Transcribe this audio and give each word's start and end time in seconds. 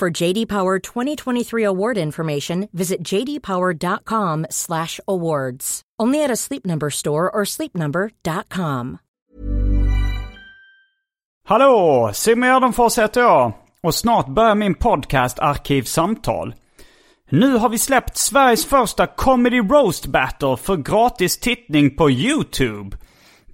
For 0.00 0.22
JD 0.22 0.48
Power 0.48 0.78
2023 0.94 1.64
award 1.64 1.98
information, 1.98 2.68
visit 2.72 3.02
jdpower.com/awards. 3.02 5.82
Only 6.02 6.24
at 6.24 6.30
a 6.30 6.36
Sleep 6.36 6.66
Number 6.66 6.90
store 6.90 7.30
or 7.30 7.44
sleepnumber.com. 7.44 8.98
Hallå! 11.48 12.10
Simon 12.14 12.48
Gärdenfors 12.48 12.98
heter 12.98 13.20
jag. 13.20 13.52
Och 13.82 13.94
snart 13.94 14.28
börjar 14.28 14.54
min 14.54 14.74
podcast 14.74 15.38
Arkivsamtal. 15.38 16.54
Nu 17.30 17.56
har 17.56 17.68
vi 17.68 17.78
släppt 17.78 18.16
Sveriges 18.16 18.66
första 18.66 19.06
Comedy 19.06 19.60
Roast 19.60 20.06
Battle 20.06 20.56
för 20.56 20.76
gratis 20.76 21.38
tittning 21.38 21.96
på 21.96 22.10
YouTube. 22.10 22.96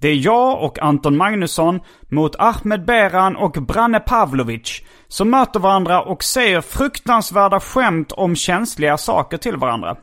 Det 0.01 0.07
är 0.07 0.15
jag 0.15 0.63
och 0.63 0.79
Anton 0.79 1.17
Magnusson 1.17 1.79
mot 2.09 2.35
Ahmed 2.39 2.85
Beran 2.85 3.35
och 3.35 3.51
Branne 3.51 3.99
Pavlovic 3.99 4.81
som 5.07 5.29
möter 5.29 5.59
varandra 5.59 6.01
och 6.01 6.23
säger 6.23 6.61
fruktansvärda 6.61 7.59
skämt 7.59 8.11
om 8.11 8.35
känsliga 8.35 8.97
saker 8.97 9.37
till 9.37 9.57
varandra. 9.57 9.95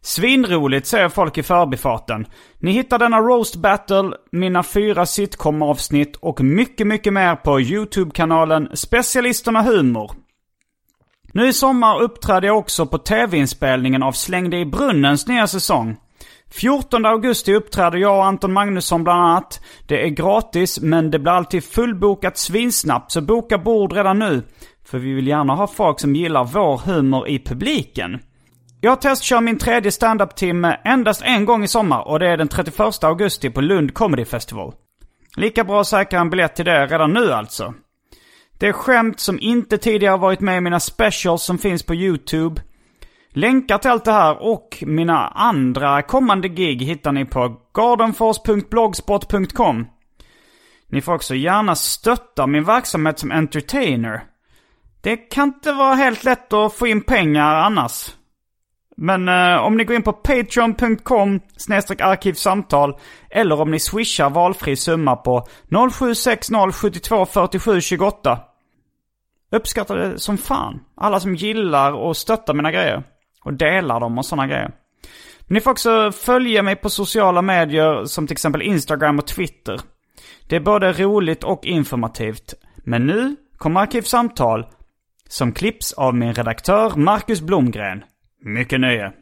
Svinroligt 0.00 0.86
säger 0.86 1.08
folk 1.08 1.38
i 1.38 1.42
förbifarten. 1.42 2.26
Ni 2.58 2.72
hittar 2.72 2.98
denna 2.98 3.20
roast 3.20 3.56
battle, 3.56 4.12
mina 4.32 4.62
fyra 4.62 5.06
sitcom-avsnitt 5.06 6.16
och 6.16 6.40
mycket, 6.40 6.86
mycket 6.86 7.12
mer 7.12 7.36
på 7.36 7.60
YouTube-kanalen 7.60 8.68
Specialisterna 8.74 9.62
Humor. 9.62 10.12
Nu 11.32 11.48
i 11.48 11.52
sommar 11.52 12.00
uppträder 12.00 12.48
jag 12.48 12.58
också 12.58 12.86
på 12.86 12.98
tv-inspelningen 12.98 14.02
av 14.02 14.12
Släng 14.12 14.50
dig 14.50 14.60
i 14.60 14.66
brunnens 14.66 15.26
nya 15.26 15.46
säsong. 15.46 15.96
14 16.50 17.06
augusti 17.06 17.54
uppträder 17.54 17.98
jag 17.98 18.16
och 18.16 18.24
Anton 18.24 18.52
Magnusson 18.52 19.04
bland 19.04 19.20
annat. 19.20 19.60
Det 19.86 20.04
är 20.04 20.08
gratis 20.08 20.80
men 20.80 21.10
det 21.10 21.18
blir 21.18 21.32
alltid 21.32 21.64
fullbokat 21.64 22.38
svinsnabbt 22.38 23.12
så 23.12 23.20
boka 23.20 23.58
bord 23.58 23.92
redan 23.92 24.18
nu. 24.18 24.42
För 24.84 24.98
vi 24.98 25.12
vill 25.12 25.26
gärna 25.26 25.54
ha 25.54 25.66
folk 25.66 26.00
som 26.00 26.16
gillar 26.16 26.44
vår 26.44 26.78
humor 26.78 27.28
i 27.28 27.38
publiken. 27.38 28.18
Jag 28.80 29.00
testkör 29.00 29.40
min 29.40 29.58
tredje 29.58 29.92
standup-timme 29.92 30.80
endast 30.84 31.22
en 31.24 31.44
gång 31.44 31.64
i 31.64 31.68
sommar 31.68 32.08
och 32.08 32.18
det 32.18 32.28
är 32.28 32.36
den 32.36 32.48
31 32.48 33.04
augusti 33.04 33.50
på 33.50 33.60
Lund 33.60 33.94
Comedy 33.94 34.24
Festival. 34.24 34.74
Lika 35.36 35.64
bra 35.64 35.80
att 35.80 35.86
säkra 35.86 36.20
en 36.20 36.30
biljett 36.30 36.56
till 36.56 36.64
det 36.64 36.86
redan 36.86 37.12
nu 37.12 37.32
alltså. 37.32 37.74
Det 38.58 38.66
är 38.66 38.72
skämt 38.72 39.20
som 39.20 39.38
inte 39.40 39.78
tidigare 39.78 40.16
varit 40.16 40.40
med 40.40 40.58
i 40.58 40.60
mina 40.60 40.80
specials 40.80 41.42
som 41.42 41.58
finns 41.58 41.82
på 41.82 41.94
YouTube. 41.94 42.62
Länkar 43.32 43.78
till 43.78 43.90
allt 43.90 44.04
det 44.04 44.12
här 44.12 44.42
och 44.42 44.84
mina 44.86 45.28
andra 45.28 46.02
kommande 46.02 46.48
gig 46.48 46.82
hittar 46.82 47.12
ni 47.12 47.24
på 47.24 47.60
gardenfors.blogspot.com. 47.74 49.86
Ni 50.90 51.00
får 51.00 51.14
också 51.14 51.34
gärna 51.34 51.74
stötta 51.74 52.46
min 52.46 52.64
verksamhet 52.64 53.18
som 53.18 53.32
entertainer. 53.32 54.24
Det 55.00 55.16
kan 55.16 55.48
inte 55.48 55.72
vara 55.72 55.94
helt 55.94 56.24
lätt 56.24 56.52
att 56.52 56.74
få 56.74 56.86
in 56.86 57.02
pengar 57.02 57.54
annars. 57.54 58.14
Men 58.96 59.28
eh, 59.28 59.56
om 59.56 59.76
ni 59.76 59.84
går 59.84 59.96
in 59.96 60.02
på 60.02 60.12
patreon.com 60.12 61.40
arkivsamtal 61.98 62.98
eller 63.30 63.60
om 63.60 63.70
ni 63.70 63.80
swishar 63.80 64.30
valfri 64.30 64.76
summa 64.76 65.16
på 65.16 65.46
0760 65.90 66.72
72 66.72 67.26
47 67.26 67.80
28. 67.80 68.38
Uppskattar 69.52 69.96
det 69.96 70.18
som 70.18 70.38
fan. 70.38 70.80
Alla 70.96 71.20
som 71.20 71.34
gillar 71.34 71.92
och 71.92 72.16
stöttar 72.16 72.54
mina 72.54 72.72
grejer. 72.72 73.02
Och 73.48 73.54
delar 73.54 74.00
dem 74.00 74.18
och 74.18 74.26
sådana 74.26 74.46
grejer. 74.46 74.70
Men 75.40 75.54
ni 75.54 75.60
får 75.60 75.70
också 75.70 76.12
följa 76.12 76.62
mig 76.62 76.76
på 76.76 76.90
sociala 76.90 77.42
medier 77.42 78.04
som 78.04 78.26
till 78.26 78.34
exempel 78.34 78.62
Instagram 78.62 79.18
och 79.18 79.26
Twitter. 79.26 79.80
Det 80.48 80.56
är 80.56 80.60
både 80.60 80.92
roligt 80.92 81.44
och 81.44 81.64
informativt. 81.64 82.54
Men 82.76 83.06
nu 83.06 83.36
kommer 83.56 83.80
Arkivsamtal 83.80 84.66
som 85.28 85.52
klipps 85.52 85.92
av 85.92 86.14
min 86.14 86.34
redaktör 86.34 86.92
Marcus 86.96 87.40
Blomgren. 87.40 88.04
Mycket 88.44 88.80
nöje. 88.80 89.12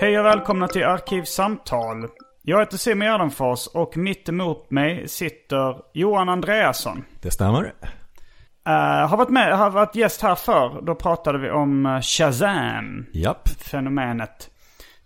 Hej 0.00 0.18
och 0.18 0.24
välkomna 0.24 0.68
till 0.68 0.84
Arkivsamtal. 0.84 2.08
Jag 2.42 2.60
heter 2.60 2.76
Simon 2.76 3.06
Gärdenfors 3.06 3.66
och 3.66 3.96
mitt 3.96 4.28
emot 4.28 4.70
mig 4.70 5.08
sitter 5.08 5.76
Johan 5.94 6.28
Andreasson. 6.28 7.04
Det 7.22 7.30
stämmer. 7.30 7.62
Uh, 7.62 9.08
har 9.08 9.16
varit 9.16 9.28
med, 9.28 9.58
har 9.58 9.70
varit 9.70 9.94
gäst 9.94 10.22
här 10.22 10.34
för. 10.34 10.82
Då 10.82 10.94
pratade 10.94 11.38
vi 11.38 11.50
om 11.50 11.86
uh, 11.86 12.00
Shazam. 12.00 13.06
Japp. 13.12 13.48
Fenomenet. 13.48 14.50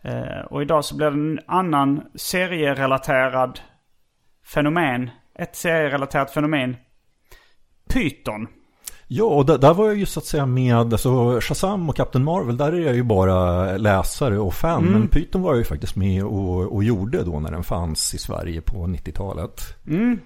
Uh, 0.04 0.40
och 0.50 0.62
idag 0.62 0.84
så 0.84 0.96
blir 0.96 1.10
det 1.10 1.16
en 1.16 1.40
annan 1.46 2.02
serierelaterad 2.14 3.60
fenomen. 4.54 5.10
Ett 5.38 5.56
serierelaterat 5.56 6.30
fenomen. 6.30 6.76
Python. 7.92 8.48
Ja, 9.08 9.24
och 9.24 9.46
där, 9.46 9.58
där, 9.58 9.74
var 9.74 9.86
jag 9.86 9.96
ju 9.96 10.06
så 10.06 10.20
att 10.20 10.26
säga 10.26 10.46
med, 10.46 10.76
alltså 10.76 11.40
Shazam 11.40 11.88
och 11.88 11.96
Captain 11.96 12.24
Marvel, 12.24 12.56
där 12.56 12.72
är 12.72 12.80
jag 12.80 12.94
ju 12.94 13.02
bara 13.02 13.76
läsare 13.76 14.38
och 14.38 14.54
fan. 14.54 14.82
Mm. 14.82 14.92
Men 14.92 15.08
Python 15.08 15.42
var 15.42 15.50
jag 15.50 15.58
ju 15.58 15.64
faktiskt 15.64 15.96
med 15.96 16.24
och, 16.24 16.74
och 16.74 16.84
gjorde 16.84 17.22
då 17.22 17.40
när 17.40 17.50
den 17.50 17.64
fanns 17.64 18.14
i 18.14 18.18
Sverige 18.18 18.60
på 18.60 18.76
90-talet. 18.76 19.60
Mm. 19.86 20.18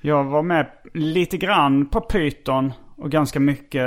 Jag 0.00 0.24
var 0.24 0.42
med 0.42 0.66
lite 0.94 1.36
grann 1.36 1.86
på 1.86 2.00
Python 2.00 2.72
och 2.96 3.10
ganska 3.10 3.40
mycket 3.40 3.84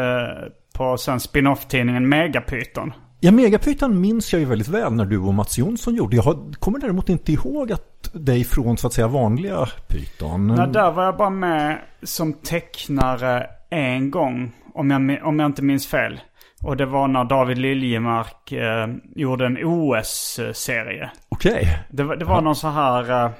på 0.73 0.97
sen 0.97 1.19
spin-off-tidningen 1.19 2.09
Megapython. 2.09 2.93
Ja, 3.19 3.31
Megapython 3.31 4.01
minns 4.01 4.33
jag 4.33 4.39
ju 4.39 4.45
väldigt 4.45 4.67
väl 4.67 4.93
när 4.93 5.05
du 5.05 5.17
och 5.17 5.33
Mats 5.33 5.57
Jonsson 5.57 5.95
gjorde. 5.95 6.15
Jag 6.15 6.55
kommer 6.59 6.79
däremot 6.79 7.09
inte 7.09 7.31
ihåg 7.31 7.71
att 7.71 8.09
dig 8.13 8.43
från 8.43 8.77
så 8.77 8.87
att 8.87 8.93
säga 8.93 9.07
vanliga 9.07 9.67
Python. 9.87 10.47
Nej, 10.47 10.67
där 10.73 10.91
var 10.91 11.03
jag 11.03 11.17
bara 11.17 11.29
med 11.29 11.79
som 12.03 12.33
tecknare 12.33 13.47
en 13.73 14.11
gång. 14.11 14.51
Om 14.73 14.91
jag, 14.91 15.27
om 15.27 15.39
jag 15.39 15.45
inte 15.45 15.63
minns 15.63 15.87
fel. 15.87 16.19
Och 16.63 16.77
det 16.77 16.85
var 16.85 17.07
när 17.07 17.23
David 17.23 17.57
Liljemark 17.57 18.51
eh, 18.51 18.87
gjorde 19.15 19.45
en 19.45 19.57
OS-serie. 19.63 21.11
Okej. 21.29 21.51
Okay. 21.51 21.65
Det, 21.89 22.15
det, 22.15 22.25
var 22.25 22.41
någon 22.41 22.55
så 22.55 22.67
här... 22.67 23.11
Eh, 23.11 23.31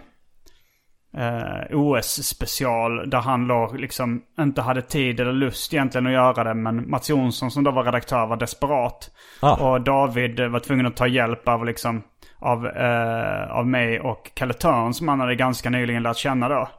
eh, 1.17 1.77
OS-special 1.77 3.09
där 3.09 3.19
han 3.19 3.47
låg 3.47 3.79
liksom 3.79 4.21
inte 4.39 4.61
hade 4.61 4.81
tid 4.81 5.19
eller 5.19 5.33
lust 5.33 5.73
egentligen 5.73 6.07
att 6.07 6.13
göra 6.13 6.43
det. 6.43 6.53
Men 6.53 6.89
Mats 6.89 7.09
Jonsson 7.09 7.51
som 7.51 7.63
då 7.63 7.71
var 7.71 7.83
redaktör 7.83 8.25
var 8.27 8.37
desperat. 8.37 9.11
Ah. 9.41 9.55
Och 9.55 9.81
David 9.81 10.39
var 10.39 10.59
tvungen 10.59 10.85
att 10.85 10.95
ta 10.95 11.07
hjälp 11.07 11.47
av 11.47 11.65
liksom 11.65 12.03
av, 12.39 12.67
eh, 12.67 13.51
av 13.51 13.67
mig 13.67 13.99
och 13.99 14.31
Kalle 14.33 14.53
Törn 14.53 14.93
som 14.93 15.07
han 15.07 15.19
hade 15.19 15.35
ganska 15.35 15.69
nyligen 15.69 16.03
lärt 16.03 16.17
känna 16.17 16.49
då. 16.49 16.69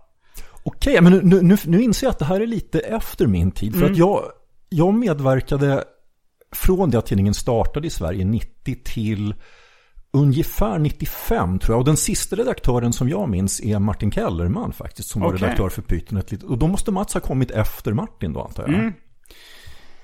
Okej, 0.64 1.00
men 1.00 1.12
nu, 1.12 1.43
nu, 1.43 1.56
nu 1.64 1.82
inser 1.82 2.06
jag 2.06 2.11
att 2.11 2.19
det 2.19 2.25
här 2.25 2.40
är 2.40 2.46
lite 2.46 2.78
efter 2.78 3.26
min 3.26 3.50
tid. 3.50 3.72
För 3.72 3.81
mm. 3.81 3.93
att 3.93 3.99
jag, 3.99 4.22
jag 4.69 4.94
medverkade 4.94 5.84
från 6.52 6.90
det 6.90 6.99
att 6.99 7.06
tidningen 7.06 7.34
startade 7.34 7.87
i 7.87 7.90
Sverige 7.90 8.25
90 8.25 8.76
till 8.84 9.34
ungefär 10.12 10.78
95 10.78 11.58
tror 11.58 11.75
jag. 11.75 11.78
Och 11.78 11.84
den 11.84 11.96
sista 11.96 12.37
redaktören 12.37 12.93
som 12.93 13.08
jag 13.08 13.28
minns 13.28 13.61
är 13.61 13.78
Martin 13.78 14.11
Kellerman 14.11 14.72
faktiskt. 14.72 15.08
Som 15.08 15.22
var 15.22 15.28
Okej. 15.28 15.40
redaktör 15.40 15.69
för 15.69 15.82
Pyton. 15.82 16.22
Och 16.49 16.58
då 16.58 16.66
måste 16.66 16.90
Mats 16.90 17.14
ha 17.14 17.20
kommit 17.20 17.50
efter 17.50 17.93
Martin 17.93 18.32
då 18.32 18.43
antar 18.43 18.69
jag. 18.69 18.93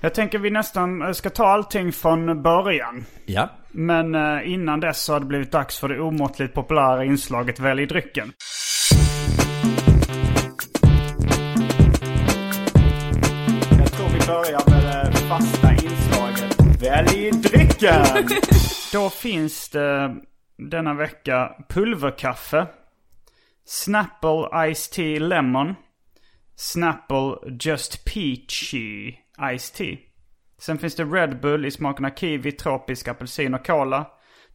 Jag 0.03 0.13
tänker 0.13 0.39
vi 0.39 0.49
nästan 0.49 1.01
eh, 1.01 1.11
ska 1.11 1.29
ta 1.29 1.47
allting 1.47 1.91
från 1.91 2.41
början. 2.41 3.05
Ja. 3.25 3.49
Men 3.71 4.15
eh, 4.15 4.53
innan 4.53 4.79
dess 4.79 5.03
så 5.03 5.13
har 5.13 5.19
det 5.19 5.25
blivit 5.25 5.51
dags 5.51 5.79
för 5.79 5.89
det 5.89 5.99
omåttligt 5.99 6.53
populära 6.53 7.05
inslaget 7.05 7.59
Välj 7.59 7.85
drycken. 7.85 8.31
Börja 14.31 14.59
med 14.67 15.11
det 15.11 15.17
fasta 15.17 15.71
inslaget 15.71 16.81
Välj 16.81 17.31
drycken! 17.31 18.05
Då 18.93 19.09
finns 19.09 19.69
det 19.69 20.15
denna 20.57 20.93
vecka 20.93 21.55
pulverkaffe, 21.69 22.67
Snapple 23.65 24.73
Ice 24.73 24.89
Tea 24.89 25.19
Lemon, 25.19 25.75
Snapple 26.55 27.35
Just 27.61 28.05
Peachy 28.05 29.13
Ice 29.57 29.71
Tea. 29.71 29.97
Sen 30.61 30.77
finns 30.77 30.95
det 30.95 31.03
Red 31.03 31.41
Bull 31.41 31.65
i 31.65 31.71
smakerna 31.71 32.09
kiwi, 32.09 32.51
tropisk, 32.51 33.07
apelsin 33.07 33.53
och 33.53 33.65
cola. 33.65 34.05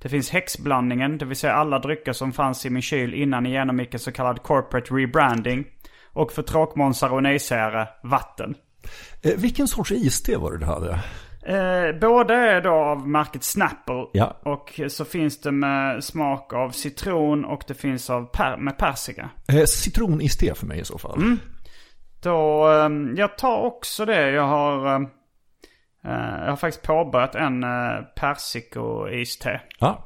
Det 0.02 0.08
finns 0.08 0.30
häxblandningen, 0.30 1.18
det 1.18 1.24
vill 1.24 1.36
säga 1.36 1.52
alla 1.52 1.78
drycker 1.78 2.12
som 2.12 2.32
fanns 2.32 2.66
i 2.66 2.70
min 2.70 2.82
kyl 2.82 3.14
innan 3.14 3.44
jag 3.44 3.52
genomgick 3.52 3.94
en 3.94 4.00
så 4.00 4.12
kallad 4.12 4.42
corporate 4.42 4.94
rebranding. 4.94 5.66
Och 6.12 6.32
för 6.32 6.42
tråkmånsar 6.42 7.12
och 7.12 7.22
nejsägare, 7.22 7.86
vatten. 8.02 8.54
Eh, 9.22 9.32
vilken 9.36 9.68
sorts 9.68 9.92
iste 9.92 10.36
var 10.36 10.52
det 10.52 10.58
du 10.58 10.64
hade? 10.64 10.98
Eh, 11.46 11.98
båda 12.00 12.34
är 12.34 12.60
då 12.60 12.70
av 12.74 13.08
märket 13.08 13.44
Snapple. 13.44 14.06
Ja. 14.12 14.36
Och 14.44 14.80
så 14.88 15.04
finns 15.04 15.40
det 15.40 15.52
med 15.52 16.04
smak 16.04 16.52
av 16.52 16.70
citron 16.70 17.44
och 17.44 17.62
det 17.66 17.74
finns 17.74 18.10
av 18.10 18.24
per- 18.24 18.56
med 18.56 18.78
persika. 18.78 19.30
Eh, 19.48 19.64
citroniste 19.64 20.54
för 20.54 20.66
mig 20.66 20.80
i 20.80 20.84
så 20.84 20.98
fall. 20.98 21.16
Mm. 21.18 21.38
Då, 22.22 22.68
eh, 22.70 22.88
jag 23.16 23.38
tar 23.38 23.58
också 23.58 24.04
det. 24.04 24.30
Jag 24.30 24.42
har, 24.46 24.86
eh, 24.86 25.00
eh, 26.04 26.40
jag 26.44 26.48
har 26.48 26.56
faktiskt 26.56 26.86
påbörjat 26.86 27.34
en 27.34 27.64
eh, 27.64 28.00
persiko-iste. 28.16 29.60
Ja. 29.78 30.02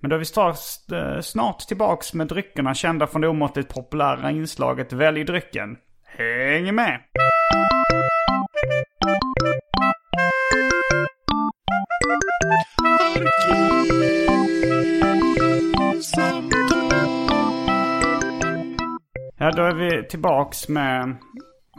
Men 0.00 0.10
då 0.10 0.16
är 0.16 0.18
vi 0.18 0.24
strax, 0.24 0.88
eh, 0.92 1.20
snart 1.20 1.58
tillbaks 1.58 2.14
med 2.14 2.26
dryckerna 2.26 2.74
kända 2.74 3.06
från 3.06 3.20
det 3.20 3.28
omåttligt 3.28 3.74
populära 3.74 4.30
inslaget 4.30 4.92
Välj 4.92 5.24
drycken. 5.24 5.76
Häng 6.18 6.74
med! 6.74 7.00
Ja, 9.06 9.12
då 19.50 19.62
är 19.62 19.74
vi 19.74 20.08
tillbaks 20.08 20.68
med 20.68 21.16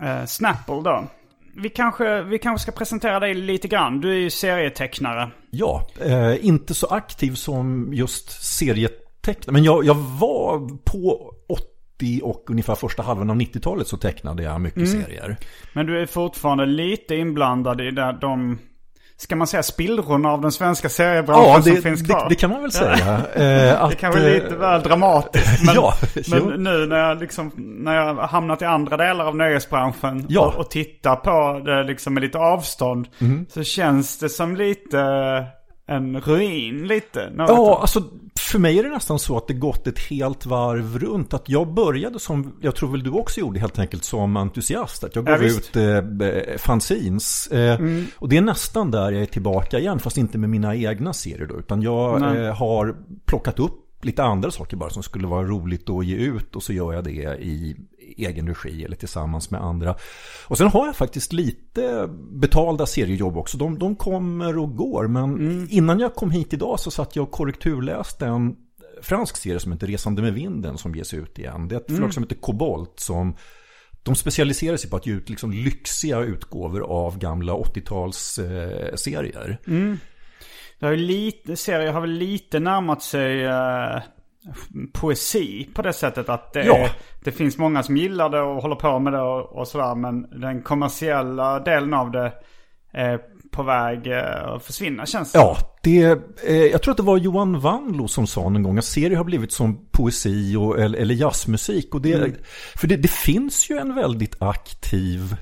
eh, 0.03 0.25
Snapple 0.25 0.81
då. 0.83 1.07
Vi 1.55 1.69
kanske, 1.69 2.21
vi 2.21 2.39
kanske 2.39 2.63
ska 2.63 2.71
presentera 2.77 3.19
dig 3.19 3.33
lite 3.33 3.67
grann. 3.67 4.01
Du 4.01 4.11
är 4.11 4.17
ju 4.17 4.29
serietecknare. 4.29 5.31
Ja, 5.51 5.87
eh, 6.01 6.45
inte 6.45 6.73
så 6.73 6.87
aktiv 6.87 7.33
som 7.33 7.93
just 7.93 8.43
serietecknare. 8.43 9.53
Men 9.53 9.63
jag, 9.63 9.85
jag 9.85 9.95
var 9.95 10.77
på 10.83 11.33
80 11.97 12.21
och 12.23 12.43
ungefär 12.49 12.75
första 12.75 13.03
halvan 13.03 13.29
av 13.29 13.35
90-talet 13.35 13.87
så 13.87 13.97
tecknade 13.97 14.43
jag 14.43 14.61
mycket 14.61 14.89
serier. 14.89 15.37
Men 15.73 15.85
du 15.85 16.01
är 16.01 16.05
fortfarande 16.05 16.65
lite 16.65 17.15
inblandad 17.15 17.81
i 17.81 17.91
det, 17.91 18.17
de, 18.21 18.59
ska 19.17 19.35
man 19.35 19.47
säga 19.47 19.63
spillrorna 19.63 20.29
av 20.31 20.41
den 20.41 20.51
svenska 20.51 20.89
seriebranschen 20.89 21.43
Ja, 21.49 21.61
som 21.61 21.75
det, 21.75 21.81
finns 21.81 21.99
det, 22.01 22.05
kvar? 22.13 22.29
det 22.29 22.35
kan 22.35 22.49
man 22.49 22.61
väl 22.61 22.71
säga. 22.71 23.17
Eh, 23.35 23.41
Det 23.41 23.77
att, 23.79 23.97
kanske 23.97 24.21
är 24.21 24.33
lite 24.33 24.47
eh, 24.55 24.59
väl 24.59 24.81
dramatiskt. 24.81 25.63
Men, 25.65 25.75
Ja, 25.75 25.93
men 26.27 26.63
nu 26.63 26.85
när 26.85 26.97
jag, 26.99 27.19
liksom, 27.19 27.51
när 27.57 27.95
jag 27.95 28.15
hamnat 28.15 28.61
i 28.61 28.65
andra 28.65 28.97
delar 28.97 29.25
av 29.25 29.35
nöjesbranschen 29.35 30.25
Ja. 30.29 30.41
och, 30.47 30.55
och 30.59 30.69
tittar 30.69 31.15
på 31.15 31.65
det 31.65 31.83
liksom 31.83 32.13
med 32.13 32.23
lite 32.23 32.37
avstånd. 32.37 33.07
Mhm. 33.19 33.45
Så 33.49 33.63
känns 33.63 34.19
det 34.19 34.29
som 34.29 34.55
lite 34.55 34.97
en 35.87 36.21
ruin 36.21 36.87
lite. 36.87 37.31
Ja, 37.37 37.77
alltså 37.81 38.03
för 38.39 38.59
mig 38.59 38.79
är 38.79 38.83
det 38.83 38.89
nästan 38.89 39.19
så 39.19 39.37
att 39.37 39.47
det 39.47 39.53
gått 39.53 39.87
ett 39.87 39.99
helt 39.99 40.45
varv 40.45 40.99
runt. 40.99 41.33
Att 41.33 41.49
jag 41.49 41.73
började 41.73 42.19
som, 42.19 42.53
jag 42.61 42.75
tror 42.75 42.91
väl 42.91 43.03
du 43.03 43.09
också 43.09 43.39
gjorde 43.39 43.59
helt 43.59 43.79
enkelt, 43.79 44.03
som 44.03 44.37
entusiast. 44.37 45.03
Att 45.03 45.15
jag 45.15 45.25
gav 45.25 45.43
Ja, 45.43 45.49
ut 45.49 45.75
eh, 45.75 46.57
fanzines. 46.57 47.47
Eh, 47.47 47.79
Och 48.17 48.29
det 48.29 48.37
är 48.37 48.41
nästan 48.41 48.91
där 48.91 49.11
jag 49.11 49.21
är 49.21 49.25
tillbaka 49.25 49.79
igen, 49.79 49.99
fast 49.99 50.17
inte 50.17 50.37
med 50.37 50.49
mina 50.49 50.75
egna 50.75 51.13
serier 51.13 51.47
då. 51.47 51.59
Utan 51.59 51.81
jag 51.81 52.35
eh, 52.45 52.55
har 52.55 52.95
plockat 53.25 53.59
upp 53.59 53.83
lite 54.01 54.23
andra 54.23 54.51
saker 54.51 54.77
bara 54.77 54.89
som 54.89 55.03
skulle 55.03 55.27
vara 55.27 55.43
roligt 55.47 55.89
att 55.89 56.05
ge 56.05 56.15
ut. 56.15 56.55
Och 56.55 56.63
så 56.63 56.73
gör 56.73 56.93
jag 56.93 57.03
det 57.03 57.11
i 57.41 57.75
egen 58.17 58.47
regi 58.47 58.83
eller 58.83 58.95
tillsammans 58.95 59.51
med 59.51 59.61
andra. 59.61 59.95
Och 60.47 60.57
sen 60.57 60.67
har 60.67 60.85
jag 60.85 60.95
faktiskt 60.95 61.33
lite 61.33 62.09
betalda 62.31 62.85
seriejobb 62.85 63.37
också. 63.37 63.57
De, 63.57 63.79
de 63.79 63.95
kommer 63.95 64.57
och 64.57 64.75
går. 64.75 65.07
Men 65.07 65.67
innan 65.71 65.99
jag 65.99 66.15
kom 66.15 66.31
hit 66.31 66.53
idag 66.53 66.79
så 66.79 66.91
satt 66.91 67.15
jag 67.15 67.23
och 67.23 67.31
korrekturläste 67.31 68.25
en 68.25 68.55
fransk 69.01 69.37
serie 69.37 69.59
som 69.59 69.71
heter 69.71 69.87
Resande 69.87 70.21
med 70.21 70.33
vinden 70.33 70.77
som 70.77 70.95
ges 70.95 71.13
ut 71.13 71.39
igen. 71.39 71.67
Det 71.67 71.75
är 71.75 71.79
ett 71.79 71.87
förlag 71.87 72.13
som 72.13 72.23
heter 72.23 72.35
Kobolt 72.35 72.99
som 72.99 73.35
de 74.03 74.15
specialiserar 74.15 74.77
sig 74.77 74.89
på 74.89 74.95
att 74.95 75.05
ge 75.05 75.13
ut 75.13 75.29
liksom 75.29 75.51
lyxiga 75.51 76.19
utgåvor 76.19 76.83
av 76.83 77.19
gamla 77.19 77.53
80-tals 77.53 78.39
eh. 78.39 78.95
Det 80.79 80.85
har 80.85 80.93
ju 80.93 80.97
lite, 80.97 81.55
serier 81.55 81.91
har 81.91 82.01
väl 82.01 82.11
lite 82.11 82.59
närmat 82.59 83.03
sig 83.03 83.43
eh, 83.43 84.01
poesi 84.93 85.67
på 85.73 85.81
det 85.81 85.93
sättet 85.93 86.29
att 86.29 86.53
det, 86.53 86.65
Ja. 86.65 86.77
är, 86.77 86.91
det 87.23 87.31
finns 87.31 87.57
många 87.57 87.83
som 87.83 87.97
gillar 87.97 88.29
det 88.29 88.41
och 88.41 88.61
håller 88.61 88.75
på 88.75 88.99
med 88.99 89.13
det 89.13 89.21
och, 89.21 89.59
och 89.59 89.67
sådär. 89.67 89.95
Men 89.95 90.21
den 90.41 90.61
kommersiella 90.61 91.59
delen 91.59 91.93
av 91.93 92.11
det 92.11 92.33
är 92.93 93.19
på 93.51 93.63
väg 93.63 94.07
eh, 94.07 94.47
att 94.47 94.63
försvinna 94.63 95.05
känns 95.05 95.31
det 95.31 95.37
Ja, 95.39 95.57
det, 95.83 96.19
eh, 96.47 96.55
jag 96.55 96.81
tror 96.81 96.91
att 96.91 96.97
det 96.97 97.03
var 97.03 97.17
Johan 97.17 97.59
Wanlo 97.59 98.07
som 98.07 98.27
sa 98.27 98.49
någon 98.49 98.63
gång 98.63 98.77
att 98.77 98.85
serier 98.85 99.17
har 99.17 99.23
blivit 99.23 99.51
som 99.51 99.87
poesi 99.91 100.55
och, 100.55 100.79
eller, 100.79 100.99
eller 100.99 101.15
jazzmusik. 101.15 101.95
Och 101.95 102.01
det, 102.01 102.33
För 102.75 102.87
det, 102.87 102.95
det 102.97 103.11
finns 103.11 103.69
ju 103.69 103.77
en 103.77 103.95
väldigt 103.95 104.41
aktiv, 104.41 105.35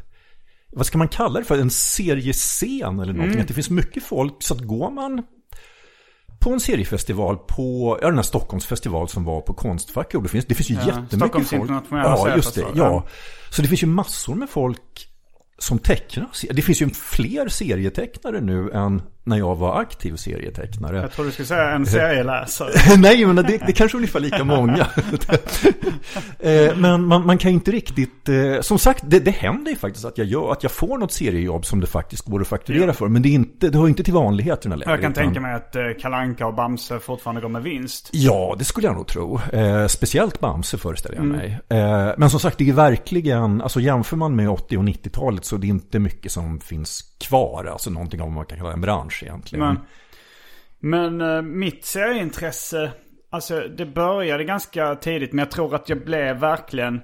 vad 0.73 0.85
ska 0.85 0.97
man 0.97 1.07
kalla 1.07 1.39
det 1.39 1.45
för, 1.45 1.59
en 1.59 1.69
seriescen 1.69 2.99
eller 2.99 3.13
någonting. 3.13 3.41
Att 3.41 3.47
det 3.47 3.53
finns 3.53 3.69
mycket 3.69 4.03
folk, 4.03 4.33
så 4.39 4.53
att 4.53 4.61
går 4.61 4.91
man 4.91 5.23
på 6.39 6.53
en 6.53 6.59
seriefestival 6.59 7.37
på, 7.37 7.97
ja 8.01 8.07
den 8.07 8.15
här 8.15 8.23
Stockholmsfestival 8.23 9.09
som 9.09 9.23
var 9.23 9.41
på 9.41 9.53
Konstfack. 9.53 10.11
Det 10.11 10.29
finns, 10.29 10.45
det 10.45 10.55
finns 10.55 10.69
ju 10.69 10.73
jättemycket 10.73 11.19
Stockholms 11.19 11.49
folk. 11.49 11.71
Ja, 11.91 12.35
just 12.35 12.55
det. 12.55 12.61
seriefestival, 12.61 12.71
Ja. 12.75 13.05
Så 13.49 13.61
det 13.61 13.67
finns 13.67 13.83
ju 13.83 13.87
massor 13.87 14.35
med 14.35 14.49
folk 14.49 15.09
som 15.57 15.79
tecknar. 15.79 16.29
Det 16.53 16.61
finns 16.61 16.81
ju 16.81 16.89
fler 16.89 17.47
serietecknare 17.47 18.41
nu 18.41 18.71
än 18.71 19.01
när 19.25 19.37
jag 19.37 19.55
var 19.55 19.79
aktiv 19.81 20.15
serietecknare. 20.15 20.97
Jag 21.01 21.11
tror 21.11 21.25
du 21.25 21.31
skulle 21.31 21.45
säga 21.45 21.69
en 21.71 21.85
serieläsare. 21.85 22.69
Nej, 22.97 23.25
men 23.25 23.35
det, 23.35 23.43
det 23.67 23.73
kanske 23.73 23.95
är 23.95 23.99
ungefär 23.99 24.19
lika 24.19 24.43
många. 24.43 24.87
Eh, 26.39 26.75
men 26.77 27.05
man, 27.05 27.25
man 27.25 27.37
kan 27.37 27.51
ju 27.51 27.55
inte 27.55 27.71
riktigt... 27.71 28.29
eh, 28.29 28.61
Som 28.61 28.79
sagt, 28.79 29.03
det, 29.07 29.19
det 29.19 29.31
händer 29.31 29.71
ju 29.71 29.77
faktiskt 29.77 30.05
att 30.05 30.17
jag, 30.17 30.27
gör, 30.27 30.51
att 30.51 30.63
jag 30.63 30.71
får 30.71 30.97
något 30.97 31.11
seriejobb 31.11 31.65
som 31.65 31.79
det 31.79 31.87
faktiskt 31.87 32.25
går 32.25 32.41
att 32.41 32.47
fakturera 32.47 32.93
för. 32.93 33.07
Men 33.07 33.21
det, 33.21 33.29
är 33.29 33.33
inte, 33.33 33.69
det 33.69 33.77
hör 33.77 33.87
inte 33.87 34.03
till 34.03 34.13
vanligheterna 34.13 34.75
längre. 34.75 34.91
Jag 34.91 35.01
kan 35.01 35.11
utan- 35.11 35.23
tänka 35.23 35.41
mig 35.41 35.53
att 35.55 35.75
eh, 35.75 35.81
Kalanka 36.01 36.47
och 36.47 36.53
Bamse 36.55 36.99
fortfarande 36.99 37.41
går 37.41 37.49
med 37.49 37.63
vinst. 37.63 38.09
Ja, 38.11 38.55
det 38.59 38.65
skulle 38.65 38.87
jag 38.87 38.95
nog 38.95 39.07
tro. 39.07 39.39
Eh, 39.53 39.87
speciellt 39.87 40.39
Bamse 40.39 40.77
föreställer 40.77 41.15
jag 41.15 41.25
Mm. 41.25 41.37
mig. 41.37 41.59
Eh, 41.69 42.13
men 42.17 42.29
som 42.29 42.39
sagt, 42.39 42.57
det 42.57 42.69
är 42.69 42.73
verkligen, 42.73 43.61
alltså 43.61 43.79
jämför 43.79 44.17
man 44.17 44.35
med 44.35 44.49
80 44.49 44.77
och 44.77 44.83
90-talet 44.83 45.45
så 45.45 45.57
det 45.57 45.67
är 45.67 45.69
inte 45.69 45.99
mycket 45.99 46.31
som 46.31 46.59
finns 46.59 47.14
kvar. 47.17 47.65
Alltså 47.65 47.89
någonting 47.89 48.21
av 48.21 48.27
vad 48.27 48.35
man 48.35 48.45
kan 48.45 48.57
kalla 48.57 48.73
en 48.73 48.81
bransch 48.81 49.23
egentligen. 49.23 49.65
Men, 50.79 51.17
men 51.17 51.35
eh, 51.35 51.41
mitt 51.41 51.85
serieintresse, 51.85 52.91
alltså 53.29 53.59
det 53.77 53.85
började 53.85 54.43
ganska 54.43 54.95
tidigt. 54.95 55.33
Men 55.33 55.39
jag 55.39 55.51
tror 55.51 55.75
att 55.75 55.89
jag 55.89 56.05
blev 56.05 56.37
verkligen... 56.37 56.95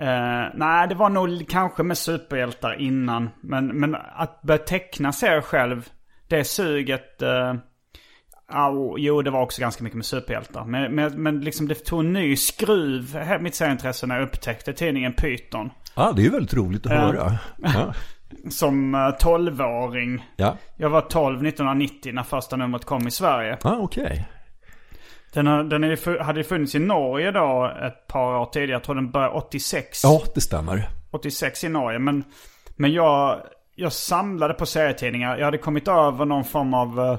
Eh, 0.00 0.44
nej, 0.54 0.88
det 0.88 0.94
var 0.94 1.08
nog 1.08 1.48
kanske 1.48 1.82
med 1.82 1.98
superhjältar 1.98 2.80
innan. 2.80 3.30
Men, 3.42 3.66
men 3.66 3.94
att 4.14 4.42
börja 4.42 4.58
teckna 4.58 5.12
serier 5.12 5.40
själv, 5.40 5.88
det 6.28 6.44
suget... 6.44 7.22
Eh, 7.22 7.54
ja, 8.48 8.94
jo, 8.98 9.22
det 9.22 9.30
var 9.30 9.42
också 9.42 9.60
ganska 9.60 9.84
mycket 9.84 9.96
med 9.96 10.06
superhjältar. 10.06 10.64
Men, 10.64 10.94
men, 10.94 11.22
men 11.22 11.40
liksom 11.40 11.68
det 11.68 11.74
tog 11.74 12.00
en 12.00 12.12
ny 12.12 12.36
skruv, 12.36 13.18
mitt 13.40 13.54
serieintresse, 13.54 14.06
när 14.06 14.18
jag 14.18 14.24
upptäckte 14.28 14.72
tidningen 14.72 15.12
Python. 15.12 15.70
Ja, 15.96 16.12
det 16.16 16.22
är 16.22 16.24
ju 16.24 16.30
väldigt 16.30 16.54
roligt 16.54 16.86
att 16.86 16.92
Ja. 16.92 16.98
höra. 16.98 17.38
Ja. 17.58 17.94
Som 18.50 18.94
eh, 18.94 18.98
12-åring. 18.98 20.24
Ja, 20.36 20.56
Jag 20.76 20.90
var 20.90 21.00
12 21.00 21.46
1990 21.46 22.12
när 22.14 22.22
första 22.22 22.56
numret 22.56 22.84
kom 22.84 23.06
i 23.08 23.10
Sverige. 23.10 23.58
ah, 23.62 23.76
okej. 23.76 24.28
Den, 25.32 25.46
har, 25.46 25.64
den 25.64 25.84
är, 25.84 26.18
hade 26.18 26.40
ju 26.40 26.44
funnits 26.44 26.74
i 26.74 26.78
Norge 26.78 27.30
då 27.30 27.72
ett 27.86 28.06
par 28.06 28.38
år 28.40 28.46
tidigare. 28.46 28.72
Jag 28.72 28.82
tror 28.84 28.94
den 28.94 29.10
började 29.10 29.34
86. 29.34 30.00
Ja, 30.04 30.22
det 30.34 30.40
stämmer. 30.40 30.88
86 31.10 31.64
i 31.64 31.68
Norge. 31.68 31.98
Men, 31.98 32.24
men 32.76 32.92
jag, 32.92 33.40
jag 33.74 33.92
samlade 33.92 34.54
på 34.54 34.66
serietidningar. 34.66 35.36
Jag 35.38 35.44
hade 35.44 35.58
kommit 35.58 35.88
över 35.88 36.24
någon 36.24 36.44
form 36.44 36.74
av 36.74 37.00
eh, 37.00 37.18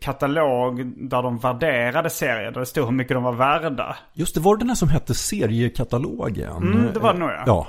katalog 0.00 0.92
där 1.10 1.22
de 1.22 1.38
värderade 1.38 2.10
serier. 2.10 2.50
Där 2.50 2.60
det 2.60 2.66
stod 2.66 2.84
hur 2.84 2.92
mycket 2.92 3.16
de 3.16 3.22
var 3.22 3.32
värda. 3.32 3.96
Just 4.12 4.34
det, 4.34 4.40
var 4.40 4.56
det 4.56 4.60
den 4.60 4.68
här 4.68 4.76
som 4.76 4.88
hette 4.88 5.14
seriekatalogen? 5.14 6.56
Mm, 6.56 6.88
det 6.94 7.00
var 7.00 7.12
det 7.12 7.18
nog 7.18 7.30
ja. 7.30 7.42
Ja, 7.46 7.66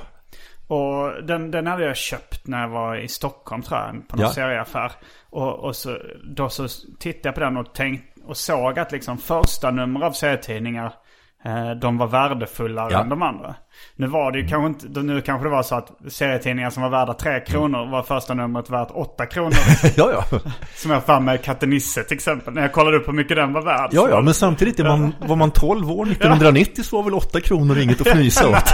Och 0.67 1.23
den, 1.23 1.51
den 1.51 1.67
hade 1.67 1.83
jag 1.85 1.97
köpt 1.97 2.47
när 2.47 2.61
jag 2.61 2.69
var 2.69 2.95
i 2.95 3.07
Stockholm 3.07 3.61
tror 3.61 3.79
jag. 3.79 4.07
På 4.07 4.15
någon 4.15 4.25
Ja. 4.25 4.31
serieaffär. 4.33 4.91
Och, 5.29 5.53
och 5.59 5.75
så, 5.75 5.97
då 6.23 6.49
så 6.49 6.67
tittade 6.99 7.27
jag 7.27 7.35
på 7.35 7.41
den 7.41 7.57
och, 7.57 7.73
tänkt, 7.73 8.17
och 8.25 8.37
såg 8.37 8.79
att 8.79 8.91
liksom 8.91 9.17
första 9.17 9.71
nummer 9.71 10.01
av 10.05 10.11
serietidningar. 10.11 10.93
Eh, 11.45 11.71
de 11.71 11.97
var 11.97 12.07
värdefullare 12.07 12.93
Ja. 12.93 13.01
än 13.01 13.09
de 13.09 13.21
andra. 13.21 13.55
Nu 13.95 14.07
var 14.07 14.31
det 14.31 14.39
ju 14.39 14.47
kanske 14.47 14.67
inte, 14.87 15.01
nu 15.03 15.21
kanske 15.21 15.45
det 15.45 15.51
var 15.51 15.63
så 15.63 15.75
att 15.75 15.91
serietidningar 16.09 16.69
som 16.69 16.83
var 16.83 16.89
värda 16.89 17.13
3 17.13 17.39
kronor 17.39 17.91
var 17.91 18.03
första 18.03 18.33
numret 18.33 18.69
värt 18.69 18.87
8 18.91 19.25
kronor. 19.25 19.51
ja, 19.95 20.11
ja. 20.31 20.39
som 20.75 20.91
jag 20.91 21.03
fann 21.05 21.25
med 21.25 21.43
Katte 21.43 21.65
Nisse 21.65 22.03
till 22.03 22.15
exempel. 22.15 22.53
När 22.53 22.61
jag 22.61 22.71
kollade 22.73 22.97
upp 22.97 23.07
hur 23.07 23.13
mycket 23.13 23.37
den 23.37 23.53
var 23.53 23.61
värd. 23.61 23.89
Ja, 23.93 24.09
ja, 24.09 24.21
men 24.21 24.33
samtidigt 24.33 24.77
man, 24.79 25.13
var 25.27 25.35
man 25.35 25.51
12 25.51 25.91
år 25.91 26.05
1990 26.11 26.83
så 26.83 26.95
var 26.95 27.03
väl 27.03 27.13
8 27.13 27.41
kronor 27.41 27.77
inget 27.77 28.01
att 28.01 28.07
fnysa 28.07 28.49
åt. 28.49 28.67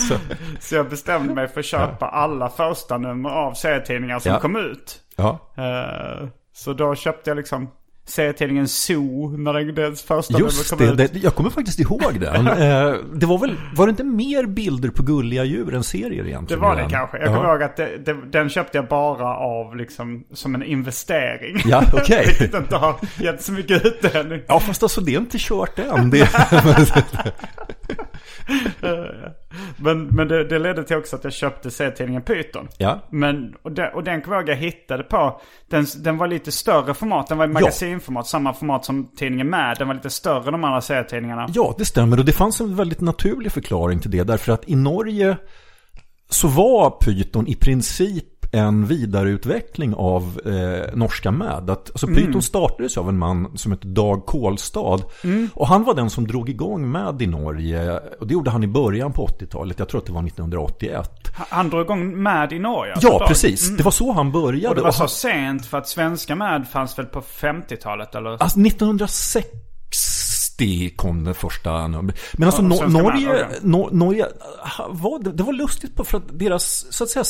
så, 0.00 0.14
Så 0.60 0.74
jag 0.74 0.88
bestämde 0.90 1.34
mig 1.34 1.48
för 1.48 1.60
att 1.60 1.66
köpa 1.66 2.06
alla 2.08 2.48
första 2.48 2.98
nummer 2.98 3.30
av 3.30 3.52
serietidningar 3.54 4.18
som 4.18 4.32
Ja. 4.32 4.40
kom 4.40 4.56
ut. 4.56 5.00
ja. 5.16 5.38
Eh, 5.56 6.28
så 6.56 6.72
då 6.72 6.94
köpte 6.94 7.30
jag 7.30 7.36
liksom 7.36 7.70
serietidningen 8.06 8.68
Zoo 8.68 9.36
när 9.36 9.52
den, 9.54 9.74
dess 9.74 10.02
första 10.02 10.38
Just 10.38 10.70
kom 10.70 10.78
det, 10.96 11.04
ut. 11.04 11.12
det, 11.12 11.18
jag 11.22 11.34
kommer 11.34 11.50
faktiskt 11.50 11.80
ihåg 11.80 12.20
den. 12.20 12.46
Eh, 12.64 12.94
det 13.14 13.26
var 13.26 13.38
väl, 13.38 13.56
var 13.76 13.86
det 13.86 13.90
inte 13.90 14.04
mer 14.04 14.46
bilder 14.46 14.88
på 14.88 15.02
gulliga 15.02 15.44
djur 15.44 15.74
än 15.74 15.84
serier 15.84 16.22
Det 16.24 16.28
egentligen? 16.30 16.62
var 16.62 16.80
i 16.80 16.82
det 16.82 16.90
kanske. 16.90 17.18
Jag 17.18 17.28
Ja. 17.28 17.36
kommer 17.36 17.50
ihåg 17.52 17.62
att 17.62 17.76
det, 17.76 17.98
det, 18.04 18.16
den 18.30 18.48
köpte 18.48 18.78
jag 18.78 18.88
bara 18.88 19.36
av 19.36 19.76
liksom 19.76 20.24
som 20.32 20.54
en 20.54 20.62
investering. 20.62 21.56
Ja, 21.64 21.82
okej. 21.92 22.24
Vilket 22.40 22.54
inte 22.54 22.76
har 22.76 22.96
gett 23.20 23.42
så 23.42 23.52
mycket 23.52 23.84
utdelning. 23.86 24.40
Ja, 24.46 24.60
fast 24.60 24.82
alltså 24.82 25.00
det 25.00 25.14
är 25.14 25.18
inte 25.18 25.36
kört 25.40 25.78
än. 25.78 26.10
Det, 26.10 26.28
Men, 29.76 30.06
men 30.06 30.28
det, 30.28 30.44
det 30.44 30.58
ledde 30.58 30.84
till 30.84 30.96
också 30.96 31.16
att 31.16 31.24
jag 31.24 31.32
köpte 31.32 31.70
serietidningen 31.70 32.22
Python. 32.22 32.68
ja. 32.78 33.00
Men, 33.10 33.54
och 33.62 33.72
den, 33.72 33.94
och 33.94 34.04
den 34.04 34.22
kommer 34.22 34.44
jag 34.46 34.56
hittade 34.56 35.02
på. 35.02 35.40
Den, 35.70 35.86
den 35.98 36.16
var 36.16 36.28
lite 36.28 36.52
större 36.52 36.94
format. 36.94 37.26
Den 37.26 37.38
var 37.38 37.44
i 37.44 37.48
magasinformat. 37.48 38.26
Samma 38.26 38.52
format 38.52 38.84
som 38.84 39.10
tidningen 39.16 39.50
med. 39.50 39.76
Den 39.78 39.88
var 39.88 39.94
lite 39.94 40.10
större 40.10 40.46
än 40.46 40.52
de 40.52 40.64
andra 40.64 40.80
serietidningarna. 40.80 41.46
ja, 41.54 41.74
det 41.78 41.84
stämmer. 41.84 42.18
Och 42.18 42.24
det 42.24 42.32
fanns 42.32 42.60
en 42.60 42.76
väldigt 42.76 43.00
naturlig 43.00 43.52
förklaring 43.52 44.00
till 44.00 44.10
det. 44.10 44.22
Därför 44.22 44.52
att 44.52 44.68
i 44.68 44.76
Norge 44.76 45.36
så 46.28 46.48
var 46.48 46.90
Python 46.90 47.46
i 47.46 47.54
princip 47.54 48.24
en 48.54 48.86
vidareutveckling 48.86 49.94
av 49.94 50.40
eh, 50.46 50.94
norska 50.96 51.30
MAD. 51.30 51.70
Att, 51.70 51.90
alltså 51.90 52.06
Python 52.06 52.42
startades 52.42 52.98
av 52.98 53.08
en 53.08 53.18
man 53.18 53.58
som 53.58 53.72
hette 53.72 53.86
Dag 53.86 54.26
Kolstad. 54.26 54.98
Och 55.54 55.68
han 55.68 55.84
var 55.84 55.94
den 55.94 56.10
som 56.10 56.26
drog 56.26 56.48
igång 56.48 56.88
MAD 56.88 57.22
i 57.22 57.26
Norge. 57.26 58.00
Och 58.20 58.26
det 58.26 58.34
gjorde 58.34 58.50
han 58.50 58.64
i 58.64 58.66
början 58.66 59.12
på 59.12 59.26
80-talet. 59.26 59.78
Jag 59.78 59.88
tror 59.88 60.00
att 60.00 60.06
det 60.06 60.12
var 60.12 60.22
1981. 60.26 61.10
Han- 61.34 61.70
drog 61.70 61.82
igång 61.84 62.22
med 62.22 62.52
i 62.52 62.58
Norge. 62.58 62.92
alltså, 62.92 63.08
Ja, 63.08 63.18
då. 63.18 63.26
precis. 63.26 63.76
Det 63.76 63.82
var 63.82 63.90
så 63.90 64.12
han 64.12 64.32
började. 64.32 64.68
Och 64.68 64.74
det 64.74 64.80
var 64.80 64.88
Och 64.88 64.94
så 64.94 65.02
han, 65.02 65.08
sent 65.08 65.66
för 65.66 65.78
att 65.78 65.88
svenska 65.88 66.36
med 66.36 66.68
fanns 66.68 66.98
väl 66.98 67.06
på 67.06 67.20
50-talet 67.20 68.14
eller? 68.14 68.30
alltså 68.30 68.60
1960 68.60 70.90
kom 70.96 71.24
det 71.24 71.34
första 71.34 71.86
numret. 71.88 72.16
Men 72.32 72.48
alltså 72.48 72.62
Ja, 72.62 72.88
Norge, 72.88 73.46
MAD, 73.62 73.92
Norge 73.94 74.26
ha- 74.78 74.88
var, 74.90 75.18
det, 75.32 75.42
var 75.42 75.52
lustigt 75.52 75.96
på 75.96 76.04
för 76.04 76.18
att 76.18 76.38
deras 76.38 76.86
så 76.90 77.04
att 77.04 77.10
säga 77.10 77.24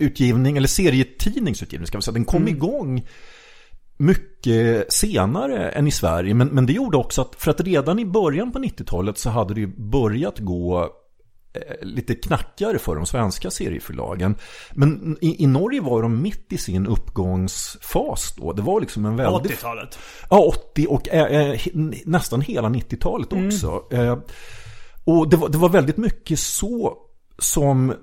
serieutgivning 0.00 0.56
eller 0.56 0.68
serietidningsutgivning 0.68 1.86
ska 1.86 1.98
vi 1.98 2.02
säga, 2.02 2.12
den 2.12 2.24
kom 2.24 2.42
Mm. 2.42 2.54
igång 2.56 3.06
mycket 3.96 4.92
senare 4.92 5.70
än 5.70 5.86
i 5.86 5.90
Sverige. 5.90 6.34
Men, 6.34 6.48
men 6.48 6.66
det 6.66 6.72
gjorde 6.72 6.96
också 6.96 7.22
att, 7.22 7.34
för 7.38 7.50
att 7.50 7.60
redan 7.60 7.98
i 7.98 8.04
början 8.04 8.52
på 8.52 8.58
90-talet 8.58 9.18
så 9.18 9.30
hade 9.30 9.54
det 9.54 9.60
ju 9.60 9.66
börjat 9.76 10.38
gå 10.38 10.82
eh, 11.54 11.86
lite 11.86 12.14
knackigare 12.14 12.78
för 12.78 12.96
de 12.96 13.06
svenska 13.06 13.50
serieförlagen. 13.50 14.36
Men 14.72 15.16
i, 15.20 15.44
i 15.44 15.46
Norge 15.46 15.80
var 15.80 16.02
de 16.02 16.22
mitt 16.22 16.52
i 16.52 16.58
sin 16.58 16.86
uppgångsfas 16.86 18.34
då. 18.36 18.52
Det 18.52 18.62
var 18.62 18.80
liksom 18.80 19.06
en 19.06 19.16
väldigt... 19.16 19.52
80-talet. 19.52 19.98
Ja, 20.30 20.38
80 20.38 20.86
och 20.86 21.08
eh, 21.08 21.50
eh, 21.50 21.60
nästan 22.04 22.40
hela 22.40 22.68
90-talet 22.68 23.32
också. 23.32 23.82
Eh, 23.90 24.18
och 25.04 25.28
det 25.30 25.36
var, 25.36 25.48
det 25.48 25.58
var 25.58 25.68
väldigt 25.68 25.96
mycket 25.96 26.38
så 26.38 26.94
som 27.38 27.94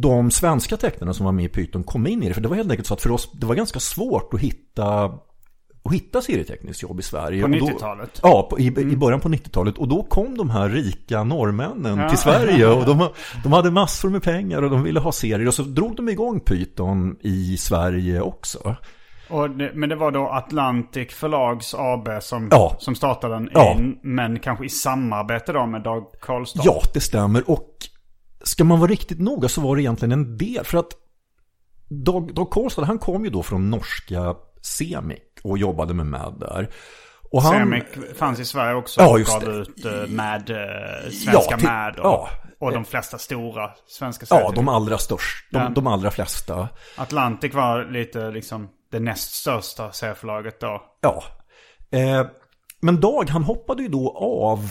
de 0.00 0.30
svenska 0.30 0.76
tecknarna 0.76 1.14
som 1.14 1.24
var 1.26 1.32
med 1.32 1.44
i 1.44 1.48
Python 1.48 1.84
kom 1.84 2.06
in 2.06 2.22
i 2.22 2.28
det. 2.28 2.34
För 2.34 2.40
det 2.40 2.48
var 2.48 2.56
helt 2.56 2.70
enkelt 2.70 2.86
så 2.88 2.94
att 2.94 3.02
för 3.02 3.10
oss, 3.10 3.32
det 3.32 3.46
var 3.46 3.54
ganska 3.54 3.80
svårt 3.80 4.34
att 4.34 4.40
hitta 4.40 5.04
att 5.84 5.92
hitta 5.94 6.22
serieteckningsjobb 6.22 7.00
i 7.00 7.02
Sverige. 7.02 7.42
På 7.42 7.48
Och 7.48 7.58
då- 7.58 7.66
90-talet? 7.66 8.20
Ja, 8.22 8.46
på, 8.50 8.58
i, 8.58 8.66
i 8.66 8.96
början 8.96 9.20
på 9.20 9.28
90-talet. 9.28 9.78
Och 9.78 9.88
då 9.88 10.02
kom 10.02 10.36
de 10.38 10.50
här 10.50 10.68
rika 10.68 11.24
norrmännen 11.24 12.08
till 12.08 12.18
Sverige. 12.18 12.66
Och 12.68 12.84
de, 12.86 13.08
de 13.42 13.52
hade 13.52 13.70
massor 13.70 14.10
med 14.10 14.22
pengar 14.22 14.62
och 14.62 14.70
de 14.70 14.82
ville 14.82 15.00
ha 15.00 15.12
serier. 15.12 15.46
Och 15.48 15.54
så 15.54 15.62
drog 15.62 15.96
de 15.96 16.08
igång 16.08 16.40
Python 16.40 17.16
i 17.20 17.56
Sverige 17.56 18.20
också. 18.20 18.76
Och 19.30 19.50
det, 19.50 19.70
men 19.74 19.88
det 19.88 19.96
var 19.96 20.10
då 20.10 20.28
Atlantic 20.28 21.12
Förlags 21.14 21.74
AB 21.74 22.08
som, 22.20 22.48
Ja. 22.50 22.76
som 22.78 22.94
startade 22.94 23.34
den. 23.34 23.50
Ja. 23.52 23.76
Men 24.02 24.38
kanske 24.38 24.64
i 24.66 24.68
samarbete 24.68 25.52
då 25.52 25.66
med 25.66 25.82
Dag 25.82 26.04
Karlstad. 26.20 26.62
Ja, 26.64 26.80
det 26.94 27.00
stämmer. 27.00 27.50
Och 27.50 27.68
ska 28.46 28.64
man 28.64 28.80
vara 28.80 28.90
riktigt 28.90 29.20
noga 29.20 29.48
så 29.48 29.60
var 29.60 29.76
det 29.76 29.82
egentligen 29.82 30.12
en 30.12 30.38
del. 30.38 30.64
För 30.64 30.78
att 30.78 30.88
Dag, 31.88 32.34
Dag 32.34 32.50
Kolstad, 32.50 32.84
han 32.84 32.98
kom 32.98 33.24
ju 33.24 33.30
då 33.30 33.42
från 33.42 33.70
norska 33.70 34.34
Semik 34.62 35.22
och 35.44 35.58
jobbade 35.58 35.94
med 35.94 36.06
MAD 36.06 36.40
där. 36.40 36.68
Och 37.30 37.42
han, 37.42 37.52
Semik 37.52 37.84
fanns 38.18 38.40
i 38.40 38.44
Sverige 38.44 38.74
också 38.74 39.00
Ja, 39.00 39.10
och 39.10 39.18
just 39.18 39.32
gav 39.32 39.40
det. 39.44 39.50
ut 39.56 39.84
eh, 39.84 39.92
med 40.08 40.50
eh, 40.50 41.10
svenska 41.10 41.32
Ja, 41.50 41.56
till- 41.58 41.66
med 41.68 41.98
och, 41.98 42.04
ja. 42.04 42.28
och 42.60 42.72
de 42.72 42.84
flesta 42.84 43.18
stora 43.18 43.70
svenska 43.86 44.22
Ja, 44.22 44.26
serietidningar. 44.36 44.66
de 44.66 44.68
allra 44.68 44.98
störst. 44.98 45.46
De, 45.52 45.58
Ja. 45.58 45.68
de 45.68 45.86
allra 45.86 46.10
flesta. 46.10 46.68
Atlantic 46.96 47.54
var 47.54 47.84
lite 47.84 48.30
liksom 48.30 48.68
det 48.92 49.00
näst 49.00 49.32
största 49.34 49.92
serieförlaget 49.92 50.60
då. 50.60 50.82
Ja. 51.00 51.22
Eh, 51.98 52.26
men 52.80 53.00
Dag, 53.00 53.28
han 53.30 53.42
hoppade 53.44 53.82
ju 53.82 53.88
då 53.88 54.16
av 54.18 54.70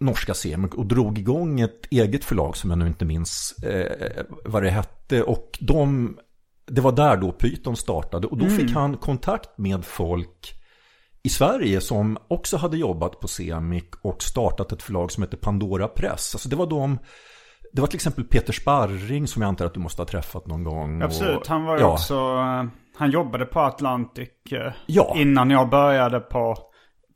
norska 0.00 0.34
Semik 0.34 0.74
och 0.74 0.86
drog 0.86 1.18
igång 1.18 1.60
ett 1.60 1.86
eget 1.90 2.24
förlag 2.24 2.56
som 2.56 2.70
jag 2.70 2.78
nu 2.78 2.86
inte 2.86 3.04
minns 3.04 3.54
eh, 3.62 4.24
vad 4.44 4.62
det 4.62 4.70
hette. 4.70 5.22
Och 5.22 5.58
de, 5.60 6.16
det 6.66 6.80
var 6.80 6.92
där 6.92 7.16
då 7.16 7.32
Python 7.32 7.76
startade. 7.76 8.26
Och 8.26 8.38
då 8.38 8.46
fick 8.48 8.70
han 8.70 8.96
kontakt 8.96 9.58
med 9.58 9.84
folk 9.84 10.52
i 11.22 11.28
Sverige 11.28 11.80
som 11.80 12.18
också 12.28 12.56
hade 12.56 12.76
jobbat 12.76 13.20
på 13.20 13.28
Semik 13.28 13.94
och 14.02 14.22
startat 14.22 14.72
ett 14.72 14.82
förlag 14.82 15.12
som 15.12 15.22
heter 15.22 15.36
Pandora 15.36 15.88
Press. 15.88 16.34
Alltså 16.34 16.48
det 16.48 16.56
var 16.56 16.66
de 16.66 16.98
det 17.72 17.80
var 17.80 17.88
till 17.88 17.96
exempel 17.96 18.24
Peter 18.24 18.52
Sparring 18.52 19.26
som 19.26 19.42
jag 19.42 19.48
antar 19.48 19.66
att 19.66 19.74
du 19.74 19.80
måste 19.80 20.02
ha 20.02 20.06
träffat 20.06 20.46
någon 20.46 20.64
gång. 20.64 21.02
Absolut, 21.02 21.36
och, 21.36 21.46
han 21.46 21.64
var 21.64 21.74
ju 21.76 21.80
ja, 21.80 21.92
också... 21.92 22.14
eh, 22.14 22.64
Han 22.96 23.10
jobbade 23.10 23.44
på 23.46 23.60
Atlantic 23.60 24.28
eh, 24.52 24.72
Ja. 24.86 25.14
innan 25.16 25.50
jag 25.50 25.70
började 25.70 26.20
på 26.20 26.56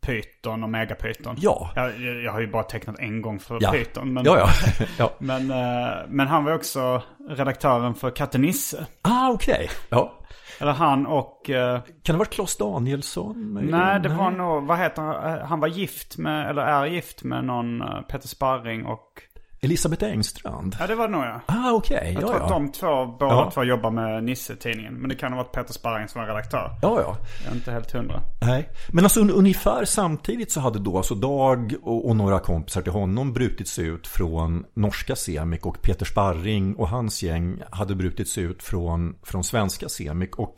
Python 0.06 0.62
och 0.62 0.70
Megapython. 0.70 1.36
Ja. 1.38 1.70
Jag, 1.76 2.00
jag 2.00 2.32
har 2.32 2.40
ju 2.40 2.46
bara 2.46 2.62
tecknat 2.62 2.98
en 2.98 3.22
gång 3.22 3.38
för 3.38 3.58
Ja. 3.60 3.70
Python. 3.72 4.12
Men, 4.12 4.24
Ja, 4.24 4.38
ja. 4.38 4.48
ja. 4.98 5.10
Men, 5.18 5.50
eh, 5.50 5.96
men 6.08 6.26
han 6.26 6.44
var 6.44 6.54
också 6.54 7.02
redaktören 7.28 7.94
för 7.94 8.10
Katte 8.10 8.38
Nisse. 8.38 8.86
Ah, 9.02 9.30
okej. 9.30 9.70
Ja. 9.88 10.12
Eller 10.60 10.72
han 10.72 11.06
och... 11.06 11.50
eh, 11.50 11.80
Kan 11.82 11.92
det 12.02 12.12
ha 12.12 12.18
varit 12.18 12.30
Claes 12.30 12.56
Danielsson? 12.56 13.58
nej, 13.70 14.00
det 14.00 14.08
var 14.08 14.30
nog... 14.30 14.66
Vad 14.66 14.78
heter 14.78 15.02
han? 15.02 15.38
Eh, 15.38 15.44
Han 15.46 15.60
var 15.60 15.68
gift 15.68 16.18
med, 16.18 16.50
eller 16.50 16.62
är 16.62 16.86
gift 16.86 17.22
med 17.24 17.44
någon 17.44 17.82
Peter 18.08 18.28
Sparring 18.28 18.86
och... 18.86 19.22
Elisabeth 19.62 20.04
Engstrand? 20.04 20.76
Ja, 20.80 20.86
det 20.86 20.94
var 20.94 21.08
det 21.08 21.12
nog 21.12 21.22
ja. 21.24 21.40
Ah, 21.46 21.72
okej. 21.72 22.10
Jag 22.14 22.22
Ja, 22.22 22.26
tror 22.28 22.36
att 22.44 22.50
ja. 22.50 22.54
de 22.58 22.72
två, 22.72 23.06
båda 23.06 23.34
Ja. 23.34 23.50
två 23.54 23.64
jobbar 23.64 23.90
med 23.90 24.24
Nisse-tidningen. 24.24 24.94
Men 24.94 25.08
det 25.08 25.14
kan 25.14 25.32
ha 25.32 25.42
varit 25.42 25.52
Peter 25.52 25.72
Sparring 25.72 26.08
som 26.08 26.20
var 26.20 26.28
redaktör. 26.28 26.70
Ja, 26.82 27.00
ja. 27.00 27.16
Jag 27.44 27.52
är 27.52 27.56
inte 27.56 27.72
helt 27.72 27.90
hundra. 27.92 28.20
Nej. 28.40 28.68
Men 28.92 29.04
alltså 29.04 29.20
un- 29.20 29.30
ungefär 29.32 29.84
samtidigt 29.84 30.52
så 30.52 30.60
hade 30.60 30.78
då 30.78 30.96
alltså 30.96 31.14
Dag 31.14 31.74
och, 31.82 32.08
och 32.08 32.16
några 32.16 32.38
kompisar 32.40 32.82
till 32.82 32.92
honom 32.92 33.32
brutit 33.32 33.68
sig 33.68 33.86
ut 33.86 34.06
från 34.06 34.64
norska 34.74 35.16
Semik 35.16 35.66
och 35.66 35.82
Peter 35.82 36.04
Sparring 36.04 36.74
och 36.74 36.88
hans 36.88 37.22
gäng 37.22 37.62
hade 37.70 37.94
brutit 37.94 38.28
sig 38.28 38.44
ut 38.44 38.62
från, 38.62 39.14
från 39.22 39.44
svenska 39.44 39.88
Semik 39.88 40.36
och 40.38 40.54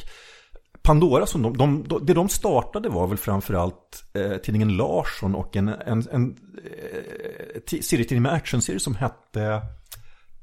Pandora 0.83 1.27
som 1.27 1.43
de, 1.43 1.57
de, 1.57 1.85
de, 1.89 2.07
det 2.07 2.15
de 2.15 2.29
startade 2.29 2.89
var 2.89 3.07
väl 3.07 3.19
framförallt 3.19 4.05
eh, 4.15 4.37
tidningen 4.37 4.77
Larsson 4.77 5.35
och 5.35 5.57
en, 5.57 5.69
en, 5.69 6.09
en 6.13 6.37
eh, 6.65 7.81
serietidning 7.81 8.23
med 8.23 8.33
actionserie 8.33 8.81
som 8.81 8.95
hette 8.95 9.63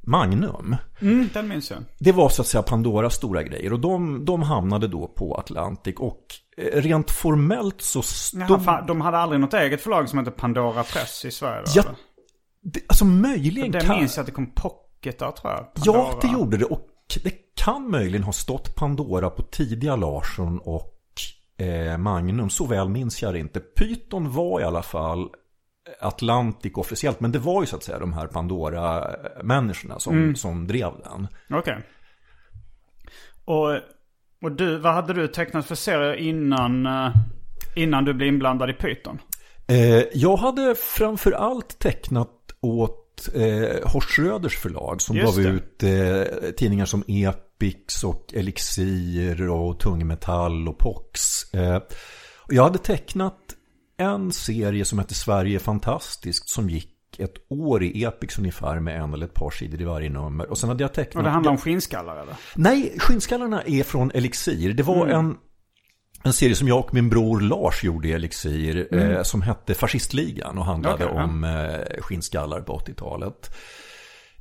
Magnum. 0.01 0.75
Mm, 1.01 1.29
den 1.33 1.47
minns 1.47 1.71
jag. 1.71 1.79
Det 1.99 2.11
var 2.11 2.29
så 2.29 2.41
att 2.41 2.47
säga 2.47 2.63
Pandoras 2.63 3.15
stora 3.15 3.43
grejer 3.43 3.73
och 3.73 3.79
de, 3.79 4.25
de 4.25 4.41
hamnade 4.41 4.87
då 4.87 5.07
på 5.07 5.35
Atlantic 5.35 5.95
och 5.97 6.25
eh, 6.57 6.81
rent 6.81 7.11
formellt 7.11 7.81
så 7.81 7.99
Jaha, 7.99 8.45
stod... 8.47 8.63
fan, 8.65 8.85
de 8.87 9.01
hade 9.01 9.17
aldrig 9.17 9.41
något 9.41 9.53
eget 9.53 9.81
förlag 9.81 10.09
som 10.09 10.19
hette 10.19 10.31
Pandora 10.31 10.83
Press 10.83 11.25
i 11.25 11.31
Sverige 11.31 11.61
då, 11.65 11.71
Ja, 11.75 11.83
det, 12.63 12.81
alltså 12.87 13.05
möjligen 13.05 13.71
Det 13.71 13.81
kan... 13.81 13.97
minns 13.97 14.15
jag 14.17 14.21
att 14.21 14.27
det 14.27 14.31
kom 14.33 14.51
pocketar 14.51 15.31
tror 15.31 15.53
jag. 15.53 15.65
Ja, 15.75 15.93
Pandora. 15.93 16.19
det 16.21 16.39
gjorde 16.39 16.57
det 16.57 16.65
och 16.65 16.85
det 17.23 17.33
kan 17.55 17.91
möjligen 17.91 18.23
ha 18.23 18.33
stått 18.33 18.75
Pandora 18.75 19.29
på 19.29 19.41
tidiga 19.43 19.95
Larsson 19.95 20.59
och 20.59 20.95
eh, 21.57 21.97
Magnum. 21.97 22.49
Så 22.49 22.65
väl 22.65 22.89
minns 22.89 23.21
jag 23.21 23.33
det 23.33 23.39
inte. 23.39 23.59
Python 23.59 24.31
var 24.31 24.61
i 24.61 24.63
alla 24.63 24.81
fall 24.81 25.29
Atlantic 25.99 26.73
officiellt. 26.75 27.19
Men 27.19 27.31
det 27.31 27.39
var 27.39 27.61
ju 27.61 27.67
så 27.67 27.75
att 27.75 27.83
säga 27.83 27.99
de 27.99 28.13
här 28.13 28.27
Pandora-människorna 28.27 29.99
som, 29.99 30.13
Mm. 30.13 30.35
som 30.35 30.67
drev 30.67 30.91
den. 31.03 31.27
Okej. 31.59 31.77
Och, 33.45 33.71
och 34.41 34.51
du, 34.51 34.77
vad 34.77 34.93
hade 34.93 35.13
du 35.13 35.27
tecknat 35.27 35.65
för 35.65 35.75
serier 35.75 36.13
innan, 36.13 36.85
eh, 36.85 37.11
innan 37.75 38.05
du 38.05 38.13
blev 38.13 38.27
inblandad 38.27 38.69
i 38.69 38.73
Python? 38.73 39.19
Eh, 39.67 40.03
jag 40.13 40.37
hade 40.37 40.75
framförallt 40.75 41.79
tecknat 41.79 42.29
åt 42.61 43.08
eh, 43.27 43.89
Horst 43.89 44.15
förlag 44.55 45.01
som 45.01 45.15
Just 45.15 45.37
gav 45.37 45.43
det. 45.43 45.49
ut 45.49 45.83
eh, 45.83 46.49
tidningar 46.51 46.85
som 46.85 47.03
Epix 47.07 48.03
och 48.03 48.33
Elixir 48.33 49.49
och 49.49 49.79
Tungmetall 49.79 50.67
och 50.67 50.77
Pox. 50.77 51.43
Eh, 51.53 51.81
jag 52.49 52.63
hade 52.63 52.77
tecknat 52.77 53.37
en 53.97 54.31
serie 54.31 54.85
som 54.85 54.99
hette 54.99 55.13
Sverige 55.13 55.59
fantastiskt 55.59 56.49
som 56.49 56.69
gick 56.69 56.95
ett 57.19 57.33
år 57.49 57.83
i 57.83 58.03
Epix 58.03 58.39
ungefär 58.39 58.79
med 58.79 59.01
en 59.01 59.13
eller 59.13 59.25
ett 59.25 59.33
par 59.33 59.49
sidor 59.49 59.81
i 59.81 59.83
varje 59.83 60.09
nummer. 60.09 60.49
Och 60.49 60.57
sen 60.57 60.69
hade 60.69 60.83
jag 60.83 60.93
tecknat... 60.93 61.15
Och 61.15 61.23
det 61.23 61.29
handlar 61.29 61.51
om 61.51 61.57
skinnskallar 61.57 62.21
eller? 62.21 62.35
Nej, 62.55 62.95
Skinnskallarna 62.99 63.61
är 63.61 63.83
från 63.83 64.11
Elixir. 64.11 64.73
Det 64.73 64.83
var 64.83 65.07
en, 65.07 65.37
en 66.23 66.33
serie 66.33 66.55
som 66.55 66.67
jag 66.67 66.79
och 66.79 66.93
min 66.93 67.09
bror 67.09 67.41
Lars 67.41 67.83
gjorde 67.83 68.07
i 68.07 68.11
Elixir. 68.11 68.95
Eh, 68.95 69.23
som 69.23 69.41
hette 69.41 69.73
Fascistligan 69.73 70.57
och 70.57 70.65
handlade 70.65 71.03
ja. 71.03 71.23
om 71.23 71.43
eh, 71.43 72.01
skinnskallar 72.01 72.61
på 72.61 72.79
80-talet. 72.79 73.55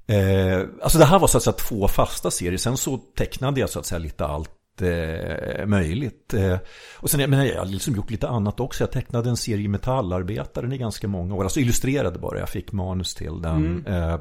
Eh, 0.06 0.68
alltså 0.82 0.98
det 0.98 1.04
här 1.04 1.18
var 1.18 1.28
så 1.28 1.36
att 1.36 1.42
säga 1.42 1.52
två 1.52 1.88
fasta 1.88 2.30
serier. 2.30 2.56
Sen 2.56 2.76
så 2.76 2.96
tecknade 2.96 3.60
jag 3.60 3.70
så 3.70 3.78
att 3.78 3.86
säga 3.86 3.98
lite 3.98 4.26
allt 4.26 4.82
eh, 4.82 5.66
möjligt. 5.66 6.34
Eh, 6.34 6.58
och 6.96 7.10
sen 7.10 7.30
menar, 7.30 7.44
jag 7.44 7.58
har 7.58 7.66
liksom 7.66 7.96
gjort 7.96 8.10
lite 8.10 8.28
annat 8.28 8.60
också. 8.60 8.82
Jag 8.82 8.92
tecknade 8.92 9.30
en 9.30 9.36
serie 9.36 9.68
Metallarbetaren 9.68 10.72
i 10.72 10.78
ganska 10.78 11.08
många 11.08 11.34
år. 11.34 11.44
Alltså 11.44 11.60
illustrerade 11.60 12.18
bara. 12.18 12.38
Jag 12.38 12.48
fick 12.48 12.72
manus 12.72 13.14
till 13.14 13.42
den. 13.42 13.86
Och 13.86 13.92
eh, 13.92 14.20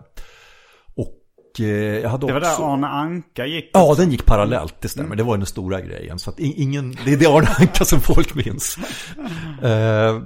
jag 1.60 2.10
hade 2.10 2.28
Det 2.28 2.34
var 2.34 2.40
också... 2.40 2.62
där 2.62 2.74
Arne 2.74 2.88
Anka 2.88 3.46
gick. 3.46 3.70
Ja, 3.74 3.96
den 3.98 4.12
gick 4.12 4.26
parallellt, 4.26 4.82
det 4.82 4.90
stämmer. 4.90 5.16
Det 5.16 5.24
var 5.24 5.38
den 5.38 5.46
stora 5.46 5.82
grejen. 5.82 6.20
Så 6.20 6.30
att 6.30 6.40
ingen, 6.40 6.98
det 7.06 7.14
är 7.14 7.18
det 7.18 7.26
Arne 7.26 7.48
Anka 7.60 7.86
som 7.86 8.02
folk 8.02 8.36
minns. 8.36 8.78
Eh, 9.62 10.22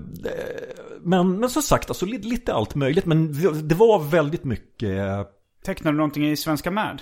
men, 1.04 1.40
men 1.40 1.50
som 1.50 1.62
sagt, 1.62 1.90
alltså, 1.90 2.06
lite, 2.06 2.54
allt 2.54 2.76
möjligt. 2.76 3.06
Men 3.06 3.34
det 3.68 3.76
var 3.76 4.00
väldigt 4.00 4.44
mycket... 4.44 5.28
Tecknade 5.66 5.94
du 5.94 5.98
någonting 5.98 6.32
i 6.32 6.38
Svenska 6.38 6.72
Mad? 6.72 7.02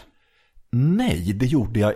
Nej, 0.72 1.34
det 1.34 1.46
gjorde 1.46 1.80
jag 1.80 1.94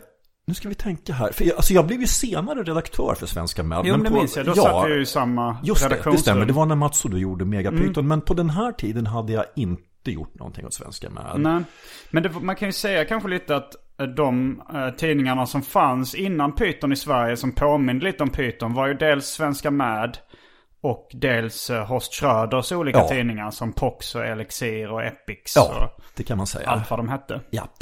nu 0.47 0.53
ska 0.53 0.69
vi 0.69 0.75
tänka 0.75 1.13
här. 1.13 1.31
För 1.31 1.45
jag, 1.45 1.55
alltså 1.55 1.73
jag 1.73 1.87
blev 1.87 2.01
ju 2.01 2.07
senare 2.07 2.63
redaktör 2.63 3.15
för 3.19 3.25
Svenska 3.25 3.63
Mad. 3.63 3.85
Jo, 3.87 3.93
men 3.93 4.03
det 4.03 4.09
på- 4.09 4.15
minns 4.15 4.37
jag. 4.37 4.45
Då 4.45 4.55
satt 4.55 4.89
vi 4.89 4.93
ju 4.93 5.01
i 5.01 5.05
samma 5.05 5.57
Just 5.63 5.89
det, 5.89 6.11
det 6.11 6.17
stämmer. 6.17 6.45
Det 6.45 6.53
var 6.53 6.65
när 6.65 6.75
Mats 6.75 7.05
och 7.05 7.11
du 7.11 7.17
gjorde 7.17 7.45
Megapyton. 7.45 8.07
Men 8.07 8.21
på 8.21 8.33
den 8.33 8.49
här 8.49 8.71
tiden 8.71 9.07
hade 9.07 9.33
jag 9.33 9.45
inte 9.55 9.83
gjort 10.11 10.35
någonting 10.39 10.65
åt 10.65 10.73
Svenska 10.73 11.09
Mad. 11.09 11.39
Nej. 11.41 11.63
Men 12.11 12.23
det, 12.23 12.29
man 12.29 12.55
kan 12.55 12.67
ju 12.67 12.71
säga 12.73 13.05
kanske 13.05 13.29
lite 13.29 13.55
att 13.55 13.75
eh, 13.99 14.05
de 14.07 14.61
eh, 14.73 14.89
tidningarna 14.89 15.45
som 15.45 15.61
fanns 15.61 16.15
innan 16.15 16.55
Python 16.55 16.93
i 16.93 16.95
Sverige 16.95 17.37
som 17.37 17.51
påminde 17.51 18.05
lite 18.05 18.23
om 18.23 18.29
Python 18.29 18.73
var 18.73 18.87
ju 18.87 18.93
dels 18.93 19.25
Svenska 19.27 19.71
Mad 19.71 20.17
och 20.81 21.09
dels 21.13 21.69
uh, 21.69 21.77
Horst 21.85 22.13
Schröders 22.13 22.71
olika 22.71 22.97
Ja. 22.99 23.07
tidningar 23.07 23.51
som 23.51 23.73
Pox 23.73 24.15
och 24.15 24.25
Elixir 24.25 24.91
och 24.91 25.03
Epix 25.03 25.55
Ja, 25.55 25.91
och 25.97 26.03
det 26.15 26.23
kan 26.23 26.37
man 26.37 26.47
säga. 26.47 26.69
allt 26.69 26.89
vad 26.89 26.99
de 26.99 27.09
hette. 27.09 27.41
Japp. 27.49 27.77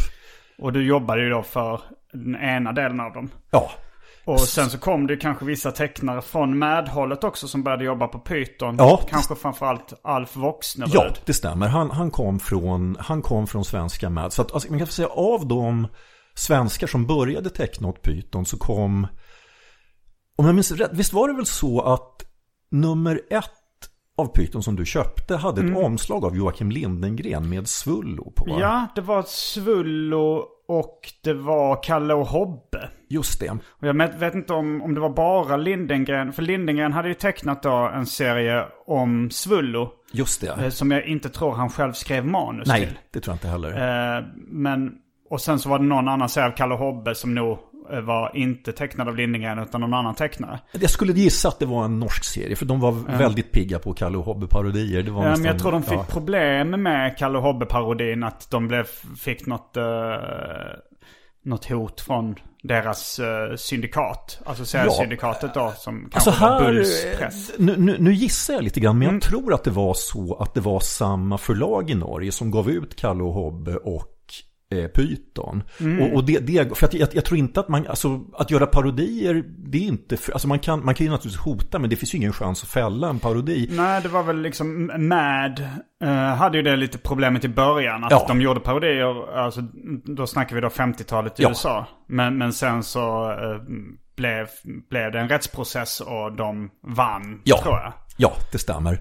Och 0.57 0.73
du 0.73 0.83
jobbade 0.87 1.21
ju 1.23 1.29
då 1.29 1.43
för 1.43 1.81
den 2.13 2.35
ena 2.35 2.71
delen 2.71 2.99
av 2.99 3.13
dem. 3.13 3.29
Ja, 3.51 3.71
Och 4.25 4.39
sen 4.39 4.69
så 4.69 4.77
kom 4.77 5.07
det 5.07 5.17
kanske 5.17 5.45
vissa 5.45 5.71
tecknare 5.71 6.21
från 6.21 6.57
Mad-hållet 6.57 7.23
också 7.23 7.47
som 7.47 7.63
började 7.63 7.83
jobba 7.83 8.07
på 8.07 8.19
Python. 8.19 8.75
Ja. 8.77 9.01
Kanske 9.09 9.35
framförallt 9.35 9.93
Alf 10.03 10.35
Voxneröd. 10.35 10.91
Ja, 10.93 11.13
det 11.25 11.33
stämmer. 11.33 11.67
Han, 11.67 11.91
han, 11.91 12.11
kom, 12.11 12.39
från, 12.39 12.97
han 12.99 13.21
kom 13.21 13.47
från 13.47 13.65
svenska 13.65 14.09
med. 14.09 14.33
Så 14.33 14.41
att, 14.41 14.51
alltså, 14.51 14.69
man 14.69 14.79
kan 14.79 14.87
säga 14.87 15.07
av 15.07 15.47
de 15.47 15.87
svenskar 16.35 16.87
som 16.87 17.05
började 17.05 17.49
teckna 17.49 17.87
åt 17.87 18.01
Python 18.01 18.45
så 18.45 18.57
kom, 18.57 19.07
om 20.37 20.45
jag 20.45 20.55
minns 20.55 20.71
rätt, 20.71 20.91
visst 20.93 21.13
var 21.13 21.27
det 21.27 21.33
väl 21.33 21.45
så 21.45 21.81
att 21.81 22.23
nummer 22.71 23.21
ett 23.29 23.51
av 24.17 24.25
Python 24.25 24.63
som 24.63 24.75
du 24.75 24.85
köpte 24.85 25.35
hade 25.35 25.61
ett 25.61 25.77
omslag 25.77 26.25
av 26.25 26.37
Joakim 26.37 26.71
Lindengren 26.71 27.49
med 27.49 27.67
Svullo 27.67 28.31
på. 28.31 28.45
Mm. 28.45 28.59
Ja, 28.59 28.87
det 28.95 29.01
var 29.01 29.23
Svullo 29.23 30.45
och 30.79 30.99
det 31.23 31.33
var 31.33 31.83
Kalle 31.83 32.13
och 32.13 32.27
Hobbe. 32.27 32.89
Just 33.09 33.39
det. 33.39 33.49
Och 33.51 33.87
jag 33.87 33.93
vet 34.19 34.35
inte 34.35 34.53
om, 34.53 34.81
om 34.81 34.93
det 34.93 34.99
var 35.01 35.09
bara 35.09 35.57
Lindengren. 35.57 36.33
För 36.33 36.41
Lindengren 36.41 36.93
hade 36.93 37.07
ju 37.07 37.13
tecknat 37.13 37.63
då 37.63 37.71
en 37.93 38.05
serie 38.05 38.65
om 38.85 39.29
Svullo. 39.31 39.89
Just 40.11 40.41
det. 40.41 40.63
eh, 40.63 40.69
Som 40.69 40.91
jag 40.91 41.05
inte 41.05 41.29
tror 41.29 41.51
han 41.51 41.69
själv 41.69 41.93
skrev 41.93 42.25
manus 42.25 42.67
Nej, 42.67 42.79
till. 42.85 42.97
det 43.11 43.19
tror 43.19 43.31
jag 43.31 43.35
inte 43.35 43.47
heller. 43.47 44.17
Eh, 44.17 44.23
men, 44.47 44.91
och 45.29 45.41
sen 45.41 45.59
så 45.59 45.69
var 45.69 45.79
det 45.79 45.85
någon 45.85 46.07
annan 46.07 46.29
serie 46.29 46.47
av 46.47 46.51
Kalle 46.51 46.73
och 46.73 46.79
Hobbe 46.79 47.15
som 47.15 47.35
nog 47.35 47.57
var 48.01 48.31
inte 48.37 48.71
tecknad 48.71 49.07
av 49.07 49.15
Lindengren 49.15 49.59
utan 49.59 49.81
någon 49.81 49.93
annan 49.93 50.15
tecknare. 50.15 50.59
Jag 50.71 50.89
skulle 50.89 51.13
gissa 51.13 51.47
att 51.47 51.59
det 51.59 51.65
var 51.65 51.85
en 51.85 51.99
norsk 51.99 52.23
serie, 52.23 52.55
för 52.55 52.65
de 52.65 52.79
var 52.79 52.91
väldigt 53.17 53.51
pigga 53.51 53.79
på 53.79 53.93
Kalle 53.93 54.17
och. 54.17 54.39
Det 54.39 54.55
var 54.55 54.63
Ja, 54.95 55.01
men 55.11 55.29
nästan- 55.29 55.45
jag 55.45 55.59
tror 55.59 55.71
de 55.71 55.83
fick 55.83 55.93
ja. 55.99 56.05
problem 56.09 56.69
med 56.83 57.17
Kalle 57.17 57.37
och 57.37 57.43
Hobbe-parodin. 57.43 58.23
Att 58.23 58.51
de 58.51 58.67
blev, 58.67 58.83
fick 59.19 59.45
något, 59.45 59.77
uh, 59.77 59.83
något 61.45 61.65
hot 61.65 62.01
från 62.01 62.35
deras 62.63 63.19
uh, 63.19 63.55
syndikat. 63.55 64.41
Alltså 64.45 64.65
seriesyndikatet 64.65 65.53
då 65.53 65.73
som 65.77 66.09
kanske 66.11 66.29
Alltså 66.29 66.45
var 66.45 66.51
här, 66.61 66.65
Bulls 66.73 67.05
press. 67.17 67.51
nu, 67.57 67.75
nu, 67.77 67.95
nu 67.99 68.13
gissar 68.13 68.53
jag 68.53 68.63
lite 68.63 68.79
grann, 68.79 68.97
men 68.97 69.07
Mm. 69.07 69.15
jag 69.15 69.23
tror 69.23 69.53
att 69.53 69.63
det 69.63 69.71
var 69.71 69.93
så 69.93 70.35
att 70.35 70.53
det 70.53 70.61
var 70.61 70.79
samma 70.79 71.37
förlag 71.37 71.89
i 71.89 71.95
Norge 71.95 72.31
som 72.31 72.51
gav 72.51 72.69
ut 72.69 72.95
Kalle 72.95 73.23
och 73.23 73.33
Hobbe 73.33 73.75
och 73.75 73.93
eh, 74.01 74.20
Python. 74.71 75.63
Mm. 75.79 76.01
Och, 76.01 76.15
och 76.15 76.23
det, 76.23 76.39
det, 76.39 76.77
för 76.77 76.85
att 76.87 76.93
jag, 76.93 77.09
jag 77.13 77.25
tror 77.25 77.37
inte 77.37 77.59
att 77.59 77.69
man, 77.69 77.87
alltså 77.87 78.21
att 78.33 78.51
göra 78.51 78.65
parodier, 78.65 79.43
det 79.57 79.77
är 79.77 79.81
inte, 79.87 80.17
för, 80.17 80.31
alltså 80.31 80.47
man 80.47 80.59
kan, 80.59 80.85
man 80.85 80.95
kan 80.95 81.05
ju 81.05 81.11
naturligtvis 81.11 81.45
hota, 81.45 81.79
men 81.79 81.89
det 81.89 81.95
finns 81.95 82.13
ju 82.13 82.17
ingen 82.17 82.33
chans 82.33 82.63
att 82.63 82.69
fälla 82.69 83.09
en 83.09 83.19
parodi. 83.19 83.69
Nej, 83.71 84.01
det 84.01 84.09
var 84.09 84.23
väl 84.23 84.41
liksom 84.41 84.91
Mad 84.97 85.59
eh, 86.03 86.09
hade 86.35 86.57
ju 86.57 86.63
det 86.63 86.75
lite 86.75 86.97
problemet 86.97 87.45
i 87.45 87.49
början. 87.49 88.03
Att 88.03 88.11
Ja. 88.11 88.25
de 88.27 88.41
gjorde 88.41 88.59
parodier, 88.59 89.37
alltså 89.37 89.61
då 90.05 90.27
snackar 90.27 90.55
vi 90.55 90.61
då 90.61 90.67
50-talet 90.67 91.39
i 91.39 91.43
Ja. 91.43 91.49
USA. 91.49 91.85
Men, 92.07 92.37
men 92.37 92.53
sen 92.53 92.83
så 92.83 93.31
eh, 93.31 93.61
blev, 94.17 94.47
blev 94.89 95.11
det 95.11 95.19
en 95.19 95.29
rättsprocess 95.29 96.01
och 96.01 96.35
de 96.35 96.69
vann, 96.87 97.41
Ja. 97.43 97.57
tror 97.63 97.75
jag. 97.75 97.93
Ja, 98.21 98.33
det 98.51 98.57
stämmer. 98.57 98.99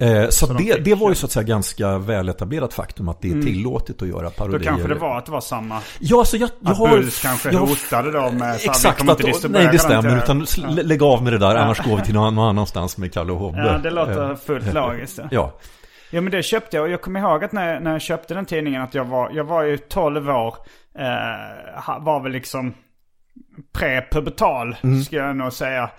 Eh, 0.00 0.28
så 0.28 0.46
de 0.46 0.64
det, 0.64 0.84
det 0.84 0.94
var 0.94 1.08
ju 1.08 1.14
så 1.14 1.26
att 1.26 1.32
säga 1.32 1.42
ganska 1.42 1.98
väletablerat 1.98 2.74
faktum 2.74 3.08
att 3.08 3.22
det 3.22 3.30
är 3.30 3.42
tillåtet 3.42 4.02
att 4.02 4.08
göra 4.08 4.30
parodier. 4.30 4.58
Då 4.58 4.64
kanske 4.64 4.88
det 4.88 4.94
var 4.94 5.18
att 5.18 5.26
det 5.26 5.32
var 5.32 5.40
samma. 5.40 5.80
Ja, 5.98 6.18
alltså 6.18 6.36
jag, 6.36 6.50
jag 6.60 6.70
Att 6.72 6.78
har... 6.78 6.88
Bulls 6.88 7.22
kanske 7.22 7.52
jag 7.52 7.60
hotade 7.60 8.10
då 8.12 8.30
med 8.30 8.60
så 8.60 8.70
Exakt, 8.70 9.08
att, 9.08 9.18
distribuera 9.18 9.62
nej 9.62 9.72
det 9.72 9.78
stämmer. 9.78 10.18
Utan 10.18 10.46
lägg 10.76 11.02
av 11.02 11.22
med 11.22 11.32
det 11.32 11.38
där, 11.38 11.54
annars 11.54 11.84
går 11.84 11.96
vi 11.96 12.02
till 12.02 12.14
någon 12.14 12.38
annanstans 12.38 12.98
med 12.98 13.12
Kalle 13.12 13.32
och 13.32 13.38
Hobbe. 13.38 13.58
Ja, 13.58 13.78
det 13.78 13.90
låter 13.90 14.30
Eh, 14.30 14.36
fullt 14.36 14.74
logiskt. 14.74 15.18
Ja. 15.30 15.52
Ja, 16.10 16.20
men 16.20 16.32
det 16.32 16.42
köpte 16.42 16.76
jag. 16.76 16.84
Och 16.84 16.90
jag 16.90 17.02
kommer 17.02 17.20
ihåg 17.20 17.44
att 17.44 17.52
när, 17.52 17.80
när 17.80 17.92
jag 17.92 18.02
köpte 18.02 18.34
den 18.34 18.46
tidningen 18.46 18.82
att 18.82 18.94
jag 18.94 19.04
var, 19.04 19.30
jag 19.30 19.44
var 19.44 19.62
ju 19.62 19.78
12 19.78 20.30
år. 20.30 20.54
Eh, 20.98 21.98
var 22.00 22.22
väl 22.22 22.32
liksom 22.32 22.74
prepubertal, 23.78 24.76
Mm. 24.82 25.02
ska 25.02 25.16
jag 25.16 25.36
nog 25.36 25.52
säga. 25.52 25.90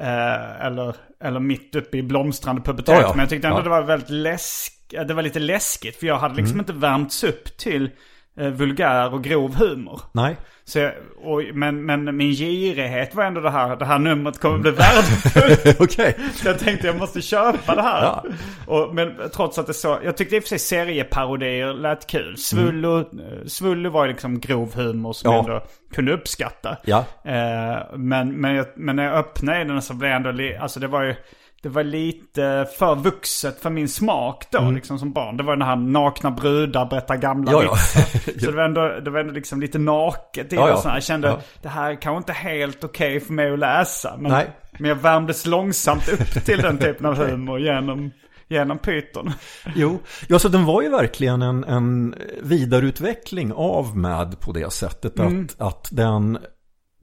Eh, 0.00 0.66
eller, 0.66 0.96
eller 1.24 1.40
mitt 1.40 1.74
uppe 1.74 1.96
i 1.98 2.02
blomstrande 2.02 2.62
pubertet. 2.62 2.88
Ja, 2.94 3.00
ja. 3.00 3.08
Men 3.10 3.18
jag 3.18 3.28
tyckte 3.28 3.48
ändå 3.48 3.58
Ja. 3.58 3.62
det 3.64 3.70
var 3.70 3.82
väldigt 3.82 4.10
läsk, 4.10 4.72
det 5.08 5.14
var 5.14 5.22
lite 5.22 5.38
läskigt. 5.38 5.96
För 5.96 6.06
jag 6.06 6.18
hade 6.18 6.32
Mm. 6.32 6.44
liksom 6.44 6.60
inte 6.60 6.72
värmts 6.72 7.24
upp 7.24 7.56
till 7.56 7.90
vulgär 8.36 9.14
och 9.14 9.24
grov 9.24 9.54
humor. 9.54 10.00
nej. 10.12 10.36
Så 10.68 10.78
jag, 10.78 10.92
och, 11.22 11.42
men, 11.54 11.84
men 11.86 12.16
min 12.16 12.30
girighet 12.32 13.14
var 13.14 13.24
ändå 13.24 13.40
det 13.40 13.50
här, 13.50 13.76
det 13.76 13.84
här 13.84 13.98
numret 13.98 14.38
kommer 14.40 14.58
bli 14.58 14.70
värdefullt. 14.70 15.80
Okej. 15.80 16.16
Så 16.34 16.48
jag 16.48 16.58
tänkte 16.58 16.86
jag 16.86 16.98
måste 16.98 17.22
köpa 17.22 17.74
det 17.74 17.82
här. 17.82 18.02
Ja. 18.02 18.24
Och, 18.66 18.94
men 18.94 19.14
trots 19.34 19.58
att 19.58 19.66
det 19.66 19.74
så, 19.74 19.98
jag 20.04 20.16
tyckte 20.16 20.36
i 20.36 20.38
och 20.38 20.42
för 20.42 20.48
sig 20.48 20.58
serieparodier 20.58 21.74
lät 21.74 22.06
kul. 22.06 22.36
Svullo, 22.36 22.98
eh, 22.98 23.04
Svullo 23.46 23.90
var 23.90 24.04
ju 24.04 24.10
liksom 24.12 24.40
grov 24.40 24.74
humor 24.74 25.12
som 25.12 25.30
Ja. 25.30 25.36
jag 25.36 25.44
ändå 25.44 25.64
kunde 25.94 26.12
uppskatta. 26.12 26.76
Ja. 26.84 27.04
Eh, 27.24 27.96
men, 27.96 28.40
men, 28.40 28.54
jag, 28.54 28.66
men 28.76 28.96
när 28.96 29.04
jag 29.04 29.14
öppnade 29.14 29.64
den 29.64 29.82
så 29.82 29.94
blev 29.94 30.10
jag 30.10 30.16
ändå, 30.16 30.30
li, 30.30 30.56
alltså 30.56 30.80
det 30.80 30.86
var 30.86 31.02
ju, 31.02 31.14
det 31.62 31.68
var 31.68 31.84
lite 31.84 32.66
för 32.78 32.94
vuxet 32.94 33.60
för 33.60 33.70
min 33.70 33.88
smak 33.88 34.44
då, 34.50 34.70
liksom 34.70 34.98
som 34.98 35.12
barn. 35.12 35.36
Det 35.36 35.42
var 35.42 35.56
den 35.56 35.66
här 35.66 35.76
nakna 35.76 36.30
brudar 36.30 36.86
berättar 36.86 37.16
gamla 37.16 37.52
Mm. 37.52 37.64
Ja, 37.66 37.76
ja. 37.94 38.02
Så 38.40 38.50
det 38.50 38.56
var 38.56 38.62
ändå, 38.64 39.00
det 39.04 39.10
var 39.10 39.20
ändå 39.20 39.32
liksom 39.32 39.60
lite 39.60 39.78
naket 39.78 40.52
i 40.52 40.56
Ja, 40.56 40.68
ja. 40.84 40.94
Jag 40.94 41.02
kände, 41.02 41.28
Ja. 41.28 41.40
det 41.62 41.68
här 41.68 41.90
är 41.90 41.94
kanske 41.94 42.16
inte 42.18 42.32
helt 42.32 42.84
okej 42.84 43.20
för 43.20 43.32
mig 43.32 43.52
att 43.52 43.58
läsa. 43.58 44.16
Men, 44.18 44.32
Nej. 44.32 44.46
men 44.78 44.88
jag 44.88 44.96
värmdes 44.96 45.46
långsamt 45.46 46.08
upp 46.08 46.44
till 46.44 46.58
den 46.58 46.78
typen 46.78 47.06
av 47.06 47.14
humor 47.30 47.60
genom, 47.60 48.10
genom 48.48 48.78
Python. 48.78 49.32
Jo, 49.74 49.98
ja, 50.28 50.38
så 50.38 50.48
den 50.48 50.64
var 50.64 50.82
ju 50.82 50.88
verkligen 50.90 51.42
en, 51.42 51.64
en 51.64 52.14
vidareutveckling 52.42 53.52
av 53.52 53.96
MAD 53.96 54.40
på 54.40 54.52
det 54.52 54.72
sättet 54.72 55.20
att, 55.20 55.26
Mm. 55.26 55.48
att 55.58 55.88
den 55.92 56.38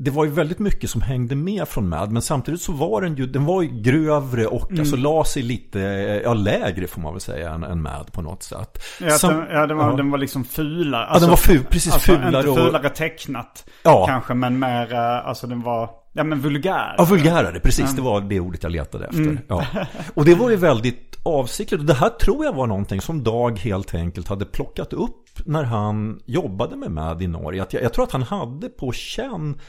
det 0.04 0.12
var 0.12 0.26
ju 0.26 0.32
väldigt 0.32 0.60
mycket 0.60 0.90
som 0.90 1.02
hängde 1.02 1.36
med 1.36 1.68
från 1.68 1.90
Mad 1.90 2.12
Men 2.12 2.22
samtidigt 2.22 2.62
så 2.62 2.72
var 2.72 3.02
den 3.02 3.16
ju, 3.16 3.26
den 3.26 3.46
var 3.46 3.62
ju 3.62 3.82
grövre 3.82 4.46
och 4.46 4.70
mm. 4.70 4.80
alltså 4.80 4.96
la 4.96 5.26
sig 5.26 5.44
lite, 5.44 5.80
ja 6.24 6.34
lägre 6.34 6.88
får 6.88 7.02
man 7.02 7.14
väl 7.14 7.22
säga 7.22 7.52
än, 7.52 7.64
än 7.64 7.82
Mad 7.82 8.12
på 8.12 8.22
något 8.22 8.44
sätt. 8.44 8.84
Ja, 9.00 9.10
Sam, 9.10 9.34
den, 9.34 9.48
ja, 9.50 9.68
den, 9.68 9.78
var, 9.78 9.90
ja. 9.90 9.96
den 9.96 10.12
var 10.12 10.18
liksom 10.18 10.44
fulare. 10.44 11.06
Alltså, 11.06 11.16
ja 11.16 11.20
den 11.20 11.30
var 11.30 11.38
ful, 11.38 11.64
precis 11.70 11.94
alltså, 11.94 12.12
fulare. 12.12 12.48
Inte 12.50 12.62
fulare 12.62 12.88
och... 12.88 12.96
tecknat 12.96 13.70
ja. 13.84 14.06
kanske 14.08 14.34
men 14.34 14.60
mer, 14.60 14.94
eh, 14.94 15.28
alltså 15.28 15.48
den 15.48 15.62
var 15.62 15.90
Ja 16.16 16.24
men 16.24 16.40
vulgär. 16.40 16.96
Ja 16.98 17.04
vulgärare, 17.04 17.60
precis. 17.60 17.84
Mm. 17.86 17.96
Det 17.96 18.02
var 18.02 18.22
det 18.22 18.40
ordet 18.40 18.64
jag 18.64 18.72
letade 18.72 19.06
efter. 19.06 19.22
Mm. 19.22 19.40
Ja. 19.48 19.66
Och 20.14 20.26
det 20.26 20.36
var 20.36 20.50
ju 20.50 20.56
väldigt 20.56 21.20
avsiktligt. 21.24 21.88
Det 21.88 21.94
här 21.94 22.10
tror 22.10 22.46
jag 22.46 22.54
var 22.54 22.68
någonting 22.68 23.02
som 23.02 23.24
Dag 23.24 23.60
helt 23.60 23.96
enkelt 23.96 24.28
hade 24.28 24.46
plockat 24.46 24.94
upp 24.94 25.40
när 25.46 25.64
han 25.64 26.20
jobbade 26.26 26.76
med 26.76 26.92
MAD 26.92 27.22
i 27.22 27.28
Norge. 27.28 27.66
jag, 27.70 27.84
jag 27.84 27.94
tror 27.94 28.04
att 28.04 28.12
han 28.12 28.24
hade 28.24 28.70
på 28.70 28.92
känn 28.92 29.60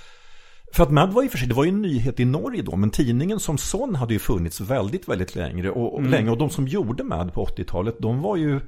för 0.75 0.83
att 0.83 0.91
MAD 0.91 1.13
var 1.13 1.23
i 1.23 1.27
och 1.27 1.31
för 1.31 1.39
sig, 1.39 1.49
det 1.49 1.55
var 1.55 1.65
ju 1.65 1.69
en 1.69 1.83
nyhet 1.83 2.21
i 2.21 2.25
Norge 2.25 2.63
då, 2.63 2.77
men 2.77 2.91
tidningen 2.91 3.41
som 3.41 3.59
sån 3.59 3.95
hade 3.95 4.13
ju 4.13 4.19
funnits 4.19 4.61
väldigt, 4.61 5.09
väldigt 5.09 5.35
längre. 5.35 5.71
Och, 5.71 5.99
mm. 5.99 6.11
länge. 6.11 6.31
och 6.31 6.39
de 6.39 6.51
som 6.51 6.69
gjorde 6.69 7.05
MAD 7.05 7.33
på 7.33 7.47
80-talet, 7.47 7.97
de 7.99 8.21
var 8.21 8.37
ju 8.37 8.61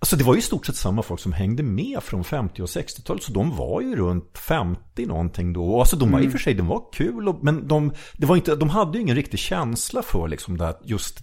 Alltså 0.00 0.16
det 0.16 0.24
var 0.24 0.34
ju 0.34 0.38
i 0.38 0.42
stort 0.42 0.66
sett 0.66 0.76
samma 0.76 1.02
folk 1.02 1.20
som 1.20 1.32
hängde 1.32 1.62
med 1.62 2.02
från 2.02 2.24
50 2.24 2.62
och 2.62 2.68
60-talet. 2.68 3.22
Så 3.22 3.32
de 3.32 3.56
var 3.56 3.80
ju 3.80 3.96
runt 3.96 4.38
50 4.38 5.06
någonting 5.06 5.52
då. 5.52 5.64
Och 5.64 5.80
alltså 5.80 5.96
de 5.96 6.10
var 6.10 6.18
mm. 6.18 6.24
i 6.24 6.28
och 6.28 6.32
för 6.32 6.38
sig, 6.38 6.54
de 6.54 6.66
var 6.66 6.82
kul. 6.92 7.28
Och, 7.28 7.44
men 7.44 7.68
de, 7.68 7.92
det 8.16 8.26
var 8.26 8.36
inte, 8.36 8.56
de 8.56 8.68
hade 8.68 8.98
ju 8.98 9.02
ingen 9.02 9.16
riktig 9.16 9.40
känsla 9.40 10.02
för 10.02 10.28
liksom 10.28 10.56
det 10.56 10.64
här, 10.64 10.74
just 10.84 11.18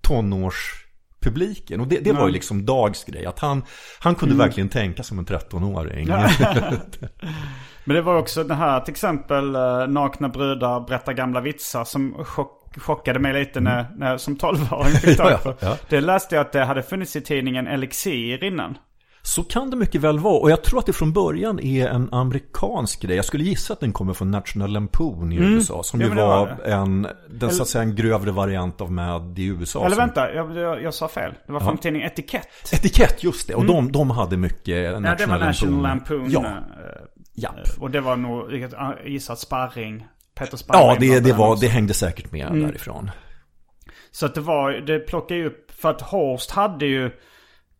tonårspubliken. 0.00 1.80
Och 1.80 1.88
det, 1.88 2.00
det 2.00 2.12
var 2.12 2.26
ju 2.26 2.32
liksom 2.32 2.66
Dags 2.66 3.04
grej. 3.04 3.26
Att 3.26 3.38
han, 3.38 3.62
han 3.98 4.14
kunde 4.14 4.34
mm. 4.34 4.46
verkligen 4.46 4.68
tänka 4.68 5.02
som 5.02 5.18
en 5.18 5.26
13-åring. 5.26 6.08
men 7.86 7.96
det 7.96 8.02
var 8.02 8.16
också 8.18 8.44
det 8.44 8.54
här 8.54 8.80
till 8.80 8.92
exempel 8.92 9.54
eh, 9.54 9.86
Nakna 9.88 10.28
brudar 10.28 10.80
berättar 10.80 11.12
gamla 11.12 11.40
vitsar 11.40 11.84
som 11.84 12.24
chock 12.24 12.52
chockade 12.76 13.18
mig 13.18 13.32
lite 13.32 13.60
när, 13.60 13.80
mm. 13.80 13.92
när 13.96 14.16
som 14.16 14.36
12-åring 14.36 14.92
fick 15.02 15.16
tag 15.16 15.42
på. 15.42 15.48
ja, 15.48 15.54
ja. 15.60 15.76
Det 15.88 16.00
läste 16.00 16.34
jag 16.34 16.46
att 16.46 16.52
det 16.52 16.64
hade 16.64 16.82
funnits 16.82 17.16
i 17.16 17.20
tidningen 17.20 17.66
Elixir 17.66 18.44
innan. 18.44 18.78
Så 19.22 19.42
kan 19.42 19.70
det 19.70 19.76
mycket 19.76 20.00
väl 20.00 20.18
vara. 20.18 20.38
Och 20.38 20.50
jag 20.50 20.64
tror 20.64 20.78
att 20.78 20.86
det 20.86 20.92
från 20.92 21.12
början 21.12 21.60
är 21.60 21.88
en 21.88 22.08
amerikansk 22.12 23.02
grej. 23.02 23.16
Jag 23.16 23.24
skulle 23.24 23.44
gissa 23.44 23.72
att 23.72 23.80
den 23.80 23.92
kommer 23.92 24.12
från 24.12 24.30
National 24.30 24.72
Lampoon 24.72 25.32
i 25.32 25.36
mm. 25.36 25.52
USA. 25.52 25.82
Som 25.82 26.00
ju 26.00 26.08
var, 26.08 26.16
var 26.16 26.58
en, 26.64 27.06
den, 27.30 27.50
så 27.50 27.62
att 27.62 27.68
säga, 27.68 27.82
en 27.82 27.94
grövre 27.94 28.30
variant 28.30 28.80
av 28.80 28.92
Mad 28.92 29.38
i 29.38 29.44
USA. 29.44 29.80
Eller 29.80 29.96
som... 29.96 29.98
vänta, 29.98 30.32
jag, 30.34 30.56
jag, 30.56 30.82
jag, 30.82 30.94
sa 30.94 31.08
fel. 31.08 31.34
Det 31.46 31.52
var 31.52 31.60
från 31.60 31.78
tidningen 31.78 32.08
Etikett. 32.08 32.48
Etikett, 32.72 33.22
just 33.22 33.48
det. 33.48 33.54
Och 33.54 33.62
mm. 33.62 33.74
de, 33.74 33.92
de 33.92 34.10
hade 34.10 34.36
mycket 34.36 34.92
National 34.92 35.04
ja, 35.04 35.26
det 35.26 35.26
var 35.26 35.38
National 35.38 35.82
Lampoon. 35.82 36.18
Lampoon. 36.18 36.30
Ja. 36.30 36.56
Eh, 37.36 37.42
ja. 37.42 37.54
Och 37.78 37.90
det 37.90 38.00
var 38.00 38.16
nog, 38.16 38.52
jag 38.52 38.96
gissar 39.04 39.34
sparring 39.34 40.06
Peter 40.34 40.56
Sparring. 40.56 40.88
Ja, 40.88 40.96
det, 41.00 41.20
det, 41.20 41.32
var, 41.32 41.60
det 41.60 41.66
hängde 41.66 41.94
säkert 41.94 42.32
med 42.32 42.46
mm. 42.46 42.62
därifrån. 42.62 43.10
Så 44.10 44.26
att 44.26 44.34
det 44.34 44.40
var, 44.40 44.72
det 44.72 44.98
plockade 44.98 45.40
ju 45.40 45.46
upp, 45.46 45.70
för 45.70 45.90
att 45.90 46.00
Horst 46.00 46.50
hade 46.50 46.86
ju 46.86 47.10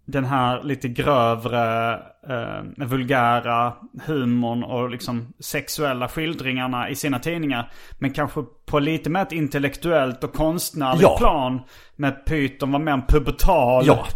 den 0.06 0.24
här 0.24 0.62
lite 0.62 0.88
grövre, 0.88 1.94
eh, 2.28 2.86
vulgära 2.86 3.72
humorn 4.06 4.62
och 4.62 4.90
liksom 4.90 5.32
sexuella 5.38 6.08
skildringarna 6.08 6.90
i 6.90 6.94
sina 6.94 7.18
tidningar. 7.18 7.72
Men 7.98 8.12
kanske 8.12 8.42
på 8.66 8.78
lite 8.78 9.10
mer 9.10 9.22
ett 9.22 9.32
intellektuellt 9.32 10.24
och 10.24 10.32
konstnärligt 10.32 11.02
ja. 11.02 11.18
plan. 11.18 11.60
Med 11.96 12.26
Python 12.26 12.72
var 12.72 12.78
mer 12.78 12.92
en 12.92 13.06
pubertal, 13.06 13.86
ja. 13.86 14.06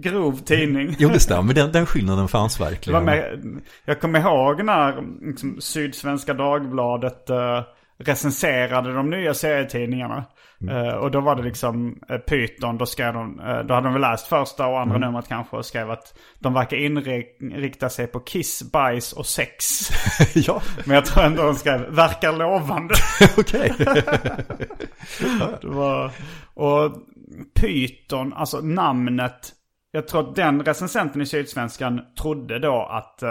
grov 0.00 0.32
tidning. 0.32 0.96
Jo 0.98 1.08
det 1.08 1.20
stämmer, 1.20 1.54
den, 1.54 1.72
den 1.72 1.86
skillnaden 1.86 2.28
fanns 2.28 2.60
verkligen. 2.60 3.04
Med, 3.04 3.40
jag 3.84 4.00
kommer 4.00 4.20
ihåg 4.20 4.64
när 4.64 5.02
liksom, 5.26 5.60
Sydsvenska 5.60 6.34
Dagbladet 6.34 7.30
eh, 7.30 7.62
recenserade 7.98 8.92
de 8.92 9.10
nya 9.10 9.34
serietidningarna. 9.34 10.24
Mm. 10.60 10.76
Uh, 10.76 10.94
och 10.94 11.10
då 11.10 11.20
var 11.20 11.36
det 11.36 11.42
liksom 11.42 11.98
uh, 12.10 12.18
Python, 12.18 12.78
då, 12.78 12.86
skrev 12.86 13.12
de, 13.12 13.40
uh, 13.40 13.58
då 13.66 13.74
hade 13.74 13.86
de 13.86 13.92
väl 13.92 14.02
läst 14.02 14.26
första 14.26 14.66
och 14.66 14.80
andra 14.80 14.96
mm. 14.96 15.08
numret 15.08 15.28
kanske 15.28 15.56
och 15.56 15.66
skrev 15.66 15.90
att 15.90 16.18
de 16.38 16.54
verkar 16.54 16.76
inrikta 16.76 17.88
sig 17.88 18.06
på 18.06 18.20
kiss, 18.20 18.72
bajs 18.72 19.12
och 19.12 19.26
sex. 19.26 19.90
ja. 20.34 20.62
Men 20.84 20.94
jag 20.94 21.04
tror 21.04 21.24
ändå 21.24 21.42
de 21.42 21.54
skrev 21.54 21.80
verkar 21.80 22.32
lovande. 22.32 22.94
Okej. 23.38 23.72
och 26.54 26.92
Python, 27.60 28.32
alltså 28.32 28.60
namnet. 28.60 29.52
Jag 29.90 30.08
tror 30.08 30.28
att 30.28 30.36
den 30.36 30.64
recensenten 30.64 31.22
i 31.22 31.26
Sydsvenskan 31.26 32.00
trodde 32.20 32.58
då 32.58 32.88
att 32.90 33.22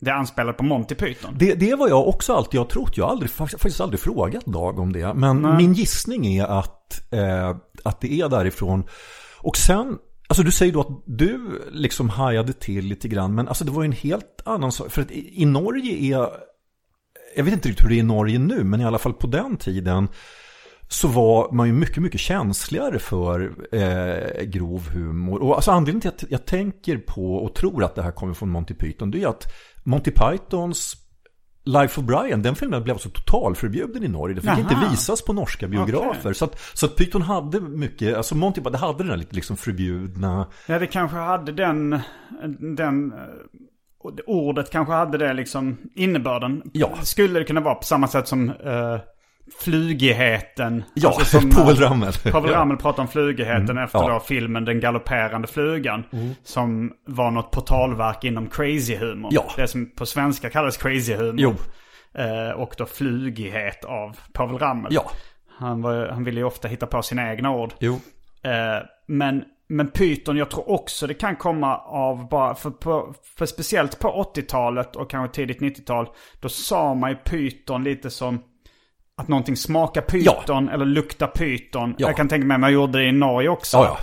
det 0.00 0.14
anspelar 0.14 0.52
på 0.52 0.64
Monty 0.64 0.94
Python. 0.94 1.36
Det, 1.38 1.54
det 1.54 1.74
var 1.74 1.88
jag 1.88 2.08
också 2.08 2.34
alltid 2.34 2.60
har 2.60 2.64
trott. 2.64 2.96
Jag 2.96 3.04
har 3.04 3.10
aldrig, 3.12 3.30
faktiskt 3.30 3.80
aldrig 3.80 4.00
frågat 4.00 4.46
Dag 4.46 4.78
om 4.78 4.92
det. 4.92 5.14
Men 5.14 5.42
Nej. 5.42 5.56
min 5.56 5.72
gissning 5.72 6.26
är 6.26 6.44
att, 6.44 7.12
eh, 7.12 7.56
att 7.84 8.00
det 8.00 8.20
är 8.20 8.28
därifrån. 8.28 8.84
Och 9.38 9.56
sen, 9.56 9.98
alltså 10.28 10.42
du 10.42 10.50
säger 10.50 10.72
då 10.72 10.80
att 10.80 11.02
du 11.06 11.62
liksom 11.72 12.08
hajade 12.08 12.52
till 12.52 12.84
lite 12.84 13.08
grann. 13.08 13.34
Men 13.34 13.48
alltså 13.48 13.64
det 13.64 13.70
var 13.70 13.82
ju 13.82 13.86
en 13.86 13.92
helt 13.92 14.42
annan 14.44 14.72
sak. 14.72 14.90
För 14.90 15.02
att 15.02 15.10
i, 15.10 15.42
i 15.42 15.44
Norge 15.44 16.16
är, 16.16 16.28
jag 17.36 17.44
vet 17.44 17.54
inte 17.54 17.68
riktigt 17.68 17.84
hur 17.84 17.90
det 17.90 17.96
är 17.96 18.00
i 18.00 18.02
Norge 18.02 18.38
nu. 18.38 18.64
Men 18.64 18.80
i 18.80 18.84
alla 18.84 18.98
fall 18.98 19.12
på 19.12 19.26
den 19.26 19.56
tiden 19.56 20.08
så 20.92 21.08
var 21.08 21.52
man 21.52 21.66
ju 21.66 21.72
mycket, 21.72 22.02
mycket 22.02 22.20
känsligare 22.20 22.98
för 22.98 23.52
eh, 23.72 24.42
grov 24.44 24.88
humor. 24.88 25.42
Och 25.42 25.54
alltså 25.54 25.70
anledningen 25.70 26.00
till 26.00 26.26
att 26.26 26.30
jag 26.30 26.46
tänker 26.46 26.96
på 26.98 27.34
och 27.34 27.54
tror 27.54 27.84
att 27.84 27.94
det 27.94 28.02
här 28.02 28.12
kommer 28.12 28.34
från 28.34 28.50
Monty 28.50 28.74
Python, 28.74 29.10
det 29.10 29.22
är 29.22 29.28
att 29.28 29.52
Monty 29.82 30.10
Pythons 30.10 30.96
Life 31.64 32.00
of 32.00 32.06
Brian, 32.06 32.42
den 32.42 32.54
filmen 32.54 32.82
blev 32.82 32.94
alltså 32.94 33.08
totalförbjuden 33.08 34.04
i 34.04 34.08
Norge. 34.08 34.34
Det 34.34 34.40
fick 34.40 34.50
Aha. 34.50 34.60
inte 34.60 34.90
visas 34.90 35.24
på 35.24 35.32
norska 35.32 35.68
biografer. 35.68 36.20
Okay. 36.20 36.34
Så, 36.34 36.44
att, 36.44 36.60
så 36.74 36.86
att 36.86 36.96
Python 36.96 37.22
hade 37.22 37.60
mycket, 37.60 38.16
alltså 38.16 38.34
Monty 38.34 38.60
det 38.60 38.78
hade 38.78 38.98
den 38.98 39.06
där 39.06 39.16
lite 39.16 39.34
liksom 39.34 39.56
förbjudna... 39.56 40.46
Ja, 40.66 40.78
det 40.78 40.86
kanske 40.86 41.16
hade 41.16 41.52
den, 41.52 42.00
den 42.76 43.12
ordet 44.26 44.70
kanske 44.70 44.94
hade 44.94 45.18
det 45.18 45.32
liksom 45.32 45.78
innebörden. 45.94 46.62
Ja. 46.72 46.96
Skulle 47.02 47.38
det 47.38 47.44
kunna 47.44 47.60
vara 47.60 47.74
på 47.74 47.84
samma 47.84 48.08
sätt 48.08 48.28
som 48.28 48.48
uh, 48.48 48.98
flugigheten. 49.58 50.84
Ja, 50.94 51.08
alltså 51.08 51.40
som, 51.40 51.50
Povel 51.56 51.76
Ramel. 51.76 52.12
Povel 52.12 52.50
Ramel 52.50 52.76
pratar 52.76 53.02
om 53.02 53.08
flugigheten 53.08 53.70
mm, 53.70 53.84
efter 53.84 53.98
ja. 53.98 54.08
då 54.08 54.20
filmen 54.20 54.64
Den 54.64 54.80
galopperande 54.80 55.48
flugan. 55.48 56.04
Mm. 56.12 56.34
Som 56.42 56.92
var 57.06 57.30
något 57.30 57.50
portalverk 57.50 58.24
inom 58.24 58.48
crazy 58.48 58.96
humor. 58.96 59.30
Ja. 59.34 59.52
Det 59.56 59.68
som 59.68 59.90
på 59.90 60.06
svenska 60.06 60.50
kallas 60.50 60.76
crazy 60.76 61.14
humor. 61.14 61.34
Jo. 61.38 61.54
Eh, 62.14 62.50
och 62.50 62.74
då 62.78 62.86
flugighet 62.86 63.84
av 63.84 64.18
Povel 64.32 64.58
Ramel. 64.58 64.94
Ja. 64.94 65.10
Han, 65.58 65.82
var, 65.82 66.08
han 66.08 66.24
ville 66.24 66.40
ju 66.40 66.46
ofta 66.46 66.68
hitta 66.68 66.86
på 66.86 67.02
sina 67.02 67.30
egna 67.30 67.50
ord. 67.50 67.74
Jo. 67.78 68.00
Eh, 68.42 68.82
men, 69.06 69.44
men 69.68 69.90
Python, 69.90 70.36
jag 70.36 70.50
tror 70.50 70.70
också 70.70 71.06
det 71.06 71.14
kan 71.14 71.36
komma 71.36 71.78
av 71.78 72.28
bara, 72.28 72.54
för, 72.54 72.70
på, 72.70 73.14
för 73.36 73.46
speciellt 73.46 73.98
på 73.98 74.32
80-talet 74.34 74.96
och 74.96 75.10
kanske 75.10 75.34
tidigt 75.34 75.60
90-tal. 75.60 76.08
Då 76.40 76.48
sa 76.48 76.94
man 76.94 77.10
ju 77.10 77.16
Python 77.16 77.84
lite 77.84 78.10
som 78.10 78.42
att 79.20 79.28
någonting 79.28 79.56
smakar 79.56 80.00
pyton 80.00 80.66
ja. 80.66 80.72
eller 80.72 80.84
luktar 80.84 81.26
pyton. 81.26 81.94
Ja. 81.98 82.06
Jag 82.08 82.16
kan 82.16 82.28
tänka 82.28 82.46
mig 82.46 82.54
att 82.54 82.60
man 82.60 82.72
gjorde 82.72 82.98
det 82.98 83.04
i 83.04 83.12
Norge 83.12 83.48
också. 83.48 83.76
Ja, 83.76 83.98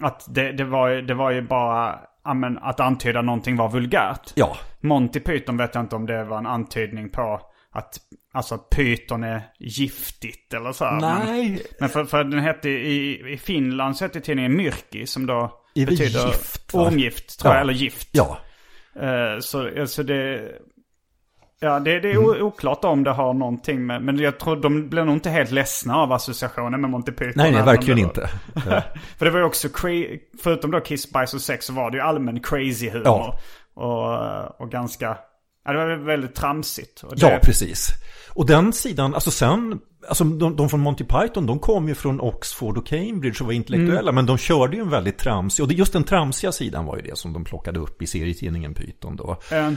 att 0.00 0.34
det, 0.34 0.52
det, 0.52 0.64
var, 0.64 0.90
det 0.90 1.14
var 1.14 1.30
ju 1.30 1.42
bara 1.42 1.98
amen, 2.24 2.58
att 2.62 2.80
antyda 2.80 3.22
någonting 3.22 3.56
var 3.56 3.68
vulgärt. 3.68 4.32
Ja. 4.34 4.56
Monty 4.80 5.20
Python 5.20 5.56
vet 5.56 5.74
jag 5.74 5.84
inte 5.84 5.96
om 5.96 6.06
det 6.06 6.24
var 6.24 6.38
en 6.38 6.46
antydning 6.46 7.10
på 7.10 7.40
att 7.72 7.98
alltså, 8.32 8.58
pyton 8.58 9.24
är 9.24 9.42
giftigt 9.58 10.54
eller 10.54 10.72
så. 10.72 10.90
Nej. 10.90 11.48
Men, 11.48 11.58
men 11.80 11.88
för, 11.88 12.04
för 12.04 12.24
den 12.24 12.40
hette 12.40 12.68
i, 12.68 13.32
i 13.32 13.38
Finland 13.38 13.96
så 13.96 14.04
hette 14.04 14.20
tidningen 14.20 14.56
Myrki 14.56 15.06
som 15.06 15.26
då 15.26 15.62
är 15.74 15.86
betyder 15.86 16.26
gift, 16.26 16.74
ormgift 16.74 17.40
tror 17.40 17.54
jag, 17.54 17.60
eller 17.60 17.72
gift. 17.72 18.08
Ja. 18.12 18.38
Uh, 19.02 19.40
så 19.40 19.80
alltså 19.80 20.02
det... 20.02 20.50
Ja, 21.66 21.80
det, 21.80 22.00
det 22.00 22.10
är 22.10 22.16
mm. 22.16 22.42
oklart 22.42 22.84
om 22.84 23.04
det 23.04 23.10
har 23.10 23.34
någonting 23.34 23.86
med... 23.86 24.02
Men 24.02 24.18
jag 24.18 24.38
tror 24.38 24.56
de 24.56 24.88
blir 24.88 25.04
nog 25.04 25.14
inte 25.14 25.30
helt 25.30 25.50
ledsna 25.50 25.96
av 25.96 26.12
associationen 26.12 26.80
med 26.80 26.90
Monty 26.90 27.12
Python. 27.12 27.32
Nej, 27.36 27.52
nej, 27.52 27.62
verkligen 27.62 27.98
inte. 27.98 28.28
För 29.18 29.24
det 29.24 29.30
var 29.30 29.38
ju 29.38 29.44
också, 29.44 29.68
förutom 30.42 30.70
då 30.70 30.80
Kiss, 30.80 31.12
Bajs 31.12 31.34
och 31.34 31.40
Sex 31.40 31.66
så 31.66 31.72
var 31.72 31.90
det 31.90 31.96
ju 31.96 32.02
allmän 32.02 32.40
crazy 32.40 32.90
humor. 32.90 33.04
Ja. 33.04 33.38
Och, 33.74 34.60
och 34.60 34.70
ganska... 34.70 35.18
Ja, 35.64 35.72
det 35.72 35.78
var 35.78 35.96
väldigt 35.96 36.34
tramsigt. 36.34 37.04
Det... 37.10 37.16
Ja, 37.16 37.38
precis. 37.42 37.88
Och 38.34 38.46
den 38.46 38.72
sidan, 38.72 39.14
alltså 39.14 39.30
sen, 39.30 39.78
alltså 40.08 40.24
de, 40.24 40.56
de, 40.56 40.68
från 40.68 40.80
Monty 40.80 41.04
Python, 41.04 41.46
de 41.46 41.58
kom 41.58 41.88
ju 41.88 41.94
från 41.94 42.20
Oxford 42.20 42.78
och 42.78 42.86
Cambridge 42.86 43.40
och 43.40 43.46
var 43.46 43.52
intellektuella. 43.52 44.00
Mm. 44.00 44.14
Men 44.14 44.26
de 44.26 44.38
körde 44.38 44.76
ju 44.76 44.82
en 44.82 44.90
väldigt 44.90 45.18
tramsig, 45.18 45.64
och 45.64 45.72
just 45.72 45.92
den 45.92 46.04
tramsiga 46.04 46.52
sidan 46.52 46.84
var 46.84 46.96
ju 46.96 47.02
det 47.02 47.18
som 47.18 47.32
de 47.32 47.44
plockade 47.44 47.78
upp 47.78 48.02
i 48.02 48.06
serietidningen 48.06 48.74
Python 48.74 49.16
då. 49.16 49.36
Mm. 49.50 49.76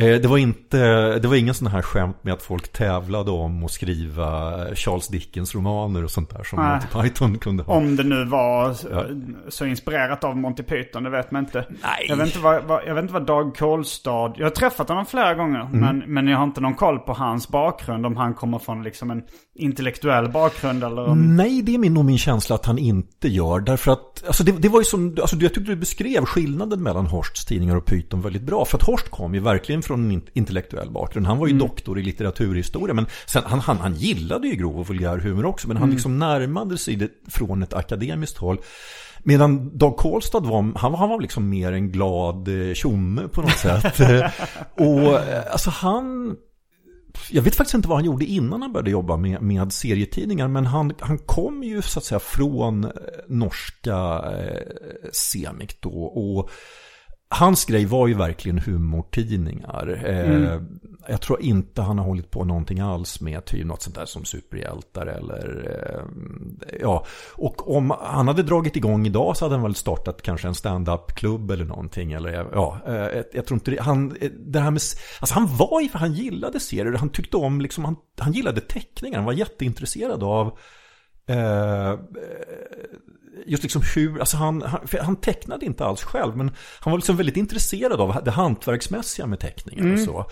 Eh, 0.00 0.20
Det 0.20 0.28
var, 0.28 0.38
inte, 0.38 0.78
det 1.18 1.28
var 1.28 1.36
ingen 1.36 1.54
sån 1.54 1.66
här 1.68 1.82
skämt 1.82 2.24
med 2.24 2.34
att 2.34 2.42
folk 2.42 2.72
tävlade 2.72 3.30
om 3.30 3.64
att 3.64 3.70
skriva 3.70 4.64
Charles 4.74 5.08
Dickens 5.08 5.54
romaner 5.54 6.04
och 6.04 6.10
sånt 6.10 6.30
där 6.30 6.42
som 6.42 6.58
Nej. 6.58 6.80
Monty 6.92 7.08
Python 7.08 7.38
kunde 7.38 7.62
ha. 7.62 7.74
Om 7.74 7.96
det 7.96 8.02
nu 8.02 8.24
var 8.24 8.72
så, 8.72 9.04
så 9.48 9.66
inspirerat 9.66 10.24
av 10.24 10.36
Monty 10.36 10.62
Python, 10.62 11.02
det 11.02 11.10
vet 11.10 11.30
man 11.30 11.44
inte. 11.44 11.64
Nej. 11.68 12.06
Jag 12.08 12.16
vet 12.16 12.26
inte 12.26 12.38
vad, 12.38 12.64
vad, 12.64 12.82
jag 12.86 12.94
vet 12.94 13.02
inte 13.02 13.14
vad 13.14 13.26
Dag 13.26 13.56
Kolstad... 13.56 14.32
Jag 14.36 14.46
har 14.46 14.50
träffat 14.50 14.88
honom 14.88 15.06
flera 15.06 15.34
gånger. 15.34 15.60
Mm. 15.60 15.80
Men, 15.80 15.98
men 16.14 16.28
jag 16.28 16.38
har 16.38 16.44
inte 16.44 16.60
någon 16.60 16.74
koll 16.74 16.98
på 16.98 17.12
hans 17.12 17.48
bakgrund. 17.48 18.06
Om 18.06 18.16
han 18.16 18.34
kommer 18.34 18.58
från 18.58 18.82
liksom 18.82 19.10
en 19.10 19.22
intellektuell 19.54 20.28
bakgrund 20.28 20.84
eller 20.84 21.08
om... 21.08 21.36
Nej, 21.36 21.62
det 21.62 21.74
är 21.74 21.78
min, 21.78 21.94
nog 21.94 22.04
min 22.04 22.18
känsla 22.18 22.54
att 22.54 22.66
han 22.66 22.78
inte 22.78 23.28
gör. 23.28 23.60
Därför 23.60 23.92
att, 23.92 24.24
alltså 24.26 24.44
det, 24.44 24.52
det 24.52 24.68
var 24.68 24.80
ju 24.80 24.84
som, 24.84 25.16
alltså 25.20 25.36
jag 25.36 25.54
tyckte 25.54 25.70
du 25.70 25.76
beskrev 25.76 26.24
skillnaden 26.24 26.82
mellan 26.82 27.06
Horsts 27.06 27.44
tidningar 27.44 27.76
och 27.76 27.84
Python 27.84 28.20
väldigt 28.20 28.42
bra. 28.42 28.64
För 28.64 28.78
att 28.78 28.82
Horst 28.82 29.10
kom 29.10 29.34
ju 29.34 29.40
verkligen 29.40 29.82
från 29.90 30.04
en 30.04 30.10
in- 30.10 30.28
intellektuell 30.32 30.90
bakgrund. 30.90 31.26
Han 31.26 31.38
var 31.38 31.46
ju 31.46 31.58
doktor 31.58 31.98
i 31.98 32.02
litteraturhistoria. 32.02 32.94
Men 32.94 33.06
sen, 33.26 33.42
han, 33.46 33.60
han, 33.60 33.78
han 33.78 33.94
gillade 33.94 34.48
ju 34.48 34.54
grov 34.54 34.80
och 34.80 34.88
vulgär 34.88 35.18
humor 35.18 35.46
också. 35.46 35.68
Men 35.68 35.76
han 35.76 35.90
liksom 35.90 36.18
närmade 36.18 36.78
sig 36.78 36.96
det 36.96 37.10
från 37.28 37.62
ett 37.62 37.74
akademiskt 37.74 38.36
håll. 38.38 38.60
Medan 39.18 39.78
Dag 39.78 39.96
Kolstad 39.96 40.40
var, 40.40 40.78
han, 40.78 40.94
han 40.94 41.08
var 41.08 41.20
liksom 41.20 41.48
mer 41.48 41.72
en 41.72 41.92
glad 41.92 42.68
eh, 42.68 42.74
tjomme 42.74 43.28
på 43.28 43.42
något 43.42 43.58
sätt. 43.58 44.00
Eh, 44.10 44.30
och 44.74 45.20
eh, 45.20 45.52
alltså 45.52 45.70
han 45.70 46.36
jag 47.30 47.42
vet 47.42 47.54
faktiskt 47.54 47.74
inte 47.74 47.88
vad 47.88 47.98
han 47.98 48.04
gjorde 48.04 48.24
innan 48.24 48.62
han 48.62 48.72
började 48.72 48.90
jobba 48.90 49.16
med, 49.16 49.42
med 49.42 49.72
serietidningar. 49.72 50.48
Men 50.48 50.66
han, 50.66 50.92
han 51.00 51.18
kom 51.18 51.62
ju 51.62 51.82
så 51.82 51.98
att 51.98 52.04
säga 52.04 52.18
från 52.18 52.92
norska 53.28 54.24
eh, 54.38 55.10
Semik 55.12 55.80
då. 55.80 56.02
Och 56.04 56.50
hans 57.32 57.64
grej 57.64 57.84
var 57.84 58.06
ju 58.08 58.14
verkligen 58.14 58.58
humortidningar. 58.58 60.02
Eh, 60.06 60.60
Jag 61.08 61.20
tror 61.20 61.42
inte 61.42 61.82
han 61.82 61.98
har 61.98 62.04
hållit 62.04 62.30
på 62.30 62.44
någonting 62.44 62.80
alls 62.80 63.20
med 63.20 63.44
typ 63.44 63.66
något 63.66 63.82
sånt 63.82 63.96
där 63.96 64.06
som 64.06 64.24
superhjältar 64.24 65.06
eller 65.06 65.68
eh, 65.70 66.78
ja. 66.80 67.04
Och 67.34 67.76
om 67.76 67.94
han 68.00 68.28
hade 68.28 68.42
dragit 68.42 68.76
igång 68.76 69.06
idag 69.06 69.36
så 69.36 69.44
hade 69.44 69.54
han 69.54 69.62
väl 69.62 69.74
startat 69.74 70.22
kanske 70.22 70.48
en 70.48 70.54
stand-up-klubb 70.54 71.50
eller 71.50 71.64
någonting. 71.64 72.12
Eller 72.12 72.48
ja, 72.52 72.80
eh, 72.86 73.22
jag, 73.32 73.46
tror 73.46 73.56
inte 73.56 73.70
det, 73.70 73.80
han, 73.82 74.16
det 74.38 74.60
här 74.60 74.70
med, 74.70 74.80
alltså 75.20 75.34
han 75.34 75.56
var 75.56 75.80
ju, 75.80 75.88
för 75.88 75.98
han 75.98 76.12
gillade 76.12 76.60
serier, 76.60 76.92
han 76.92 77.08
tyckte 77.08 77.36
om 77.36 77.60
liksom, 77.60 77.84
han, 77.84 77.96
han 78.18 78.32
gillade 78.32 78.60
teckningar, 78.60 79.16
han 79.18 79.26
var 79.26 79.32
jätteintresserad 79.32 80.22
av 80.22 80.46
eh, 81.26 81.98
just 83.46 83.62
liksom 83.62 83.82
hur, 83.94 84.20
alltså 84.20 84.36
han, 84.36 84.62
han, 84.62 84.80
han 85.00 85.16
tecknade 85.16 85.66
inte 85.66 85.84
alls 85.84 86.02
själv 86.02 86.36
men 86.36 86.50
han 86.80 86.90
var 86.90 86.98
liksom 86.98 87.16
väldigt 87.16 87.36
intresserad 87.36 88.00
av 88.00 88.24
det 88.24 88.30
hantverksmässiga 88.30 89.26
med 89.26 89.40
teckningar 89.40 89.92
och 89.92 90.00
så. 90.00 90.26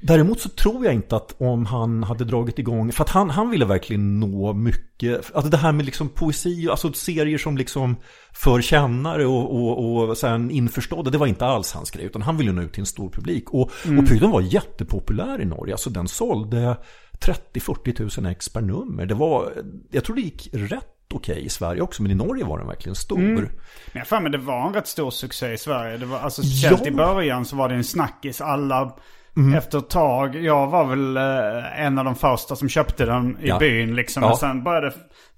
Däremot 0.00 0.40
så 0.40 0.48
tror 0.48 0.84
jag 0.84 0.94
inte 0.94 1.16
att 1.16 1.34
om 1.38 1.66
han 1.66 2.02
hade 2.02 2.24
dragit 2.24 2.58
igång, 2.58 2.92
för 2.92 3.04
att 3.04 3.10
han, 3.10 3.30
han 3.30 3.50
ville 3.50 3.64
verkligen 3.64 4.20
nå 4.20 4.52
mycket, 4.52 5.34
alltså 5.34 5.50
det 5.50 5.56
här 5.56 5.72
med 5.72 5.86
liksom 5.86 6.08
poesi, 6.08 6.68
alltså 6.70 6.92
serier 6.92 7.38
som 7.38 7.56
liksom 7.56 7.96
för 8.32 8.62
kännare 8.62 9.26
och, 9.26 9.54
och, 9.54 10.08
och 10.08 10.18
så 10.18 10.26
här 10.26 10.34
en 10.34 10.50
införstådda, 10.50 11.10
det 11.10 11.18
var 11.18 11.26
inte 11.26 11.46
alls 11.46 11.72
hans 11.72 11.90
grej, 11.90 12.04
utan 12.04 12.22
han 12.22 12.36
ville 12.36 12.52
nå 12.52 12.62
ut 12.62 12.72
till 12.72 12.80
en 12.80 12.86
stor 12.86 13.10
publik. 13.10 13.50
Och, 13.50 13.62
och 13.98 14.08
Python 14.08 14.30
var 14.30 14.40
jättepopulär 14.40 15.40
i 15.40 15.44
Norge, 15.44 15.74
alltså 15.74 15.90
den 15.90 16.08
sålde 16.08 16.76
30-40 17.20 18.20
000 18.20 18.30
ex 18.32 18.48
per 18.48 18.60
nummer. 18.60 19.06
Det 19.06 19.14
var, 19.14 19.52
jag 19.90 20.04
tror 20.04 20.16
det 20.16 20.22
gick 20.22 20.48
rätt 20.52 20.93
okej 21.14 21.44
i 21.44 21.48
Sverige 21.48 21.80
också, 21.82 22.02
men 22.02 22.10
i 22.10 22.14
Norge 22.14 22.44
var 22.44 22.58
den 22.58 22.66
verkligen 22.66 22.94
stor. 22.96 23.18
Men 23.18 23.48
jag 23.92 24.06
för 24.06 24.20
mig 24.20 24.32
det 24.32 24.38
var 24.38 24.66
en 24.66 24.74
rätt 24.74 24.86
stor 24.86 25.10
succé 25.10 25.52
i 25.52 25.58
Sverige. 25.58 25.96
Det 25.96 26.06
var, 26.06 26.18
alltså 26.18 26.42
speciellt 26.42 26.80
Ja. 26.80 26.86
i 26.86 26.90
början 26.90 27.44
så 27.44 27.56
var 27.56 27.68
det 27.68 27.74
en 27.74 27.84
snackis. 27.84 28.40
Alla, 28.40 28.96
Mm. 29.36 29.54
efter 29.54 29.78
ett 29.78 29.90
tag, 29.90 30.36
jag 30.36 30.66
var 30.66 30.84
väl 30.84 31.16
eh, 31.16 31.80
en 31.80 31.98
av 31.98 32.04
de 32.04 32.14
första 32.14 32.56
som 32.56 32.68
köpte 32.68 33.04
den 33.04 33.38
i 33.40 33.48
Ja. 33.48 33.58
byn 33.58 33.94
liksom. 33.94 34.22
Ja. 34.22 34.26
Mm. 34.26 34.32
Och 34.32 34.38
sen 34.38 34.62
började 34.64 34.92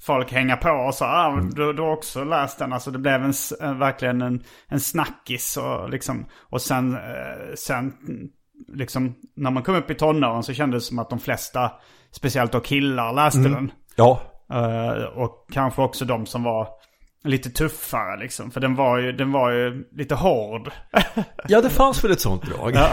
folk 0.07 0.33
hänga 0.33 0.57
på 0.57 0.71
och 0.71 0.95
sa, 0.95 1.07
ah, 1.07 1.41
du, 1.55 1.73
du 1.73 1.83
har 1.83 1.93
också 1.93 2.25
läst 2.25 2.59
den. 2.59 2.73
Alltså 2.73 2.91
det 2.91 2.99
blev 2.99 3.15
en, 3.25 3.33
en, 3.61 3.79
verkligen 3.79 4.23
en, 4.23 4.43
en 4.69 4.81
snackis 4.81 5.57
och 5.57 5.91
liksom. 5.91 6.27
Och 6.51 6.63
sen, 6.63 6.95
eh, 6.95 7.55
sen 7.57 7.93
liksom, 8.75 9.15
när 9.37 9.51
man 9.51 9.63
kom 9.63 9.75
upp 9.75 9.91
i 9.91 9.95
tonåren 9.95 10.43
så 10.43 10.53
kändes 10.53 10.85
det 10.85 10.89
som 10.89 10.99
att 10.99 11.11
de 11.11 11.19
flesta, 11.19 11.71
speciellt 12.11 12.53
då 12.53 12.61
killar, 12.61 13.13
läste 13.13 13.39
Mm. 13.41 13.53
den. 13.53 13.71
Ja, 13.97 14.21
Eh, 14.23 14.36
och 15.15 15.47
kanske 15.53 15.83
också 15.83 16.05
de 16.05 16.27
som 16.27 16.43
var 16.43 16.69
lite 17.25 17.51
tuffare 17.51 18.21
liksom. 18.21 18.51
För 18.51 18.61
den 18.61 18.75
var 18.75 18.99
ju, 18.99 19.13
den 19.13 19.33
var 19.33 19.51
ju 19.51 19.85
lite 19.93 20.15
hård. 20.15 20.71
ja 21.49 21.61
det 21.61 21.71
fanns 21.71 22.05
väl 22.05 22.11
ett 22.11 22.21
sånt 22.21 22.43
drag. 22.43 22.75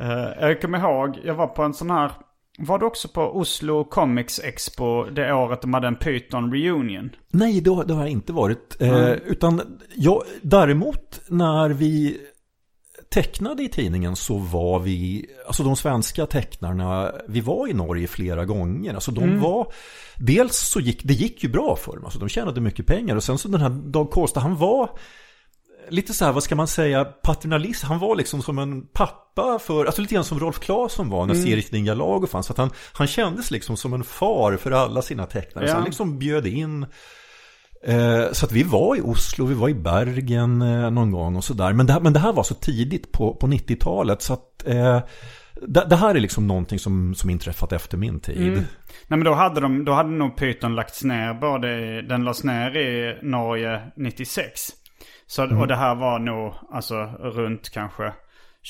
Eh, 0.00 0.48
jag 0.48 0.60
kommer 0.60 0.78
ihåg, 0.78 1.18
jag 1.24 1.34
var 1.34 1.46
på 1.46 1.62
en 1.62 1.74
sån 1.74 1.90
här, 1.90 2.10
var 2.58 2.78
du 2.78 2.86
också 2.86 3.08
på 3.08 3.22
Oslo 3.22 3.84
Comics 3.84 4.40
Expo 4.44 5.04
det 5.04 5.32
året 5.32 5.62
de 5.62 5.74
hade 5.74 5.86
en 5.86 5.96
Python 5.96 6.52
reunion? 6.52 7.10
Nej, 7.32 7.60
det 7.60 7.70
har, 7.70 7.84
det 7.84 7.94
har 7.94 8.00
jag 8.00 8.10
inte 8.10 8.32
varit. 8.32 8.76
Eh, 8.80 9.12
utan 9.12 9.78
jag, 9.96 10.22
däremot 10.42 11.20
när 11.28 11.68
vi 11.68 12.20
tecknade 13.10 13.62
i 13.62 13.68
tidningen 13.68 14.16
så 14.16 14.38
var 14.38 14.78
vi, 14.78 15.26
alltså 15.46 15.62
de 15.62 15.76
svenska 15.76 16.26
tecknarna, 16.26 17.12
vi 17.28 17.40
var 17.40 17.68
i 17.68 17.72
Norge 17.72 18.06
flera 18.06 18.44
gånger. 18.44 18.94
Alltså 18.94 19.10
de 19.10 19.40
var, 19.40 19.72
dels 20.16 20.56
så 20.56 20.80
gick, 20.80 21.04
det 21.04 21.14
gick 21.14 21.42
ju 21.42 21.48
bra 21.48 21.76
för 21.76 21.92
dem, 21.92 22.04
alltså 22.04 22.18
de 22.18 22.28
tjänade 22.28 22.60
mycket 22.60 22.86
pengar. 22.86 23.16
Och 23.16 23.24
sen 23.24 23.38
så 23.38 23.48
den 23.48 23.60
här 23.60 23.70
Dag 23.70 24.10
Kolstad, 24.10 24.40
han 24.40 24.56
var 24.56 24.90
lite 25.90 26.14
så 26.14 26.24
här, 26.24 26.32
vad 26.32 26.42
ska 26.42 26.56
man 26.56 26.66
säga, 26.66 27.04
paternalist. 27.04 27.82
Han 27.82 27.98
var 27.98 28.16
liksom 28.16 28.42
som 28.42 28.58
en 28.58 28.86
pappa 28.86 29.58
för, 29.58 29.84
alltså 29.84 30.02
lite 30.02 30.14
grann 30.14 30.24
som 30.24 30.40
Rolf 30.40 30.58
Claesson 30.58 31.10
var 31.10 31.26
när 31.26 31.34
mm. 31.34 31.46
Serietidningar 31.46 31.94
Lago 31.94 32.26
fanns. 32.26 32.50
Att 32.50 32.58
han, 32.58 32.70
han 32.92 33.06
kändes 33.06 33.50
liksom 33.50 33.76
som 33.76 33.94
en 33.94 34.04
far 34.04 34.56
för 34.56 34.70
alla 34.70 35.02
sina 35.02 35.26
tecknare. 35.26 35.64
Ja. 35.64 35.70
Så 35.70 35.76
han 35.76 35.84
liksom 35.84 36.18
bjöd 36.18 36.46
in 36.46 36.86
Så 38.32 38.46
att 38.46 38.52
vi 38.52 38.62
var 38.62 38.96
i 38.96 39.00
Oslo, 39.00 39.46
vi 39.46 39.54
var 39.54 39.68
i 39.68 39.74
Bergen 39.74 40.62
eh, 40.62 40.90
någon 40.90 41.10
gång 41.12 41.36
och 41.36 41.44
sådär. 41.44 41.72
Men 41.72 41.86
det, 41.86 41.92
här- 41.92 42.00
men 42.00 42.12
det 42.12 42.18
här 42.18 42.32
var 42.32 42.42
så 42.42 42.54
tidigt 42.54 43.12
på, 43.12 43.34
på 43.34 43.46
90-talet 43.46 44.22
så 44.22 44.32
att 44.32 44.66
eh, 44.66 45.00
det, 45.68 45.86
det 45.90 45.96
här 45.96 46.14
är 46.14 46.20
liksom 46.20 46.46
någonting 46.46 46.78
som, 46.78 47.14
som 47.14 47.30
inträffat 47.30 47.72
efter 47.72 47.96
min 47.96 48.20
tid. 48.20 48.52
Nej 48.52 48.64
men 49.08 49.24
då 49.24 49.34
hade 49.34 49.60
de, 49.60 49.84
då 49.84 49.92
hade 49.92 50.10
nog 50.10 50.36
Python 50.36 50.74
lagts 50.74 51.04
ner 51.04 51.34
både, 51.34 52.02
den 52.02 52.24
lades 52.24 52.44
ner 52.44 52.76
i 52.76 53.18
Norge 53.22 53.80
96. 53.96 54.50
Så, 55.26 55.42
Mm. 55.42 55.58
och 55.60 55.66
det 55.68 55.76
här 55.76 55.94
var 55.94 56.18
nog, 56.18 56.52
alltså 56.72 56.94
runt 57.20 57.70
kanske 57.70 58.12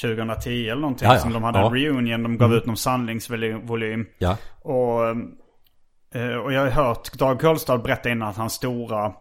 2010 0.02 0.48
eller 0.68 0.80
någonting 0.80 1.08
Ja, 1.08 1.14
ja. 1.14 1.20
som 1.20 1.32
de 1.32 1.42
hade 1.42 1.58
Ja. 1.58 1.66
en 1.66 1.72
reunion. 1.72 2.22
De 2.22 2.38
gav 2.38 2.54
ut 2.54 2.66
någon 2.66 2.76
samlingsvolym. 2.76 4.06
Ja. 4.18 4.36
Och, 4.62 5.08
eh, 5.08 5.14
och 6.44 6.52
jag 6.52 6.60
har 6.60 6.70
hört 6.70 7.12
Dag 7.12 7.40
Kolstad 7.40 7.78
berätta 7.78 8.10
innan 8.10 8.28
att 8.28 8.36
hans 8.36 8.52
stora 8.52 9.12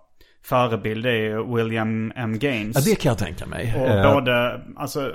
förebild 0.44 1.06
är 1.06 1.56
William 1.56 2.12
M. 2.16 2.40
Gaines. 2.40 2.76
ja, 2.76 2.82
det 2.92 2.96
kan 2.96 3.10
jag 3.10 3.18
tänka 3.18 3.46
mig. 3.46 3.76
Och 3.78 3.88
Eh, 3.88 4.14
både, 4.14 4.62
alltså, 4.76 5.14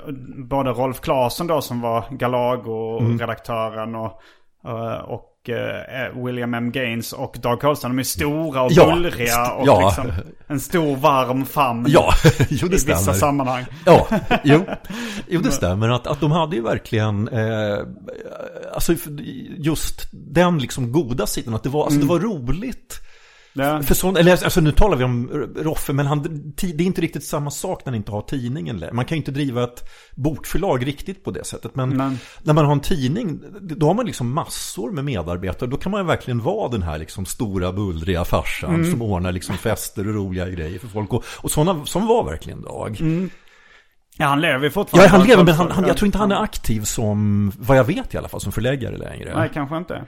både 0.49 0.69
Rolf 0.71 1.01
Claesson 1.01 1.47
då 1.47 1.61
som 1.61 1.81
var 1.81 2.05
Galago-redaktören 2.09 3.95
och, 3.95 4.21
eh, 4.65 4.99
och 5.43 5.49
eh, 5.49 6.23
William 6.25 6.53
M. 6.53 6.71
Gaines 6.71 7.13
och 7.13 7.35
Dag 7.41 7.61
Kolstad. 7.61 7.87
De 7.87 7.99
är 7.99 8.03
stora 8.03 8.61
och 8.61 8.71
Ja, 8.71 8.85
bullriga 8.95 9.51
och 9.51 9.67
ja. 9.67 9.85
liksom 9.85 10.11
en 10.47 10.59
stor 10.59 10.95
varm 10.95 11.45
famn 11.45 11.85
Ja, 11.89 12.13
jo 12.49 12.67
i 12.67 12.69
det 12.69 12.75
vissa 12.75 12.97
stämmer. 12.97 13.17
sammanhang. 13.17 13.65
Ja, 13.85 14.07
jo, 14.43 14.65
jo 15.27 15.41
det 15.41 15.51
stämmer 15.51 15.89
att, 15.89 16.07
att 16.07 16.21
de 16.21 16.31
hade 16.31 16.55
ju 16.55 16.61
verkligen 16.61 17.27
eh, 17.27 17.77
Alltså 18.73 18.95
just 19.57 20.07
den 20.11 20.59
liksom 20.59 20.91
goda 20.91 21.27
sidan 21.27 21.53
att 21.55 21.63
det 21.63 21.69
var, 21.69 21.83
alltså, 21.85 21.99
det 21.99 22.05
var 22.05 22.19
roligt 22.19 23.01
Ja. 23.55 23.81
För 23.81 23.95
sån, 23.95 24.17
eller 24.17 24.31
alltså 24.31 24.61
nu 24.61 24.71
talar 24.71 24.97
vi 24.97 25.03
om 25.03 25.29
Roffe 25.55 25.93
men 25.93 26.05
han, 26.05 26.21
det 26.55 26.63
är 26.67 26.81
inte 26.81 27.01
riktigt 27.01 27.23
samma 27.23 27.51
sak 27.51 27.85
när 27.85 27.91
han 27.91 27.97
inte 27.97 28.11
har 28.11 28.21
tidningen 28.21 28.77
längre. 28.77 28.93
Man 28.93 29.05
kan 29.05 29.15
ju 29.15 29.19
inte 29.19 29.31
driva 29.31 29.63
ett 29.63 29.89
bokförlag 30.15 30.87
riktigt 30.87 31.23
på 31.23 31.31
det 31.31 31.43
sättet 31.45 31.75
Men 31.75 31.89
Men- 31.89 32.17
när 32.43 32.53
man 32.53 32.65
har 32.65 32.71
en 32.71 32.79
tidning 32.79 33.39
Då 33.61 33.87
har 33.87 33.93
man 33.93 34.05
liksom 34.05 34.33
massor 34.33 34.91
med 34.91 35.05
medarbetare 35.05 35.69
Då 35.69 35.77
kan 35.77 35.91
man 35.91 36.05
verkligen 36.07 36.39
vara 36.39 36.69
den 36.69 36.83
här 36.83 36.97
liksom 36.97 37.25
stora 37.25 37.71
bullriga 37.71 38.25
farsan 38.25 38.75
Mm. 38.75 38.91
Som 38.91 39.01
ordnar 39.01 39.31
liksom 39.31 39.57
fester 39.57 40.07
och 40.07 40.13
roliga 40.15 40.49
grejer 40.49 40.79
för 40.79 40.87
folk 40.87 41.13
Och, 41.13 41.23
och 41.41 41.51
sådana, 41.51 41.85
som 41.85 42.07
var 42.07 42.23
verkligen 42.23 42.61
Dag 42.61 42.97
Ja, 44.17 44.25
han 44.25 44.41
lever 44.41 44.69
fortfarande. 44.69 45.07
Ja, 45.07 45.17
han 45.17 45.27
lever, 45.27 45.43
men 45.43 45.53
han, 45.53 45.71
han, 45.71 45.87
jag 45.87 45.97
tror 45.97 46.05
inte 46.05 46.17
han 46.17 46.31
är 46.31 46.43
aktiv 46.43 46.81
som, 46.81 47.51
vad 47.59 47.77
jag 47.77 47.83
vet 47.83 48.13
i 48.13 48.17
alla 48.17 48.27
fall, 48.27 48.41
som 48.41 48.51
förläggare 48.51 48.97
längre. 48.97 49.33
Nej, 49.35 49.49
kanske 49.53 49.77
inte. 49.77 50.05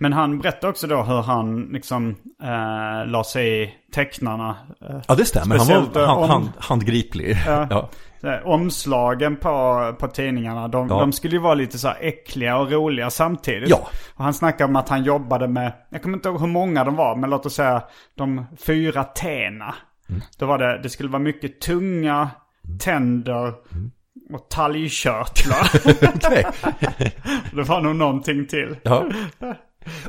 Men 0.00 0.12
han 0.12 0.38
berättade 0.38 0.70
också 0.70 0.86
då 0.86 1.02
hur 1.02 1.22
han 1.22 1.62
liksom 1.62 2.16
eh, 2.42 3.06
la 3.10 3.24
sig 3.24 3.62
i 3.62 3.74
tecknarna. 3.94 4.56
Eh, 4.90 5.00
Ja, 5.08 5.14
det 5.14 5.24
stämmer. 5.24 5.58
Han 5.58 5.66
var 5.66 6.02
eh, 6.02 6.08
hand, 6.08 6.24
om- 6.24 6.30
hand, 6.30 6.48
handgriplig. 6.58 7.36
Ja. 7.46 7.66
Ja. 7.70 7.88
Här, 8.22 8.46
omslagen 8.46 9.36
på, 9.36 9.94
på 10.00 10.08
tidningarna, 10.08 10.68
de, 10.68 10.88
Ja. 10.88 11.00
de 11.00 11.12
skulle 11.12 11.34
ju 11.36 11.40
vara 11.42 11.54
lite 11.54 11.78
så 11.78 11.88
här 11.88 11.96
äckliga 12.00 12.56
och 12.58 12.70
roliga 12.72 13.10
samtidigt. 13.10 13.68
Ja. 13.68 13.88
Och 14.14 14.24
han 14.24 14.34
snackade 14.34 14.68
om 14.70 14.76
att 14.76 14.88
han 14.88 15.04
jobbade 15.04 15.48
med, 15.48 15.72
jag 15.90 16.02
kommer 16.02 16.16
inte 16.16 16.28
ihåg 16.28 16.40
hur 16.40 16.46
många 16.46 16.84
de 16.84 16.96
var, 16.96 17.16
men 17.16 17.30
låt 17.30 17.46
oss 17.46 17.54
säga 17.54 17.82
de 18.16 18.44
fyra 18.66 19.02
T'na. 19.16 19.72
Mm. 20.08 20.22
Då 20.38 20.46
var 20.46 20.58
det, 20.58 20.82
det 20.82 20.88
skulle 20.88 21.08
vara 21.08 21.22
mycket 21.22 21.60
tunga 21.60 22.30
tänder 22.80 23.48
och 24.32 24.48
talgkörtlar. 24.50 25.70
Det 27.56 27.62
var 27.62 27.80
nog 27.80 27.96
någonting 27.96 28.46
till. 28.46 28.76
Ja. 28.82 29.04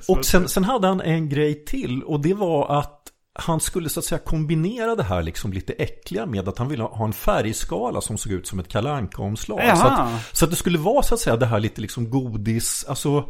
Och 0.08 0.26
sen, 0.26 0.50
sen 0.50 0.64
hade 0.64 0.88
han 0.88 1.02
en 1.02 1.30
grej 1.30 1.66
till 1.66 2.04
och 2.04 2.20
det 2.20 2.34
var 2.34 2.80
att 2.80 2.96
han 3.34 3.60
skulle 3.60 3.90
så 3.90 4.00
att 4.00 4.06
säga 4.06 4.20
kombinera 4.20 4.96
det 4.96 5.04
här 5.04 5.24
liksom 5.24 5.54
lite 5.54 5.74
äckliga 5.74 6.26
med 6.26 6.50
att 6.50 6.58
han 6.58 6.68
ville 6.70 6.84
ha 6.84 7.06
en 7.06 7.14
färgskala 7.14 8.02
som 8.02 8.18
såg 8.18 8.32
ut 8.32 8.48
som 8.48 8.60
ett 8.60 8.68
kalanka 8.68 9.22
omslag 9.22 9.60
Jaha. 9.64 9.76
så, 9.76 9.88
att, 9.88 10.38
så 10.38 10.46
att 10.46 10.52
det 10.52 10.58
skulle 10.58 10.78
vara 10.78 11.04
så 11.04 11.14
att 11.14 11.20
säga 11.20 11.36
det 11.36 11.46
här 11.46 11.60
lite 11.60 11.82
liksom 11.82 12.10
godis, 12.10 12.86
alltså 12.88 13.30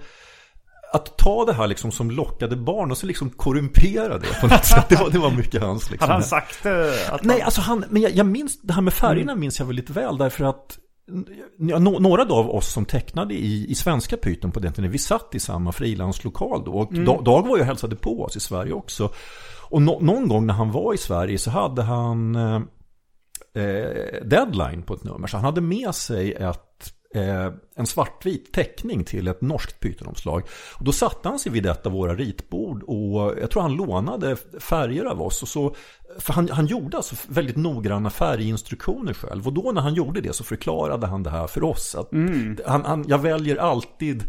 att 0.93 1.17
ta 1.17 1.45
det 1.45 1.53
här 1.53 1.67
liksom 1.67 1.91
som 1.91 2.11
lockade 2.11 2.55
barn 2.55 2.91
och 2.91 2.97
så 2.97 3.05
liksom 3.05 3.29
korrumpera 3.29 4.17
det 4.17 4.41
på 4.41 4.47
något 4.47 4.65
sätt. 4.65 4.89
Det 4.89 4.95
var, 4.95 5.09
det 5.09 5.19
var 5.19 5.31
mycket 5.31 5.61
hans 5.61 5.91
liksom. 5.91 6.09
Hade 6.09 6.13
han 6.13 6.23
sagt 6.23 6.63
det? 6.63 7.09
Att 7.11 7.23
Nej, 7.23 7.39
han... 7.39 7.45
alltså 7.45 7.61
han, 7.61 7.85
men 7.89 8.01
jag, 8.01 8.11
jag 8.11 8.25
minns, 8.25 8.61
det 8.61 8.73
här 8.73 8.81
med 8.81 8.93
färgerna 8.93 9.35
minns 9.35 9.59
jag 9.59 9.65
väldigt 9.65 9.89
väl 9.89 10.17
därför 10.17 10.45
att 10.45 10.77
några 11.99 12.21
av 12.21 12.49
oss 12.49 12.67
som 12.67 12.85
tecknade 12.85 13.33
i, 13.33 13.71
i 13.71 13.75
svenska 13.75 14.17
pyton 14.17 14.51
på 14.51 14.59
den 14.59 14.73
tiden, 14.73 14.91
vi 14.91 14.97
satt 14.97 15.35
i 15.35 15.39
samma 15.39 15.71
frilanslokal 15.71 16.63
då. 16.65 16.71
Och 16.71 16.93
Dag, 16.93 17.23
Dag 17.23 17.47
var 17.47 17.55
ju 17.57 17.61
och 17.61 17.67
hälsade 17.67 17.95
på 17.95 18.23
oss 18.23 18.35
i 18.35 18.39
Sverige 18.39 18.73
också. 18.73 19.09
Och 19.69 19.81
no, 19.81 19.99
någon 20.01 20.27
gång 20.27 20.45
när 20.45 20.53
han 20.53 20.71
var 20.71 20.93
i 20.93 20.97
Sverige 20.97 21.37
så 21.37 21.51
hade 21.51 21.81
han 21.81 22.35
eh, 22.35 22.61
eh, 23.55 24.25
deadline 24.25 24.83
på 24.83 24.93
ett 24.93 25.03
nummer. 25.03 25.27
Så 25.27 25.37
han 25.37 25.45
hade 25.45 25.61
med 25.61 25.95
sig 25.95 26.33
ett, 26.33 26.68
en 27.75 27.85
svartvit 27.85 28.53
teckning 28.53 29.03
till 29.03 29.27
ett 29.27 29.41
norskt 29.41 29.79
pytonomslag. 29.79 30.43
Och 30.79 30.85
då 30.85 30.91
satte 30.91 31.29
han 31.29 31.39
sig 31.39 31.51
vid 31.51 31.65
ett 31.65 31.85
av 31.85 31.91
våra 31.91 32.15
ritbord 32.15 32.83
och 32.83 33.39
jag 33.41 33.51
tror 33.51 33.61
han 33.61 33.75
lånade 33.75 34.35
färger 34.59 35.05
av 35.05 35.21
oss. 35.21 35.41
Och 35.41 35.47
så, 35.47 35.75
för 36.19 36.33
han, 36.33 36.49
han 36.49 36.65
gjorde 36.65 36.97
alltså 36.97 37.15
väldigt 37.27 37.57
noggranna 37.57 38.09
färginstruktioner 38.09 39.13
själv. 39.13 39.47
Och 39.47 39.53
då 39.53 39.71
när 39.71 39.81
han 39.81 39.93
gjorde 39.93 40.21
det 40.21 40.33
så 40.33 40.43
förklarade 40.43 41.07
han 41.07 41.23
det 41.23 41.29
här 41.29 41.47
för 41.47 41.63
oss. 41.63 41.95
Att 41.95 42.09
han, 42.65 42.85
han, 42.85 43.05
jag 43.07 43.19
väljer 43.19 43.57
alltid 43.57 44.23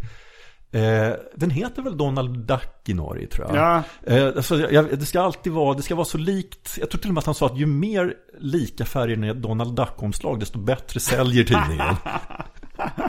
Eh, 0.73 1.13
den 1.35 1.51
heter 1.51 1.83
väl 1.83 1.97
Donald 1.97 2.39
Duck 2.39 2.89
i 2.89 2.95
Norge 2.95 3.27
tror 3.27 3.47
jag. 3.49 3.57
Ja. 3.57 3.83
Eh, 4.15 4.27
alltså, 4.27 4.73
jag, 4.73 4.99
det 4.99 5.07
ska 5.07 5.21
alltid 5.21 5.53
vara, 5.53 5.75
det 5.75 5.83
ska 5.83 5.95
vara 5.95 6.05
så 6.05 6.19
likt. 6.19 6.79
Jag 6.81 6.91
tror 6.91 7.01
till 7.01 7.11
och 7.11 7.15
med 7.15 7.19
att 7.21 7.27
han 7.27 7.35
sa 7.35 7.47
att 7.47 7.59
ju 7.59 7.67
mer 7.67 8.15
lika 8.39 8.85
färger 8.85 9.31
ett 9.31 9.43
Donald 9.43 9.77
Duck-omslag 9.77 10.41
desto 10.41 10.59
bättre 10.59 11.01
säljer 11.01 11.45
tidningen. 11.45 11.95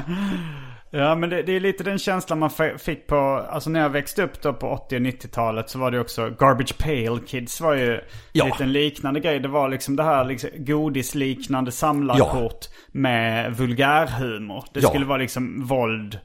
Ja 0.93 1.15
men 1.15 1.29
det, 1.29 1.41
det 1.43 1.55
är 1.55 1.59
lite 1.59 1.83
den 1.83 1.99
känslan 1.99 2.39
man 2.39 2.49
fick 2.79 3.07
på, 3.07 3.15
alltså 3.49 3.69
när 3.69 3.79
jag 3.79 3.89
växte 3.89 4.23
upp 4.23 4.41
då 4.41 4.53
på 4.53 4.67
80 4.69 4.95
och 4.95 5.01
90-talet 5.01 5.69
så 5.69 5.79
var 5.79 5.91
det 5.91 5.99
också 5.99 6.29
Garbage 6.29 6.77
Pail 6.77 7.19
Kids 7.27 7.61
var 7.61 7.73
ju 7.73 7.99
Ja. 8.31 8.45
lite 8.45 8.63
en 8.63 8.71
liknande 8.71 9.19
grej. 9.19 9.39
Det 9.39 9.47
var 9.47 9.69
liksom 9.69 9.95
det 9.95 10.03
här 10.03 10.25
liksom 10.25 10.49
godisliknande 10.57 11.71
samlarkort 11.71 12.65
med 12.91 13.55
vulgärhumor. 13.57 14.63
Det 14.73 14.79
Ja. 14.79 14.89
skulle 14.89 15.05
vara 15.05 15.17
liksom 15.17 15.65
våld. 15.67 16.19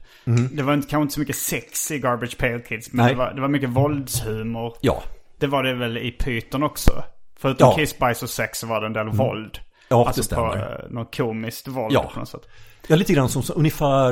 Det 0.51 0.63
var 0.63 0.73
inte, 0.73 0.87
kanske 0.89 1.01
inte 1.01 1.13
så 1.13 1.19
mycket 1.19 1.35
sex 1.35 1.91
i 1.91 1.99
Garbage 1.99 2.37
Pail 2.37 2.63
Kids 2.63 2.93
men 2.93 3.07
det 3.07 3.13
var, 3.15 3.33
det 3.33 3.41
var 3.41 3.47
mycket 3.47 3.69
våldshumor. 3.69 4.73
ja. 4.81 5.03
Det 5.39 5.47
var 5.47 5.63
det 5.63 5.73
väl 5.73 5.97
i 5.97 6.11
Python 6.11 6.63
också. 6.63 7.03
Förutom 7.39 7.69
Ja. 7.69 7.75
Kiss, 7.75 7.97
Bajs 7.99 8.23
och 8.23 8.29
Sex 8.29 8.59
så 8.59 8.67
var 8.67 8.81
det 8.81 8.87
en 8.87 8.93
del 8.93 9.09
våld. 9.09 9.59
Ja, 9.89 9.97
det 9.97 10.07
alltså 10.07 10.21
på 10.21 10.23
stämmer. 10.51 10.79
eh, 10.85 10.91
något 10.91 11.17
komiskt 11.17 11.67
våld 11.67 11.93
Ja. 11.93 12.11
på 12.13 12.19
något 12.19 12.29
sätt. 12.29 12.41
Ja, 12.87 12.95
lite 12.95 13.13
grann 13.13 13.29
som 13.29 13.43
ungefär 13.55 14.09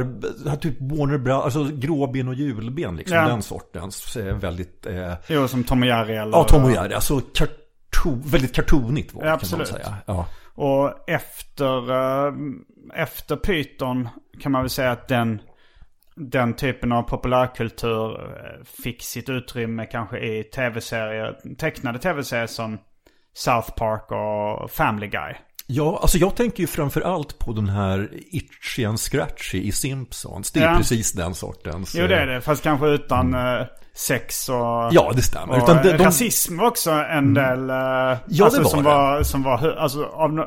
här 0.49 0.55
typ 0.55 0.81
Warner 0.81 1.17
Brothers, 1.17 1.55
alltså 1.55 1.75
gråben 1.75 2.27
och 2.27 2.33
julben 2.33 2.95
liksom. 2.95 3.17
Ja. 3.17 3.27
Den 3.27 3.41
sortens 3.41 4.17
eh, 4.17 4.35
väldigt, 4.35 4.85
eh, 4.85 5.13
Jo, 5.27 5.47
som 5.47 5.63
Tom 5.63 5.81
och 5.81 5.87
Jerry 5.87 6.15
eller... 6.15 6.37
ja 6.37 6.43
Tom 6.43 6.63
och 6.63 6.71
Jerry, 6.71 6.93
alltså 6.93 7.21
karton, 7.33 8.21
väldigt 8.25 8.55
kartonigt 8.55 9.13
var 9.13 9.23
det, 9.23 9.29
Ja, 9.29 9.37
kan 9.37 9.57
man 9.57 9.67
säga. 9.67 9.95
Ja. 10.05 10.27
Och 10.55 11.09
efter, 11.09 11.91
eh, 11.91 12.33
efter 12.93 13.35
Python 13.35 14.09
kan 14.41 14.51
man 14.51 14.61
väl 14.61 14.69
säga 14.69 14.91
att 14.91 15.07
den, 15.07 15.41
den 16.15 16.53
typen 16.53 16.91
av 16.91 17.01
populärkultur 17.01 18.11
eh, 18.11 18.63
fick 18.83 19.03
sitt 19.03 19.29
utrymme 19.29 19.85
kanske 19.85 20.19
i 20.19 20.43
tv-serier, 20.43 21.55
tecknade 21.57 21.99
tv-serier 21.99 22.47
som 22.47 22.77
South 23.33 23.71
Park 23.71 24.11
och 24.11 24.71
Family 24.71 25.07
Guy. 25.07 25.33
Ja, 25.67 25.99
alltså 26.01 26.17
jag 26.17 26.35
tänker 26.35 26.61
ju 26.61 26.67
framför 26.67 27.01
allt 27.01 27.39
på 27.39 27.53
den 27.53 27.69
här 27.69 28.09
Itchy 28.31 28.85
and 28.85 28.99
Scratchy 28.99 29.61
i 29.63 29.71
Simpsons. 29.71 30.51
Det 30.51 30.59
är 30.59 30.71
Ja. 30.71 30.77
precis 30.77 31.11
den 31.13 31.33
sortens. 31.35 31.95
Jo 31.95 32.07
det 32.07 32.15
är 32.15 32.27
eh, 32.27 32.33
det, 32.33 32.41
fast 32.41 32.63
kanske 32.63 32.87
utan 32.87 33.33
eh, 33.33 33.65
sex 33.93 34.49
och... 34.49 34.55
Ja, 34.91 35.11
det 35.15 35.21
stämmer. 35.21 35.57
Utan 35.57 35.83
de, 35.83 35.91
de, 35.97 36.03
rasism 36.03 36.57
var 36.57 36.67
också 36.67 36.91
en 36.91 37.33
del. 37.33 37.69
eh, 37.69 37.75
Ja, 37.75 38.45
alltså, 38.45 38.57
det 38.59 38.63
var 38.63 38.69
som 38.69 38.83
det. 38.83 38.89
var, 38.89 39.23
som 39.23 39.43
var 39.43 39.75
alltså, 39.77 40.05
om, 40.05 40.45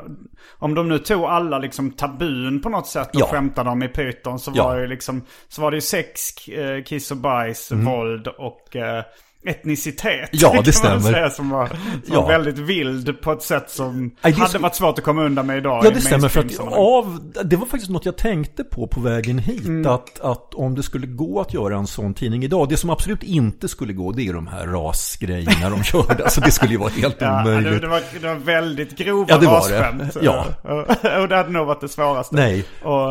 om 0.59 0.73
de 0.75 0.89
nu 0.89 0.99
tog 0.99 1.23
alla 1.23 1.57
liksom 1.59 1.91
tabun 1.91 2.61
på 2.61 2.69
något 2.69 2.87
sätt 2.87 3.15
och 3.15 3.21
Ja. 3.21 3.25
skämtade 3.27 3.69
om 3.69 3.83
i 3.83 3.87
Python 3.87 4.39
så 4.39 4.51
Ja. 4.55 4.63
var 4.67 4.79
det 4.79 4.87
liksom, 4.87 5.21
så 5.47 5.61
var 5.61 5.71
det 5.71 5.77
ju 5.77 5.81
sex, 5.81 6.47
eh, 6.47 6.83
kiss 6.83 7.11
och 7.11 7.17
bajs, 7.17 7.71
våld 7.71 8.27
och 8.27 8.75
eh, 8.75 9.03
etnicitet. 9.45 10.29
Ja, 10.31 10.61
det 10.65 10.71
stämmer. 10.73 10.99
Säga, 10.99 11.29
som 11.29 11.49
var, 11.49 11.67
som 11.67 11.77
Ja. 12.13 12.25
väldigt 12.27 12.57
vild 12.57 13.21
på 13.21 13.31
ett 13.31 13.41
sätt 13.41 13.69
som 13.69 13.99
Nej, 14.01 14.11
det 14.21 14.31
hade 14.31 14.49
skulle- 14.49 14.61
varit 14.61 14.75
svårt 14.75 14.97
att 14.97 15.03
komma 15.05 15.23
undan 15.23 15.47
med 15.47 15.57
idag. 15.57 15.85
Ja, 15.85 15.89
det 15.89 16.01
stämmer. 16.01 16.27
För 16.29 16.39
att 16.39 16.59
av, 16.73 17.31
det 17.45 17.55
var 17.55 17.65
faktiskt 17.65 17.91
något 17.91 18.05
jag 18.05 18.17
tänkte 18.17 18.63
på 18.63 18.87
på 18.87 18.99
vägen 18.99 19.39
hit. 19.39 19.65
Mm. 19.65 19.91
Att, 19.93 20.19
att 20.19 20.53
om 20.53 20.75
det 20.75 20.83
skulle 20.83 21.07
gå 21.07 21.41
att 21.41 21.53
göra 21.53 21.75
en 21.77 21.87
sån 21.87 22.13
tidning 22.13 22.43
idag. 22.43 22.69
Det 22.69 22.77
som 22.77 22.89
absolut 22.89 23.23
inte 23.23 23.67
skulle 23.67 23.93
gå, 23.93 24.11
det 24.11 24.27
är 24.27 24.33
de 24.33 24.47
här 24.47 24.67
rasgrejerna 24.67 25.69
de 25.69 25.83
körde. 25.83 26.23
Alltså 26.23 26.41
det 26.41 26.51
skulle 26.51 26.71
ju 26.71 26.77
vara 26.77 26.89
helt 26.89 27.15
Ja, 27.21 27.27
det, 27.27 27.41
omöjligt. 27.57 27.81
det, 27.81 27.87
var, 27.87 28.01
det 28.21 28.27
var 28.27 28.35
väldigt 28.35 28.97
grova 28.97 29.25
Ja, 29.29 29.37
det 29.37 29.45
var 29.45 29.69
det. 29.69 29.79
rasskämt. 29.81 30.17
Ja. 30.21 30.45
och 31.21 31.27
det 31.27 31.35
hade 31.35 31.49
nog 31.49 31.67
varit 31.67 31.81
det 31.81 31.89
svåraste. 31.89 32.35
Nej. 32.35 32.65
Och, 32.83 33.09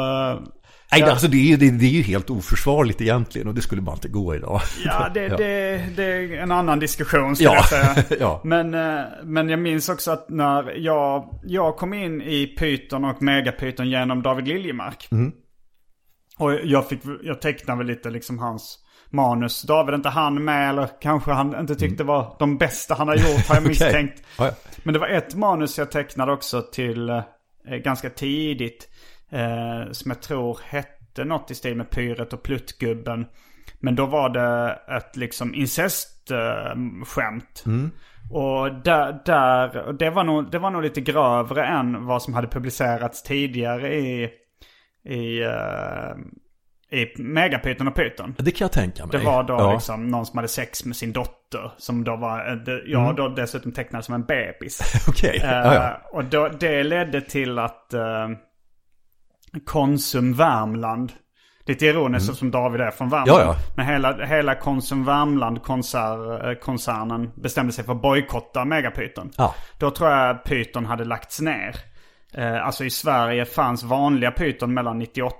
Nej, 0.92 1.00
Ja. 1.00 1.10
alltså 1.10 1.28
det 1.28 1.52
är, 1.52 1.56
det, 1.56 1.70
det 1.70 1.86
är 1.86 1.90
ju 1.90 2.02
helt 2.02 2.30
oförsvarligt 2.30 3.00
egentligen 3.00 3.48
och 3.48 3.54
det 3.54 3.62
skulle 3.62 3.82
bara 3.82 3.94
inte 3.94 4.08
gå 4.08 4.34
idag. 4.34 4.60
Ja, 4.84 5.08
det, 5.14 5.28
Det, 5.28 5.84
det 5.96 6.04
är 6.04 6.32
en 6.38 6.50
annan 6.52 6.78
diskussion 6.78 7.36
skulle 7.36 7.48
Ja. 7.50 7.54
jag 7.56 7.68
säga. 7.68 8.04
Ja. 8.20 8.40
Men, 8.44 8.74
eh, 8.74 9.00
men 9.24 9.48
jag 9.48 9.58
minns 9.58 9.88
också 9.88 10.10
att 10.10 10.28
när 10.30 10.78
jag, 10.78 11.40
jag 11.44 11.76
kom 11.76 11.94
in 11.94 12.22
i 12.22 12.46
Python 12.58 13.04
och 13.04 13.22
Megapython 13.22 13.90
genom 13.90 14.22
David 14.22 14.48
Liljemark. 14.48 15.08
Mm. 15.12 15.32
Och 16.38 16.52
jag, 16.64 16.88
fick, 16.88 17.00
jag 17.22 17.40
tecknade 17.40 17.78
väl 17.78 17.86
lite 17.86 18.10
liksom 18.10 18.38
hans 18.38 18.78
manus. 19.10 19.62
David 19.62 19.94
inte 19.94 20.08
han 20.08 20.44
med 20.44 20.68
eller 20.70 20.88
kanske 21.00 21.30
han 21.30 21.60
inte 21.60 21.74
tyckte 21.74 22.04
var 22.04 22.36
de 22.38 22.58
bästa 22.58 22.94
han 22.94 23.08
har 23.08 23.16
gjort 23.16 23.46
har 23.48 23.54
jag 23.54 23.64
misstänkt. 23.68 24.22
Ja, 24.38 24.46
ja. 24.46 24.52
Men 24.82 24.92
det 24.94 24.98
var 25.00 25.08
ett 25.08 25.34
manus 25.34 25.78
jag 25.78 25.90
tecknade 25.90 26.32
också 26.32 26.62
till 26.62 27.08
eh, 27.08 27.22
ganska 27.84 28.10
tidigt. 28.10 28.88
Eh, 29.30 29.90
som 29.90 30.10
jag 30.10 30.22
tror 30.22 30.58
hette 30.64 31.24
något 31.24 31.50
i 31.50 31.54
stil 31.54 31.76
med 31.76 31.90
Pyret 31.90 32.32
och 32.32 32.42
Pluttgubben. 32.42 33.26
Men 33.80 33.94
då 33.94 34.06
var 34.06 34.28
det 34.28 34.78
ett 34.96 35.16
liksom 35.16 35.54
incestskämt. 35.54 37.64
Och 38.30 38.74
där, 38.74 39.20
där 39.24 39.92
det, 39.92 40.10
var 40.10 40.24
nog, 40.24 40.50
det 40.50 40.58
var 40.58 40.70
nog 40.70 40.82
lite 40.82 41.00
grövre 41.00 41.66
än 41.66 42.06
vad 42.06 42.22
som 42.22 42.34
hade 42.34 42.48
publicerats 42.48 43.22
tidigare 43.22 43.94
i, 43.94 44.30
i, 45.04 45.44
uh, 45.44 46.16
i 46.90 47.22
Megapyton 47.22 47.88
och 47.88 47.94
Python. 47.94 48.34
Det 48.38 48.50
kan 48.50 48.64
jag 48.64 48.72
tänka 48.72 49.06
mig. 49.06 49.18
Det 49.18 49.24
var 49.24 49.42
då 49.42 49.54
ja. 49.54 49.72
liksom 49.72 50.06
någon 50.06 50.26
som 50.26 50.38
hade 50.38 50.48
sex 50.48 50.84
med 50.84 50.96
sin 50.96 51.12
dotter. 51.12 51.72
Som 51.76 52.04
då 52.04 52.16
var, 52.16 52.62
eh, 52.68 52.74
jag 52.86 53.16
då 53.16 53.28
dessutom 53.28 53.72
tecknad 53.72 54.04
som 54.04 54.14
en 54.14 54.24
bebis. 54.24 55.04
Okej, 55.08 55.40
Eh, 55.44 55.50
ja, 55.50 55.74
ja. 55.74 56.00
Och 56.12 56.24
då, 56.24 56.48
det 56.48 56.82
ledde 56.82 57.20
till 57.20 57.58
att 57.58 57.94
eh, 57.94 58.28
Konsum 59.60 60.34
Värmland, 60.34 61.12
lite 61.66 61.86
ironiskt 61.86 62.36
som 62.36 62.50
David 62.50 62.80
är 62.80 62.90
från 62.90 63.08
Värmland. 63.08 63.40
Mm. 63.40 63.48
Ja, 63.48 63.54
ja. 63.58 63.72
Men 63.76 63.86
hela, 63.86 64.24
hela 64.26 64.54
Konsum 64.54 65.04
Värmland-koncernen 65.04 67.30
bestämde 67.34 67.72
sig 67.72 67.84
för 67.84 67.92
att 67.92 68.02
bojkotta 68.02 68.64
Megapyton. 68.64 69.30
Ja. 69.36 69.54
Då 69.78 69.90
tror 69.90 70.10
jag 70.10 70.44
Python 70.44 70.86
hade 70.86 71.04
lagts 71.04 71.40
ner. 71.40 71.76
Eh, 72.34 72.66
alltså 72.66 72.84
i 72.84 72.90
Sverige 72.90 73.44
fanns 73.44 73.82
vanliga 73.82 74.30
Python 74.30 74.74
mellan 74.74 74.98
98, 74.98 75.36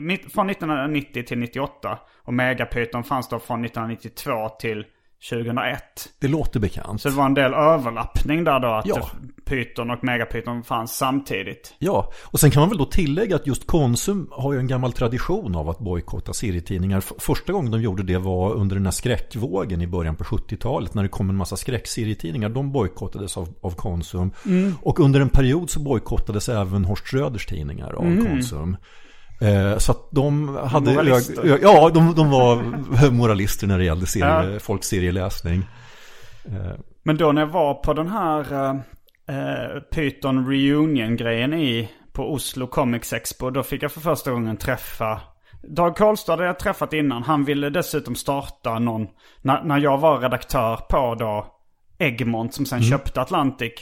mitt- 0.00 0.32
från 0.32 0.50
1990 0.50 1.22
till 1.22 1.38
98. 1.38 1.98
Och 2.24 2.34
Megapython 2.34 3.04
fanns 3.04 3.28
då 3.28 3.38
från 3.38 3.64
1992 3.64 4.48
till 4.48 4.84
2001. 5.30 5.82
Det 6.20 6.28
låter 6.28 6.60
bekant. 6.60 7.00
Så 7.00 7.08
det 7.08 7.14
var 7.14 7.26
en 7.26 7.34
del 7.34 7.54
överlappning 7.54 8.44
där 8.44 8.60
då. 8.60 8.68
Att 8.68 8.86
Ja. 8.86 9.10
Python 9.44 9.90
och 9.90 10.04
Megapython 10.04 10.62
fanns 10.62 10.96
samtidigt. 10.96 11.74
Ja, 11.78 12.12
och 12.24 12.40
sen 12.40 12.50
kan 12.50 12.60
man 12.60 12.68
väl 12.68 12.78
då 12.78 12.84
tillägga 12.84 13.36
att 13.36 13.46
just 13.46 13.66
Konsum 13.66 14.28
har 14.30 14.52
ju 14.52 14.58
en 14.58 14.66
gammal 14.66 14.92
tradition 14.92 15.54
av 15.56 15.68
att 15.70 15.78
bojkotta 15.78 16.32
serietidningar. 16.32 17.00
Första 17.18 17.52
gången 17.52 17.70
de 17.70 17.82
gjorde 17.82 18.02
det 18.02 18.18
var 18.18 18.54
under 18.54 18.76
den 18.76 18.84
här 18.84 18.92
skräckvågen 18.92 19.82
i 19.82 19.86
början 19.86 20.16
på 20.16 20.24
70-talet 20.24 20.94
när 20.94 21.02
det 21.02 21.08
kom 21.08 21.30
en 21.30 21.36
massa 21.36 21.56
skräckserietidningar. 21.56 22.48
De 22.48 22.72
bojkottades 22.72 23.36
av, 23.36 23.48
av 23.60 23.70
Konsum. 23.70 24.30
Och 24.82 25.00
under 25.00 25.20
en 25.20 25.28
period 25.28 25.70
så 25.70 25.80
bojkottades 25.80 26.48
även 26.48 26.84
Horst 26.84 27.06
Schröders 27.06 27.46
tidningar 27.46 27.92
av 27.92 28.02
Konsum. 28.26 28.76
Eh, 29.42 29.78
Så 29.78 29.92
att 29.92 30.08
de 30.10 30.56
hade... 30.56 30.92
Moralister. 30.92 31.58
Ja, 31.62 31.90
de, 31.94 32.14
de 32.14 32.30
var 32.30 32.62
moralister 33.10 33.66
när 33.66 33.78
det 33.78 33.84
gällde 33.84 34.06
serie, 34.06 34.52
Ja. 34.52 34.58
folks 34.60 34.86
serieläsning. 34.88 35.62
Men 37.02 37.16
då 37.16 37.32
när 37.32 37.42
jag 37.42 37.48
var 37.48 37.74
på 37.74 37.92
den 37.94 38.08
här 38.08 38.52
eh, 38.52 38.70
eh, 39.36 39.80
Python 39.94 40.46
Reunion-grejen 40.50 41.54
i 41.54 41.88
på 42.12 42.32
Oslo 42.32 42.66
Comics 42.66 43.12
Expo. 43.12 43.50
Då 43.50 43.62
fick 43.62 43.82
jag 43.82 43.92
för 43.92 44.00
första 44.00 44.30
gången 44.30 44.56
träffa 44.56 45.20
Dag 45.68 45.96
Karlstad 45.96 46.32
hade 46.32 46.44
jag 46.44 46.58
träffat 46.58 46.92
innan. 46.92 47.22
Han 47.22 47.44
ville 47.44 47.70
dessutom 47.70 48.14
starta 48.14 48.78
någon, 48.78 49.06
när, 49.42 49.62
när 49.64 49.78
jag 49.78 49.98
var 49.98 50.18
redaktör 50.20 50.76
på 50.76 51.14
då 51.14 51.46
Egmont 51.98 52.54
som 52.54 52.66
sen 52.66 52.78
Mm. 52.78 52.90
köpte 52.90 53.20
Atlantic. 53.20 53.72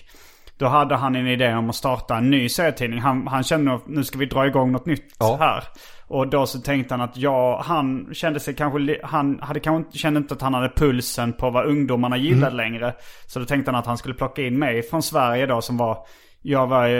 Då 0.61 0.66
hade 0.66 0.96
han 0.96 1.16
en 1.16 1.26
idé 1.26 1.54
om 1.54 1.70
att 1.70 1.76
starta 1.76 2.16
en 2.16 2.30
ny 2.30 2.48
serietidning. 2.48 3.00
Han, 3.00 3.26
han 3.26 3.42
kände 3.42 3.74
att 3.74 3.86
nu 3.88 4.04
ska 4.04 4.18
vi 4.18 4.26
dra 4.26 4.46
igång 4.46 4.72
något 4.72 4.86
nytt 4.86 5.14
Ja. 5.18 5.36
här. 5.40 5.64
Och 6.06 6.28
då 6.28 6.46
så 6.46 6.58
tänkte 6.61 6.94
han 6.94 7.00
att 7.00 7.16
jag, 7.16 7.58
han 7.58 8.08
kände 8.12 8.40
sig 8.40 8.54
kanske, 8.54 9.00
han 9.04 9.40
hade 9.42 9.61
kanske 9.61 9.98
kände 9.98 10.18
inte 10.18 10.34
att 10.34 10.42
han 10.42 10.54
hade 10.54 10.68
pulsen 10.68 11.32
på 11.32 11.50
vad 11.50 11.66
ungdomarna 11.66 12.16
gillade 12.16 12.56
längre. 12.56 12.94
Så 13.26 13.38
då 13.38 13.44
tänkte 13.44 13.70
han 13.70 13.78
att 13.80 13.86
han 13.86 13.98
skulle 13.98 14.14
plocka 14.14 14.42
in 14.42 14.58
mig 14.58 14.82
från 14.82 15.02
Sverige 15.02 15.46
då 15.46 15.61
som 15.61 15.76
var, 15.76 15.98
jag 16.42 16.66
var 16.66 16.86
i, 16.86 16.92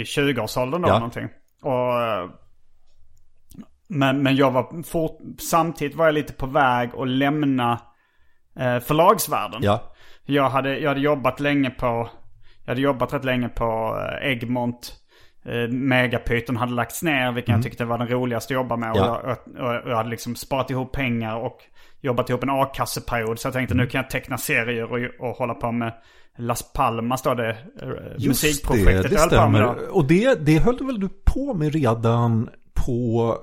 i 0.00 0.02
20-årsåldern 0.02 0.82
då 0.82 0.88
Ja. 0.88 0.94
någonting. 0.94 1.28
Och, 1.62 2.30
men, 3.88 4.22
men 4.22 4.36
jag 4.36 4.50
var 4.50 4.82
fort, 4.82 5.18
samtidigt 5.38 5.96
var 5.96 6.04
jag 6.04 6.14
lite 6.14 6.32
på 6.32 6.46
väg 6.46 6.90
att 6.98 7.08
lämna 7.08 7.72
eh, 8.58 8.78
förlagsvärlden. 8.78 9.60
Ja. 9.62 9.82
Jag 10.24 10.50
hade, 10.50 10.78
jag 10.78 10.88
hade 10.88 11.00
jobbat 11.00 11.40
länge 11.40 11.70
på, 11.70 12.08
jag 12.68 12.72
hade 12.72 12.80
jobbat 12.80 13.12
rätt 13.12 13.24
länge 13.24 13.48
på 13.48 13.98
eh, 14.22 14.30
Egmont. 14.30 14.92
Eh, 15.44 15.68
Megapyton 15.68 16.56
hade 16.56 16.72
lagts 16.72 17.02
ner, 17.02 17.32
vilken 17.32 17.54
jag 17.54 17.64
tyckte 17.64 17.84
var 17.84 17.98
den 17.98 18.08
roligaste 18.08 18.54
att 18.54 18.60
jobba 18.60 18.76
med. 18.76 18.88
Mm. 18.88 18.98
Ja. 18.98 19.16
Och, 19.16 19.38
jag, 19.56 19.84
och, 19.84 19.90
jag 19.90 19.96
hade 19.96 20.10
liksom 20.10 20.36
sparat 20.36 20.70
ihop 20.70 20.92
pengar 20.92 21.36
och 21.36 21.58
jobbat 22.00 22.30
ihop 22.30 22.42
en 22.42 22.50
a-kasseperiod. 22.50 23.38
Så 23.38 23.46
jag 23.46 23.52
tänkte 23.52 23.74
Mm. 23.74 23.84
nu 23.84 23.90
kan 23.90 23.98
jag 23.98 24.10
teckna 24.10 24.38
serier 24.38 24.92
och, 24.92 25.28
och 25.28 25.36
hålla 25.36 25.54
på 25.54 25.72
med 25.72 25.92
Las 26.38 26.72
Palmas 26.72 27.22
då, 27.22 27.34
det 27.34 27.48
eh, 27.50 27.56
Just 28.18 28.28
musikprojektet 28.28 29.02
det, 29.02 29.08
det 29.08 29.18
stämmer. 29.18 29.96
Och 29.96 30.04
det, 30.04 30.46
det 30.46 30.58
höll 30.58 30.86
väl 30.86 31.00
du 31.00 31.08
på 31.24 31.54
med 31.54 31.72
redan 31.72 32.48
på 32.86 33.34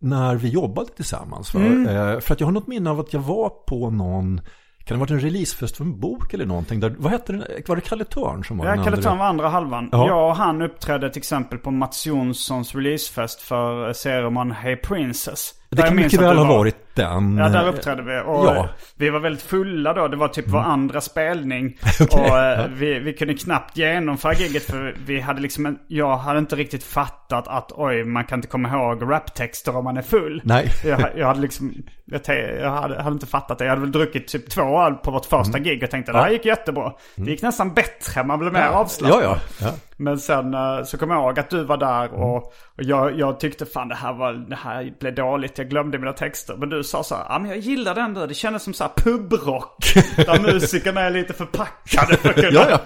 när 0.00 0.36
vi 0.36 0.48
jobbade 0.48 0.90
tillsammans? 0.96 1.54
Va? 1.54 1.60
Mm. 1.60 2.20
För 2.20 2.32
att 2.32 2.40
jag 2.40 2.46
har 2.46 2.52
något 2.52 2.66
minne 2.66 2.90
av 2.90 3.00
att 3.00 3.12
jag 3.12 3.20
var 3.20 3.48
på 3.48 3.90
någon, 3.90 4.40
kan 4.84 4.94
det 4.94 4.98
ha 4.98 5.00
varit 5.00 5.10
en 5.10 5.20
releasefest 5.20 5.76
för 5.76 5.84
en 5.84 6.00
bok 6.00 6.34
eller 6.34 6.46
någonting? 6.46 6.80
Där, 6.80 6.94
vad 6.98 7.12
hette 7.12 7.32
den? 7.32 7.44
Var 7.66 7.76
det 7.76 7.82
Kalle 7.82 8.04
Törn 8.04 8.44
som 8.44 8.58
var 8.58 8.64
Ja, 8.66 8.70
den 8.70 8.84
Kalle 8.84 8.96
andra? 8.96 9.10
Törn 9.10 9.18
var 9.18 9.26
andra 9.26 9.48
halvan. 9.48 9.88
Ja. 9.92 10.06
Jag 10.08 10.28
och 10.28 10.36
han 10.36 10.62
uppträdde 10.62 11.10
till 11.10 11.20
exempel 11.20 11.58
på 11.58 11.70
Mats 11.70 12.06
Jonssons 12.06 12.74
releasefest 12.74 13.40
för 13.42 13.92
serien 13.92 14.52
Hey 14.52 14.76
Princess. 14.76 15.54
Det 15.70 15.82
kan 15.82 15.96
mycket 15.96 16.20
väl 16.20 16.36
ha 16.36 16.44
var. 16.44 16.58
varit 16.58 16.76
den. 16.94 17.36
Ja, 17.38 17.48
där 17.48 17.68
uppträdde 17.68 18.02
vi. 18.02 18.20
Och 18.20 18.46
Ja. 18.46 18.54
Mm. 18.56 18.66
Vi 18.96 19.10
var 19.10 19.20
väldigt 19.20 19.42
fulla 19.42 19.92
då. 19.92 20.08
Det 20.08 20.16
var 20.16 20.28
typ 20.28 20.44
vår 20.48 20.58
andra 20.58 21.00
spelning. 21.00 21.76
Okej, 22.00 22.20
Och 22.30 22.38
eh, 22.38 22.60
ja. 22.60 22.66
vi, 22.74 22.98
vi 22.98 23.12
kunde 23.12 23.34
knappt 23.34 23.76
genomföra 23.76 24.32
giget 24.34 24.62
för 24.62 24.94
vi 25.06 25.20
hade 25.20 25.40
liksom 25.40 25.66
en, 25.66 25.78
Jag 25.88 26.16
hade 26.16 26.38
inte 26.38 26.56
riktigt 26.56 26.84
fattat 26.84 27.48
att 27.48 27.72
oj, 27.76 28.04
man 28.04 28.24
kan 28.24 28.38
inte 28.38 28.48
komma 28.48 28.68
ihåg 28.68 29.10
raptexter 29.12 29.76
om 29.76 29.84
man 29.84 29.96
är 29.96 30.02
full. 30.02 30.40
Nej. 30.44 30.70
Jag, 30.84 31.00
jag 31.16 31.26
hade 31.26 31.40
liksom, 31.40 31.74
jag, 32.04 32.24
te- 32.24 32.56
jag 32.60 32.70
hade, 32.70 33.02
hade 33.02 33.14
inte 33.14 33.26
fattat 33.26 33.58
det. 33.58 33.64
Jag 33.64 33.70
hade 33.70 33.80
väl 33.82 33.92
druckit 33.92 34.28
typ 34.28 34.50
två 34.50 34.82
öl 34.82 34.94
på 34.94 35.10
vårt 35.10 35.26
första 35.26 35.58
Mm. 35.58 35.62
gig 35.62 35.82
och 35.82 35.90
tänkte 35.90 36.12
det 36.12 36.18
här 36.18 36.30
gick 36.30 36.44
jättebra. 36.44 36.92
Det 37.16 37.30
gick 37.30 37.42
nästan 37.42 37.74
bättre, 37.74 38.24
man 38.24 38.38
blev 38.38 38.52
mer 38.52 38.60
Ja, 38.60 38.68
avslappnad. 38.68 39.22
ja, 39.24 39.36
ja. 39.60 39.72
Men 39.96 40.18
sen 40.18 40.54
eh, 40.54 40.84
så 40.84 40.98
kom 40.98 41.10
jag 41.10 41.18
ihåg 41.18 41.38
att 41.38 41.50
du 41.50 41.64
var 41.64 41.76
där 41.76 42.12
och, 42.12 42.36
och 42.36 42.52
jag, 42.76 43.18
jag 43.18 43.40
tyckte 43.40 43.66
fan 43.66 43.88
det 43.88 43.94
här, 43.94 44.12
var, 44.12 44.32
det 44.32 44.56
här 44.56 44.94
blev 45.00 45.14
dåligt. 45.14 45.58
Jag 45.58 45.70
glömde 45.70 45.98
mina 45.98 46.12
texter. 46.12 46.56
Men 46.56 46.68
du 46.68 46.84
sa 46.84 47.04
så 47.04 47.14
här, 47.14 47.24
ja 47.28 47.38
men 47.38 47.50
jag 47.50 47.58
gillar 47.58 47.94
den 47.94 48.14
där. 48.14 48.26
Det 48.26 48.34
kändes 48.34 48.62
som 48.62 48.74
så 48.74 48.84
här 48.84 48.92
pubrock. 48.96 49.94
där 50.16 50.52
musikerna 50.52 51.00
är 51.00 51.10
lite 51.10 51.32
förpackade 51.32 52.16
för 52.16 52.28
att 52.28 52.34
kunna... 52.34 52.50
Ja, 52.50 52.66
ja. 52.70 52.80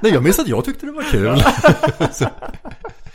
Nej, 0.00 0.12
jag 0.12 0.22
minns 0.22 0.38
att 0.38 0.48
jag 0.48 0.64
tyckte 0.64 0.86
det 0.86 0.92
var 0.92 1.02
kul. 1.02 1.42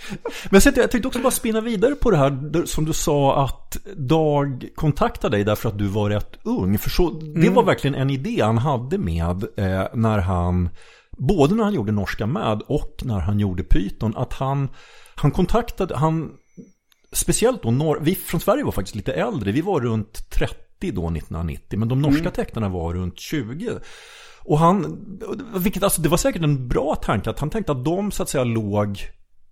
Men 0.50 0.62
så, 0.62 0.72
jag 0.76 0.92
tänkte 0.92 1.08
också 1.08 1.20
bara 1.20 1.32
spinna 1.32 1.62
vidare 1.62 1.96
på 1.96 2.12
det 2.12 2.18
här 2.18 2.66
som 2.66 2.86
du 2.86 2.94
sa 2.94 3.44
att 3.44 3.78
Dag 3.96 4.66
kontaktade 4.76 5.38
dig 5.38 5.44
därför 5.44 5.70
att 5.70 5.78
du 5.78 5.88
var 5.88 6.10
rätt 6.10 6.40
ung. 6.44 6.78
För 6.78 6.90
så, 6.90 7.10
det 7.36 7.50
var 7.50 7.64
verkligen 7.64 7.96
en 7.96 8.10
idé 8.10 8.42
han 8.42 8.58
hade 8.58 8.98
med 8.98 9.44
eh, 9.58 9.88
när 9.94 10.20
han, 10.20 10.70
både 11.18 11.56
när 11.56 11.64
han 11.64 11.74
gjorde 11.74 11.92
Norska 11.92 12.26
med 12.26 12.62
och 12.62 13.02
när 13.04 13.20
han 13.20 13.40
gjorde 13.40 13.64
Python, 13.64 14.18
att 14.18 14.34
han, 14.34 14.70
han 15.16 15.32
kontaktade, 15.32 15.98
han, 15.98 16.32
speciellt 17.12 17.64
då, 17.64 17.72
norr, 17.72 18.00
vi 18.02 18.16
från 18.16 18.40
Sverige 18.40 18.64
var 18.64 18.72
faktiskt 18.72 18.96
lite 18.96 19.14
äldre, 19.14 19.52
vi 19.52 19.62
var 19.62 19.82
runt 19.82 20.30
30 20.30 20.56
då 20.80 20.88
1990, 20.88 21.80
men 21.80 21.88
de 21.88 22.02
norska 22.02 22.32
tecknarna 22.32 22.70
var 22.70 22.94
runt 22.94 23.20
20. 23.20 23.72
Och 24.40 24.60
han, 24.60 25.00
vilket 25.56 25.84
alltså 25.84 26.02
det 26.02 26.10
var 26.10 26.18
säkert 26.18 26.44
en 26.44 26.68
bra 26.68 26.96
tanke 26.96 27.30
att 27.30 27.40
han 27.40 27.50
tänkte 27.50 27.72
att 27.72 27.86
de 27.86 28.12
så 28.12 28.24
att 28.24 28.30
säga 28.30 28.44
låg 28.44 29.00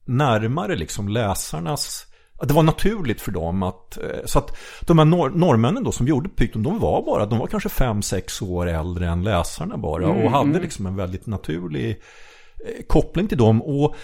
närmare 0.05 0.75
liksom 0.75 1.07
läsarnas 1.07 2.05
det 2.45 2.53
var 2.53 2.63
naturligt 2.63 3.21
för 3.21 3.31
dem 3.31 3.63
att, 3.63 3.97
eh, 3.97 4.25
så 4.25 4.39
att 4.39 4.57
de 4.81 4.97
här 4.97 5.05
norr, 5.05 5.29
norrmännen 5.29 5.83
då 5.83 5.91
som 5.91 6.07
gjorde 6.07 6.29
Python, 6.29 6.63
de 6.63 6.79
var 6.79 7.05
bara, 7.05 7.25
de 7.25 7.39
var 7.39 7.47
kanske 7.47 7.69
5-6 7.69 8.43
år 8.43 8.67
äldre 8.67 9.07
än 9.07 9.23
läsarna 9.23 9.77
bara 9.77 10.07
och 10.07 10.31
hade 10.31 10.59
liksom 10.59 10.85
en 10.85 10.95
väldigt 10.95 11.27
naturlig 11.27 11.89
eh, 11.89 12.85
koppling 12.87 13.27
till 13.27 13.37
dem. 13.37 13.61
Och 13.61 13.95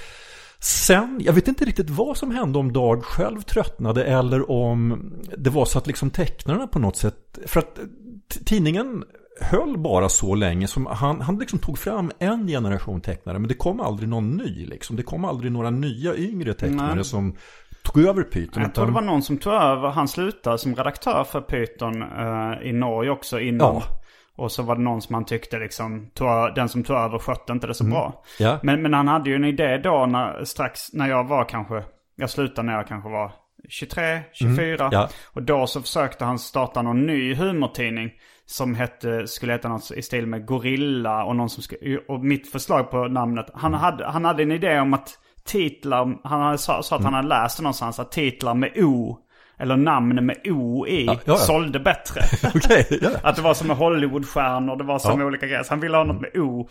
sen, 0.59 1.21
jag 1.23 1.33
vet 1.33 1.47
inte 1.47 1.65
riktigt 1.65 1.89
vad 1.89 2.17
som 2.17 2.31
hände 2.31 2.59
om 2.59 2.73
Dag 2.73 3.03
själv 3.03 3.41
tröttnade 3.41 4.03
eller 4.03 4.51
om 4.51 5.11
det 5.37 5.49
var 5.49 5.65
så 5.65 5.77
att 5.77 5.87
liksom 5.87 6.09
tecknarna 6.09 6.67
på 6.67 6.79
något 6.79 6.95
sätt, 6.95 7.39
för 7.45 7.59
att 7.59 7.79
tidningen 8.45 9.03
höll 9.41 9.77
bara 9.77 10.09
så 10.09 10.35
länge 10.35 10.67
som 10.67 10.85
han, 10.85 11.21
han 11.21 11.39
liksom 11.39 11.59
tog 11.59 11.77
fram 11.77 12.11
en 12.19 12.47
generation 12.47 13.01
tecknare 13.01 13.39
men 13.39 13.47
det 13.47 13.53
kom 13.53 13.79
aldrig 13.79 14.09
någon 14.09 14.37
ny 14.37 14.65
liksom. 14.65 14.95
Det 14.95 15.03
kom 15.03 15.25
aldrig 15.25 15.51
några 15.51 15.69
nya 15.69 16.15
yngre 16.15 16.53
tecknare 16.53 16.95
Nej. 16.95 17.03
som 17.03 17.35
tog 17.93 18.05
över 18.05 18.23
Python. 18.23 18.63
Jag 18.63 18.75
tror 18.75 18.85
det 18.85 18.91
var 18.91 19.01
någon 19.01 19.21
som 19.21 19.37
tog 19.37 19.53
över, 19.53 19.89
han 19.89 20.07
slutade 20.07 20.57
som 20.57 20.75
redaktör 20.75 21.23
för 21.23 21.41
Python 21.41 22.01
eh, 22.01 22.67
i 22.69 22.73
Norge 22.73 23.11
också 23.11 23.39
innan. 23.39 23.75
Ja. 23.75 23.83
Och 24.35 24.51
så 24.51 24.63
var 24.63 24.75
det 24.75 24.81
någon 24.81 25.01
som 25.01 25.13
han 25.13 25.25
tyckte 25.25 25.59
liksom, 25.59 26.09
tog, 26.13 26.27
den 26.55 26.69
som 26.69 26.83
tog 26.83 26.97
över 26.97 27.19
skötte 27.19 27.53
inte 27.53 27.67
det 27.67 27.73
så 27.73 27.83
bra. 27.83 28.23
Mm. 28.39 28.51
Ja. 28.51 28.59
Men, 28.63 28.81
men 28.81 28.93
han 28.93 29.07
hade 29.07 29.29
ju 29.29 29.35
en 29.35 29.45
idé 29.45 29.77
då 29.77 30.05
när, 30.05 30.43
strax 30.43 30.93
när 30.93 31.09
jag 31.09 31.27
var 31.27 31.45
kanske, 31.49 31.83
jag 32.15 32.29
slutade 32.29 32.65
när 32.65 32.73
jag 32.73 32.87
kanske 32.87 33.09
var 33.09 33.31
23, 33.69 34.19
24. 34.33 34.85
Mm. 34.85 34.89
ja. 34.91 35.09
Och 35.33 35.43
då 35.43 35.67
så 35.67 35.81
försökte 35.81 36.25
han 36.25 36.39
starta 36.39 36.81
någon 36.81 37.05
ny 37.05 37.35
humortidning. 37.35 38.11
Som 38.45 38.75
hette, 38.75 39.27
skulle 39.27 39.51
heta 39.53 39.69
något 39.69 39.91
i 39.91 40.01
stil 40.01 40.27
med 40.27 40.45
Gorilla 40.45 41.23
och 41.23 41.35
någon 41.35 41.49
som 41.49 41.63
skulle, 41.63 41.97
och 41.97 42.25
mitt 42.25 42.51
förslag 42.51 42.91
på 42.91 43.07
namnet. 43.07 43.45
Han, 43.53 43.71
Mm. 43.71 43.81
hade, 43.81 44.05
han 44.05 44.25
hade 44.25 44.43
en 44.43 44.51
idé 44.51 44.79
om 44.79 44.93
att 44.93 45.19
titlar, 45.45 46.17
han 46.27 46.57
sa, 46.57 46.83
sa 46.83 46.95
att 46.95 47.01
Mm. 47.01 47.13
han 47.13 47.23
hade 47.25 47.41
läst 47.43 47.59
någonstans 47.61 47.99
att 47.99 48.11
titlar 48.11 48.53
med 48.53 48.71
O, 48.77 49.17
eller 49.61 49.77
namn 49.77 50.25
med 50.25 50.37
O 50.47 50.87
i, 50.87 51.05
ja, 51.05 51.15
ja. 51.25 51.35
sålde 51.35 51.79
bättre. 51.79 52.21
Okej, 52.55 52.99
ja. 53.01 53.09
Att 53.23 53.35
det 53.35 53.41
var 53.41 53.53
som 53.53 53.67
med 53.67 53.77
Hollywoodstjärnor, 53.77 54.75
det 54.75 54.83
var 54.83 54.99
som 54.99 55.19
Ja. 55.19 55.25
olika 55.25 55.47
grejer. 55.47 55.63
Så 55.63 55.69
han 55.71 55.79
ville 55.79 55.97
ha 55.97 56.03
något 56.03 56.21
med 56.21 56.37
O. 56.37 56.69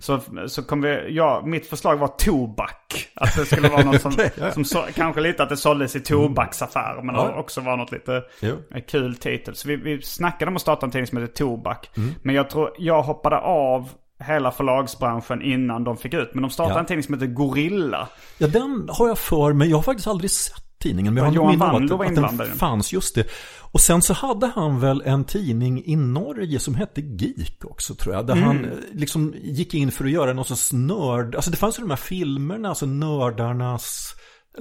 Så, 0.00 0.20
så 0.46 0.62
kom 0.62 0.80
vi, 0.80 1.14
ja, 1.14 1.42
mitt 1.46 1.66
förslag 1.66 1.96
var 1.96 2.08
tobak. 2.08 3.08
Att 3.14 3.36
det 3.36 3.44
skulle 3.46 3.68
vara 3.68 3.82
något 3.84 4.00
som, 4.00 4.12
Okej, 4.14 4.30
ja. 4.38 4.50
som 4.52 4.64
så, 4.64 4.84
kanske 4.94 5.20
lite 5.20 5.42
att 5.42 5.48
det 5.48 5.56
såldes 5.56 5.96
i 5.96 6.00
tobaksaffärer. 6.00 7.02
Men 7.02 7.14
Ja. 7.14 7.34
också 7.34 7.60
var 7.60 7.76
något 7.76 7.92
lite 7.92 8.22
Jo. 8.40 8.56
kul 8.88 9.16
titel. 9.16 9.54
Så 9.54 9.68
vi, 9.68 9.76
vi 9.76 10.02
snackade 10.02 10.48
om 10.48 10.56
att 10.56 10.62
starta 10.62 10.86
en 10.86 10.92
tidning 10.92 11.06
som 11.06 11.18
heter 11.18 11.34
Tobak. 11.34 11.90
Mm. 11.96 12.14
Men 12.22 12.34
jag 12.34 12.50
tror, 12.50 12.70
jag 12.78 13.02
hoppade 13.02 13.38
av 13.38 13.88
hela 14.22 14.50
förlagsbranschen 14.50 15.42
innan 15.42 15.84
de 15.84 15.96
fick 15.96 16.14
ut. 16.14 16.30
Men 16.34 16.42
de 16.42 16.50
startade 16.50 16.74
Ja. 16.74 16.80
en 16.80 16.86
tidning 16.86 17.02
som 17.02 17.14
heter 17.14 17.26
Gorilla. 17.26 18.08
Ja, 18.38 18.46
den 18.46 18.88
har 18.92 19.08
jag 19.08 19.18
för 19.18 19.52
mig. 19.52 19.70
Jag 19.70 19.76
har 19.76 19.82
faktiskt 19.82 20.06
aldrig 20.08 20.30
sett 20.30 20.62
tidningen. 20.82 21.14
Men 21.14 21.22
jag 21.24 21.30
har 21.30 21.34
Johan 21.36 21.50
minne 21.50 21.64
av 21.94 22.00
att, 22.00 22.18
att 22.32 22.38
den 22.38 22.56
fanns, 22.58 22.92
just 22.92 23.14
det. 23.14 23.26
Och 23.60 23.80
sen 23.80 24.02
så 24.02 24.12
hade 24.14 24.46
han 24.46 24.80
väl 24.80 25.02
en 25.06 25.24
tidning 25.24 25.82
i 25.84 25.96
Norge 25.96 26.58
som 26.58 26.74
hette 26.74 27.00
Geek 27.00 27.64
också 27.64 27.94
tror 27.94 28.14
jag. 28.14 28.26
Där 28.26 28.32
Mm. 28.34 28.46
han 28.46 28.64
eh, 28.64 28.70
liksom 28.92 29.34
gick 29.42 29.74
in 29.74 29.90
för 29.92 30.04
att 30.04 30.10
göra 30.10 30.32
någon 30.32 30.44
sorts 30.44 30.72
nörd. 30.72 31.34
Alltså 31.34 31.50
det 31.50 31.56
fanns 31.56 31.78
ju 31.78 31.80
de 31.80 31.90
här 31.90 31.96
filmerna, 31.96 32.68
alltså 32.68 32.86
nördarnas... 32.86 34.14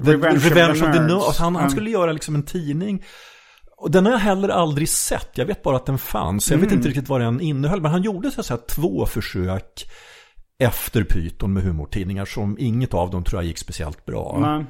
The, 0.06 0.12
Revenge 0.12 0.38
of 0.38 0.44
the 0.44 0.50
of 0.50 0.54
the 0.54 0.64
Nerds. 0.68 0.82
Nerds. 0.82 1.14
Alltså 1.14 1.44
han, 1.44 1.56
han 1.56 1.64
Mm. 1.64 1.72
skulle 1.72 1.90
göra 1.90 2.12
liksom 2.12 2.36
en 2.36 2.44
tidning. 2.44 3.04
Och 3.82 3.92
den 3.92 4.06
har 4.06 4.12
jag 4.12 4.20
heller 4.20 4.50
aldrig 4.50 4.90
sett. 4.90 5.30
Jag 5.34 5.46
vet 5.46 5.64
bara 5.64 5.76
att 5.76 5.86
den 5.86 5.98
fanns. 5.98 6.52
Jag 6.52 6.58
vet 6.58 6.68
Mm. 6.68 6.78
inte 6.78 6.90
riktigt 6.90 7.10
vad 7.10 7.22
den 7.22 7.42
innehöll. 7.42 7.82
Men 7.82 7.92
han 7.92 8.02
gjorde 8.04 8.32
så 8.32 8.40
att 8.40 8.46
säga 8.46 8.58
två 8.58 9.06
försök 9.06 9.86
efter 10.60 11.04
Python 11.04 11.54
med 11.54 11.64
humortidningar 11.64 12.26
som 12.26 12.56
inget 12.60 12.94
av 12.94 13.10
dem 13.10 13.24
tror 13.24 13.42
jag 13.42 13.48
gick 13.48 13.58
speciellt 13.58 14.06
bra. 14.06 14.38
Men, 14.40 14.68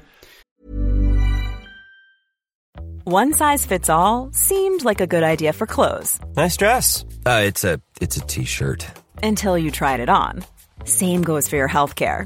One 3.06 3.34
size 3.34 3.68
fits 3.68 3.90
all 3.90 4.34
seemed 4.34 4.84
like 4.86 5.04
a 5.04 5.08
good 5.08 5.24
idea 5.24 5.54
for 5.54 5.66
clothes 5.66 6.20
Nice 6.38 6.58
dress. 6.66 7.04
Uh, 7.26 7.42
it's 7.50 7.66
a 7.76 7.80
it's 8.00 8.18
a 8.24 8.26
t-shirt. 8.28 8.86
until 9.24 9.58
you 9.58 9.72
tried 9.72 10.00
it 10.04 10.10
on. 10.10 10.42
Same 10.86 11.18
goes 11.24 11.50
for 11.50 11.58
your 11.60 11.68
healthcare. 11.70 12.26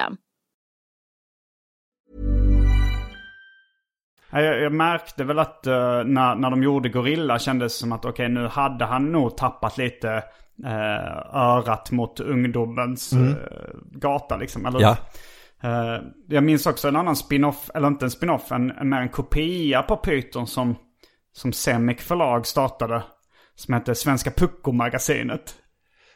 Ja, 4.31 4.41
Jag, 4.41 4.61
jag 4.61 4.73
märkte 4.73 5.23
väl 5.23 5.39
att 5.39 5.67
eh, 5.67 6.03
när, 6.03 6.35
när 6.35 6.49
de 6.49 6.63
gjorde 6.63 6.89
Gorilla 6.89 7.39
kändes 7.39 7.73
det 7.73 7.79
som 7.79 7.91
att 7.91 8.05
okej 8.05 8.29
nu 8.29 8.47
hade 8.47 8.85
han 8.85 9.11
nog 9.11 9.37
tappat 9.37 9.77
lite 9.77 10.23
uh, 10.65 11.35
örat 11.35 11.91
mot 11.91 12.19
ungdomens 12.19 13.13
eh, 13.13 13.35
gata 13.91 14.37
liksom. 14.37 14.65
Eller, 14.65 14.81
Ja. 14.81 14.97
Eh, 15.63 16.01
jag 16.27 16.43
minns 16.43 16.67
också 16.67 16.87
en 16.87 16.95
annan 16.95 17.15
spin-off, 17.15 17.69
eller 17.73 17.87
inte 17.87 18.05
en 18.05 18.11
spin-off, 18.11 18.51
en, 18.51 18.71
en, 18.71 18.89
mer 18.89 19.01
en 19.01 19.09
kopia 19.09 19.81
på 19.81 19.97
Python 19.97 20.47
som, 20.47 20.75
som 21.33 21.53
Semic 21.53 22.01
förlag 22.01 22.47
startade. 22.47 23.03
Som 23.55 23.73
hette 23.73 23.95
Svenska 23.95 24.31
Pucko-magasinet. 24.31 25.55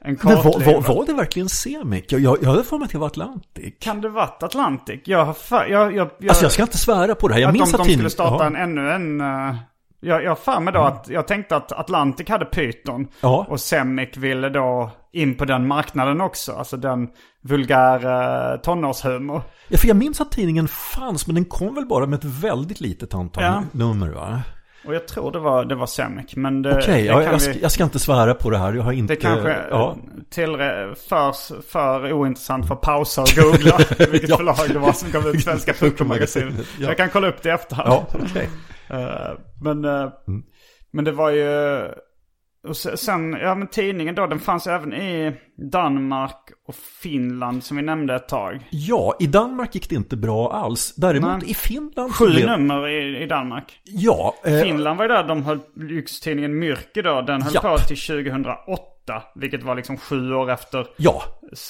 En 0.05 0.17
Men 0.23 0.35
var, 0.35 0.95
var, 0.95 1.05
det 1.05 1.13
verkgen 1.13 1.49
Semic? 1.49 2.03
Jag, 2.09 2.21
jag, 2.21 2.37
jag 2.41 2.49
hade 2.49 2.63
för 2.63 2.77
mig 2.77 2.85
att 2.85 2.91
det 2.91 2.97
var 2.97 3.07
Atlantic. 3.07 3.73
Kan 3.79 4.01
det 4.01 4.09
varit 4.09 4.43
Atlantic? 4.43 5.01
Jag 5.05 5.25
har 5.25 5.33
för, 5.33 5.65
jag, 5.65 5.95
jag, 5.95 6.09
jag, 6.19 6.29
Alltså 6.29 6.45
jag 6.45 6.51
ska 6.51 6.61
inte 6.63 6.77
svära 6.77 7.15
på 7.15 7.27
det 7.27 7.33
här. 7.33 7.41
Jag 7.41 7.47
att 7.47 7.53
minns 7.53 7.71
de, 7.71 7.81
att 7.81 7.87
de 7.87 7.93
skulle 7.93 8.09
starta 8.09 8.45
en, 8.45 8.55
ännu 8.55 8.91
en... 8.91 9.21
eh, 9.21 9.55
jag, 9.99 10.23
jag 10.23 10.39
för 10.39 10.59
mig 10.59 10.73
då 10.73 10.79
att 10.79 11.07
jag 11.09 11.27
tänkte 11.27 11.55
att 11.55 11.71
Atlantic 11.71 12.29
hade 12.29 12.45
Python. 12.45 13.07
Ja. 13.21 13.45
Och 13.49 13.59
Semic 13.59 14.17
ville 14.17 14.49
då 14.49 14.91
in 15.13 15.35
på 15.37 15.45
den 15.45 15.67
marknaden 15.67 16.21
också. 16.21 16.51
Alltså 16.51 16.77
den 16.77 17.07
vulgära 17.41 18.57
tonårshumor. 18.57 19.41
Ja, 19.67 19.77
för 19.77 19.87
jag 19.87 19.97
minns 19.97 20.21
att 20.21 20.31
tidningen 20.31 20.67
fanns, 20.67 21.27
men 21.27 21.35
den 21.35 21.45
kom 21.45 21.75
väl 21.75 21.85
bara 21.85 22.05
med 22.05 22.19
ett 22.19 22.25
väldigt 22.25 22.81
litet 22.81 23.13
antal 23.13 23.43
Ja. 23.43 23.63
nummer 23.71 24.09
va? 24.09 24.41
Och 24.87 24.95
jag 24.95 25.07
tror 25.07 25.31
det 25.31 25.39
var, 25.39 25.65
det 25.65 25.75
var 25.75 25.87
Semic. 25.87 26.35
Men 26.35 26.61
det, 26.61 26.77
Okej, 26.77 27.01
det 27.01 27.07
ja, 27.07 27.13
kan 27.13 27.23
jag, 27.23 27.31
vi- 27.33 27.39
ska, 27.39 27.53
jag 27.53 27.71
ska 27.71 27.83
inte 27.83 27.99
svära 27.99 28.33
på 28.33 28.49
det 28.49 28.57
här. 28.57 28.73
Jag 28.73 28.83
har 28.83 28.91
inte... 28.93 29.13
Det 29.13 29.21
kanske 29.21 29.55
Ja. 29.69 29.97
till, 30.29 30.47
för, 31.09 31.61
för 31.61 32.11
ointressant 32.13 32.67
för 32.67 32.75
att 32.75 32.81
pausa 32.81 33.21
och 33.21 33.27
googla 33.35 33.77
vilket 34.11 34.29
Ja. 34.29 34.37
förlag 34.37 34.55
det 34.73 34.79
var 34.79 34.91
som 34.91 35.11
gav 35.11 35.27
ut 35.27 35.43
Svenska 35.43 35.73
Pucko-magasinet. 35.79 36.55
Ja. 36.79 36.87
Jag 36.87 36.97
kan 36.97 37.09
kolla 37.09 37.27
upp 37.27 37.41
det 37.41 37.49
i 37.49 37.51
efterhand. 37.51 37.89
Ja, 37.89 38.07
okej. 38.23 38.49
Eh, 38.89 39.31
men, 39.61 39.85
eh, 39.85 40.09
Mm. 40.27 40.43
men 40.91 41.05
det 41.05 41.11
var 41.11 41.29
ju... 41.29 41.79
Och 42.67 42.77
se- 42.77 42.97
sen, 42.97 43.37
ja 43.41 43.55
men 43.55 43.67
tidningen 43.67 44.15
då, 44.15 44.27
den 44.27 44.39
fanns 44.39 44.67
även 44.67 44.93
i 44.93 45.35
Danmark 45.71 46.37
och 46.67 46.75
Finland 47.01 47.63
som 47.63 47.77
vi 47.77 47.83
nämnde 47.83 48.15
ett 48.15 48.27
tag. 48.27 48.67
Ja, 48.71 49.15
i 49.19 49.27
Danmark 49.27 49.75
gick 49.75 49.89
det 49.89 49.95
inte 49.95 50.17
bra 50.17 50.51
alls. 50.53 50.95
Däremot 50.95 51.41
Nej. 51.41 51.51
i 51.51 51.53
Finland... 51.53 52.13
Sju 52.15 52.25
blev- 52.29 52.47
nummer 52.47 52.87
i, 52.87 53.23
i 53.23 53.25
Danmark. 53.27 53.79
Ja. 53.83 54.35
eh, 54.45 54.59
Finland 54.59 54.97
var 54.97 55.05
ju 55.05 55.09
där 55.13 55.23
de 55.23 55.43
höll, 55.43 55.59
lyxtidningen 55.75 56.59
Myrke 56.59 57.01
då, 57.01 57.21
den 57.21 57.41
höll 57.41 57.53
Japp. 57.53 57.63
på 57.63 57.77
till 57.77 57.97
2008. 57.97 59.23
Vilket 59.35 59.63
var 59.63 59.75
liksom 59.75 59.97
sju 59.97 60.33
år 60.33 60.51
efter 60.51 60.87
Ja, 60.97 61.21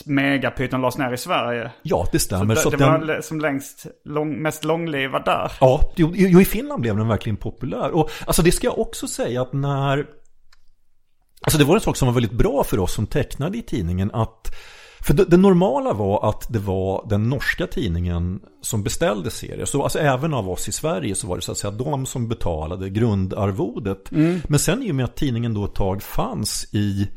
Megapyton 0.05 0.81
lades 0.81 0.97
ner 0.97 1.13
i 1.13 1.17
Sverige. 1.17 1.71
ja 1.81 2.05
det 2.11 2.19
stämmer. 2.19 2.55
det 2.55 2.61
Så 2.61 2.69
det 2.69 2.77
var 2.85 2.97
den, 2.97 3.07
le- 3.07 3.21
som 3.21 3.39
längst, 3.39 3.85
lång, 4.05 4.41
mest 4.41 4.63
långlivad 4.63 5.25
där. 5.25 5.51
Ja, 5.59 5.93
jo, 5.95 6.11
jo, 6.15 6.41
i 6.41 6.45
Finland 6.45 6.81
blev 6.81 6.97
den 6.97 7.07
verkligen 7.07 7.37
populär. 7.37 7.91
Och 7.95 8.09
alltså 8.27 8.41
det 8.41 8.51
ska 8.51 8.67
jag 8.67 8.79
också 8.79 9.07
säga 9.07 9.41
att 9.41 9.53
när... 9.53 10.05
Alltså 11.45 11.57
det 11.57 11.63
var 11.63 11.75
en 11.75 11.81
sak 11.81 11.97
som 11.97 12.05
var 12.05 12.13
väldigt 12.13 12.31
bra 12.31 12.63
för 12.63 12.79
oss 12.79 12.93
som 12.93 13.07
tecknade 13.07 13.57
i 13.57 13.61
tidningen 13.61 14.11
att... 14.11 14.55
För 15.01 15.13
det, 15.13 15.25
det 15.25 15.37
normala 15.37 15.93
var 15.93 16.29
att 16.29 16.53
det 16.53 16.59
var 16.59 17.05
den 17.09 17.29
norska 17.29 17.67
tidningen 17.67 18.39
som 18.61 18.83
beställde 18.83 19.31
serier. 19.31 19.65
Så 19.65 19.83
alltså 19.83 19.99
även 19.99 20.33
av 20.33 20.49
oss 20.49 20.67
i 20.67 20.71
Sverige 20.71 21.15
så 21.15 21.27
var 21.27 21.35
det 21.35 21.41
så 21.41 21.51
att 21.51 21.57
säga 21.57 21.71
de 21.71 22.05
som 22.05 22.27
betalade 22.27 22.89
grundarvodet. 22.89 24.11
Men 24.47 24.59
sen 24.59 24.83
i 24.83 24.91
och 24.91 24.95
med 24.95 25.05
att 25.05 25.15
tidningen 25.15 25.53
då 25.53 25.65
ett 25.65 25.75
tag 25.75 26.03
fanns 26.03 26.73
i... 26.73 27.07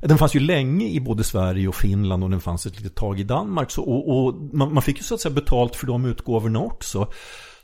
Den 0.00 0.18
fanns 0.18 0.34
ju 0.36 0.40
länge 0.40 0.88
i 0.88 1.00
både 1.00 1.24
Sverige 1.24 1.68
och 1.68 1.74
Finland 1.74 2.24
och 2.24 2.30
den 2.30 2.40
fanns 2.40 2.66
ett 2.66 2.76
litet 2.76 2.94
tag 2.94 3.20
i 3.20 3.24
Danmark. 3.24 3.70
Så, 3.70 3.82
och, 3.82 4.26
och 4.26 4.34
man, 4.54 4.74
man 4.74 4.82
fick 4.82 4.96
ju 4.96 5.02
så 5.02 5.14
att 5.14 5.20
säga 5.20 5.34
betalt 5.34 5.76
för 5.76 5.86
de 5.86 6.04
utgåvorna 6.04 6.58
också. 6.58 7.08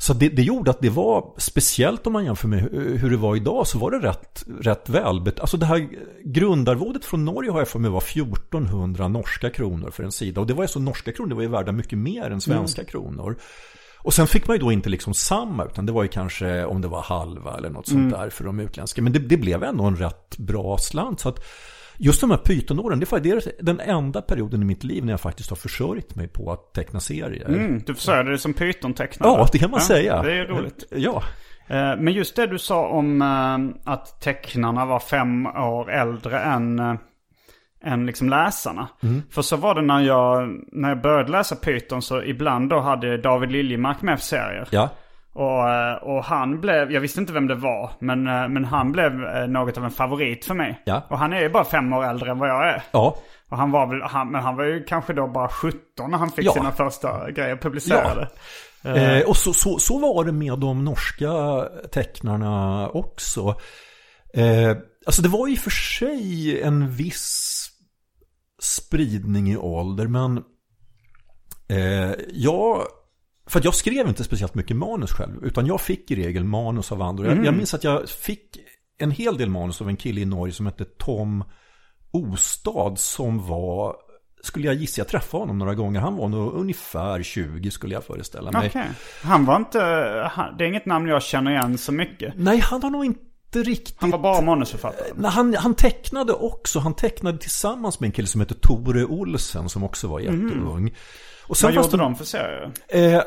Så 0.05 0.15
det, 0.15 0.29
det 0.29 0.43
gjorde 0.43 0.71
att 0.71 0.81
det 0.81 0.91
var, 0.91 1.35
speciellt 1.37 2.07
om 2.07 2.13
man 2.13 2.25
jämför 2.25 2.49
med 2.49 2.61
hur 2.73 3.11
det 3.11 3.17
var 3.17 3.37
idag, 3.37 3.67
så 3.67 3.79
var 3.79 3.91
det 3.91 3.99
rätt, 3.99 4.45
rätt 4.61 4.89
välbet. 4.89 5.41
Alltså 5.41 5.57
det 5.57 5.67
här 5.67 5.89
grundarvodet 6.25 7.05
från 7.05 7.25
Norge 7.25 7.51
har 7.51 7.59
jag 7.59 7.69
för 7.69 7.79
mig 7.79 7.91
var 7.91 8.01
1400 8.01 9.09
norska 9.09 9.51
kronor 9.51 9.91
för 9.91 10.05
en 10.05 10.13
sida. 10.13 10.41
Och 10.41 10.47
det 10.47 10.55
var 10.55 10.65
ju 10.65 10.69
så, 10.69 10.81
norska 10.81 11.13
kronor 11.13 11.29
det 11.29 11.35
var 11.35 11.43
ju 11.43 11.49
värda 11.49 11.73
mycket 11.73 11.99
mer 11.99 12.31
än 12.31 12.41
svenska 12.41 12.85
kronor. 12.85 13.37
Och 13.99 14.15
sen 14.15 14.27
fick 14.27 14.47
man 14.47 14.57
ju 14.57 14.61
då 14.61 14.73
inte 14.73 14.89
liksom 14.89 15.15
samma, 15.15 15.65
utan 15.65 15.87
det 15.87 15.93
var 15.93 16.03
ju 16.03 16.09
kanske 16.09 16.65
om 16.65 16.81
det 16.81 16.89
var 16.89 17.03
halva 17.03 17.57
eller 17.57 17.71
något 17.71 17.89
sånt 17.89 18.11
där 18.11 18.31
för 18.31 18.45
de 18.45 18.61
utländska. 18.61 19.03
Men 19.03 19.13
det, 19.13 19.19
det 19.19 19.37
blev 19.37 19.63
ändå 19.63 19.85
en 19.85 19.97
rätt 19.97 20.39
bra 20.39 20.79
slant. 20.79 21.21
Så 21.21 21.29
att 21.29 21.45
just 21.99 22.21
de 22.21 22.31
här 22.31 22.39
pytonåren, 22.39 23.01
det 23.01 23.13
är 23.13 23.63
den 23.65 23.81
enda 23.81 24.23
perioden 24.23 24.63
i 24.63 24.65
mitt 24.65 24.85
liv 24.85 25.05
när 25.05 25.13
jag 25.13 25.21
faktiskt 25.21 25.51
har 25.51 25.57
försörjt 25.57 26.15
mig 26.15 26.29
på 26.29 26.53
att 26.53 26.75
teckna 26.75 27.01
serier. 27.01 27.49
Mm, 27.49 27.83
du 27.87 27.95
försörjde 27.95 28.31
dig 28.31 28.39
som 28.39 28.55
Python-tecknare. 28.55 29.31
Ja, 29.31 29.49
det 29.53 29.59
kan 29.59 29.71
man 29.71 29.81
säga. 29.81 30.23
Det 30.23 30.33
är 30.33 30.45
roligt. 30.45 30.85
Ja. 30.91 31.23
Eh, 31.67 31.97
Men 31.97 32.09
just 32.09 32.37
det 32.37 32.47
du 32.47 32.59
sa 32.59 32.87
om 32.87 33.23
eh, 33.23 33.93
att 33.93 34.21
tecknarna 34.21 34.87
var 34.87 34.99
fem 35.01 35.47
år 35.47 35.91
äldre 35.91 36.41
än, 36.41 36.79
eh, 36.79 36.95
än 37.85 38.07
liksom 38.07 38.29
läsarna. 38.29 38.89
Mm. 39.03 39.23
För 39.31 39.43
så 39.43 39.57
var 39.57 39.75
det 39.75 39.83
när 39.83 40.01
jag, 40.01 40.61
när 40.73 40.89
jag 40.89 41.01
började 41.01 41.31
läsa 41.31 41.57
Python 41.57 42.03
så 42.03 42.23
ibland 42.23 42.71
då 42.71 42.81
hade 42.81 43.17
David 43.17 43.53
Liljemark 43.53 44.03
med 44.03 44.21
serier. 44.21 44.69
Ja. 44.71 44.89
Och, 45.35 45.69
eh, 45.71 45.95
och 45.95 46.25
han 46.25 46.61
blev, 46.61 46.93
jag 46.93 47.01
visste 47.01 47.21
inte 47.21 47.33
vem 47.33 47.47
det 47.47 47.55
var, 47.55 47.91
men, 47.99 48.27
eh, 48.27 48.49
men 48.49 48.65
han 48.65 48.93
blev 48.93 49.25
eh, 49.25 49.47
något 49.47 49.79
av 49.79 49.85
en 49.85 49.91
favorit 49.91 50.45
för 50.45 50.55
mig. 50.55 50.83
Ja. 50.85 51.03
Och 51.11 51.19
han 51.19 51.33
är 51.33 51.41
ju 51.41 51.49
bara 51.49 51.65
fem 51.65 51.93
år 51.93 52.05
äldre 52.05 52.31
än 52.31 52.39
vad 52.39 52.49
jag 52.49 52.69
är. 52.69 52.83
Ja. 52.93 53.17
Och 53.51 53.57
han 53.57 53.71
var 53.71 53.87
väl, 53.87 54.03
han, 54.03 54.31
men 54.31 54.43
han 54.43 54.57
var 54.57 54.65
ju 54.65 54.85
kanske 54.85 55.13
då 55.13 55.27
bara 55.29 55.49
17 55.49 56.11
när 56.11 56.19
han 56.19 56.31
fick 56.31 56.45
Ja. 56.45 56.53
sina 56.53 56.73
första 56.73 57.31
grejer 57.31 57.57
publicerade. 57.57 58.29
Eh, 58.85 59.29
och 59.29 59.37
så, 59.37 59.53
så, 59.53 59.79
så 59.79 59.99
var 59.99 60.25
det 60.25 60.33
med 60.33 60.59
de 60.59 60.85
norska 60.85 61.33
tecknarna 61.93 62.89
också. 62.89 63.57
Eh, 64.35 64.77
alltså 65.07 65.23
det 65.23 65.29
var 65.29 65.49
i 65.49 65.55
och 65.55 65.59
för 65.59 65.71
sig 65.71 66.63
en 66.63 66.91
viss 66.91 67.71
spridning 68.63 69.51
i 69.51 69.57
ålder, 69.57 70.07
men 70.07 70.43
eh, 71.69 72.15
jag... 72.33 72.83
För 73.47 73.59
att 73.59 73.65
jag 73.65 73.75
skrev 73.75 74.09
inte 74.09 74.25
speciellt 74.25 74.55
mycket 74.55 74.77
manus 74.77 75.13
själv, 75.13 75.45
utan 75.45 75.67
jag 75.67 75.81
fick 75.81 76.11
i 76.11 76.15
regel 76.17 76.45
manus 76.45 76.93
av 76.93 77.03
andra. 77.03 77.27
Jag, 77.27 77.47
jag 77.47 77.55
minns 77.55 77.75
att 77.75 77.85
jag 77.85 78.09
fick 78.09 78.59
en 78.99 79.11
hel 79.11 79.37
del 79.37 79.51
manus 79.51 79.81
av 79.81 79.89
en 79.89 79.97
kille 79.97 80.21
i 80.21 80.25
Norge 80.25 80.55
som 80.55 80.67
hette 80.67 80.85
Tom 80.85 81.45
Ostad 82.11 82.99
som 82.99 83.47
var 83.47 83.97
skulle 84.43 84.67
jag 84.67 84.75
gissa, 84.75 85.01
jag 85.01 85.09
träffade 85.09 85.43
honom 85.43 85.59
några 85.59 85.75
gånger. 85.75 86.01
Han 86.01 86.17
var 86.17 86.29
nog 86.29 86.53
ungefär 86.55 87.23
20 87.23 87.71
skulle 87.71 87.95
jag 87.95 88.05
föreställa 88.05 88.51
mig. 88.51 88.69
Okej. 88.69 88.91
Han 89.23 89.45
var 89.45 89.57
inte, 89.57 89.79
det 90.59 90.65
är 90.65 90.69
inget 90.69 90.87
namn 90.87 91.09
jag 91.09 91.23
känner 91.23 91.51
igen 91.51 91.79
så 91.79 91.93
mycket. 91.93 92.35
Nej, 92.37 92.59
han 92.59 92.83
har 92.83 92.91
nog 92.91 93.05
inte 93.05 93.63
riktigt... 93.63 93.97
Han 94.01 94.11
var 94.11 94.19
bara 94.19 94.41
manusförfattare. 94.41 95.29
Han, 95.29 95.55
han 95.55 95.75
tecknade 95.75 96.33
också. 96.33 96.79
Han 96.79 96.95
tecknade 96.95 97.39
tillsammans 97.39 98.01
med 98.01 98.09
en 98.09 98.13
kille 98.13 98.29
som 98.29 98.41
heter 98.41 98.55
Tore 98.55 99.05
Olsen 99.05 99.69
som 99.69 99.85
också 99.85 100.09
var 100.09 100.21
jätteung. 100.21 100.95
Och 101.45 101.49
Vad 101.63 101.75
fanns 101.75 101.75
gjorde 101.93 101.97
de 102.05 102.15
för 102.17 102.25
serier? 102.25 102.73
Eh, 102.89 103.23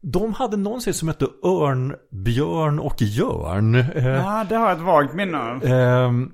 de 0.00 0.32
hade 0.34 0.56
någon 0.56 0.80
serie 0.80 0.94
som 0.94 1.08
hette 1.08 1.26
Örn, 1.44 1.94
Björn 2.10 2.78
och 2.78 3.02
Jörn. 3.02 3.74
Eh, 3.74 4.06
Ja, 4.06 4.46
det 4.48 4.56
har 4.56 4.68
jag 4.68 4.76
ett 4.78 4.84
vagt 4.84 5.14
minne. 5.14 5.38
Ehm, 5.64 6.30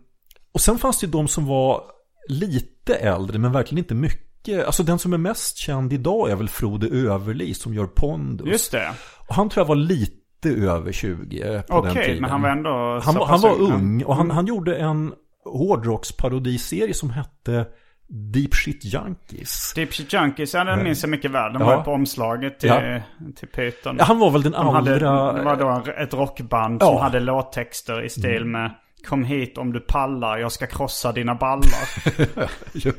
och 0.55 0.61
sen 0.61 0.79
fanns 0.79 1.01
det 1.01 1.07
ju 1.07 1.11
de 1.13 1.29
som 1.29 1.47
var 1.47 1.83
lite 2.29 2.95
äldre 2.95 3.39
men 3.39 3.53
verkligen 3.53 3.79
inte 3.85 3.95
mycket. 3.95 4.67
Alltså 4.67 4.83
den 4.83 4.99
som 4.99 5.13
är 5.13 5.19
mest 5.19 5.57
känd 5.57 5.93
idag 5.93 6.31
är 6.31 6.37
väl 6.37 6.49
Frode 6.49 6.87
Överli 6.87 7.55
som 7.55 7.75
gör 7.75 7.87
Pondus. 7.87 8.47
Just 8.49 8.73
det. 8.73 8.91
Och 9.29 9.35
han 9.35 9.49
tror 9.49 9.61
jag 9.63 9.69
var 9.69 9.77
lite 9.77 10.49
över 10.49 10.93
20 10.93 11.63
på 11.69 11.81
den 11.83 11.91
Okej, 11.91 12.05
tiden. 12.05 12.21
men 12.23 12.31
han 12.31 12.43
var 12.43 12.49
ändå 12.49 13.01
Han, 13.05 13.17
han 13.29 13.41
var 13.41 13.61
ung. 13.61 13.73
ung 13.73 14.05
och 14.05 14.17
han, 14.17 14.27
Mm. 14.27 14.37
han 14.37 14.47
gjorde 14.47 14.77
en 14.77 15.13
hårdrocksparodiserie 15.45 16.95
som 16.95 17.11
hette 17.11 17.67
Deep 18.15 18.55
Shit 18.55 18.85
Junkies. 18.85 19.73
Deep 19.75 19.95
Shit 19.95 20.13
Junkies, 20.13 20.55
ja 20.55 20.65
den 20.65 20.83
minns 20.83 21.03
jag 21.03 21.11
mycket 21.11 21.31
väl. 21.31 21.53
Den 21.53 21.61
Ja. 21.63 21.67
var 21.69 21.77
ju 21.77 21.83
på 21.83 21.93
omslaget 21.93 22.61
till, 22.61 22.69
Ja. 22.69 23.01
till 23.37 23.49
Python. 23.49 23.97
Ja, 23.99 24.05
han 24.05 24.19
var 24.19 24.31
väl 24.31 24.43
den 24.43 24.53
De 24.53 24.69
hade, 24.75 24.99
det 24.99 25.05
var 25.45 25.57
då 25.85 25.93
ett 25.93 26.15
rockband 26.15 26.83
Ja. 26.83 26.87
som 26.87 26.97
hade 26.97 27.21
låttexter 27.21 28.05
i 28.05 28.09
stil 28.09 28.45
med 28.45 28.71
Kom 29.09 29.25
hit 29.25 29.59
om 29.59 29.73
du 29.73 29.81
pallar, 29.81 30.39
jag 30.39 30.53
ska 30.53 30.67
krossa 30.67 31.13
dina 31.13 31.35
ballar. 31.35 31.89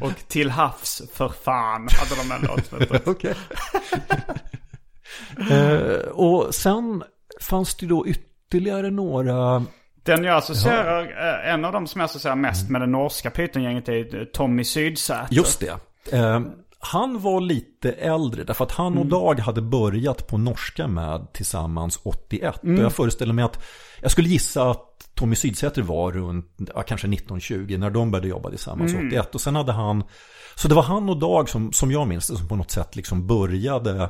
Och 0.00 0.12
till 0.28 0.50
havs 0.50 1.02
för 1.14 1.28
fan 1.28 1.88
hade 1.90 2.22
de 2.22 2.32
en 2.34 2.40
låt. 2.80 3.06
Okej. 3.06 3.34
eh, 5.50 6.08
och 6.12 6.54
sen 6.54 7.02
fanns 7.40 7.74
det 7.74 7.86
då 7.86 8.06
ytterligare 8.06 8.90
några... 8.90 9.64
Den 10.02 10.24
jag 10.24 10.36
associerar, 10.36 11.02
eh, 11.02 11.52
en 11.52 11.64
av 11.64 11.72
dem 11.72 11.86
som 11.86 12.00
jag 12.00 12.04
associerar 12.04 12.36
mest 12.36 12.70
med 12.70 12.80
det 12.80 12.86
norska 12.86 13.30
Python-gänget 13.30 13.88
är 13.88 14.24
Tommy 14.32 14.64
Sydsäter. 14.64 15.26
Just 15.30 15.60
det. 15.60 15.78
Eh, 16.16 16.40
han 16.80 17.20
var 17.20 17.40
lite 17.40 17.92
äldre 17.92 18.44
därför 18.44 18.64
att 18.64 18.72
han 18.72 18.98
och 18.98 19.06
Dag 19.06 19.40
hade 19.40 19.62
börjat 19.62 20.26
på 20.26 20.38
norska 20.38 20.88
med 20.88 21.32
tillsammans 21.32 22.00
81. 22.02 22.60
Och 22.62 22.68
jag 22.68 22.92
föreställer 22.92 23.32
mig 23.32 23.44
att 23.44 23.64
jag 24.00 24.10
skulle 24.10 24.28
gissa 24.28 24.70
att 24.70 25.10
Tommy 25.14 25.36
Sydsäter 25.36 25.82
var 25.82 26.12
runt 26.12 26.46
ja, 26.74 26.82
kanske 26.82 27.06
1920 27.08 27.76
när 27.78 27.90
de 27.90 28.10
började 28.10 28.28
jobba 28.28 28.50
tillsammans 28.50 28.94
81. 28.94 29.34
Och 29.34 29.40
sen 29.40 29.56
hade 29.56 29.72
han, 29.72 30.04
så 30.54 30.68
det 30.68 30.74
var 30.74 30.82
han 30.82 31.08
och 31.08 31.18
Dag 31.18 31.48
som, 31.48 31.72
som 31.72 31.92
jag 31.92 32.08
minns 32.08 32.28
det 32.28 32.36
som 32.36 32.48
på 32.48 32.56
något 32.56 32.70
sätt 32.70 32.96
liksom 32.96 33.26
började 33.26 34.08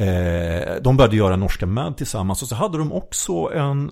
Eh, 0.00 0.82
de 0.82 0.96
började 0.96 1.16
göra 1.16 1.36
norska 1.36 1.66
med 1.66 1.96
tillsammans 1.96 2.42
och 2.42 2.48
så 2.48 2.54
hade 2.54 2.78
de 2.78 2.92
också 2.92 3.32
en 3.54 3.90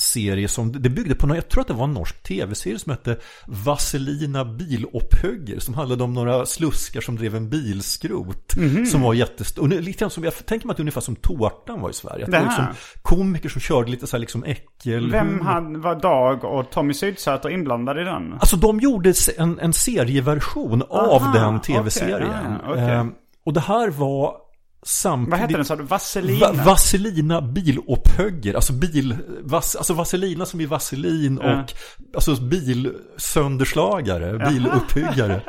serie 0.00 0.48
som, 0.48 0.72
det 0.72 0.88
byggde 0.88 1.14
på, 1.14 1.36
jag 1.36 1.48
tror 1.48 1.60
att 1.60 1.68
det 1.68 1.74
var 1.74 1.84
en 1.84 1.92
norsk 1.92 2.22
tv-serie 2.22 2.78
som 2.78 2.90
hette 2.90 3.16
Vaselina 3.46 4.44
bilopphugger 4.44 5.58
som 5.58 5.74
handlade 5.74 6.04
om 6.04 6.14
några 6.14 6.46
sluskar 6.46 7.00
som 7.00 7.16
drev 7.16 7.36
en 7.36 7.50
bilskrot 7.50 8.54
som 8.90 9.02
var 9.02 9.14
jättestor. 9.14 9.62
Och 9.62 9.68
lite 9.68 9.98
grann 9.98 10.10
som, 10.10 10.24
jag 10.24 10.46
tänker 10.46 10.66
mig 10.66 10.72
att 10.72 10.76
det 10.76 10.80
är 10.80 10.84
ungefär 10.84 11.00
som 11.00 11.16
Tårtan 11.16 11.80
var 11.80 11.90
i 11.90 11.92
Sverige. 11.92 12.24
Att 12.24 12.30
det 12.30 12.38
var 12.38 12.46
liksom 12.46 12.66
komiker 13.02 13.48
som 13.48 13.60
körde 13.60 13.90
lite 13.90 14.06
så 14.06 14.16
här 14.16 14.20
liksom 14.20 14.44
äckel 14.44 15.10
Vem 15.10 15.40
hade, 15.40 15.78
var 15.78 15.94
Dag 16.00 16.44
och 16.44 16.70
Tommy 16.70 16.94
Sydsäter 16.94 17.50
inblandade 17.50 18.00
i 18.00 18.04
den? 18.04 18.32
Alltså 18.32 18.56
de 18.56 18.80
gjorde 18.80 19.14
en, 19.38 19.58
en 19.58 19.72
serieversion 19.72 20.82
av 20.82 21.22
Aha, 21.22 21.32
den 21.32 21.56
okej, 21.56 21.74
tv-serien. 21.74 22.52
ah, 22.64 22.70
okej. 22.72 22.90
Eh, 22.90 23.06
och 23.44 23.52
det 23.52 23.60
här 23.60 23.90
var 23.90 24.49
samtidigt... 24.82 25.30
Vad 25.30 25.40
hette 25.40 25.54
den 25.54 25.64
sa 25.64 25.76
du? 25.76 25.82
Vaselina? 25.82 26.52
Va 26.52 26.64
Vaselina 26.64 27.40
bilopphugger, 27.40 28.54
alltså 28.54 28.72
bil, 28.72 29.16
vas, 29.42 29.76
alltså 29.76 29.94
Vaselina 29.94 30.46
som 30.46 30.60
i 30.60 30.66
vaselin 30.66 31.38
och 31.38 31.72
alltså 32.14 32.40
bilsönderslagare, 32.40 34.50
bilupphöggare. 34.50 35.42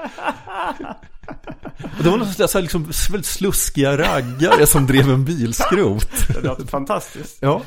Och 1.97 2.03
det 2.03 2.09
var 2.09 2.17
någon 2.17 2.27
sån 2.27 2.47
där 2.53 2.61
liksom 2.61 2.83
väldigt 3.11 3.25
sluskiga 3.25 3.97
raggare 3.97 4.65
som 4.65 4.87
drev 4.87 5.09
en 5.09 5.25
bilskrot. 5.25 6.27
Det 6.27 6.47
låter 6.47 6.67
fantastiskt. 6.67 7.37
Ja. 7.41 7.61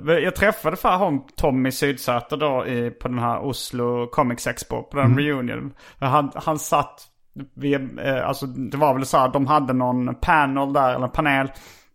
Men 0.00 0.22
jag 0.22 0.36
träffade 0.36 0.76
för 0.76 0.96
honom 0.96 1.26
Tommy 1.36 1.72
Sydsäter 1.72 2.36
då 2.36 2.66
i, 2.66 2.90
på 2.90 3.08
den 3.08 3.18
här 3.18 3.44
Oslo 3.44 4.06
Comics 4.06 4.46
Expo, 4.46 4.82
på 4.82 4.96
den 4.96 5.18
reunion. 5.18 5.72
Han, 5.98 6.30
han 6.34 6.58
satt 6.58 7.06
vid, 7.54 7.98
eh, 7.98 8.28
alltså 8.28 8.46
det 8.46 8.76
var 8.76 8.94
väl 8.94 9.06
så 9.06 9.18
här, 9.18 9.28
de 9.28 9.46
hade 9.46 9.72
någon 9.72 10.14
panel 10.14 10.72
där, 10.72 10.94
eller 10.94 11.08
panel. 11.08 11.48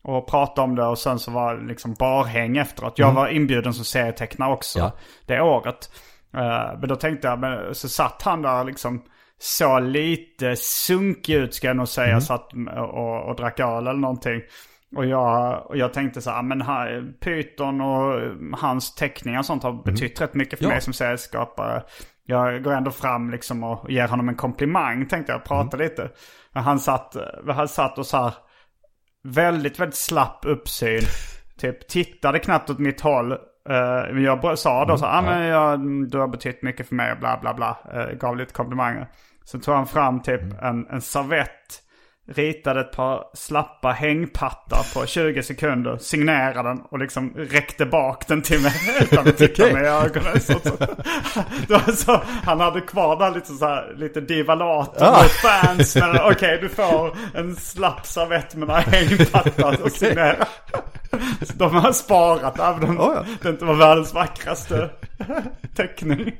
Och 0.04 0.28
pratade 0.28 0.62
om 0.62 0.76
det 0.76 0.86
och 0.86 0.98
sen 0.98 1.20
så 1.20 1.32
var 1.32 1.56
det 1.56 1.66
liksom 1.68 1.94
barhäng 2.00 2.58
efteråt. 2.58 3.00
Jag 3.00 3.12
var 3.12 3.28
inbjuden 3.28 3.74
som 3.74 3.86
serietecknare 3.86 4.54
också 4.54 4.80
Ja. 4.80 4.92
det 5.26 5.42
året. 5.42 5.90
Eh, 6.38 6.80
men 6.80 6.90
då 6.90 6.96
tänkte 6.96 7.28
jag, 7.28 7.40
men 7.40 7.76
så 7.76 7.90
satt 7.90 8.22
han 8.22 8.42
där 8.42 8.64
liksom 8.64 9.04
så 9.40 9.80
lite 9.80 10.56
sunkig 10.56 11.34
ut 11.36 11.54
ska 11.54 11.68
jag 11.68 11.78
nog 11.78 11.88
säga. 11.88 12.22
Satt 12.22 12.50
och, 12.78 13.30
och 13.30 13.36
drack 13.36 13.60
öl 13.60 13.88
eller 13.88 14.00
någonting. 14.00 14.42
Och 14.96 15.06
jag, 15.06 15.66
och 15.70 15.78
jag 15.78 15.94
tänkte 15.94 16.22
så 16.22 16.30
här, 16.32 16.42
men 16.44 16.62
här, 16.62 17.14
Python 17.24 17.82
och 17.82 18.22
hans 18.60 18.96
teckningar 18.96 19.40
och 19.40 19.46
sånt 19.46 19.64
har 19.64 19.84
betytt 19.84 20.22
rätt 20.22 20.34
mycket 20.34 20.60
för 20.60 20.66
Ja. 20.66 20.70
mig 20.72 20.82
som 20.82 20.94
serieskapare. 20.94 21.84
Jag 22.26 22.64
går 22.64 22.74
ändå 22.74 22.92
fram 22.92 23.32
liksom 23.32 23.64
och 23.64 23.92
ger 23.92 24.08
honom 24.08 24.30
en 24.30 24.36
komplimang 24.36 25.08
tänkte 25.08 25.32
jag, 25.32 25.44
prata 25.44 25.78
lite. 25.78 26.10
Men 26.52 26.64
han 26.64 26.80
satt, 26.80 27.16
han 27.48 27.68
satt 27.68 27.98
och 27.98 28.06
så 28.06 28.18
här 28.18 28.34
väldigt, 29.24 29.80
väldigt 29.80 29.96
slapp 29.98 30.40
uppsyn. 30.46 31.02
Typ 31.58 31.88
tittade 31.88 32.40
knappt 32.40 32.70
åt 32.70 32.80
mitt 32.80 33.02
håll. 33.02 33.38
Men 34.14 34.24
jag 34.24 34.60
sa 34.60 34.86
då 34.86 34.98
så 34.98 35.06
här, 35.06 35.18
ah, 35.18 35.22
men 35.22 35.42
jag, 35.42 35.80
du 36.10 36.18
har 36.18 36.28
betytt 36.28 36.62
mycket 36.64 36.88
för 36.88 36.96
mig, 36.96 37.16
bla 37.20 37.38
bla 37.42 37.54
bla. 37.54 37.78
Eh, 37.94 38.18
gav 38.18 38.38
lite 38.38 38.54
komplimanger. 38.54 39.08
Så 39.44 39.60
tog 39.60 39.76
han 39.76 39.88
fram 39.88 40.22
typ 40.22 40.42
en, 40.62 40.88
en 40.88 41.02
servett. 41.02 41.82
Ritade 42.28 42.80
ett 42.82 42.92
par 42.92 43.24
slappa 43.34 43.92
hängpattar 43.92 44.94
på 44.94 45.06
20 45.06 45.44
sekunder. 45.44 45.98
Signerade 45.98 46.70
den 46.70 46.82
och 46.92 47.00
liksom 47.00 47.34
räckte 47.38 47.86
bak 47.86 48.28
den 48.28 48.42
till 48.42 48.62
mig. 48.62 48.74
Utan 49.02 49.28
att 49.28 49.38
titta 49.38 49.64
mig 49.74 49.84
i 49.84 49.88
ögonen. 49.88 50.40
Så, 50.42 50.54
så. 50.60 50.72
Så, 51.96 52.22
han 52.44 52.60
hade 52.60 52.82
kvar 52.82 53.16
där 53.20 53.32
lite 53.32 53.54
så 53.54 53.66
här, 53.66 53.94
lite 53.98 54.22
divalater 54.22 55.06
Ah. 55.06 55.22
mot 55.22 55.32
fans. 55.32 55.96
Men 55.96 56.18
okej, 56.32 56.58
du 56.62 56.70
får 56.70 57.18
en 57.34 57.56
slapp 57.56 58.06
servett 58.06 58.56
med 58.56 58.68
några 58.68 58.80
hängpattar 58.82 59.84
och. 59.84 59.92
Så 59.92 60.06
De 61.56 61.76
har 61.76 61.92
sparat 61.92 62.60
även 62.60 62.90
om 62.90 62.96
Ja, 62.96 63.14
ja. 63.16 63.24
det 63.42 63.50
inte 63.50 63.66
var 63.66 63.74
världens 63.76 64.14
vackraste 64.14 64.90
teckning. 65.76 66.32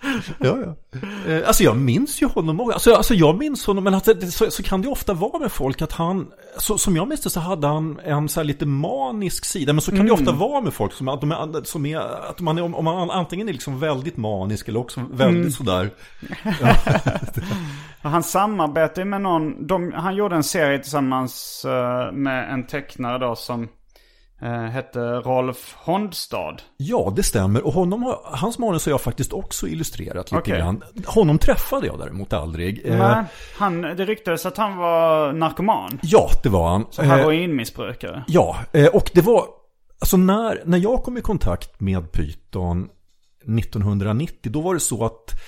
Ja, 0.38 0.58
ja. 0.64 1.00
Eh, 1.32 1.46
Alltså 1.48 1.62
jag 1.62 1.76
minns 1.76 2.22
ju 2.22 2.26
honom 2.26 2.60
också. 2.60 2.72
Alltså, 2.72 2.94
alltså 2.94 3.14
jag 3.14 3.38
minns 3.38 3.66
honom, 3.66 3.84
men 3.84 3.94
alltså, 3.94 4.20
så, 4.30 4.50
så 4.50 4.62
kan 4.62 4.82
det 4.82 4.88
ofta 4.88 5.12
vara 5.12 5.38
med 5.38 5.52
folk 5.52 5.82
att 5.82 5.92
han, 5.92 6.26
så, 6.58 6.78
som 6.78 6.96
jag 6.96 7.08
minns 7.08 7.20
det 7.20 7.30
så 7.30 7.40
hade 7.40 7.66
han 7.66 8.00
en 8.00 8.28
så 8.28 8.42
lite 8.42 8.66
manisk 8.66 9.44
sida. 9.44 9.72
Men 9.72 9.80
så 9.80 9.90
kan 9.90 10.06
det 10.06 10.12
ofta 10.12 10.32
vara 10.32 10.60
med 10.60 10.74
folk 10.74 10.92
som, 10.92 11.08
att 11.08 11.20
de 11.20 11.32
är, 11.32 11.64
som 11.64 11.86
är, 11.86 11.98
att 12.30 12.40
man 12.40 12.58
är, 12.58 12.76
om 12.76 12.84
man 12.84 13.10
antingen 13.10 13.48
är 13.48 13.52
liksom 13.52 13.80
väldigt 13.80 14.16
manisk 14.16 14.68
eller 14.68 14.80
också 14.80 15.04
väldigt 15.10 15.54
sådär. 15.54 15.90
Han 18.02 18.22
samarbetar 18.22 19.04
med 19.04 19.20
någon, 19.20 19.66
de, 19.66 19.92
han 19.92 20.16
gjorde 20.16 20.36
en 20.36 20.42
serie 20.42 20.78
tillsammans 20.78 21.64
eh, 21.64 22.12
med 22.12 22.52
en 22.52 22.66
tecknare 22.66 23.18
då 23.18 23.36
som 23.36 23.68
hette 24.46 25.00
Rolf 25.00 25.74
Hondstad. 25.78 26.56
Ja, 26.76 27.12
det 27.16 27.22
stämmer. 27.22 27.66
Och 27.66 27.72
honom, 27.72 28.02
har- 28.02 28.20
hans 28.24 28.58
manus 28.58 28.86
har 28.86 28.90
jag 28.92 29.00
faktiskt 29.00 29.32
också 29.32 29.68
illustrerat 29.68 30.30
lite 30.32 30.36
Okej. 30.40 30.58
grann. 30.58 30.82
Honom 31.06 31.38
träffade 31.38 31.86
jag 31.86 31.98
däremot 31.98 32.32
aldrig. 32.32 32.86
Eh, 32.86 32.98
Men 32.98 33.24
han, 33.58 33.80
det 33.82 34.04
ryktades 34.04 34.46
att 34.46 34.56
han 34.56 34.76
var 34.76 35.32
narkoman. 35.32 35.98
Ja, 36.02 36.28
det 36.42 36.48
var 36.48 36.68
han. 36.70 36.86
Så 36.90 37.02
Eh, 37.02 37.08
heroinmissbrukare. 37.08 38.24
Ja, 38.28 38.56
eh, 38.72 38.86
och 38.86 39.10
det 39.14 39.20
var, 39.22 39.44
alltså 40.00 40.16
när, 40.16 40.62
när 40.64 40.78
jag 40.78 41.02
kom 41.02 41.18
i 41.18 41.20
kontakt 41.20 41.80
med 41.80 42.12
Python 42.12 42.88
1990, 43.58 44.52
då 44.52 44.60
var 44.60 44.74
det 44.74 44.80
så 44.80 45.04
att 45.04 45.30
eh, 45.30 45.38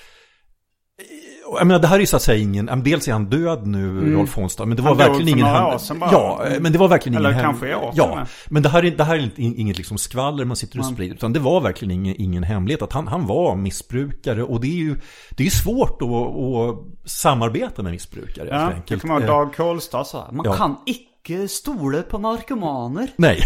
jag 1.59 1.66
menar, 1.66 1.80
det 1.80 1.86
här 1.86 1.96
är 1.96 2.01
ju 2.01 2.07
så 2.07 2.16
att 2.16 2.22
säga 2.22 2.38
ingen, 2.42 2.82
dels 2.84 3.09
är 3.09 3.12
han 3.12 3.24
död 3.24 3.66
nu, 3.66 4.14
Rolf 4.14 4.36
Honstad, 4.36 4.66
men 4.66 4.76
det 4.76 4.82
var 4.82 4.90
Mm. 4.90 5.01
Han 5.03 5.12
verkligen 5.12 5.38
ingen... 5.38 5.78
sedan 5.78 5.98
bara. 5.98 6.11
Ja, 6.12 6.46
eh, 6.46 6.61
men 6.61 6.72
det 6.72 6.78
var 6.78 6.88
verkligen 6.88 7.16
Eller 7.18 7.30
ingen... 7.30 7.44
hem- 7.44 7.51
kanske 7.59 7.74
och 7.74 7.92
Ja, 7.94 8.14
med. 8.16 8.26
men 8.48 8.62
det 8.62 8.68
här 8.68 8.84
är, 8.84 8.90
det 8.90 9.05
här 9.05 9.16
är 9.16 9.30
inget 9.36 9.76
liksom 9.78 9.98
skvaller 9.98 10.44
man 10.44 10.57
sitter 10.57 10.78
och 10.78 10.84
sprider, 10.86 11.14
utan 11.14 11.32
det 11.32 11.40
var 11.40 11.61
verkligen 11.61 11.90
ingen, 11.90 12.14
ingen 12.18 12.42
hemlighet 12.42 12.82
att 12.82 12.92
han, 12.92 13.09
han 13.09 13.26
var 13.26 13.57
missbrukare 13.57 14.42
och 14.42 14.61
det 14.61 14.66
är 14.66 14.78
ju 14.78 14.96
det 15.30 15.42
är 15.42 15.44
ju 15.44 15.51
svårt 15.51 16.03
att, 16.03 16.09
att 16.09 17.11
samarbeta 17.11 17.82
med 17.82 17.92
missbrukare 17.92 18.48
Ja, 18.51 18.57
enkelt. 18.72 19.03
kommer 19.03 19.14
ihåg 19.14 19.22
Eh, 19.22 19.26
Dag 19.28 19.55
Kolstad 19.55 20.05
sa 20.05 20.28
man 20.32 20.46
ja. 20.46 20.53
kan 20.53 20.76
icke 20.86 21.09
ikke 21.20 21.48
stole 21.48 22.02
på 22.02 22.18
narkomaner. 22.18 23.10
Nej. 23.16 23.42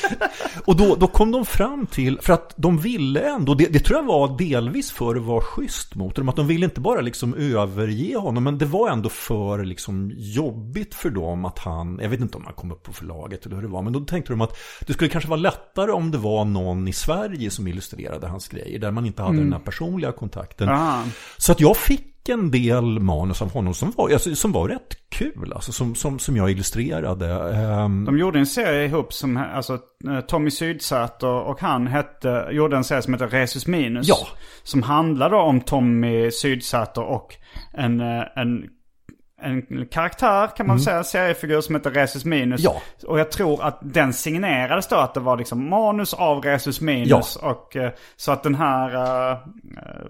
och 0.64 0.76
då, 0.76 0.96
då 0.96 1.06
kom 1.06 1.32
de 1.32 1.46
fram 1.46 1.86
till, 1.86 2.18
för 2.22 2.32
att 2.32 2.54
de 2.56 2.78
ville 2.78 3.20
ändå, 3.20 3.54
det, 3.54 3.72
det 3.72 3.78
tror 3.78 3.98
jag 3.98 4.06
var 4.06 4.38
delvis 4.38 4.90
för 4.90 5.16
att 5.16 5.22
vara 5.22 5.40
schysst 5.40 5.94
mot 5.94 6.16
dem, 6.16 6.28
att 6.28 6.36
de 6.36 6.46
ville 6.46 6.64
inte 6.64 6.80
bara 6.80 7.00
liksom 7.00 7.34
överge 7.34 8.16
honom, 8.16 8.44
men 8.44 8.58
det 8.58 8.64
var 8.64 8.90
ändå 8.90 9.08
för 9.08 9.64
liksom 9.64 10.12
jobbigt 10.16 10.94
för 10.94 11.10
dem 11.10 11.44
att 11.44 11.58
han, 11.58 11.98
jag 12.02 12.08
vet 12.08 12.20
inte 12.20 12.36
om 12.36 12.44
han 12.44 12.54
kom 12.54 12.72
upp 12.72 12.82
på 12.82 12.92
förlaget 12.92 13.46
eller 13.46 13.56
hur 13.56 13.62
det 13.62 13.68
var, 13.68 13.82
men 13.82 13.92
då 13.92 14.00
tänkte 14.00 14.32
de 14.32 14.40
att 14.40 14.56
det 14.86 14.92
skulle 14.92 15.10
kanske 15.10 15.30
vara 15.30 15.40
lättare 15.40 15.90
om 15.90 16.10
det 16.10 16.18
var 16.18 16.44
någon 16.44 16.88
i 16.88 16.92
Sverige 16.92 17.50
som 17.50 17.66
illustrerade 17.66 18.26
hans 18.26 18.48
grejer, 18.48 18.78
där 18.78 18.90
man 18.90 19.06
inte 19.06 19.22
hade 19.22 19.38
den 19.38 19.52
här 19.52 19.60
personliga 19.60 20.12
kontakten. 20.12 20.68
Ah. 20.68 21.02
Så 21.36 21.52
att 21.52 21.60
jag 21.60 21.76
fick 21.76 22.11
en 22.28 22.50
del 22.50 23.00
manus 23.00 23.42
av 23.42 23.52
honom 23.52 23.74
som 23.74 23.92
var, 23.96 24.10
alltså, 24.10 24.34
som 24.34 24.52
var 24.52 24.68
rätt 24.68 24.96
kul, 25.08 25.52
alltså, 25.54 25.72
som, 25.72 25.94
som, 25.94 26.18
som 26.18 26.36
jag 26.36 26.50
illustrerade. 26.50 27.54
Ehm, 27.54 28.04
De 28.04 28.18
gjorde 28.18 28.38
en 28.38 28.46
serie 28.46 28.84
ihop 28.84 29.12
som, 29.12 29.36
alltså 29.36 29.78
eh, 30.08 30.20
Tommy 30.20 30.50
Sydsäter 30.50 31.28
och 31.28 31.60
han 31.60 31.86
hette, 31.86 32.48
gjorde 32.50 32.76
en 32.76 32.84
serie 32.84 33.02
som 33.02 33.14
heter 33.14 33.28
Resus 33.28 33.66
Minus. 33.66 34.08
Ja. 34.08 34.16
Som 34.62 34.82
handlade 34.82 35.36
om 35.36 35.60
Tommy 35.60 36.30
Sydsäter 36.30 37.02
och 37.02 37.34
en, 37.72 38.00
eh, 38.00 38.22
en, 38.36 38.64
en 39.42 39.86
karaktär 39.86 40.56
kan 40.56 40.66
man 40.66 40.80
säga, 40.80 41.04
seriefigur 41.04 41.60
som 41.60 41.74
heter 41.74 41.90
Resus 41.90 42.24
Minus. 42.24 42.60
Mm. 42.66 42.72
Ja. 43.00 43.08
Och 43.08 43.20
jag 43.20 43.30
tror 43.30 43.62
att 43.62 43.78
den 43.82 44.12
signerades 44.12 44.86
då 44.88 44.96
att 44.96 45.14
det 45.14 45.20
var 45.20 45.36
liksom 45.36 45.68
manus 45.70 46.14
av 46.14 46.42
Resus 46.42 46.80
Minus. 46.80 47.36
Och 47.36 47.76
eh, 47.76 47.90
så 48.16 48.32
att 48.32 48.42
den 48.42 48.54
här, 48.54 48.94
eh, 49.32 49.38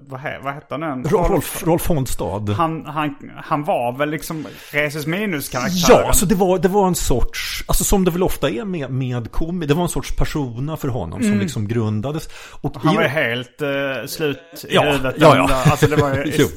vad, 0.01 0.21
he, 0.21 0.39
vad 0.43 0.55
hette 0.55 0.77
den? 0.77 1.05
Rolf, 1.05 1.63
Rolf 1.67 1.89
Honstad. 1.89 2.49
Han, 2.57 2.87
han, 2.87 3.15
han 3.37 3.65
var 3.65 3.93
väl 3.99 4.11
liksom 4.11 4.47
Resus 4.73 5.07
Minus-karaktären? 5.07 5.99
Ja, 6.03 6.07
alltså 6.07 6.27
det 6.27 6.35
var, 6.35 6.59
det 6.59 6.69
var 6.69 6.87
en 6.87 6.95
sorts, 6.95 7.65
alltså 7.69 7.85
som 7.85 8.05
det 8.05 8.11
väl 8.11 8.23
ofta 8.23 8.51
är 8.51 8.65
med, 8.65 8.91
med 8.91 9.33
komi, 9.33 9.67
det 9.67 9.75
var 9.75 9.83
en 9.83 9.89
sorts 9.89 10.17
persona 10.17 10.77
för 10.77 10.89
honom 10.89 11.23
som 11.23 11.39
liksom 11.39 11.69
grundades. 11.69 12.29
Och 12.61 12.77
Han 12.83 12.93
i- 12.93 12.97
var 12.97 13.03
ju 13.03 13.09
helt 13.09 13.63
uh, 13.63 14.07
slut 14.07 14.39
i 14.69 14.75
Ja, 14.75 14.83
huvudet. 14.83 15.15
ja, 15.19 15.37
ja. 15.37 15.63
Alltså 15.71 15.87
det 15.87 15.97
var 15.97 16.11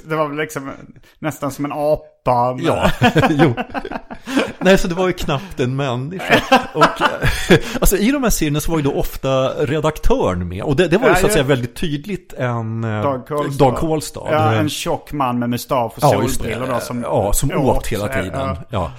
det 0.10 0.16
var 0.16 0.34
liksom 0.34 0.72
nästan 1.20 1.52
som 1.52 1.66
en 1.66 1.72
apa. 1.72 2.04
Med- 2.32 2.64
Ja, 2.66 2.92
jo. 3.30 3.54
Nej, 4.60 4.78
så 4.78 4.88
det 4.88 4.96
var 4.96 5.08
ju 5.08 5.14
knappt 5.14 5.60
en 5.60 5.76
människa. 5.76 6.42
Och, 6.74 6.84
eh, 7.02 7.58
alltså 7.82 7.98
i 7.98 8.12
de 8.12 8.24
här 8.24 8.30
serierna 8.30 8.60
så 8.60 8.72
var 8.72 8.78
ju 8.78 8.84
då 8.84 8.94
ofta 8.94 9.50
redaktören 9.50 10.48
med. 10.48 10.64
Och 10.64 10.76
det, 10.76 10.88
det 10.88 10.98
var 10.98 11.08
ju 11.08 11.14
Ja, 11.14 11.20
så 11.20 11.26
att 11.26 11.32
säga 11.34 11.44
väldigt 11.44 11.76
tydligt 11.76 12.34
en... 12.34 12.84
eh, 12.84 13.02
Dag 13.58 13.76
Kolstad. 13.78 14.22
Ja, 14.32 14.54
Eh, 14.54 14.60
en 14.60 14.70
tjock 14.70 15.12
man 15.12 15.40
med 15.40 15.50
mustasch 15.50 15.92
och 15.98 16.04
Ja, 16.04 16.10
solbrillor 16.28 16.68
då, 16.68 16.80
som, 16.80 17.02
ja, 17.02 17.34
som 17.34 17.52
åt 17.52 17.88
hela 17.88 18.08
tiden. 18.08 18.58
Ja. 18.70 18.92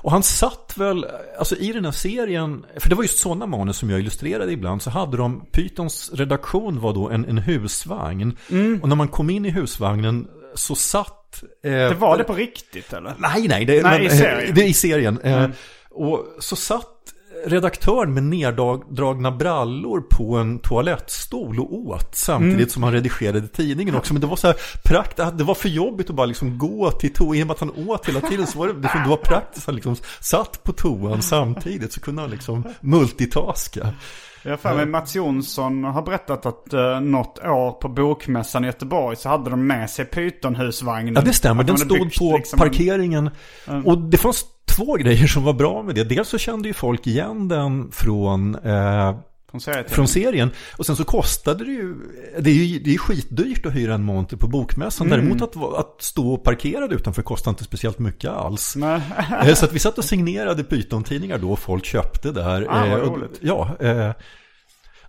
Och 0.00 0.10
han 0.10 0.22
satt 0.22 0.72
väl, 0.76 1.06
alltså 1.38 1.56
i 1.56 1.72
den 1.72 1.84
här 1.84 1.92
serien, 1.92 2.64
för 2.76 2.88
det 2.88 2.94
var 2.94 3.02
just 3.02 3.18
sådana 3.18 3.46
manus 3.46 3.76
som 3.76 3.90
jag 3.90 4.00
illustrerade 4.00 4.52
ibland, 4.52 4.82
så 4.82 4.90
hade 4.90 5.16
de, 5.16 5.44
Pythons 5.52 6.10
redaktion 6.14 6.80
var 6.80 6.92
då 6.94 7.08
en, 7.10 7.24
en 7.24 7.38
husvagn. 7.38 8.36
Mm. 8.50 8.80
Och 8.82 8.88
när 8.88 8.96
man 8.96 9.08
kom 9.08 9.30
in 9.30 9.46
i 9.46 9.50
husvagnen 9.50 10.26
så 10.54 10.74
satt... 10.74 11.17
Eh, 11.64 11.70
Det 11.72 11.94
var 11.94 12.18
det 12.18 12.24
på 12.24 12.34
riktigt 12.34 12.92
eller? 12.92 13.14
Nej, 13.18 13.48
nej, 13.48 13.64
det, 13.64 13.82
Nej, 13.82 14.04
i 14.04 14.10
serien. 14.10 14.40
Mm. 14.42 14.54
det 14.54 14.62
är 14.64 14.68
i 14.68 14.72
serien. 14.74 15.20
Eh, 15.20 15.46
och 15.90 16.26
så 16.38 16.56
satt 16.56 16.94
redaktören 17.46 18.14
med 18.14 18.22
neddragna 18.22 19.30
brallor 19.30 20.00
på 20.00 20.36
en 20.36 20.58
toalettstol 20.58 21.60
och 21.60 21.74
åt 21.74 22.14
samtidigt 22.16 22.56
Mm. 22.56 22.68
som 22.68 22.82
han 22.82 22.92
redigerade 22.92 23.48
tidningen 23.48 23.94
också. 23.94 24.12
Men 24.14 24.20
det 24.20 24.26
var 24.26 24.36
så 24.36 24.46
här 24.46 24.56
prakt, 24.84 25.16
det 25.16 25.44
var 25.44 25.54
för 25.54 25.68
jobbigt 25.68 26.10
att 26.10 26.16
bara 26.16 26.26
liksom 26.26 26.58
gå 26.58 26.90
till 26.90 27.12
toan. 27.14 27.34
I 27.36 27.42
och 27.42 27.46
med 27.46 27.54
att 27.54 27.60
han 27.60 27.88
åt 27.88 28.08
hela 28.08 28.20
tiden 28.20 28.46
så 28.46 28.58
var 28.58 28.66
det, 28.66 28.72
det 28.72 29.04
var 29.08 29.16
praktiskt. 29.16 29.66
Han 29.66 29.74
liksom 29.74 29.96
satt 30.20 30.62
på 30.64 30.72
toan 30.72 31.22
samtidigt 31.22 31.92
så 31.92 32.00
kunde 32.00 32.22
han 32.22 32.30
liksom 32.30 32.64
multitaska. 32.80 33.88
Jag 34.48 34.60
för 34.60 34.74
mig 34.76 34.86
Mats 34.86 35.14
Jonsson 35.14 35.84
har 35.84 36.02
berättat 36.02 36.46
att 36.46 36.74
uh, 36.74 37.00
något 37.00 37.38
år 37.38 37.72
på 37.72 37.88
Bokmässan 37.88 38.64
i 38.64 38.66
Göteborg 38.66 39.16
så 39.16 39.28
hade 39.28 39.50
de 39.50 39.66
med 39.66 39.90
sig 39.90 40.04
Python-husvagnen. 40.04 41.14
Ja, 41.14 41.20
det 41.20 41.32
stämmer. 41.32 41.64
Den 41.64 41.78
stod 41.78 41.98
byggt 41.98 42.18
på 42.18 42.36
liksom 42.36 42.60
en- 42.62 42.68
parkeringen. 42.68 43.30
Och 43.84 43.98
det 43.98 44.16
fanns 44.16 44.44
två 44.68 44.94
grejer 44.96 45.26
som 45.26 45.44
var 45.44 45.52
bra 45.52 45.82
med 45.82 45.94
det. 45.94 46.04
Dels 46.04 46.28
så 46.28 46.38
kände 46.38 46.68
ju 46.68 46.74
folk 46.74 47.06
igen 47.06 47.48
den 47.48 47.90
från, 47.92 48.54
eh, 48.54 49.16
Från 49.50 49.60
serietidningen. 49.60 49.94
från 49.94 50.08
serien. 50.08 50.50
Och 50.76 50.86
sen 50.86 50.96
så 50.96 51.04
kostade 51.04 51.64
det 51.64 51.70
ju, 51.70 51.94
det 52.38 52.50
är 52.50 52.54
ju 52.54 52.78
det 52.78 52.94
är 52.94 52.98
skitdyrt 52.98 53.66
att 53.66 53.74
hyra 53.74 53.94
en 53.94 54.02
monter 54.04 54.36
på 54.36 54.46
bokmässan. 54.48 55.06
Mm. 55.06 55.18
Däremot 55.18 55.42
att, 55.42 55.56
att 55.78 56.02
stå 56.02 56.36
parkerad 56.36 56.92
utanför 56.92 57.22
kostar 57.22 57.50
inte 57.50 57.64
speciellt 57.64 57.98
mycket 57.98 58.30
alls. 58.30 58.76
Nej. 58.76 59.00
Eh, 59.44 59.54
Så 59.54 59.64
att 59.64 59.72
vi 59.72 59.78
satt 59.78 59.98
och 59.98 60.04
signerade 60.04 60.64
Python-tidningar 60.64 61.38
då 61.38 61.50
och 61.52 61.58
folk 61.58 61.84
köpte 61.84 62.32
där. 62.32 62.66
Ah, 62.70 62.80
vad 62.80 62.88
Eh, 62.88 62.94
och- 62.94 63.16
roligt. 63.16 63.38
Ja, 63.40 63.76
eh, 63.80 64.10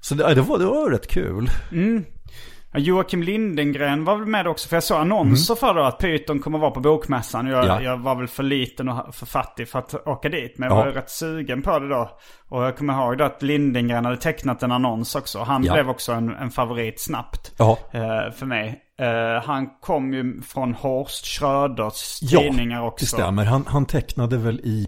så 0.01 0.15
det, 0.15 0.33
det, 0.35 0.41
var, 0.41 0.59
det 0.59 0.65
var 0.65 0.89
rätt 0.91 1.07
kul. 1.07 1.49
Ja, 1.71 1.77
Joakim 2.75 3.23
Lindengren 3.23 4.05
var 4.05 4.15
väl 4.17 4.25
med 4.27 4.47
också, 4.47 4.69
för 4.69 4.75
jag 4.75 4.83
såg 4.83 4.97
annonser 4.97 5.55
för 5.55 5.73
då 5.73 5.81
att 5.83 5.97
Python 5.99 6.39
kommer 6.39 6.59
vara 6.59 6.71
på 6.71 6.79
Bokmässan. 6.79 7.47
Jag, 7.47 7.65
Mm. 7.65 7.83
Ja. 7.83 7.91
jag 7.91 7.97
var 7.97 8.15
väl 8.15 8.27
för 8.27 8.43
liten 8.43 8.89
och 8.89 9.15
för 9.15 9.25
fattig 9.25 9.67
för 9.69 9.79
att 9.79 10.07
åka 10.07 10.29
dit, 10.29 10.57
men 10.57 10.69
jag 10.69 10.77
Ja. 10.79 10.83
var 10.85 10.91
rätt 10.91 11.09
sugen 11.09 11.61
på 11.61 11.79
det 11.79 11.89
då. 11.89 12.09
Och 12.49 12.63
jag 12.63 12.77
kommer 12.77 12.93
ihåg 12.93 13.17
då 13.17 13.23
att 13.23 13.41
Lindengren 13.41 14.05
hade 14.05 14.17
tecknat 14.17 14.63
en 14.63 14.71
annons 14.71 15.15
också. 15.15 15.39
Han 15.39 15.63
Ja. 15.63 15.73
blev 15.73 15.89
också 15.89 16.11
en, 16.11 16.29
en 16.35 16.51
favorit 16.51 17.01
snabbt 17.01 17.51
Ja. 17.57 17.77
eh, 17.91 18.31
för 18.33 18.45
mig. 18.45 18.79
Eh, 18.99 19.43
han 19.45 19.69
kom 19.81 20.13
ju 20.13 20.41
från 20.41 20.73
Horst 20.73 21.25
Schröders 21.25 22.19
Ja, 22.21 22.39
tidningar 22.39 22.81
också. 22.81 23.03
det 23.05 23.09
stämmer. 23.09 23.45
Han, 23.45 23.65
han 23.67 23.85
tecknade 23.85 24.37
väl 24.37 24.59
i 24.59 24.87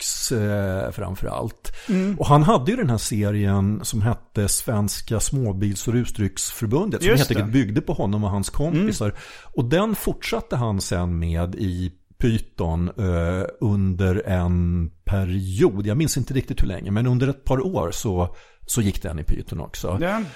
Pox 0.00 0.32
eh, 0.32 0.90
framför 0.90 1.26
allt. 1.26 1.72
Mm. 1.88 2.18
Och 2.18 2.26
han 2.26 2.42
hade 2.42 2.70
ju 2.70 2.76
den 2.76 2.90
här 2.90 2.98
serien 2.98 3.80
som 3.82 4.02
hette 4.02 4.48
Svenska 4.48 5.20
Småbils 5.20 5.88
och 5.88 5.94
Rusdrycksförbundet. 5.94 7.00
Som 7.02 7.10
Just 7.10 7.28
helt 7.28 7.30
enkelt 7.40 7.52
byggde 7.52 7.80
på 7.80 7.92
honom 7.92 8.24
och 8.24 8.30
hans 8.30 8.50
kompisar. 8.50 9.14
Och 9.54 9.64
den 9.64 9.94
fortsatte 9.94 10.56
han 10.56 10.80
sen 10.80 11.18
med 11.18 11.54
i 11.54 11.92
Python 12.18 12.88
eh, 12.88 13.44
under 13.60 14.22
en 14.28 14.90
period. 15.04 15.86
Jag 15.86 15.96
minns 15.96 16.16
inte 16.16 16.34
riktigt 16.34 16.62
hur 16.62 16.66
länge, 16.68 16.90
men 16.90 17.06
under 17.06 17.28
ett 17.28 17.44
par 17.44 17.66
år 17.76 17.90
så, 17.90 18.36
så 18.66 18.82
gick 18.82 19.02
den 19.02 19.18
i 19.18 19.24
Python 19.24 19.60
också. 19.60 19.88
Så 19.92 19.98
den, 19.98 20.26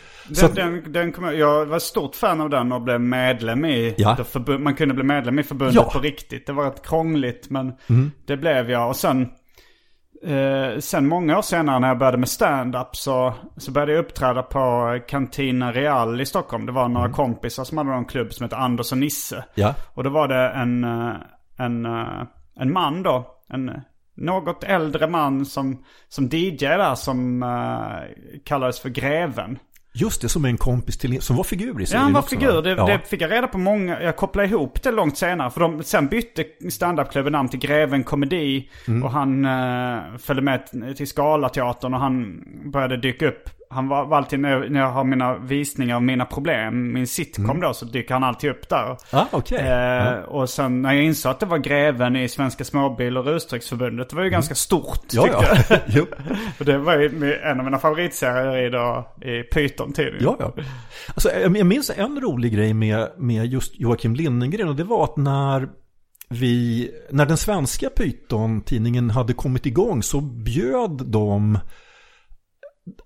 att- 0.51 0.55
den, 0.57 0.93
den 0.93 1.13
kom, 1.13 1.25
jag 1.25 1.67
var 1.67 1.79
stort 1.79 2.17
fan 2.17 2.41
av 2.41 2.51
den 2.51 2.73
och 2.73 2.83
blev 2.83 3.01
medlem 3.01 3.65
i 3.65 3.95
Ja. 3.99 4.15
det 4.19 4.23
förbu- 4.39 4.59
Man 4.59 4.75
kunde 4.75 4.95
bli 4.95 5.05
medlem 5.05 5.39
i 5.39 5.43
förbundet 5.43 5.75
Ja. 5.75 5.83
Mm. 5.83 5.93
på 5.93 5.99
riktigt. 5.99 6.47
Det 6.47 6.53
var 6.53 6.65
rätt 6.65 6.87
krångligt 6.87 7.51
men 7.51 7.73
det 8.27 8.37
blev 8.37 8.71
jag. 8.71 8.89
Och 8.89 8.97
sen, 8.97 9.29
eh, 10.25 10.79
sen 10.79 11.09
många 11.09 11.39
år 11.39 11.43
senare 11.43 11.79
när 11.79 11.89
jag 11.89 11.99
började 11.99 12.19
med 12.19 12.29
stand-up 12.29 12.97
så, 12.97 13.35
så 13.57 13.71
började 13.71 13.93
jag 13.93 14.05
uppträda 14.05 14.43
på 14.43 14.99
Cantina 15.09 15.73
Real 15.73 16.21
i 16.21 16.27
Stockholm. 16.27 16.67
Det 16.67 16.73
var 16.73 16.89
några 16.89 17.11
kompisar 17.11 17.65
som 17.65 17.79
hade 17.79 17.93
en 17.93 18.05
klubb 18.05 18.33
som 18.33 18.45
hette 18.45 18.57
Anders 18.57 18.93
och 18.93 18.99
Nisse. 18.99 19.37
Mm. 19.37 19.47
Ja. 19.55 19.75
Och 19.95 20.05
då 20.05 20.11
var 20.11 20.29
det 20.29 20.49
en, 20.49 20.85
eh, 20.85 21.15
en, 21.57 21.87
eh, 21.87 22.23
en 22.57 22.73
man 22.73 23.03
då. 23.03 23.31
En 23.49 23.71
något 24.17 24.65
äldre 24.65 25.07
man 25.07 25.47
som, 25.47 25.85
som 26.09 26.25
DJ 26.25 26.57
där 26.57 26.95
som 26.95 27.43
uh, 27.43 28.41
kallades 28.45 28.81
för 28.81 28.89
Greven. 28.89 29.59
Just 29.97 30.23
det, 30.23 30.29
som 30.29 30.45
en 30.45 30.57
kompis 30.57 30.99
till 30.99 31.23
som 31.23 31.37
var 31.37 31.45
figur 31.45 31.81
i 31.81 31.83
Ja, 31.83 31.87
serien 31.87 32.03
han 32.03 32.13
var 32.13 32.21
också, 32.21 32.37
figur. 32.37 32.53
va? 32.53 32.61
Det, 32.61 32.71
ja. 32.71 32.87
det 32.87 33.01
fick 33.09 33.21
jag 33.23 33.31
reda 33.31 33.47
på 33.47 33.59
många. 33.59 34.03
Jag 34.03 34.17
kopplade 34.17 34.49
ihop 34.49 34.83
det 34.83 34.91
långt 34.91 35.19
senare. 35.19 35.51
För 35.51 35.61
de 35.61 35.83
sen 35.83 36.09
bytte 36.09 36.45
standupklubben 36.71 37.33
namn 37.33 37.49
till 37.49 37.61
Greven 37.61 38.05
Komedi. 38.05 38.69
Mm. 38.89 39.03
Och 39.03 39.11
han 39.11 39.45
uh, 39.45 40.17
följde 40.19 40.43
med 40.43 40.67
till 40.97 41.07
Scalateatern 41.09 41.95
och 41.95 42.01
han 42.01 42.45
började 42.65 42.97
dyka 42.97 43.29
upp. 43.29 43.51
Han 43.75 43.89
var, 43.89 44.05
var 44.05 44.17
alltid, 44.17 44.41
när 44.41 44.51
jag, 44.51 44.71
när 44.71 44.81
jag 44.81 44.91
har 44.91 45.05
mina 45.05 45.39
visningar 45.39 45.97
av 45.97 46.03
mina 46.03 46.25
problem, 46.25 46.93
min 46.93 47.07
sitcom 47.07 47.61
då, 47.61 47.75
så 47.75 47.85
dyker 47.85 48.15
han 48.15 48.25
alltid 48.25 48.51
upp 48.51 48.69
där. 48.69 48.85
Mm. 48.85 48.97
Ah, 49.11 49.27
okej. 49.31 49.59
Eh, 49.59 49.65
Ja. 49.95 50.23
Och 50.23 50.51
sen 50.51 50.83
när 50.83 50.93
jag 50.93 51.05
insåg 51.05 51.31
att 51.31 51.41
det 51.41 51.47
var 51.47 51.59
Greven 51.59 52.17
i 52.17 52.29
Svenska 52.29 52.65
Småbil 52.65 53.17
och 53.17 53.25
Rusdrycksförbundet, 53.25 54.11
det 54.11 54.17
var 54.17 54.23
ju 54.23 54.31
ganska 54.31 54.55
stort 54.55 55.01
Mm. 55.15 55.31
Ja, 55.33 55.41
tyckte 55.43 55.83
ja. 55.87 55.93
jag. 55.95 56.07
Och 56.59 56.65
det 56.65 56.79
var 56.79 56.97
ju 56.99 57.35
en 57.45 57.59
av 57.59 57.65
mina 57.65 57.79
favoritserier 57.79 58.67
i, 58.67 58.71
då, 58.71 59.13
i 59.29 59.43
Python-tidningen. 59.43 60.23
Ja, 60.25 60.37
ja. 60.39 60.53
Alltså, 61.15 61.31
jag 61.33 61.57
jag 61.57 61.67
minns 61.67 61.91
en 61.97 62.21
rolig 62.21 62.53
grej 62.53 62.75
med, 62.75 63.09
med 63.19 63.47
just 63.47 63.81
Joakim 63.81 64.15
Lindengren 64.15 64.69
och 64.69 64.77
det 64.77 64.85
var 64.85 65.05
att 65.05 65.17
när 65.17 65.69
vi, 66.29 66.91
när 67.11 67.27
den 67.27 67.37
svenska 67.37 67.91
Python-tidningen 67.91 69.11
hade 69.11 69.33
kommit 69.33 69.67
igång 69.67 70.03
så 70.03 70.21
bjöd 70.21 71.03
de 71.07 71.59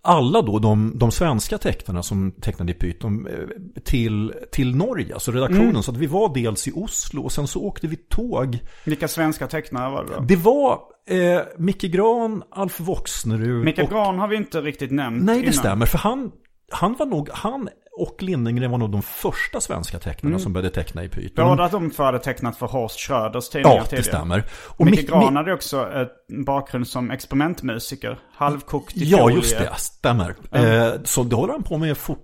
alla 0.03 0.43
då, 0.43 0.59
de, 0.59 0.93
de 0.95 1.11
svenska 1.11 1.59
tecknarna 1.59 2.03
som 2.03 2.33
tecknade 2.33 2.73
i 2.73 2.75
Python 2.75 3.27
eh, 3.27 3.81
till, 3.85 4.35
till 4.53 4.77
Norge, 4.77 5.15
alltså 5.15 5.33
redaktionen. 5.33 5.83
Så 5.83 5.91
att 5.91 5.97
vi 5.97 6.07
var 6.07 6.35
dels 6.35 6.69
i 6.69 6.73
Oslo 6.75 7.23
och 7.23 7.33
sen 7.33 7.47
så 7.47 7.63
åkte 7.63 7.87
vi 7.87 7.97
tåg. 7.97 8.59
Vilka 8.85 9.09
svenska 9.09 9.47
tecknare 9.47 9.91
var 9.91 10.05
det 10.05 10.15
då? 10.15 10.21
Det 10.21 10.37
var 10.37 10.81
eh, 11.09 11.41
Micke 11.59 11.83
Gran, 11.83 12.43
Alf 12.51 12.81
Voxnerud 12.81 13.65
Mikael 13.65 13.87
och 13.87 13.93
Gran 13.93 14.19
har 14.19 14.29
vi 14.29 14.37
inte 14.37 14.61
riktigt 14.61 14.91
nämnt 14.91 15.25
Nej, 15.25 15.35
det 15.35 15.41
innan. 15.41 15.55
stämmer. 15.55 15.87
För 15.87 15.99
han, 15.99 16.33
han 16.71 16.97
var 16.99 17.07
nog, 17.07 17.29
han 17.33 17.69
och 17.99 18.23
Lindengren 18.23 18.71
var 18.71 18.79
nog 18.79 18.91
de 18.91 19.03
första 19.03 19.61
svenska 19.61 19.99
tecknarna 19.99 20.39
som 20.39 20.53
började 20.53 20.75
teckna 20.75 21.05
i 21.05 21.09
Python. 21.09 21.49
Båda 21.49 21.69
de 21.69 21.91
två 21.91 22.03
hade 22.03 22.19
tecknat 22.19 22.57
för 22.59 22.67
Horst 22.67 23.01
Schröders 23.01 23.49
tidningar 23.49 23.77
Ja, 23.77 23.83
det 23.83 23.89
tidigare. 23.89 24.05
stämmer. 24.05 24.45
Och 24.67 24.87
Micke 24.87 25.01
Mick- 25.01 25.07
Grahn 25.11 25.23
Mick- 25.35 25.37
hade 25.37 25.53
också 25.55 25.89
en 26.29 26.45
bakgrund 26.45 26.87
som 26.89 27.11
experimentmusiker. 27.11 28.19
Halvkokt 28.35 28.97
i 28.97 29.05
Ja, 29.05 29.31
just 29.31 29.59
det. 29.59 29.73
Stämmer. 29.77 30.35
Eh, 30.53 30.93
så 31.05 31.23
det 31.25 31.37
håller 31.37 31.53
han 31.53 31.63
på 31.63 31.79
med 31.79 31.97
fort, 31.97 32.19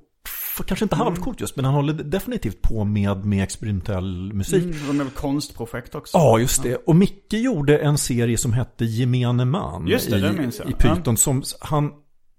kanske 0.67 0.85
inte 0.85 0.97
halvkort 0.97 1.41
just, 1.41 1.57
men 1.57 1.65
han 1.65 1.75
håller 1.75 1.93
definitivt 1.93 2.63
på 2.63 2.85
med, 2.85 3.25
med 3.25 3.43
experimentell 3.45 4.33
musik. 4.33 4.65
Mm, 4.65 4.77
de 4.89 5.01
är 5.01 5.05
väl 5.05 5.13
konstprojekt 5.13 5.95
också. 5.95 6.19
Ja, 6.19 6.39
just 6.39 6.63
det. 6.63 6.77
Och 6.77 6.97
Micke 6.97 7.33
gjorde 7.33 7.79
en 7.79 7.99
serie 7.99 8.39
som 8.39 8.53
hette 8.53 8.85
Gemene 8.85 9.45
Man 9.45 9.87
Just 9.87 10.11
det, 10.11 10.17
i, 10.17 10.21
det 10.21 10.33
minns 10.33 10.59
jag. 10.59 10.71
i 10.71 10.73
Python. 10.73 11.17
Som 11.17 11.43
han, 11.61 11.91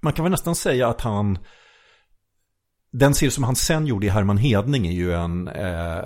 man 0.03 0.13
kan 0.13 0.23
väl 0.25 0.31
nästan 0.31 0.55
säga 0.55 0.87
att 0.87 1.01
han... 1.01 1.37
Den 2.97 3.13
serie 3.13 3.31
som 3.31 3.43
han 3.43 3.55
sen 3.55 3.87
gjorde 3.87 4.05
i 4.05 4.09
Herman 4.09 4.37
Hedning 4.37 4.87
är 4.87 4.91
ju 4.91 5.13
en... 5.13 5.47
Eh, 5.47 6.03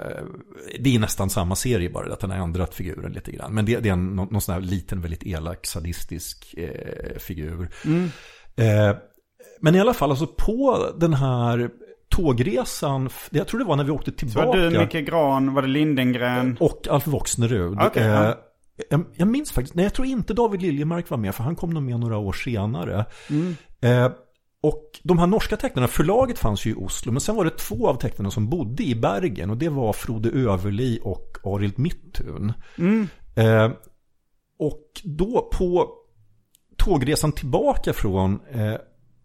det 0.80 0.96
är 0.96 1.00
nästan 1.00 1.30
samma 1.30 1.56
serie 1.56 1.90
bara, 1.90 2.14
att 2.14 2.22
han 2.22 2.32
har 2.32 2.38
ändrat 2.38 2.76
figuren 2.76 3.12
lite 3.12 3.32
grann. 3.32 3.54
Men 3.54 3.66
det, 3.66 3.80
det 3.80 3.90
är 3.90 3.94
en, 3.94 4.16
någon, 4.16 4.28
någon 4.32 4.42
sån 4.42 4.54
här 4.54 4.62
liten, 4.62 5.02
väldigt 5.02 5.24
elak, 5.24 5.66
sadistisk 5.66 6.56
eh, 6.58 7.20
figur. 7.20 7.70
Mm. 7.86 8.10
Eh, 8.56 8.96
men 9.62 9.76
i 9.76 9.80
alla 9.80 9.94
fall, 9.94 10.10
alltså 10.10 10.28
på 10.28 10.88
den 10.98 11.14
här 11.14 11.70
tågresan, 12.10 13.10
jag 13.30 13.48
tror 13.48 13.60
det 13.60 13.66
var 13.66 13.76
när 13.76 13.84
vi 13.84 13.92
åkte 13.92 14.12
Så 14.12 14.18
tillbaka. 14.18 14.48
var 14.48 14.58
du, 14.58 14.80
Micke 14.80 15.08
Grahn, 15.08 15.54
var 15.54 15.62
det 15.62 15.68
Lindengren? 15.68 16.58
Och 16.60 16.88
Alf 16.90 17.08
Voxnerud. 17.08 17.78
Okej, 17.82 18.04
ja. 18.06 18.30
eh, 18.30 18.36
jag, 18.90 19.06
jag 19.16 19.28
minns 19.28 19.52
faktiskt, 19.52 19.76
nej 19.76 19.86
jag 19.86 19.94
tror 19.94 20.08
inte 20.08 20.34
David 20.34 20.62
Liljemark 20.62 21.10
var 21.10 21.18
med 21.18 21.36
för 21.36 21.44
han 21.44 21.56
kom 21.56 21.70
nog 21.70 21.84
med 21.84 22.00
några 22.00 22.18
år 22.18 22.34
senare. 22.34 23.06
Mm. 23.30 23.56
Och 24.62 25.00
de 25.04 25.20
här 25.20 25.28
norska 25.28 25.58
tecknarna, 25.58 25.88
förlaget 25.88 26.40
fanns 26.40 26.66
ju 26.66 26.72
i 26.72 26.76
Oslo, 26.76 27.12
men 27.12 27.22
sen 27.22 27.36
var 27.36 27.46
det 27.46 27.58
två 27.58 27.88
av 27.88 27.96
tecknarna 27.96 28.32
som 28.32 28.50
bodde 28.50 28.84
i 28.84 28.96
Bergen 28.96 29.50
och 29.50 29.58
det 29.58 29.70
var 29.70 29.94
Frode 29.94 30.30
Överli 30.30 31.00
och 31.04 31.38
Arild 31.44 31.80
Mittun. 31.80 32.54
Mm. 32.78 33.08
Eh, 33.36 33.72
och 34.60 35.02
då 35.04 35.50
på 35.54 35.90
tågresan 36.78 37.32
tillbaka 37.32 37.94
från 37.94 38.40
eh, 38.52 38.76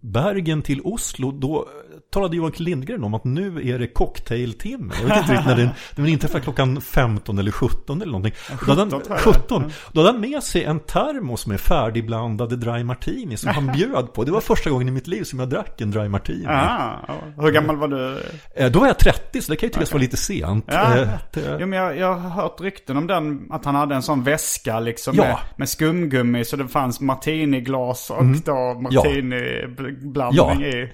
Bergen 0.01 0.63
till 0.63 0.81
Oslo, 0.85 1.31
då 1.33 1.69
talade 2.15 2.37
Joakim 2.37 2.65
Lindgren 2.65 3.05
om 3.05 3.15
att 3.15 3.25
nu 3.25 3.71
är 3.71 3.79
det 3.79 3.87
cocktailtimme. 3.87 4.95
Jag 5.01 5.09
vet 5.09 5.17
inte 5.19 5.33
riktigt 5.33 5.47
när 5.47 5.57
den, 5.57 5.69
den 5.97 6.07
inträffar 6.09 6.41
klockan 6.41 6.81
15 6.81 7.39
eller 7.39 7.51
17 7.51 8.03
eller 8.03 8.13
någonting. 8.13 8.33
Då 8.67 8.73
hade 8.73 8.81
han, 8.81 8.91
17 8.91 9.03
tror 9.03 9.17
jag. 9.17 9.35
17. 9.35 9.73
Då 9.93 10.01
hade 10.01 10.13
han 10.13 10.21
med 10.21 10.43
sig 10.43 10.65
en 10.65 10.81
termos 10.81 11.47
med 11.47 11.61
färdigblandade 11.61 12.57
dry 12.57 12.85
martini 12.85 13.37
som 13.37 13.51
han 13.55 13.67
bjöd 13.77 14.13
på. 14.13 14.25
Det 14.25 14.33
var 14.33 14.41
första 14.41 14.71
gången 14.71 14.89
i 14.89 14.91
mitt 14.91 15.07
liv 15.07 15.23
som 15.25 15.39
jag 15.39 15.49
drack 15.49 15.81
en 15.81 15.91
dry 15.91 16.09
martini. 16.09 16.47
Aha. 16.47 17.01
Hur 17.39 17.51
gammal 17.51 17.77
var 17.77 17.89
du? 17.89 18.23
Eh, 18.57 18.71
Då 18.71 18.81
var 18.81 18.87
jag 18.87 18.99
30 18.99 19.43
så 19.43 19.53
det 19.53 19.57
kan 19.57 19.67
ju 19.67 19.73
tyckas 19.73 19.93
vara 19.93 20.01
lite 20.01 20.17
sent. 20.17 20.65
Ja, 20.69 20.95
det- 21.33 21.57
jo, 21.61 21.67
men 21.67 21.79
jag, 21.79 21.99
jag 21.99 22.15
har 22.15 22.31
hört 22.31 22.61
rykten 22.61 22.97
om 22.97 23.07
den, 23.07 23.47
att 23.51 23.65
han 23.65 23.75
hade 23.75 23.95
en 23.95 24.03
sån 24.03 24.23
väska 24.23 24.81
liksom 24.81 25.15
Ja. 25.17 25.23
med, 25.25 25.37
med 25.57 25.69
skumgummi. 25.69 26.45
Så 26.45 26.57
det 26.57 26.69
fanns 26.69 27.01
martiniglas 27.01 28.11
och 28.11 28.25
då 28.25 28.75
martiniblandning 28.81 30.61
Ja. 30.61 30.67
i, 30.69 30.93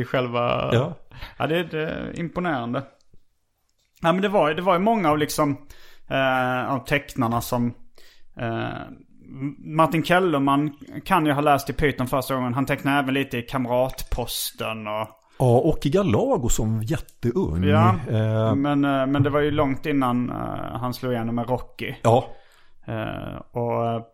i 0.00 0.04
själva... 0.04 0.70
Ja. 0.72 0.94
Ja, 1.38 1.46
det, 1.46 1.62
det 1.62 1.82
är 1.90 2.20
imponerande. 2.20 2.82
Ja, 4.02 4.12
men 4.12 4.22
det 4.22 4.28
var, 4.28 4.48
ju- 4.48 4.54
det 4.54 4.62
var 4.62 4.72
ju 4.74 4.78
många 4.80 5.10
av 5.10 5.18
liksom, 5.18 5.56
eh, 6.10 6.72
av 6.72 6.78
tecknarna 6.86 7.40
som... 7.40 7.74
Eh, 8.40 8.68
Martin 9.76 10.04
Kellerman 10.04 10.76
kan 11.04 11.26
jag 11.26 11.34
ha 11.34 11.42
läst 11.42 11.70
i 11.70 11.72
Python 11.72 12.06
första 12.06 12.34
gången. 12.34 12.54
Han 12.54 12.66
tecknade 12.66 12.98
även 12.98 13.14
lite 13.14 13.38
i 13.38 13.42
Kamratposten 13.42 14.86
och... 14.86 15.08
Ja, 15.38 15.58
och 15.58 15.86
i 15.86 15.90
Galago 15.90 16.48
som 16.48 16.82
jätteung. 16.82 17.64
Ja, 17.64 17.94
Eh, 18.10 18.54
men, 18.54 18.84
eh, 18.84 19.06
men 19.06 19.22
det 19.22 19.30
var 19.30 19.40
ju 19.40 19.50
långt 19.50 19.86
innan 19.86 20.30
eh, 20.30 20.36
han 20.80 20.94
slog 20.94 21.12
igenom 21.12 21.34
med 21.34 21.48
Rocky. 21.48 21.94
ja. 22.02 22.24
Och 23.52 24.13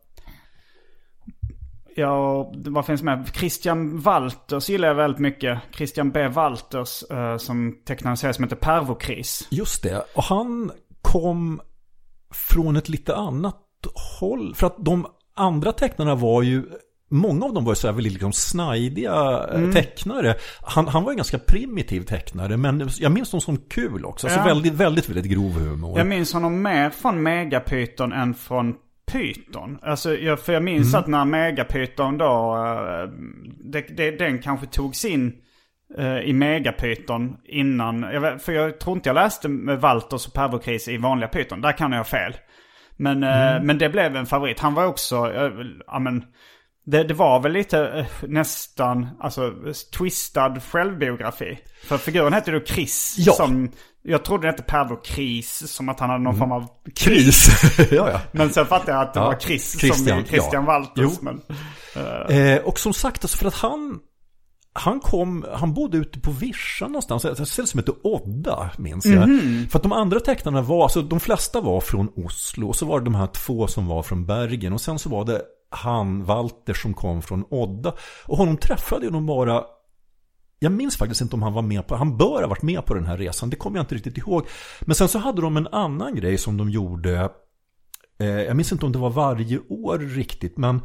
ja, 2.00 2.52
vad 2.54 2.86
finns 2.86 3.02
med? 3.02 3.30
Christian 3.34 4.00
Walters 4.00 4.68
gillar 4.68 4.88
jag 4.88 4.94
väldigt 4.94 5.20
mycket. 5.20 5.58
Christian 5.72 6.10
B. 6.10 6.28
Walters 6.28 7.02
eh, 7.10 7.36
som 7.36 7.76
tecknar 7.84 8.10
en 8.10 8.16
serie 8.16 8.34
som 8.34 8.44
heter 8.44 8.56
Pervokris. 8.56 9.48
Just 9.50 9.82
det. 9.82 10.04
Och 10.14 10.24
han 10.24 10.72
kom 11.02 11.60
från 12.32 12.76
ett 12.76 12.88
lite 12.88 13.16
annat 13.16 13.56
håll. 14.20 14.54
För 14.54 14.66
att 14.66 14.76
de 14.78 15.06
andra 15.34 15.72
tecknarna 15.72 16.14
var 16.14 16.42
ju 16.42 16.64
Många 17.12 17.44
av 17.44 17.54
dem 17.54 17.64
var 17.64 17.72
ju 17.72 17.76
så 17.76 17.86
här 17.86 17.94
väldigt 17.94 18.12
liksom 18.12 18.32
snajdiga 18.32 19.48
mm. 19.54 19.72
tecknare. 19.72 20.34
Han, 20.62 20.88
han 20.88 21.04
var 21.04 21.10
en 21.10 21.16
ganska 21.16 21.38
primitiv 21.38 22.00
tecknare, 22.00 22.56
men 22.56 22.90
jag 22.98 23.12
minns 23.12 23.30
dem 23.30 23.40
som 23.40 23.56
kul 23.56 24.04
också. 24.04 24.26
Alltså 24.26 24.40
Ja. 24.40 24.44
väldigt, 24.44 24.72
väldigt, 24.72 25.08
väldigt 25.08 25.32
grov 25.32 25.52
humor. 25.52 25.98
Jag 25.98 26.06
minns 26.06 26.32
honom 26.32 26.62
mer 26.62 26.90
från 26.90 27.22
Megapython 27.22 28.12
än 28.12 28.34
från 28.34 28.74
Python. 29.12 29.78
Alltså, 29.82 30.16
jag, 30.16 30.40
för 30.40 30.52
jag 30.52 30.62
minns 30.62 30.94
att 30.94 31.06
när 31.06 31.24
Megapython 31.24 32.18
då, 32.18 32.56
eh, 32.56 33.08
det, 33.64 33.96
det, 33.96 34.10
den 34.10 34.38
kanske 34.38 34.66
togs 34.66 35.04
in 35.04 35.32
eh, 35.98 36.18
i 36.18 36.32
Megapython 36.32 37.36
innan. 37.44 38.06
För 38.38 38.52
jag 38.52 38.80
tror 38.80 38.96
inte 38.96 39.08
jag 39.08 39.14
läste 39.14 39.48
med 39.48 39.80
Walters 39.80 40.26
och 40.26 40.34
Pervokris 40.34 40.88
i 40.88 40.96
vanliga 40.96 41.28
Python. 41.28 41.60
Där 41.60 41.72
kan 41.72 41.92
jag 41.92 41.98
ha 41.98 42.04
fel. 42.04 42.36
Men, 42.96 43.22
eh, 43.22 43.62
men 43.62 43.78
det 43.78 43.88
blev 43.88 44.16
en 44.16 44.26
favorit. 44.26 44.60
Han 44.60 44.74
var 44.74 44.86
också, 44.86 45.32
ja 45.86 45.98
men, 45.98 46.24
det, 46.90 47.04
det 47.04 47.14
var 47.14 47.40
väl 47.40 47.52
lite 47.52 47.78
eh, 47.88 48.28
nästan, 48.28 49.08
alltså 49.20 49.52
twistad 49.98 50.60
självbiografi. 50.60 51.58
För 51.84 51.98
figuren 51.98 52.32
hette 52.32 52.50
då 52.50 52.60
Chris. 52.60 53.14
Ja. 53.18 53.32
Som, 53.32 53.70
jag 54.02 54.24
trodde 54.24 54.46
det 54.46 54.50
hette 54.50 54.62
Pervokris, 54.62 55.72
som 55.72 55.88
att 55.88 56.00
han 56.00 56.10
hade 56.10 56.24
någon 56.24 56.38
form 56.38 56.52
av 56.52 56.66
Kris. 56.96 57.48
ja, 57.90 58.10
ja. 58.10 58.20
men 58.32 58.50
sen 58.50 58.66
fattade 58.66 58.92
jag 58.92 59.02
att 59.02 59.14
det 59.14 59.20
Ja, 59.20 59.26
var 59.26 59.38
Chris 59.38 59.80
Christian, 59.80 60.18
som 60.18 60.24
Christian 60.24 60.64
ja. 60.64 60.72
Walters. 60.72 61.20
Men, 61.20 61.40
Eh, 62.28 62.56
och 62.56 62.78
som 62.78 62.92
sagt, 62.92 63.24
alltså 63.24 63.38
för 63.38 63.46
att 63.46 63.54
han 63.54 63.98
han 64.72 65.00
kom, 65.00 65.46
han 65.52 65.74
bodde 65.74 65.98
ute 65.98 66.20
på 66.20 66.30
Virsa 66.30 66.86
någonstans, 66.86 67.24
ett 67.24 67.48
ställe 67.48 67.68
som 67.68 67.78
heter 67.78 67.94
Odda, 68.02 68.70
minns 68.78 69.06
jag. 69.06 69.28
För 69.70 69.78
att 69.78 69.82
de 69.82 69.92
andra 69.92 70.20
tecknarna 70.20 70.62
var, 70.62 70.82
alltså 70.82 71.02
de 71.02 71.20
flesta 71.20 71.60
var 71.60 71.80
från 71.80 72.08
Oslo, 72.16 72.68
och 72.68 72.76
så 72.76 72.86
var 72.86 72.98
det 72.98 73.04
de 73.04 73.14
här 73.14 73.26
två 73.26 73.66
som 73.66 73.86
var 73.86 74.02
från 74.02 74.26
Bergen, 74.26 74.72
och 74.72 74.80
sen 74.80 74.98
så 74.98 75.08
var 75.08 75.24
det 75.24 75.42
han, 75.70 76.24
Walter, 76.24 76.74
som 76.74 76.94
kom 76.94 77.22
från 77.22 77.44
Odda. 77.50 77.94
Och 78.26 78.36
honom 78.36 78.56
träffade 78.56 79.04
jag 79.06 79.12
nog 79.12 79.24
bara 79.24 79.64
jag 80.62 80.72
minns 80.72 80.96
faktiskt 80.96 81.20
inte 81.20 81.36
om 81.36 81.42
han 81.42 81.52
var 81.52 81.62
med 81.62 81.86
på, 81.86 81.94
han 81.94 82.16
bör 82.16 82.42
ha 82.42 82.48
varit 82.48 82.62
med 82.62 82.86
på 82.86 82.94
den 82.94 83.06
här 83.06 83.18
resan, 83.18 83.50
det 83.50 83.56
kommer 83.56 83.78
jag 83.78 83.82
inte 83.82 83.94
riktigt 83.94 84.18
ihåg. 84.18 84.46
Men 84.80 84.94
sen 84.94 85.08
så 85.08 85.18
hade 85.18 85.42
de 85.42 85.56
en 85.56 85.66
annan 85.66 86.14
grej 86.14 86.38
som 86.38 86.56
de 86.56 86.70
gjorde, 86.70 87.30
eh, 88.18 88.26
jag 88.26 88.56
minns 88.56 88.72
inte 88.72 88.86
om 88.86 88.92
det 88.92 88.98
var 88.98 89.10
varje 89.10 89.58
år 89.58 89.98
riktigt, 89.98 90.58
men 90.58 90.80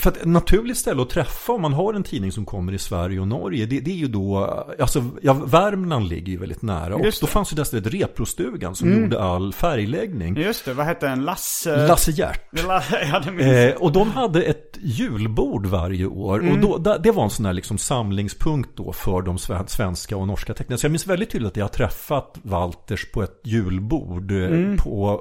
för 0.00 0.10
att 0.10 0.16
ett 0.16 0.24
naturligt 0.24 0.76
ställe 0.76 1.02
att 1.02 1.10
träffa 1.10 1.52
om 1.52 1.62
man 1.62 1.72
har 1.72 1.94
en 1.94 2.02
tidning 2.02 2.32
som 2.32 2.44
kommer 2.44 2.72
i 2.72 2.78
Sverige 2.78 3.20
och 3.20 3.28
Norge, 3.28 3.66
det, 3.66 3.80
det 3.80 3.90
är 3.90 3.94
ju 3.96 4.08
då, 4.08 4.38
alltså 4.80 5.04
ja, 5.22 5.32
Värmland 5.32 6.08
ligger 6.08 6.32
ju 6.32 6.38
väldigt 6.38 6.62
nära. 6.62 6.94
Och 6.94 7.06
då 7.20 7.26
fanns 7.26 7.52
ju 7.52 7.56
dessutom 7.56 7.90
Reprostugan 7.92 8.74
som 8.76 9.02
gjorde 9.02 9.22
all 9.22 9.52
färgläggning. 9.52 10.36
just 10.36 10.64
det, 10.64 10.74
vad 10.74 10.86
hette 10.86 11.06
den? 11.08 11.24
Lasse? 11.24 11.86
Lasse 11.86 12.10
Hjärt. 12.10 12.66
La- 12.66 12.82
Ja. 13.36 13.42
Eh, 13.44 13.74
och 13.74 13.92
de 13.92 14.10
hade 14.10 14.42
ett 14.42 14.78
julbord 14.82 15.66
varje 15.66 16.06
år. 16.06 16.50
Och 16.52 16.58
då, 16.58 16.96
det 16.98 17.10
var 17.10 17.24
en 17.24 17.30
sån 17.30 17.46
här 17.46 17.52
liksom 17.52 17.78
samlingspunkt 17.78 18.70
då 18.76 18.92
för 18.92 19.22
de 19.22 19.38
sven- 19.38 19.66
svenska 19.68 20.16
och 20.16 20.26
norska 20.26 20.54
tecknarna. 20.54 20.78
Så 20.78 20.84
jag 20.86 20.90
minns 20.92 21.06
väldigt 21.06 21.30
tydligt 21.30 21.50
att 21.50 21.56
jag 21.56 21.64
har 21.64 21.68
träffat 21.68 22.38
Walters 22.42 23.10
på 23.12 23.22
ett 23.22 23.40
julbord 23.44 24.32
eh, 24.32 24.76
på, 24.76 25.20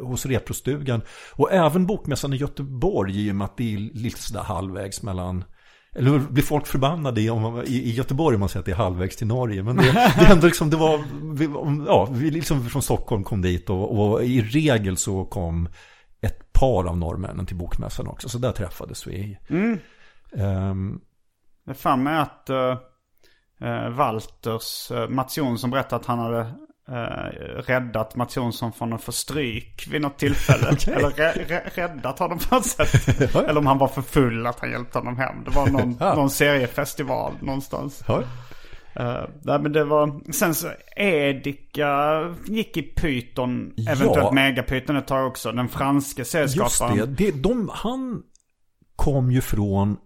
hos 0.00 0.26
Reprostugan. 0.26 1.00
Och 1.32 1.52
även 1.52 1.86
Bokmässan 1.86 2.32
i 2.32 2.36
Göteborg 2.36 3.26
i 3.26 3.30
och 3.30 3.34
med 3.36 3.44
att 3.44 3.56
det 3.56 3.74
är 3.74 3.95
lite 3.96 4.20
sådär 4.20 4.42
halvvägs 4.42 5.02
mellan 5.02 5.44
eller 5.92 6.18
blir 6.18 6.42
folk 6.42 6.66
förbannade 6.66 7.20
i, 7.20 7.30
om 7.30 7.42
man, 7.42 7.64
i, 7.66 7.74
i 7.74 7.90
Göteborg 7.90 8.34
om 8.34 8.40
man 8.40 8.48
säger 8.48 8.60
att 8.60 8.66
det 8.66 8.72
är 8.72 8.76
halvvägs 8.76 9.16
till 9.16 9.26
Norge. 9.26 9.62
Men 9.62 9.76
det, 9.76 9.92
det 10.18 10.26
ändå 10.32 10.46
liksom, 10.46 10.70
det 10.70 10.76
var, 10.76 11.04
vi, 11.34 11.48
ja, 11.86 12.08
vi 12.10 12.30
liksom 12.30 12.66
från 12.66 12.82
Stockholm 12.82 13.24
kom 13.24 13.42
dit 13.42 13.70
och, 13.70 13.98
och 13.98 14.24
i 14.24 14.42
regel 14.42 14.96
så 14.96 15.24
kom 15.24 15.68
ett 16.20 16.52
par 16.52 16.84
av 16.84 16.96
norrmännen 16.96 17.46
till 17.46 17.56
bokmässan 17.56 18.06
också. 18.06 18.28
Så 18.28 18.38
där 18.38 18.52
träffades 18.52 19.06
vi. 19.06 19.38
Ehm, 20.36 21.00
Det 21.64 21.70
är 21.70 21.74
fan 21.74 22.02
med 22.02 22.22
att 22.22 22.50
uh, 22.50 23.90
Walters, 23.96 24.90
uh, 24.90 25.08
Mats 25.08 25.38
Jonsson 25.38 25.70
berättade 25.70 25.96
att 25.96 26.06
han 26.06 26.18
hade 26.18 26.54
uh, 26.88 26.96
räddat 27.66 28.16
Mats 28.16 28.36
Jonsson 28.36 28.72
från 28.72 28.92
att 28.92 29.02
få 29.02 29.12
stryk 29.12 29.86
vid 29.90 30.00
något 30.00 30.18
tillfälle. 30.18 30.68
Okej. 30.72 30.94
Eller 30.94 31.10
rä- 31.10 31.46
rä- 31.46 31.70
räddat 31.74 32.18
honom 32.18 32.38
på 32.38 32.54
något 32.54 32.66
sätt. 32.66 33.34
Eller 33.34 33.58
om 33.58 33.66
han 33.66 33.78
var 33.78 33.88
för 33.88 34.02
full 34.02 34.46
att 34.46 34.60
han 34.60 34.70
hjälpte 34.70 34.98
honom 34.98 35.16
hem. 35.16 35.44
Det 35.44 35.50
var 35.50 35.66
någon, 35.66 35.96
Ja. 36.00 36.14
någon 36.14 36.30
seriefestival 36.30 37.32
någonstans. 37.40 38.04
Uh, 38.08 38.20
nej, 39.42 39.58
men 39.58 39.72
det 39.72 39.84
var, 39.84 40.32
sen 40.32 40.54
så 40.54 40.68
Edika 40.96 42.20
gick 42.46 42.76
i 42.76 42.82
Python, 42.82 43.72
Ja. 43.76 43.92
eventuellt 43.92 44.32
Megapython 44.34 44.96
ett 44.96 45.06
tag 45.06 45.26
också. 45.26 45.52
Den 45.52 45.68
franske 45.68 46.20
Just 46.20 46.30
serieskaparen. 46.30 46.96
det, 46.96 47.06
det 47.06 47.42
de, 47.42 47.70
han 47.72 48.22
kom 48.96 49.30
ju 49.32 49.40
från 49.40 49.96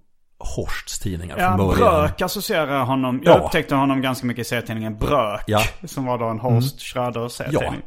Horsts 0.40 0.98
tidningar 0.98 1.38
Ja, 1.38 1.56
från 1.56 1.68
början. 1.68 2.00
Brök 2.00 2.22
associerar 2.22 2.78
jag 2.78 2.86
honom. 2.86 3.20
Jag 3.24 3.36
Ja. 3.40 3.44
upptäckte 3.44 3.74
honom 3.74 4.00
ganska 4.02 4.26
mycket 4.26 4.46
i 4.46 4.48
serietidningen 4.48 4.98
Brök. 4.98 5.42
Ja. 5.46 5.62
Som 5.84 6.06
var 6.06 6.18
då 6.18 6.24
en 6.26 6.38
Horst 6.40 6.80
Schröder 6.82 7.28
serietidning. 7.28 7.82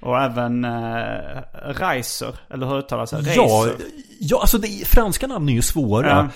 Och 0.00 0.18
även 0.20 0.64
uh, 0.64 1.42
Reiser, 1.64 2.34
eller 2.54 2.66
hur 2.66 2.78
uttalas 2.78 3.10
det? 3.10 3.16
Ja, 3.34 3.42
Reiser. 3.42 3.74
ja, 4.20 4.40
alltså 4.40 4.58
det, 4.58 4.68
franska 4.88 5.26
namn 5.26 5.48
är 5.48 5.52
ju 5.52 5.62
svåra. 5.62 6.30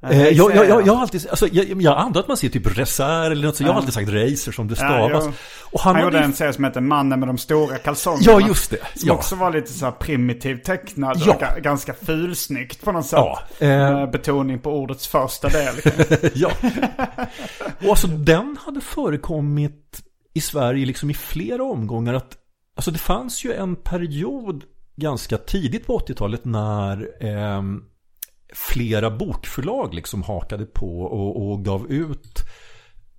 Ja. 0.00 0.10
Eh, 0.10 0.28
jag, 0.28 0.54
jag, 0.56 0.68
jag, 0.68 0.86
jag 0.86 0.94
har 0.94 1.02
alltid, 1.02 1.26
alltså, 1.30 1.46
jag, 1.52 1.82
jag 1.82 1.98
antar 1.98 2.20
att 2.20 2.28
man 2.28 2.36
ser 2.36 2.48
typ 2.48 2.78
Reser 2.78 3.30
eller 3.30 3.46
något 3.46 3.56
så. 3.56 3.62
Jag 3.62 3.68
har 3.68 3.76
alltid 3.76 3.94
sagt 3.94 4.08
Racer 4.08 4.52
som 4.52 4.68
det 4.68 4.76
stavas. 4.76 5.24
jo. 5.26 5.32
och 5.72 5.80
han, 5.80 5.94
Han 5.94 6.04
gjorde 6.04 6.18
ju- 6.18 6.24
en 6.24 6.32
serie 6.32 6.52
som 6.52 6.64
heter 6.64 6.80
Mannen 6.80 7.20
med 7.20 7.28
de 7.28 7.38
stora 7.38 7.78
kalsongerna. 7.78 8.22
Ja, 8.40 8.46
just 8.48 8.70
det. 8.70 8.76
Som 8.96 9.08
Ja. 9.08 9.14
också 9.14 9.34
var 9.34 9.52
lite 9.52 9.72
så 9.72 9.84
här 9.84 9.92
primitivt 9.92 10.64
tecknad 10.64 11.22
Ja. 11.26 11.34
och 11.34 11.40
ga- 11.42 11.60
ganska 11.60 11.94
fulsnyggt 11.94 12.84
på 12.84 12.92
något 12.92 13.06
sätt. 13.06 13.18
Ja, 13.18 13.38
eh. 13.58 13.68
Med 13.68 14.10
betoning 14.10 14.58
på 14.58 14.70
ordets 14.72 15.06
första 15.08 15.48
del. 15.48 15.74
ja. 16.34 16.50
Och 17.82 17.88
alltså 17.90 18.06
den 18.06 18.56
hade 18.66 18.80
förekommit 18.80 20.02
i 20.34 20.40
Sverige 20.40 20.86
liksom 20.86 21.10
i 21.10 21.14
flera 21.14 21.64
omgångar. 21.64 22.14
Att, 22.14 22.36
alltså 22.76 22.90
det 22.90 22.98
fanns 22.98 23.44
ju 23.44 23.52
en 23.52 23.76
period 23.76 24.64
ganska 24.96 25.38
tidigt 25.38 25.86
på 25.86 25.98
80-talet 25.98 26.44
när 26.44 27.24
ehm, 27.26 27.82
flera 28.54 29.10
bokförlag 29.10 29.94
liksom 29.94 30.22
hakade 30.22 30.66
på 30.66 31.00
och, 31.00 31.50
och 31.50 31.64
gav 31.64 31.90
ut 31.90 32.44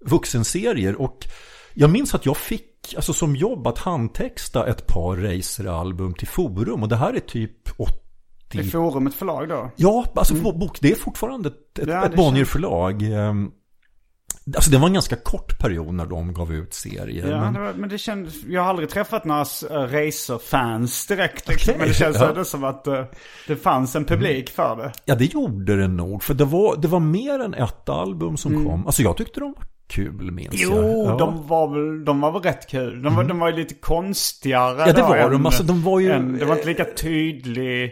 vuxenserier. 0.05 1.01
Och 1.01 1.27
jag 1.73 1.89
minns 1.89 2.15
att 2.15 2.25
jag 2.25 2.37
fick, 2.37 2.93
alltså 2.95 3.13
som 3.13 3.35
jobb, 3.35 3.67
att 3.67 3.77
handtexta 3.77 4.67
ett 4.67 4.87
par 4.87 5.17
Razer-album 5.17 6.13
till 6.13 6.27
Forum. 6.27 6.83
Och 6.83 6.89
det 6.89 6.95
här 6.95 7.13
är 7.13 7.19
typ 7.19 7.79
80 7.79 7.93
I 8.51 8.63
Forum 8.63 9.07
ett 9.07 9.13
förlag 9.13 9.49
då. 9.49 9.71
Ja, 9.75 10.05
alltså 10.15 10.33
bok, 10.33 10.81
det 10.81 10.91
är 10.91 10.95
fortfarande 10.95 11.49
ett, 11.49 11.79
ett, 11.79 11.87
Ja, 11.87 12.05
ett 12.05 12.15
Bonnier-förlag. 12.15 13.01
Ehm, 13.01 13.51
Alltså 14.55 14.71
det 14.71 14.77
var 14.77 14.87
en 14.87 14.93
ganska 14.93 15.15
kort 15.15 15.59
period 15.59 15.93
när 15.93 16.05
de 16.05 16.33
gav 16.33 16.53
ut 16.53 16.73
serier. 16.73 17.27
Ja, 17.31 17.41
men, 17.41 17.53
det 17.53 17.59
var, 17.59 17.73
men 17.73 17.89
det 17.89 17.97
kändes, 17.97 18.43
jag 18.43 18.61
har 18.61 18.69
aldrig 18.69 18.89
träffat 18.89 19.25
några 19.25 19.41
uh, 19.41 19.93
racerfans 19.93 21.07
direkt. 21.07 21.47
Liksom. 21.47 21.71
Okej, 21.71 21.79
men 21.79 21.87
det 21.87 21.93
känns 21.93 22.17
ja. 22.19 22.43
som 22.43 22.63
att 22.63 22.87
eh, 22.87 23.03
det 23.47 23.55
fanns 23.55 23.95
en 23.95 24.05
publik 24.05 24.49
för 24.49 24.75
det. 24.75 24.91
ja, 25.05 25.15
det 25.15 25.25
gjorde 25.25 25.75
det 25.75 25.87
nog. 25.87 26.23
För 26.23 26.33
det 26.33 26.45
var, 26.45 26.75
det 26.75 26.87
var 26.87 26.99
mer 26.99 27.39
än 27.39 27.53
ett 27.53 27.89
album 27.89 28.37
som 28.37 28.65
kom. 28.65 28.85
Alltså 28.85 29.01
jag 29.01 29.17
tyckte 29.17 29.39
de 29.39 29.53
var 29.57 29.63
kul, 29.87 30.31
minns 30.31 30.63
Mm. 30.63 30.75
Jo, 30.77 30.87
jag. 31.05 31.13
Ja. 31.13 31.17
de, 31.17 31.47
var 31.47 31.67
väl, 31.67 32.05
de 32.05 32.21
var 32.21 32.31
väl 32.31 32.41
rätt 32.41 32.67
kul. 32.69 33.01
De 33.03 33.15
var, 33.15 33.23
de 33.23 33.39
var 33.39 33.49
ju 33.49 33.55
lite 33.55 33.73
konstigare 33.75 34.79
Ja, 34.79 34.85
det 34.85 35.01
då 35.01 35.07
var 35.07 35.17
än- 35.17 35.31
de. 35.31 35.45
Alltså, 35.45 35.63
de 35.63 35.83
var 35.83 35.99
ju- 35.99 36.11
än- 36.11 36.37
det 36.37 36.45
var 36.45 36.55
inte 36.55 36.67
lika 36.67 36.85
tydlig, 36.85 37.91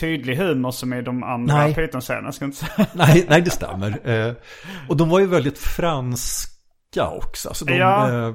tydlig 0.00 0.36
humor 0.36 0.70
som 0.70 0.92
i 0.94 1.02
de 1.02 1.22
andra. 1.22 1.68
Python-serierna. 1.72 2.32
ska 2.32 2.44
jag 2.44 2.48
inte 2.48 2.58
säga. 2.64 2.86
Nej, 2.94 3.26
nej, 3.28 3.42
det 3.42 3.50
stämmer. 3.50 4.08
Eh, 4.10 4.34
och 4.88 4.96
de 4.96 5.08
var 5.08 5.20
ju 5.20 5.26
väldigt 5.26 5.58
franska 5.58 7.08
också. 7.10 7.48
Alltså 7.48 7.64
de, 7.64 7.74
Ja. 7.76 8.12
eh, 8.28 8.34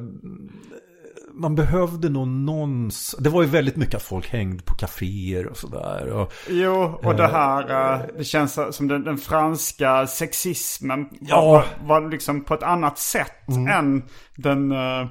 man 1.33 1.55
behövde 1.55 2.09
nog 2.09 2.27
någon... 2.27 2.89
Det 3.19 3.29
var 3.29 3.41
ju 3.41 3.47
väldigt 3.47 3.75
mycket 3.75 3.95
att 3.95 4.01
folk 4.03 4.29
hängde 4.29 4.63
på 4.63 4.75
kaféer 4.75 5.47
och 5.47 5.57
sådär. 5.57 6.27
Jo, 6.49 6.99
och 7.03 7.15
det 7.15 7.27
här, 7.27 7.93
eh, 7.93 7.99
det 8.17 8.23
känns 8.23 8.59
som 8.71 8.87
den, 8.87 9.03
den 9.03 9.17
franska 9.17 10.07
sexismen 10.07 11.09
Ja. 11.21 11.41
var, 11.41 11.65
var 11.87 12.09
liksom 12.09 12.43
på 12.43 12.53
ett 12.53 12.63
annat 12.63 12.99
sätt 12.99 13.47
än 13.69 14.03
den, 14.35 14.71
eh, 14.71 15.07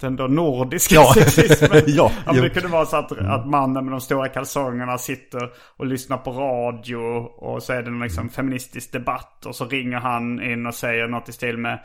den 0.00 0.16
då 0.16 0.26
nordiska 0.26 0.94
Ja. 0.94 1.12
sexismen. 1.14 1.82
Ja, 1.86 2.10
jo. 2.32 2.42
det 2.42 2.50
kunde 2.50 2.68
vara 2.68 2.86
så 2.86 2.96
att, 2.96 3.12
att 3.12 3.46
mannen 3.48 3.84
med 3.84 3.92
de 3.92 4.00
stora 4.00 4.28
kalsongerna 4.28 4.98
sitter 4.98 5.50
och 5.76 5.86
lyssnar 5.86 6.16
på 6.16 6.30
radio 6.30 6.96
och 7.36 7.62
så 7.62 7.72
är 7.72 7.82
det 7.82 7.88
en 7.88 8.00
liksom 8.00 8.28
feministisk 8.28 8.92
debatt 8.92 9.46
och 9.46 9.56
så 9.56 9.64
ringer 9.64 9.98
han 9.98 10.42
in 10.42 10.66
och 10.66 10.74
säger 10.74 11.06
något 11.08 11.28
i 11.28 11.32
stil 11.32 11.58
med 11.58 11.78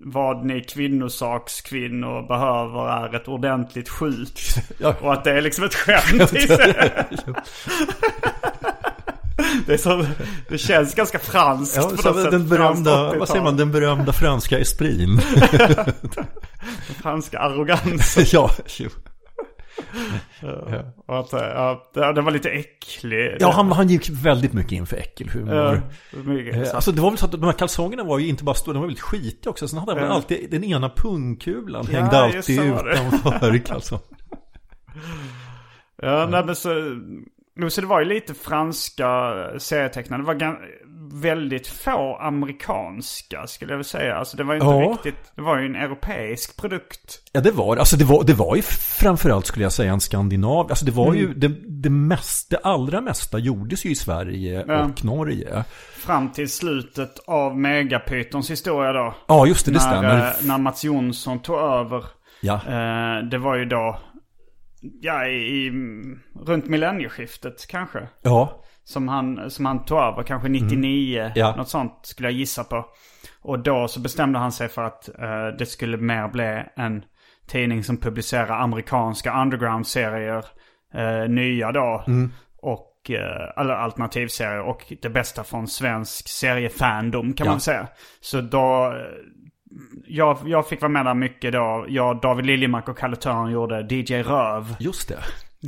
vad 0.00 0.46
ni 0.46 0.60
kvinnosakskvinnor 0.60 2.28
behöver 2.28 2.88
är 3.06 3.16
ett 3.16 3.28
ordentligt 3.28 3.88
skjut. 3.88 4.40
Ja. 4.78 4.94
Och 5.00 5.12
att 5.12 5.24
det 5.24 5.30
är 5.32 5.40
liksom 5.40 5.64
ett 5.64 5.74
skämt 5.74 6.32
i 6.34 6.40
sig. 6.40 6.74
Det, 9.66 9.78
så, 9.78 10.06
det 10.48 10.58
känns 10.58 10.94
ganska 10.94 11.18
franskt 11.18 11.76
ja, 11.76 11.82
på 11.82 11.96
så 11.96 12.08
något 12.12 12.22
sätt. 12.22 12.30
den 12.30 12.48
Franskt 12.48 12.50
berömda, 12.50 12.90
80-tal. 13.04 13.18
vad 13.18 13.28
säger 13.28 13.42
man, 13.44 13.56
den 13.56 13.72
berömda 13.72 14.12
franska 14.12 14.58
esprin. 14.58 15.20
Franska 17.02 17.38
arrogans. 17.38 18.32
ja, 18.32 18.50
jo. 18.78 18.88
Och 21.06 21.18
att, 21.20 21.32
ja, 21.32 21.90
det, 21.94 22.12
det 22.12 22.20
var 22.22 22.30
lite 22.30 22.50
äcklig. 22.50 23.36
ja 23.40 23.50
han, 23.52 23.72
han 23.72 23.88
gick 23.88 24.08
väldigt 24.10 24.52
mycket 24.52 24.72
in 24.72 24.86
för 24.86 24.96
äckelhumor. 24.96 25.54
Ja, 25.54 25.74
Eh, 26.52 26.74
Alltså 26.74 26.92
det 26.92 27.00
var 27.00 27.10
väl 27.10 27.18
så 27.18 27.24
att 27.26 27.32
de 27.32 27.42
här 27.42 27.52
kalsongerna 27.52 28.04
var 28.04 28.18
ju 28.18 28.26
inte 28.28 28.44
bara 28.44 28.54
stora, 28.54 28.72
de 28.74 28.78
var 28.80 28.86
väldigt 28.86 29.02
skitiga 29.04 29.50
också. 29.50 29.68
Sen 29.68 29.78
hade 29.78 29.92
han 29.92 30.02
Ja. 30.02 30.08
alltid, 30.08 30.50
den 30.50 30.64
ena 30.64 30.88
pungkulan 30.90 31.86
Ja, 31.92 31.98
hängde 32.00 32.18
alltid 32.18 32.60
utanför 32.62 33.58
kalsongerna. 33.58 34.08
Ja, 36.02 36.26
nej, 36.30 36.44
men 36.46 36.56
så, 36.56 36.68
så 37.70 37.80
det 37.80 37.86
var 37.86 38.00
ju 38.00 38.06
lite 38.06 38.34
franska 38.34 39.36
serietecknare. 39.58 40.20
Det 40.20 40.26
var 40.26 40.58
väldigt 41.12 41.66
få 41.66 42.16
amerikanska 42.20 43.46
skulle 43.46 43.72
jag 43.72 43.76
vilja 43.78 43.88
säga. 43.88 44.16
Alltså 44.16 44.36
det 44.36 44.44
var 44.44 44.54
ju 44.54 44.60
inte 44.60 44.72
Ja. 44.74 44.92
riktigt, 44.92 45.32
det 45.34 45.42
var 45.42 45.58
ju 45.58 45.66
en 45.66 45.76
europeisk 45.76 46.56
produkt. 46.56 47.20
Ja 47.32 47.40
det 47.40 47.50
var 47.50 47.76
Alltså 47.76 47.96
det 47.96 48.04
var, 48.04 48.24
det 48.24 48.34
var 48.34 48.56
ju 48.56 48.62
framförallt 48.62 49.46
skulle 49.46 49.64
jag 49.64 49.72
säga 49.72 49.92
en 49.92 50.00
skandinav. 50.00 50.66
Alltså 50.70 50.84
det 50.84 50.92
var 50.92 51.06
Mm. 51.06 51.18
ju 51.18 51.34
det, 51.34 51.48
det, 51.66 51.90
mesta, 51.90 52.56
det 52.56 52.62
allra 52.68 53.00
mesta 53.00 53.38
gjordes 53.38 53.84
ju 53.86 53.90
i 53.90 53.94
Sverige 53.94 54.64
Ja. 54.68 54.84
och 54.84 55.04
Norge. 55.04 55.64
Fram 55.96 56.32
till 56.32 56.50
slutet 56.50 57.18
av 57.26 57.58
Megapythons 57.58 58.50
historia 58.50 58.92
då. 58.92 59.14
Ja 59.26 59.46
just 59.46 59.66
det, 59.66 59.72
det 59.72 59.78
när, 59.78 59.90
stämmer. 59.92 60.18
eh, 60.18 60.32
när 60.42 60.58
Mats 60.58 60.84
Jonsson 60.84 61.38
tog 61.42 61.56
över. 61.58 62.04
Ja. 62.40 62.54
Eh, 62.54 63.24
det 63.30 63.38
var 63.38 63.56
ju 63.56 63.64
då, 63.64 63.98
ja, 64.80 65.26
i, 65.26 65.70
runt 66.46 66.66
millennieskiftet 66.66 67.66
kanske. 67.68 68.08
Ja. 68.22 68.62
Som 68.84 69.08
han, 69.08 69.50
som 69.50 69.66
han 69.66 69.84
tog 69.84 69.98
över, 69.98 70.22
kanske 70.22 70.48
99, 70.48 71.20
Mm. 71.20 71.32
Ja. 71.34 71.56
något 71.56 71.68
sånt 71.68 72.00
skulle 72.02 72.28
jag 72.28 72.34
gissa 72.38 72.64
på. 72.64 72.84
Och 73.42 73.58
då 73.58 73.88
så 73.88 74.00
bestämde 74.00 74.38
han 74.38 74.52
sig 74.52 74.68
för 74.68 74.82
att 74.82 75.08
eh, 75.08 75.46
det 75.58 75.66
skulle 75.66 75.96
mer 75.96 76.28
bli 76.28 76.62
en 76.76 77.04
tidning 77.46 77.84
som 77.84 77.96
publicerar 77.96 78.60
amerikanska 78.62 79.42
underground-serier, 79.42 80.44
eh, 80.94 81.28
nya 81.28 81.72
då. 81.72 82.04
Mm. 82.06 82.32
Och, 82.62 83.10
eh, 83.10 83.60
eller 83.60 83.74
alternativserier 83.74 84.60
och 84.60 84.92
det 85.02 85.08
bästa 85.10 85.44
från 85.44 85.68
svensk 85.68 86.28
seriefandom 86.28 87.32
kan 87.34 87.44
Ja. 87.46 87.50
man 87.52 87.60
säga. 87.60 87.88
Så 88.20 88.40
då, 88.40 88.94
jag, 90.06 90.38
jag 90.44 90.68
fick 90.68 90.80
vara 90.82 90.92
med 90.92 91.04
där 91.06 91.14
mycket 91.14 91.52
då. 91.52 91.84
Jag, 91.88 92.20
David 92.20 92.46
Liljemark 92.46 92.88
och 92.88 92.98
Kalle 92.98 93.16
Törn 93.16 93.50
gjorde 93.50 93.94
DJ 93.94 94.22
Röv. 94.22 94.76
Just 94.78 95.08
det. 95.08 95.18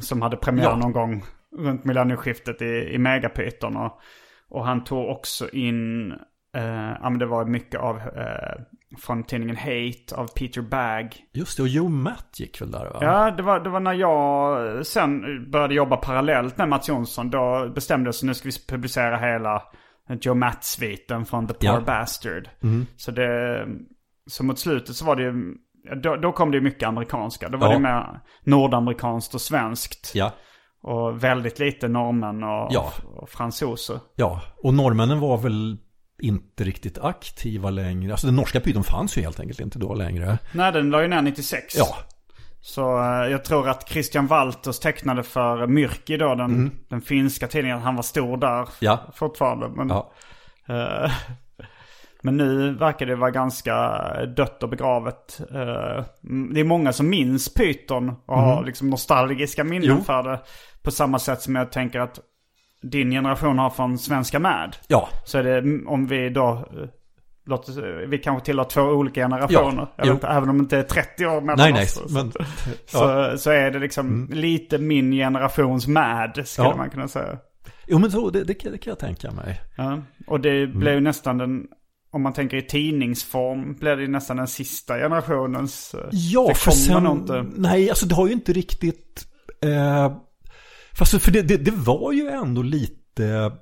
Som 0.01 0.23
hade 0.23 0.37
premiär 0.37 0.65
Ja. 0.65 0.77
någon 0.77 0.93
gång 0.93 1.23
runt 1.59 1.85
millennieskiftet 1.85 2.63
i, 2.63 2.91
i 2.95 2.99
Megapyton. 2.99 3.77
Och, 3.77 4.01
och 4.51 4.65
han 4.67 4.85
tog 4.85 5.09
också 5.09 5.49
in, 5.51 6.13
eh, 6.57 6.91
ja 7.03 7.11
men 7.11 7.19
det 7.19 7.27
var 7.27 7.45
mycket 7.45 7.81
av, 7.81 7.97
eh, 7.97 8.61
från 8.99 9.25
tidningen 9.25 9.57
Hate 9.57 10.15
av 10.17 10.27
Peter 10.27 10.63
Bagg. 10.63 11.17
Just 11.33 11.57
det, 11.57 11.63
och 11.63 11.69
Joe 11.69 11.89
Matt 11.89 12.37
gick 12.41 12.61
väl 12.61 12.71
där 12.71 12.85
va? 12.85 12.99
Ja, 13.01 13.31
det 13.31 13.43
var, 13.43 13.61
det 13.61 13.71
var 13.71 13.81
när 13.81 13.95
jag 13.95 14.87
sen 14.87 15.21
började 15.51 15.75
jobba 15.75 15.97
parallellt 15.97 16.59
med 16.59 16.69
Mats 16.69 16.89
Jonsson. 16.89 17.31
Då 17.31 17.69
bestämde 17.75 18.09
jag 18.09 18.15
så 18.15 18.27
nu 18.27 18.35
ska 18.35 18.49
vi 18.49 18.55
publicera 18.69 19.17
hela 19.17 19.63
Joe 20.21 20.35
Matt-sviten 20.35 21.25
från 21.27 21.47
The 21.47 21.55
Poor 21.55 21.65
Ja. 21.75 21.81
Bastard. 21.81 22.49
Mm. 22.63 22.87
Så 22.97 23.11
det, 23.11 23.65
så 24.27 24.45
mot 24.45 24.59
slutet 24.59 24.97
så 24.97 25.05
var 25.05 25.17
det 25.17 25.23
ju, 25.23 25.33
då, 26.03 26.17
då 26.17 26.33
kom 26.33 26.51
det 26.51 26.57
ju 26.57 26.63
mycket 26.63 26.89
amerikanska. 26.89 27.49
Då 27.49 27.59
var 27.59 27.67
Ja. 27.69 27.73
det 27.73 27.79
mer 27.79 28.21
nordamerikanskt 28.45 29.35
och 29.35 29.41
svenskt. 29.41 30.13
Ja. 30.15 30.33
Och 30.83 31.25
väldigt 31.25 31.59
lite 31.59 31.89
norrmän 31.89 32.43
och, 32.43 32.69
Ja. 32.71 32.93
och 33.17 33.29
fransoser. 33.31 34.01
Ja, 34.15 34.41
och 34.63 34.75
norrmännen 34.75 35.21
var 35.21 35.37
väl 35.39 35.77
inte 36.23 36.65
riktigt 36.65 36.99
aktiva 36.99 37.71
längre. 37.71 38.13
Alltså 38.13 38.27
den 38.27 38.37
norska 38.37 38.61
pyton 38.61 38.85
fanns 38.85 39.19
ju 39.19 39.23
helt 39.23 39.41
enkelt 39.41 39.61
inte 39.61 39.79
då 39.79 39.95
längre. 39.95 40.39
Nej, 40.53 40.73
den 40.73 40.91
la 40.91 41.03
ju 41.03 41.09
ner 41.09 41.23
96. 41.23 41.77
Ja, 41.79 41.87
Så 42.61 42.99
eh, 42.99 43.31
jag 43.31 43.45
tror 43.45 43.69
att 43.69 43.89
Christian 43.89 44.27
Walters 44.27 44.79
tecknade 44.79 45.23
för 45.23 45.67
Myrki 45.67 46.17
då, 46.17 46.35
den, 46.35 46.71
den 46.89 47.01
finska 47.01 47.47
tidningen. 47.49 47.79
Han 47.79 47.97
var 47.97 48.03
stor 48.03 48.37
där 48.37 48.55
Mm. 48.59 48.67
Ja. 48.81 48.99
fortfarande. 49.15 49.69
Men, 49.69 49.89
ja. 49.89 50.13
eh, 50.69 51.11
men 52.23 52.37
nu 52.37 52.75
verkar 52.75 53.07
det 53.07 53.17
vara 53.17 53.31
ganska 53.31 54.01
dött 54.37 54.63
och 54.63 54.69
begravet. 54.69 55.41
Eh, 55.51 56.05
det 56.53 56.61
är 56.61 56.65
många 56.65 56.93
som 56.93 57.09
minns 57.09 57.55
Python 57.55 58.13
och 58.27 58.39
har 58.41 58.65
liksom 58.65 58.91
nostalgiska 58.91 59.65
minnen 59.65 59.85
Mm. 59.85 59.97
Jo. 59.99 60.05
för 60.05 60.23
det. 60.23 60.41
På 60.83 60.91
samma 60.91 61.19
sätt 61.19 61.43
som 61.43 61.55
jag 61.55 61.73
tänker 61.73 62.01
att 62.01 62.19
din 62.83 63.11
generation 63.11 63.59
har 63.59 63.71
från 63.71 63.99
Svenska 63.99 64.39
Mad. 64.39 64.77
ja. 64.89 65.09
Så 65.25 65.39
är 65.39 65.43
det, 65.43 65.59
mm, 65.59 65.89
om 65.89 66.07
vi 66.07 66.29
då, 66.31 66.49
eh, 66.49 66.89
låt 67.49 67.69
oss, 67.69 67.77
eh, 67.79 67.85
vi 68.09 68.19
kanske 68.19 68.45
tillhör 68.47 68.65
två 68.65 68.81
olika 68.83 69.21
generationer. 69.21 69.87
Ja, 69.97 70.05
Jag 70.07 70.15
vet, 70.15 70.25
även 70.25 70.49
om 70.49 70.59
det 70.59 70.63
inte 70.63 70.79
är 70.79 70.83
30 70.83 71.27
år 71.27 71.41
mellan 71.41 71.57
Nej, 71.59 71.73
nej. 71.73 71.83
oss. 71.83 71.93
Så, 71.93 72.09
Men, 72.15 72.33
så, 72.87 73.39
så 73.39 73.51
är 73.51 73.71
det 73.71 73.79
liksom 73.79 74.29
lite 74.33 74.79
min 74.79 75.13
generations 75.13 75.87
Mad, 75.87 76.43
skulle 76.47 76.69
Ja. 76.69 76.77
man 76.77 76.91
kunna 76.91 77.09
säga. 77.09 77.39
Jo 77.87 77.99
men 77.99 78.11
så, 78.11 78.31
det, 78.31 78.45
det, 78.45 78.55
kan, 78.55 78.79
jag 78.85 78.99
tänka 78.99 79.31
mig. 79.31 79.61
Ja. 79.77 79.99
Och 80.27 80.41
det 80.41 80.67
blev 80.67 80.95
ju 80.95 81.01
nästan 81.01 81.39
den, 81.39 81.63
om 82.13 82.23
man 82.23 82.33
tänker 82.33 82.57
i 82.57 82.63
tidningsform, 82.63 83.75
blev 83.75 83.97
det 83.97 84.03
ju 84.03 84.09
nästan 84.09 84.37
den 84.37 84.47
sista 84.47 84.95
generationens. 84.99 85.95
eh, 85.95 86.01
Ja, 86.11 86.55
för 86.55 86.71
sen, 86.71 87.07
inte. 87.07 87.47
nej 87.57 87.89
alltså 87.91 88.07
det 88.07 88.15
har 88.15 88.27
ju 88.27 88.33
inte 88.33 88.53
riktigt, 88.53 89.27
eh, 89.65 90.17
fast 90.99 91.23
för 91.23 91.33
det, 91.33 91.43
det, 91.43 91.57
det 91.57 91.71
var 91.71 92.13
ju 92.13 92.29
ändå 92.29 92.63
lite, 92.63 93.53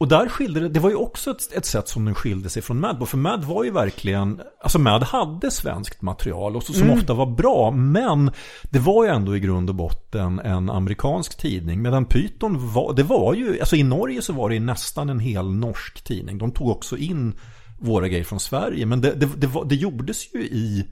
och 0.00 0.08
där 0.08 0.28
skilde 0.28 0.60
det, 0.60 0.68
det 0.68 0.80
var 0.80 0.90
ju 0.90 0.96
också 0.96 1.30
ett, 1.30 1.52
ett 1.52 1.66
sätt 1.66 1.88
som 1.88 2.04
den 2.04 2.14
skilde 2.14 2.50
sig 2.50 2.62
från 2.62 2.80
Mad. 2.80 3.08
För 3.08 3.16
Mad 3.16 3.44
var 3.44 3.64
ju 3.64 3.70
verkligen, 3.70 4.40
alltså 4.62 4.78
Mad 4.78 5.02
hade 5.02 5.50
svenskt 5.50 6.02
material 6.02 6.56
och 6.56 6.62
så, 6.62 6.72
som 6.72 6.90
ofta 6.90 7.14
var 7.14 7.26
bra. 7.26 7.70
Men 7.70 8.30
det 8.62 8.78
var 8.78 9.04
ju 9.04 9.10
ändå 9.10 9.36
i 9.36 9.40
grund 9.40 9.68
och 9.68 9.74
botten 9.74 10.38
en 10.38 10.70
amerikansk 10.70 11.38
tidning. 11.38 11.82
Medan 11.82 12.04
Python 12.04 12.72
var, 12.72 12.92
det 12.92 13.02
var 13.02 13.34
ju, 13.34 13.60
alltså 13.60 13.76
i 13.76 13.82
Norge 13.82 14.22
så 14.22 14.32
var 14.32 14.50
det 14.50 14.60
nästan 14.60 15.08
en 15.08 15.20
hel 15.20 15.50
norsk 15.50 16.04
tidning. 16.04 16.38
De 16.38 16.52
tog 16.52 16.68
också 16.68 16.96
in 16.96 17.34
våra 17.80 18.08
grejer 18.08 18.24
från 18.24 18.40
Sverige. 18.40 18.86
Men 18.86 19.00
det, 19.00 19.12
det, 19.12 19.28
det, 19.36 19.46
var, 19.46 19.64
det 19.64 19.74
gjordes 19.74 20.34
ju 20.34 20.40
i 20.40 20.86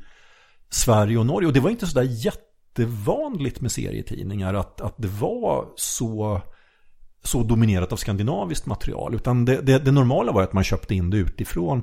Sverige 0.71 1.19
och 1.19 1.27
Norge. 1.27 1.47
Och 1.47 1.53
det 1.53 1.61
var 1.61 1.71
inte 1.71 1.87
sådär 1.87 2.09
jättevanligt 2.09 3.61
med 3.61 3.73
serietidningar 3.73 4.55
att, 4.55 4.81
att 4.81 4.95
det 4.99 5.09
var 5.09 5.69
så, 5.77 6.43
så 7.29 7.43
dominerat 7.43 7.93
av 7.93 7.97
skandinaviskt 7.97 8.67
material. 8.67 9.15
Utan 9.15 9.45
det, 9.45 9.61
det, 9.61 9.79
det 9.79 9.93
normala 9.93 10.33
var 10.33 10.43
att 10.43 10.53
man 10.53 10.65
köpte 10.65 10.95
in 10.95 11.11
det 11.11 11.17
utifrån. 11.17 11.83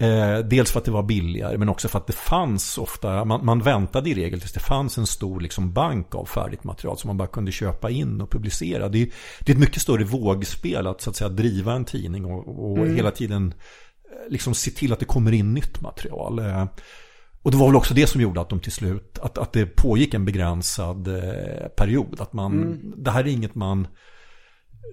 Eh, 0.00 0.38
dels 0.38 0.70
för 0.70 0.78
att 0.78 0.84
det 0.84 0.90
var 0.90 1.02
billigare 1.02 1.58
men 1.58 1.68
också 1.68 1.88
för 1.88 1.98
att 1.98 2.06
det 2.06 2.12
fanns 2.12 2.78
ofta, 2.78 3.24
man, 3.24 3.44
man 3.44 3.60
väntade 3.60 4.10
i 4.10 4.14
regel 4.14 4.40
tills 4.40 4.52
det 4.52 4.60
fanns 4.60 4.98
en 4.98 5.06
stor 5.06 5.40
liksom, 5.40 5.72
bank 5.72 6.14
av 6.14 6.24
färdigt 6.24 6.64
material 6.64 6.98
som 6.98 7.08
man 7.08 7.16
bara 7.16 7.28
kunde 7.28 7.52
köpa 7.52 7.90
in 7.90 8.20
och 8.20 8.30
publicera. 8.30 8.88
Det 8.88 9.02
är, 9.02 9.08
det 9.40 9.52
är 9.52 9.54
ett 9.54 9.60
mycket 9.60 9.82
större 9.82 10.04
vågspel 10.04 10.86
att 10.86 11.00
så 11.00 11.10
att 11.10 11.16
säga 11.16 11.28
driva 11.28 11.72
en 11.72 11.84
tidning 11.84 12.24
och, 12.24 12.70
och 12.78 12.86
hela 12.86 13.10
tiden 13.10 13.54
eh, 14.04 14.32
liksom 14.32 14.54
se 14.54 14.70
till 14.70 14.92
att 14.92 14.98
det 14.98 15.04
kommer 15.04 15.32
in 15.32 15.54
nytt 15.54 15.80
material. 15.80 16.38
Eh, 16.38 16.64
och 17.42 17.50
det 17.50 17.56
var 17.56 17.66
väl 17.66 17.76
också 17.76 17.94
det 17.94 18.06
som 18.06 18.20
gjorde 18.20 18.40
att 18.40 18.48
de 18.48 18.60
till 18.60 18.72
slut, 18.72 19.18
att, 19.22 19.38
att 19.38 19.52
det 19.52 19.66
pågick 19.66 20.14
en 20.14 20.24
begränsad 20.24 21.08
eh, 21.08 21.68
period. 21.76 22.20
Att 22.20 22.32
man, 22.32 22.80
det 22.96 23.10
här 23.10 23.24
är 23.24 23.28
inget 23.28 23.54
man 23.54 23.86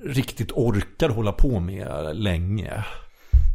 riktigt 0.03 0.51
orkar 0.51 1.09
hålla 1.09 1.31
på 1.31 1.59
med 1.59 2.15
länge. 2.15 2.83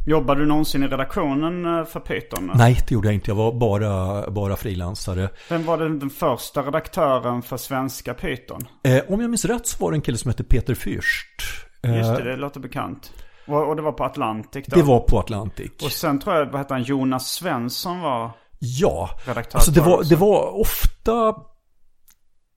Jobbade 0.07 0.39
du 0.41 0.45
någonsin 0.45 0.83
i 0.83 0.87
redaktionen 0.87 1.65
eh, 1.65 1.85
för 1.85 1.99
Python? 1.99 2.51
Nej, 2.55 2.79
det 2.87 2.93
gjorde 2.93 3.07
jag 3.07 3.15
inte. 3.15 3.31
Jag 3.31 3.35
var 3.35 3.51
bara, 3.53 4.29
bara 4.31 4.55
frilansare. 4.55 5.29
Vem 5.49 5.65
var 5.65 5.77
den, 5.77 5.99
den 5.99 6.09
första 6.09 6.61
redaktören 6.61 7.41
för 7.41 7.57
svenska 7.57 8.13
Python? 8.13 8.67
Eh, 8.83 9.03
om 9.07 9.21
jag 9.21 9.29
minns 9.29 9.45
rätt 9.45 9.67
så 9.67 9.83
var 9.83 9.91
det 9.91 9.97
en 9.97 10.01
kille 10.01 10.17
som 10.17 10.29
hette 10.29 10.43
Peter 10.43 10.73
Fürst. 10.73 11.65
Eh, 11.83 11.97
Just 11.97 12.15
det, 12.15 12.23
det 12.23 12.35
låter 12.35 12.59
bekant. 12.59 13.13
Och, 13.47 13.69
och 13.69 13.75
det 13.75 13.81
var 13.81 13.91
på 13.91 14.03
Atlantic 14.03 14.65
då? 14.67 14.75
det 14.75 14.83
var 14.83 14.99
på 14.99 15.19
Atlantic. 15.19 15.71
Och 15.83 15.91
sen 15.91 16.19
tror 16.19 16.35
jag, 16.35 16.45
vad 16.45 16.55
hette 16.55 16.73
han, 16.73 16.83
Jonas 16.83 17.27
Svensson 17.31 17.99
var 17.99 18.31
Ja, 18.59 19.09
redaktör 19.25 19.57
alltså 19.57 19.71
det 19.71 19.81
var, 19.81 20.03
det 20.03 20.15
var 20.15 20.59
ofta 20.59 21.35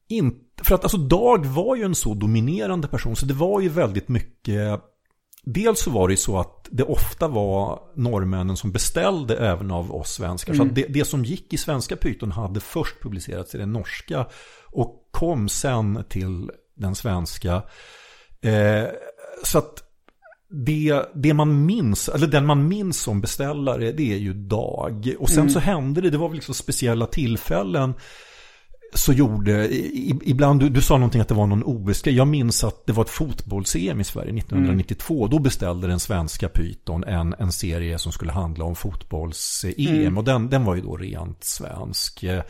inte, 0.09 0.46
för 0.63 0.75
att 0.75 0.83
alltså 0.83 0.97
Dag 0.97 1.47
var 1.47 1.77
ju 1.77 1.83
en 1.83 1.95
så 1.95 2.15
dominerande 2.15 2.89
person 2.89 3.17
så 3.17 3.27
det 3.27 3.35
var 3.35 3.61
ju 3.61 3.69
väldigt 3.69 4.09
mycket 4.09 4.81
Dels 5.49 5.81
så 5.81 5.91
var 5.91 6.09
det 6.09 6.13
ju 6.13 6.19
så 6.19 6.39
att 6.39 6.69
det 6.71 6.83
ofta 6.83 7.29
var 7.29 7.81
norrmännen 7.95 8.57
som 8.57 8.73
beställde 8.73 9.37
även 9.37 9.71
av 9.71 9.95
oss 9.95 10.13
svenskar. 10.13 10.55
Så 10.55 10.63
att 10.63 10.75
det, 10.75 10.87
det 10.89 11.05
som 11.05 11.25
gick 11.25 11.53
i 11.53 11.57
svenska 11.57 11.97
Python 11.97 12.33
hade 12.33 12.61
först 12.61 13.03
publicerats 13.03 13.55
i 13.55 13.59
den 13.59 13.73
norska 13.73 14.27
och 14.65 15.09
kom 15.11 15.49
sen 15.49 16.05
till 16.09 16.51
den 16.75 16.95
svenska. 16.95 17.63
Eh, 18.41 18.85
så 19.45 19.59
att 19.59 19.83
det, 20.49 21.03
det 21.15 21.35
man 21.35 21.67
minns, 21.67 22.09
eller 22.09 22.27
den 22.27 22.47
man 22.47 22.69
minns 22.69 23.01
som 23.01 23.21
beställare, 23.21 23.93
det 23.93 24.13
är 24.13 24.19
ju 24.19 24.35
Dag. 24.35 25.15
Och 25.19 25.31
sen 25.31 25.51
så 25.51 25.59
hände 25.59 26.01
det, 26.01 26.11
det 26.11 26.19
var 26.19 26.29
väl 26.29 26.35
liksom 26.35 26.55
speciella 26.55 27.07
tillfällen 27.07 27.95
så 28.95 29.13
gjorde, 29.13 29.69
ibland, 30.25 30.61
du, 30.61 30.69
du 30.69 30.81
sa 30.83 30.95
någonting 30.97 31.21
att 31.21 31.29
det 31.29 31.35
var 31.35 31.47
någon 31.47 31.63
OS 31.65 32.07
Jag 32.07 32.29
minns 32.29 32.65
att 32.65 32.87
det 32.87 32.93
var 32.93 33.05
ett 33.05 33.11
fotbolls-EM 33.11 34.01
i 34.01 34.05
Sverige 34.05 34.39
1992. 34.39 35.27
Då 35.27 35.39
beställde 35.39 35.87
den 35.87 36.01
svenska 36.01 36.49
Python 36.49 37.05
en, 37.05 37.35
en 37.39 37.53
serie 37.53 37.99
som 37.99 38.13
skulle 38.13 38.33
handla 38.33 38.65
om 38.65 38.75
fotbolls-EM. 38.77 40.19
Och 40.19 40.25
den, 40.25 40.49
den 40.51 40.65
var 40.65 40.75
ju 40.75 40.81
då 40.81 40.97
rent 40.97 41.45
svensk. 41.45 42.23
Eh, 42.23 42.43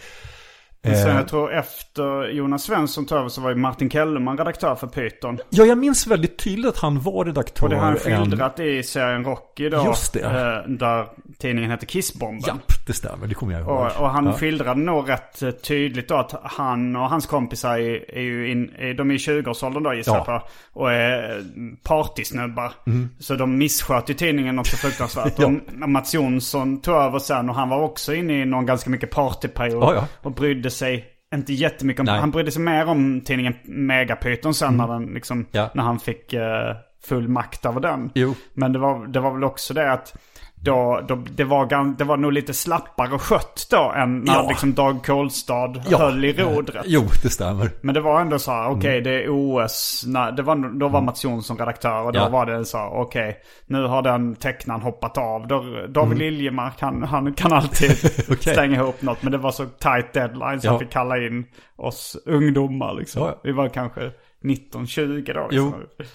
Men 0.83 0.97
sen 0.97 1.17
jag 1.17 1.29
tror 1.29 1.53
efter 1.55 2.29
Jonas 2.29 2.63
Svensson 2.65 3.07
tog 3.07 3.19
över 3.19 3.29
så 3.29 3.41
var 3.41 3.51
ju 3.51 3.57
Martin 3.57 3.91
Kellerman 3.91 4.39
redaktör 4.39 4.75
för 4.75 4.87
Python. 4.87 5.39
Ja, 5.51 5.65
jag 5.65 5.79
minns 5.79 6.07
väldigt 6.07 6.39
tydligt 6.39 6.67
att 6.67 6.79
han 6.79 7.01
var 7.01 7.25
redaktör. 7.25 7.65
Och 7.65 7.71
det 7.71 7.77
har 7.77 7.85
han 7.85 7.93
en- 7.95 7.99
skildrat 8.21 8.61
i 8.61 8.83
serien 8.83 9.25
Rocky 9.25 9.69
då. 9.69 9.85
Just 9.87 10.13
det. 10.13 10.21
eh, 10.21 10.71
Där 10.71 11.07
tidningen 11.39 11.71
heter 11.71 11.87
Kissbomben. 11.87 12.43
Japp, 12.47 12.73
det 12.87 12.93
stämmer. 12.93 13.27
Det 13.27 13.35
kommer 13.35 13.53
jag 13.53 13.63
ihåg. 13.63 13.71
Och, 13.71 14.01
och 14.01 14.11
han 14.11 14.27
Ja. 14.27 14.33
skildrade 14.33 14.81
nog 14.81 15.09
rätt 15.11 15.43
eh, 15.43 15.51
tydligt 15.51 16.09
då 16.09 16.15
att 16.17 16.35
han 16.45 16.97
och 16.97 17.11
hans 17.11 17.27
kompisar 17.27 17.79
är, 17.79 18.11
är 18.17 18.21
ju 18.23 18.51
in, 18.51 18.73
är, 18.79 18.95
de 18.95 19.11
är 19.11 19.15
i 19.15 19.19
20-årsåldern 19.19 19.83
då 19.83 19.95
gissar 19.95 20.13
Ja. 20.13 20.25
jag 20.27 20.27
på. 20.27 20.49
Och 20.81 20.93
är 20.93 21.43
partysnubbar. 21.85 22.73
Så 23.19 23.35
de 23.35 23.59
missköt 23.59 24.11
ju 24.11 24.15
tidningen 24.15 24.57
något 24.57 24.67
så 24.67 24.77
fruktansvärt. 24.77 25.39
Mm. 25.39 25.61
Ja. 25.79 25.83
Och 25.85 25.89
Mats 25.91 26.15
Jonsson 26.15 26.81
tog 26.81 26.95
över 26.95 27.19
sen 27.19 27.49
och 27.49 27.55
han 27.55 27.69
var 27.69 27.83
också 27.83 28.15
inne 28.15 28.43
i 28.43 28.45
någon 28.45 28.67
ganska 28.67 28.91
mycket 28.91 29.11
partyperiod. 29.11 29.83
Ja, 29.83 29.95
ja. 29.95 30.07
Och 30.23 30.33
brydde 30.33 30.71
sig 30.71 31.05
inte 31.35 31.53
jättemycket 31.53 32.01
om, 32.01 32.07
Nej. 32.07 32.21
han 32.21 32.31
brydde 32.31 32.51
sig 32.51 32.63
mer 32.63 32.87
om 32.89 33.21
tidningen 33.21 33.55
Megapyton 33.65 34.55
sen 34.55 34.77
när, 34.77 34.89
den, 34.89 35.07
liksom, 35.07 35.37
Mm. 35.37 35.47
Ja. 35.53 35.71
när 35.75 35.83
han 35.83 35.99
fick 35.99 36.33
eh, 36.33 36.77
full 37.09 37.29
makt 37.29 37.67
över 37.67 37.81
den. 37.81 38.11
Jo. 38.15 38.35
Men 38.55 38.73
det 38.73 38.79
var, 38.79 39.07
det 39.07 39.21
var 39.21 39.31
väl 39.33 39.45
också 39.45 39.75
det 39.75 39.93
att 39.93 40.15
då, 40.61 41.01
då, 41.09 41.15
det, 41.15 41.45
var, 41.45 41.97
det 41.99 42.05
var 42.05 42.17
nog 42.17 42.33
lite 42.33 42.55
slappare 42.55 43.19
skött 43.19 43.67
då 43.71 43.93
än 43.97 44.19
när 44.21 44.35
Ja. 44.35 44.47
liksom 44.49 44.75
Dag 44.75 45.05
Kolstad 45.07 45.83
Ja. 45.91 45.99
höll 45.99 46.25
i 46.25 46.33
rodret. 46.33 46.83
Jo, 46.87 47.03
det 47.23 47.31
stämmer. 47.31 47.71
Men 47.81 47.95
det 47.95 48.01
var 48.01 48.21
ändå 48.21 48.39
så 48.39 48.51
här, 48.53 48.69
okej 48.71 48.91
Mm. 48.91 49.05
det 49.05 49.23
är 49.25 49.29
OS. 49.31 50.05
När, 50.07 50.33
det 50.33 50.43
var, 50.43 50.79
då 50.79 50.89
var 50.89 51.01
Mats 51.03 51.25
Jonsson 51.25 51.59
redaktör 51.59 52.03
och 52.03 52.13
då 52.13 52.19
Ja. 52.19 52.29
var 52.29 52.47
det 52.47 52.65
så 52.65 52.79
här, 52.79 52.89
okej 52.93 53.37
nu 53.67 53.83
har 53.87 54.03
den 54.03 54.35
tecknaren 54.35 54.81
hoppat 54.83 55.19
av. 55.19 55.47
Då, 55.47 55.65
David 55.89 56.19
Liljemark 56.19 56.81
han, 56.81 57.03
han 57.03 57.35
kan 57.35 57.53
alltid 57.53 57.91
Mm. 57.91 58.13
Okej. 58.31 58.53
stänga 58.53 58.75
ihop 58.81 59.03
något. 59.03 59.23
Men 59.23 59.33
det 59.33 59.39
var 59.39 59.51
så 59.51 59.65
tight 59.67 60.13
deadline 60.13 60.61
så 60.61 60.67
Ja. 60.67 60.71
han 60.71 60.81
fick 60.81 60.91
kalla 60.91 61.19
in 61.19 61.45
oss 61.77 62.17
ungdomar 62.27 62.95
liksom. 62.95 63.33
Vi 63.45 63.53
var 63.53 63.69
kanske 63.69 64.11
19-20 64.43 65.33
då. 65.35 65.49
Jo. 65.51 65.65
Liksom. 65.65 65.81
Ehm, 66.01 66.07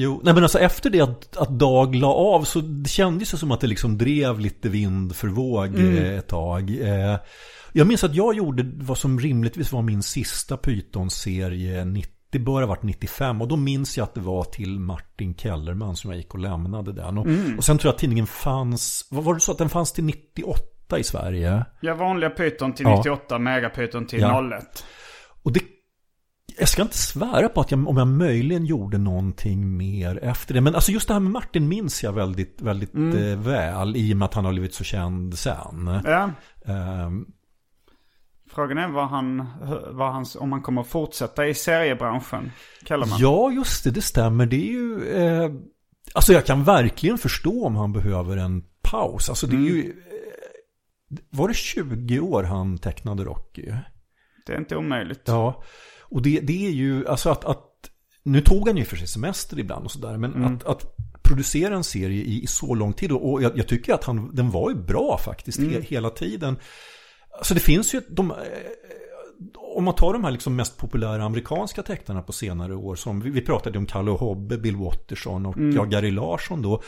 Jo, 0.00 0.20
nej 0.24 0.34
men 0.34 0.42
alltså 0.42 0.58
efter 0.58 0.90
det 0.90 1.00
att, 1.00 1.36
att 1.36 1.58
Dag 1.58 1.94
la 1.94 2.14
av 2.14 2.42
så 2.44 2.60
det 2.60 2.88
kändes 2.88 3.30
det 3.30 3.36
som 3.36 3.52
att 3.52 3.60
det 3.60 3.66
liksom 3.66 3.98
drev 3.98 4.40
lite 4.40 4.68
vind 4.68 5.16
för 5.16 5.28
våg 5.28 5.78
eh, 5.78 6.18
ett 6.18 6.28
tag. 6.28 6.70
Eh, 6.80 7.16
jag 7.72 7.86
minns 7.86 8.04
att 8.04 8.14
jag 8.14 8.34
gjorde 8.34 8.70
vad 8.76 8.98
som 8.98 9.20
rimligtvis 9.20 9.72
var 9.72 9.82
min 9.82 10.02
sista 10.02 10.56
Python-serie 10.56 11.84
90, 11.84 12.12
det 12.30 12.38
bör 12.38 12.60
ha 12.60 12.66
varit 12.66 12.82
95 12.82 13.42
och 13.42 13.48
då 13.48 13.56
minns 13.56 13.96
jag 13.96 14.04
att 14.04 14.14
det 14.14 14.20
var 14.20 14.44
till 14.44 14.80
Martin 14.80 15.34
Kellerman 15.34 15.96
som 15.96 16.10
jag 16.10 16.18
gick 16.18 16.34
och 16.34 16.40
lämnade 16.40 16.92
den. 16.92 17.18
Och, 17.18 17.26
och 17.56 17.64
sen 17.64 17.78
tror 17.78 17.88
jag 17.88 17.94
att 17.94 18.00
tidningen 18.00 18.26
fanns, 18.26 19.08
var 19.10 19.34
det 19.34 19.40
så 19.40 19.52
att 19.52 19.58
den 19.58 19.68
fanns 19.68 19.92
till 19.92 20.04
98 20.04 20.98
i 20.98 21.04
Sverige? 21.04 21.64
Ja, 21.80 21.94
vanliga 21.94 22.30
Python 22.30 22.72
till 22.72 22.86
Ja. 22.86 22.96
98, 22.96 23.38
megapython 23.38 24.06
till 24.06 24.20
Ja. 24.20 24.50
01. 24.58 24.84
Och 25.42 25.52
det, 25.52 25.60
jag 26.58 26.68
ska 26.68 26.82
inte 26.82 26.98
svära 26.98 27.48
på 27.48 27.60
att 27.60 27.70
jag, 27.70 27.88
om 27.88 27.96
jag 27.96 28.08
möjligen 28.08 28.66
gjorde 28.66 28.98
någonting 28.98 29.76
mer 29.76 30.24
efter 30.24 30.54
det. 30.54 30.60
Men 30.60 30.74
alltså 30.74 30.92
just 30.92 31.08
det 31.08 31.14
här 31.14 31.20
med 31.20 31.32
Martin 31.32 31.68
minns 31.68 32.02
jag 32.02 32.12
väldigt, 32.12 32.60
väldigt 32.60 32.94
eh, 32.94 33.38
väl. 33.38 33.96
I 33.96 34.12
och 34.12 34.16
med 34.16 34.26
att 34.26 34.34
han 34.34 34.44
har 34.44 34.52
blivit 34.52 34.74
så 34.74 34.84
känd 34.84 35.38
sen. 35.38 36.00
Ja. 36.04 36.30
Ehm, 36.64 37.26
Frågan 38.50 38.78
är 38.78 38.88
vad 38.88 39.08
han, 39.08 39.46
vad 39.90 40.12
han, 40.12 40.26
om 40.38 40.52
han 40.52 40.62
kommer 40.62 40.80
att 40.80 40.86
fortsätta 40.86 41.46
i 41.46 41.54
seriebranschen. 41.54 42.50
Kallar 42.84 43.06
man. 43.06 43.18
ja, 43.20 43.50
just 43.52 43.84
det, 43.84 43.90
det 43.90 44.02
stämmer. 44.02 44.46
Det 44.46 44.56
är 44.56 44.72
ju... 44.72 45.08
Eh, 45.08 45.50
alltså 46.14 46.32
jag 46.32 46.46
kan 46.46 46.64
verkligen 46.64 47.18
förstå 47.18 47.66
om 47.66 47.76
han 47.76 47.92
behöver 47.92 48.36
en 48.36 48.64
paus. 48.82 49.28
Alltså 49.28 49.46
det 49.46 49.56
är 49.56 49.60
ju... 49.60 49.90
Eh, 49.90 51.18
var 51.30 51.48
det 51.48 51.54
20 51.54 52.20
år 52.20 52.42
han 52.42 52.78
tecknade 52.78 53.24
Rocky? 53.24 53.72
Det 54.46 54.52
är 54.52 54.58
inte 54.58 54.76
omöjligt. 54.76 55.22
Ja, 55.24 55.62
och 56.10 56.22
det, 56.22 56.40
det 56.40 56.66
är 56.66 56.70
ju, 56.70 57.08
alltså 57.08 57.30
att, 57.30 57.44
att 57.44 57.64
nu 58.22 58.40
tog 58.40 58.68
han 58.68 58.76
ju 58.76 58.84
för 58.84 58.96
sig 58.96 59.08
semester 59.08 59.58
ibland 59.58 59.84
och 59.84 59.90
sådär, 59.90 60.16
men 60.16 60.44
att, 60.44 60.64
att 60.64 60.96
producera 61.22 61.74
en 61.74 61.84
serie 61.84 62.22
i, 62.22 62.42
i 62.42 62.46
så 62.46 62.74
lång 62.74 62.92
tid, 62.92 63.12
och, 63.12 63.32
och 63.32 63.42
jag, 63.42 63.58
jag 63.58 63.68
tycker 63.68 63.94
att 63.94 64.04
han, 64.04 64.34
den 64.34 64.50
var 64.50 64.70
ju 64.70 64.76
bra 64.76 65.18
faktiskt 65.24 65.60
he, 65.60 65.80
hela 65.80 66.10
tiden. 66.10 66.58
Alltså 67.38 67.54
det 67.54 67.60
finns 67.60 67.94
ju, 67.94 68.00
de, 68.08 68.30
eh, 68.30 68.36
om 69.76 69.84
man 69.84 69.94
tar 69.94 70.12
de 70.12 70.24
här 70.24 70.30
liksom 70.30 70.56
mest 70.56 70.76
populära 70.76 71.24
amerikanska 71.24 71.82
tecknarna 71.82 72.22
på 72.22 72.32
senare 72.32 72.74
år, 72.74 72.94
som 72.94 73.20
vi, 73.20 73.30
vi 73.30 73.40
pratade 73.40 73.78
om 73.78 73.86
Kalle 73.86 74.10
Hobbe, 74.10 74.58
Bill 74.58 74.76
Watterson 74.76 75.46
och 75.46 75.58
ja, 75.58 75.84
Gary 75.84 76.10
Larsson 76.10 76.62
då, 76.62 76.82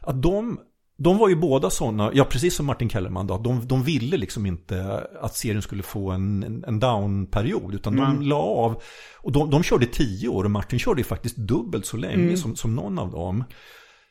att 0.00 0.22
de 0.22 0.60
de 1.02 1.18
var 1.18 1.28
ju 1.28 1.36
båda 1.36 1.70
sådana, 1.70 2.10
ja 2.14 2.24
precis 2.24 2.56
som 2.56 2.66
Martin 2.66 2.88
Kellerman 2.88 3.26
då, 3.26 3.38
de, 3.38 3.66
de 3.66 3.82
ville 3.82 4.16
liksom 4.16 4.46
inte 4.46 5.06
att 5.20 5.34
serien 5.34 5.62
skulle 5.62 5.82
få 5.82 6.10
en, 6.10 6.64
en 6.66 6.80
down-period 6.80 7.74
utan 7.74 7.98
mm. 7.98 8.14
de 8.14 8.22
la 8.22 8.36
av. 8.36 8.82
Och 9.16 9.32
de, 9.32 9.50
de 9.50 9.62
körde 9.62 9.86
tio 9.86 10.28
år 10.28 10.44
och 10.44 10.50
Martin 10.50 10.78
körde 10.78 11.04
faktiskt 11.04 11.36
dubbelt 11.36 11.86
så 11.86 11.96
länge 11.96 12.14
mm. 12.14 12.36
som, 12.36 12.56
som 12.56 12.76
någon 12.76 12.98
av 12.98 13.10
dem. 13.10 13.44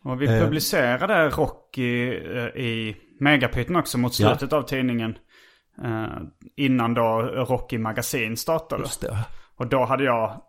Och 0.03 0.21
vi 0.21 0.25
eh. 0.25 0.43
publicerade 0.43 1.29
Rocky 1.29 2.07
eh, 2.07 2.63
i 2.63 2.95
Megapyten 3.19 3.75
också 3.75 3.97
mot 3.97 4.13
slutet 4.13 4.51
ja. 4.51 4.57
av 4.57 4.61
tidningen. 4.61 5.15
Eh, 5.83 6.21
innan 6.55 6.93
då 6.93 7.21
Rocky 7.21 7.77
Magasin 7.77 8.37
startade. 8.37 8.83
Och 9.57 9.67
då 9.67 9.85
hade 9.85 10.03
jag, 10.03 10.41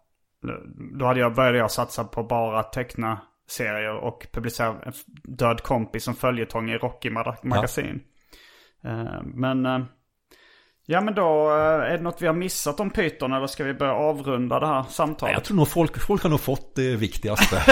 då 0.99 1.05
hade 1.05 1.21
jag, 1.21 1.35
började 1.35 1.59
jag 1.59 1.71
satsa 1.71 2.05
på 2.05 2.23
bara 2.23 2.63
teckna 2.63 3.21
serier 3.51 3.97
och 3.97 4.27
publicera 4.33 4.69
en 4.69 4.93
död 5.25 5.63
kompis 5.63 6.05
som 6.05 6.15
följetong 6.15 6.71
i 6.71 6.79
Rocky 6.79 7.11
Magasin. 7.43 8.01
Ja. 8.83 9.23
Men 9.23 9.67
Ja 10.91 11.01
men 11.01 11.15
då, 11.15 11.51
är 11.51 11.97
det 11.97 12.03
något 12.03 12.23
vi 12.23 12.27
har 12.27 12.35
missat 12.35 12.81
om 12.81 12.91
Python 12.91 13.33
eller 13.33 13.47
ska 13.47 13.65
vi 13.65 13.75
börja 13.75 13.93
avrunda 13.93 14.61
det 14.61 14.67
här 14.67 14.85
samtalet? 14.89 15.35
Jag 15.35 15.45
tror 15.45 15.57
nog 15.57 15.69
folk, 15.69 16.01
folk 16.01 16.23
har 16.23 16.31
nog 16.31 16.41
fått 16.41 16.75
det 16.75 16.97
viktigaste. 16.97 17.57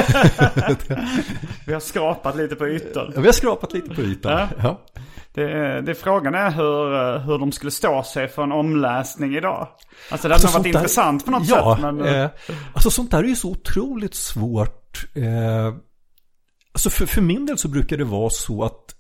vi 1.67 1.73
har 1.73 1.81
skrapat 1.81 2.37
lite 2.37 2.57
på 2.57 2.69
ytan. 2.69 3.13
Ja, 3.15 3.21
vi 3.21 3.27
har 3.27 3.33
skrapat 3.33 3.73
lite 3.73 3.95
på 3.95 4.01
ytan. 4.01 4.33
Ja. 4.33 4.49
ja. 4.63 4.81
Det, 5.35 5.81
det, 5.81 5.95
frågan 5.95 6.35
är 6.35 6.51
hur, 6.51 7.19
hur 7.19 7.39
de 7.39 7.53
skulle 7.53 7.71
stå 7.71 8.03
sig 8.03 8.29
för 8.29 8.43
en 8.43 8.53
omläsning 8.53 9.37
idag. 9.37 9.69
Alltså 10.11 10.29
det 10.29 10.35
hade 10.35 10.47
alltså, 10.47 10.59
varit 10.59 10.73
där, 10.73 10.81
intressant 10.81 11.25
på 11.25 11.31
något 11.31 11.49
ja, 11.49 11.77
sätt. 11.77 11.83
Men... 11.83 12.05
Eh, 12.05 12.31
alltså 12.73 12.91
sånt 12.91 13.11
där 13.11 13.19
är 13.19 13.29
ju 13.29 13.37
så 13.37 13.51
otroligt 13.51 14.15
svårt. 14.15 14.88
Eh, 15.15 15.75
alltså 16.73 16.91
för, 16.91 17.07
för 17.07 17.21
min 17.21 17.47
del 17.47 17.59
så 17.59 17.69
brukar 17.69 17.97
det 17.97 18.05
vara 18.05 18.31
så 18.31 18.65
att 18.65 18.95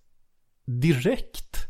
direkt 0.67 1.69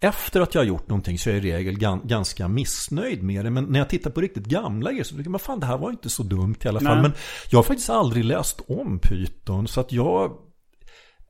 efter 0.00 0.40
att 0.40 0.54
jag 0.54 0.60
har 0.60 0.66
gjort 0.66 0.88
någonting 0.88 1.18
så 1.18 1.30
är 1.30 1.34
jag 1.34 1.44
i 1.44 1.52
regel 1.52 1.78
ganska 2.04 2.48
missnöjd 2.48 3.22
med 3.22 3.44
det. 3.44 3.50
Men 3.50 3.64
när 3.64 3.78
jag 3.78 3.88
tittar 3.88 4.10
på 4.10 4.20
riktigt 4.20 4.46
gamla 4.46 4.90
grejer 4.90 5.04
så 5.04 5.16
tycker 5.16 5.30
jag, 5.30 5.40
fan 5.40 5.60
det 5.60 5.66
här 5.66 5.78
var 5.78 5.90
inte 5.90 6.10
så 6.10 6.22
dumt 6.22 6.56
i 6.64 6.68
alla 6.68 6.80
fall. 6.80 6.94
Nej. 6.94 7.02
Men 7.02 7.12
jag 7.50 7.58
har 7.58 7.62
faktiskt 7.62 7.90
aldrig 7.90 8.24
läst 8.24 8.60
om 8.68 8.98
Python. 8.98 9.68
Så 9.68 9.80
att 9.80 9.92
jag, 9.92 10.36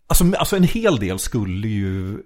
alltså, 0.06 0.32
alltså 0.38 0.56
en 0.56 0.62
hel 0.62 0.96
del 0.96 1.18
skulle 1.18 1.68
ju 1.68 2.22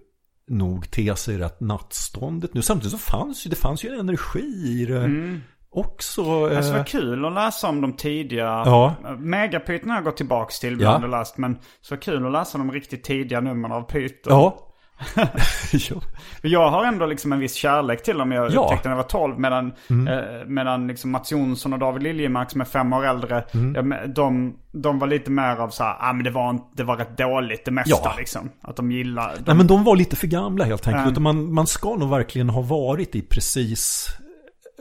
nog 0.48 0.90
te 0.90 1.16
sig 1.16 1.38
rätt 1.38 1.60
nattståndet 1.60 2.54
nu. 2.54 2.62
Samtidigt 2.62 2.92
så 2.92 2.98
fanns 2.98 3.46
ju, 3.46 3.50
det 3.50 3.56
fanns 3.56 3.84
ju 3.84 3.88
en 3.88 4.00
energi 4.00 4.80
i 4.80 4.86
det. 4.86 5.04
Mm. 5.04 5.40
Också. 5.74 6.44
Alltså 6.56 6.72
det 6.72 6.78
var 6.78 6.84
kul 6.84 7.24
att 7.24 7.32
läsa 7.32 7.68
om 7.68 7.80
de 7.80 7.92
tidiga. 7.92 8.62
Ja. 8.66 8.94
Megapyton 9.18 9.90
har 9.90 9.96
jag 9.96 10.04
gått 10.04 10.16
tillbaka 10.16 10.50
till 10.60 10.72
ibland 10.72 11.02
ja. 11.02 11.06
och 11.06 11.10
läst. 11.10 11.38
Men 11.38 11.58
så 11.80 11.96
kul 11.96 12.26
att 12.26 12.32
läsa 12.32 12.58
de 12.58 12.72
riktigt 12.72 13.04
tidiga 13.04 13.40
numren 13.40 13.72
av 13.72 13.82
Python. 13.82 14.32
Ja. 14.32 14.68
Jag 16.42 16.70
har 16.70 16.84
ändå 16.84 17.06
liksom 17.06 17.32
en 17.32 17.40
viss 17.40 17.54
kärlek 17.54 18.02
till 18.02 18.18
dem. 18.18 18.32
Jag 18.32 18.52
ja. 18.52 18.62
upptäckte 18.62 18.88
när 18.88 18.96
jag 18.96 19.02
var 19.02 19.08
12. 19.08 19.38
Medan, 19.38 19.72
mm. 19.90 20.08
eh, 20.08 20.46
medan 20.46 20.86
liksom 20.86 21.10
Mats 21.10 21.32
Jonsson 21.32 21.72
och 21.72 21.78
David 21.78 22.02
Liljemark 22.02 22.50
som 22.50 22.60
är 22.60 22.64
fem 22.64 22.92
år 22.92 23.06
äldre. 23.06 23.44
Mm. 23.54 23.92
Ja, 23.92 24.06
de, 24.06 24.56
de 24.72 24.98
var 24.98 25.06
lite 25.06 25.30
mer 25.30 25.56
av 25.56 25.68
så 25.68 25.84
här, 25.84 25.96
ah, 26.00 26.12
men 26.12 26.24
det 26.24 26.30
var, 26.30 26.58
det 26.76 26.84
var 26.84 26.96
rätt 26.96 27.18
dåligt 27.18 27.64
det 27.64 27.70
mesta 27.70 28.00
ja. 28.04 28.14
liksom. 28.18 28.50
Att 28.60 28.76
de 28.76 28.92
gillar. 28.92 29.34
De... 29.36 29.42
Nej 29.46 29.56
men 29.56 29.66
de 29.66 29.84
var 29.84 29.96
lite 29.96 30.16
för 30.16 30.26
gamla 30.26 30.64
helt 30.64 30.88
enkelt. 30.88 31.16
Mm. 31.16 31.22
Man, 31.22 31.54
man 31.54 31.66
ska 31.66 31.96
nog 31.96 32.10
verkligen 32.10 32.48
ha 32.48 32.62
varit 32.62 33.14
i 33.14 33.22
precis 33.22 34.08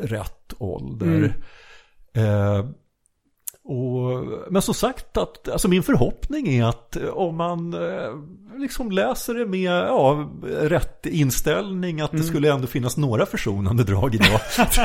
rätt 0.02 0.54
ålder. 0.58 1.34
Mm. 2.14 2.58
Eh, 2.58 2.66
och, 3.64 4.26
men 4.50 4.62
som 4.62 4.74
sagt, 4.74 5.18
att, 5.18 5.50
alltså 5.50 5.68
min 5.68 5.84
förhoppning 5.84 6.48
är 6.48 6.66
att 6.66 6.98
om 7.14 7.38
man 7.38 7.74
eh, 7.74 8.10
liksom 8.58 8.92
läser 8.92 9.34
det 9.34 9.46
med 9.46 9.72
ja, 9.72 10.30
rätt 10.44 11.06
inställning 11.06 12.02
att 12.02 12.12
mm. 12.12 12.22
det 12.22 12.28
skulle 12.28 12.54
ändå 12.54 12.68
finnas 12.68 12.98
några 12.98 13.26
försonande 13.26 13.84
drag 13.84 14.16
idag. 14.16 14.40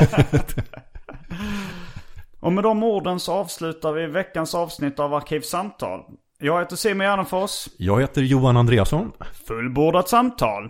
och 2.39 2.53
med 2.53 2.63
de 2.63 2.83
orden 2.83 3.19
så 3.19 3.33
avslutar 3.33 3.93
vi 3.93 4.07
veckans 4.07 4.55
avsnitt 4.55 4.99
av 4.99 5.13
Arkivsamtal. 5.13 6.01
Jag 6.39 6.59
heter 6.59 6.75
Simon 6.75 7.05
Gärdenfors. 7.05 7.67
Jag 7.77 8.01
heter 8.01 8.21
Johan 8.21 8.57
Andreasson. 8.57 9.11
Fullbordat 9.47 10.09
samtal. 10.09 10.69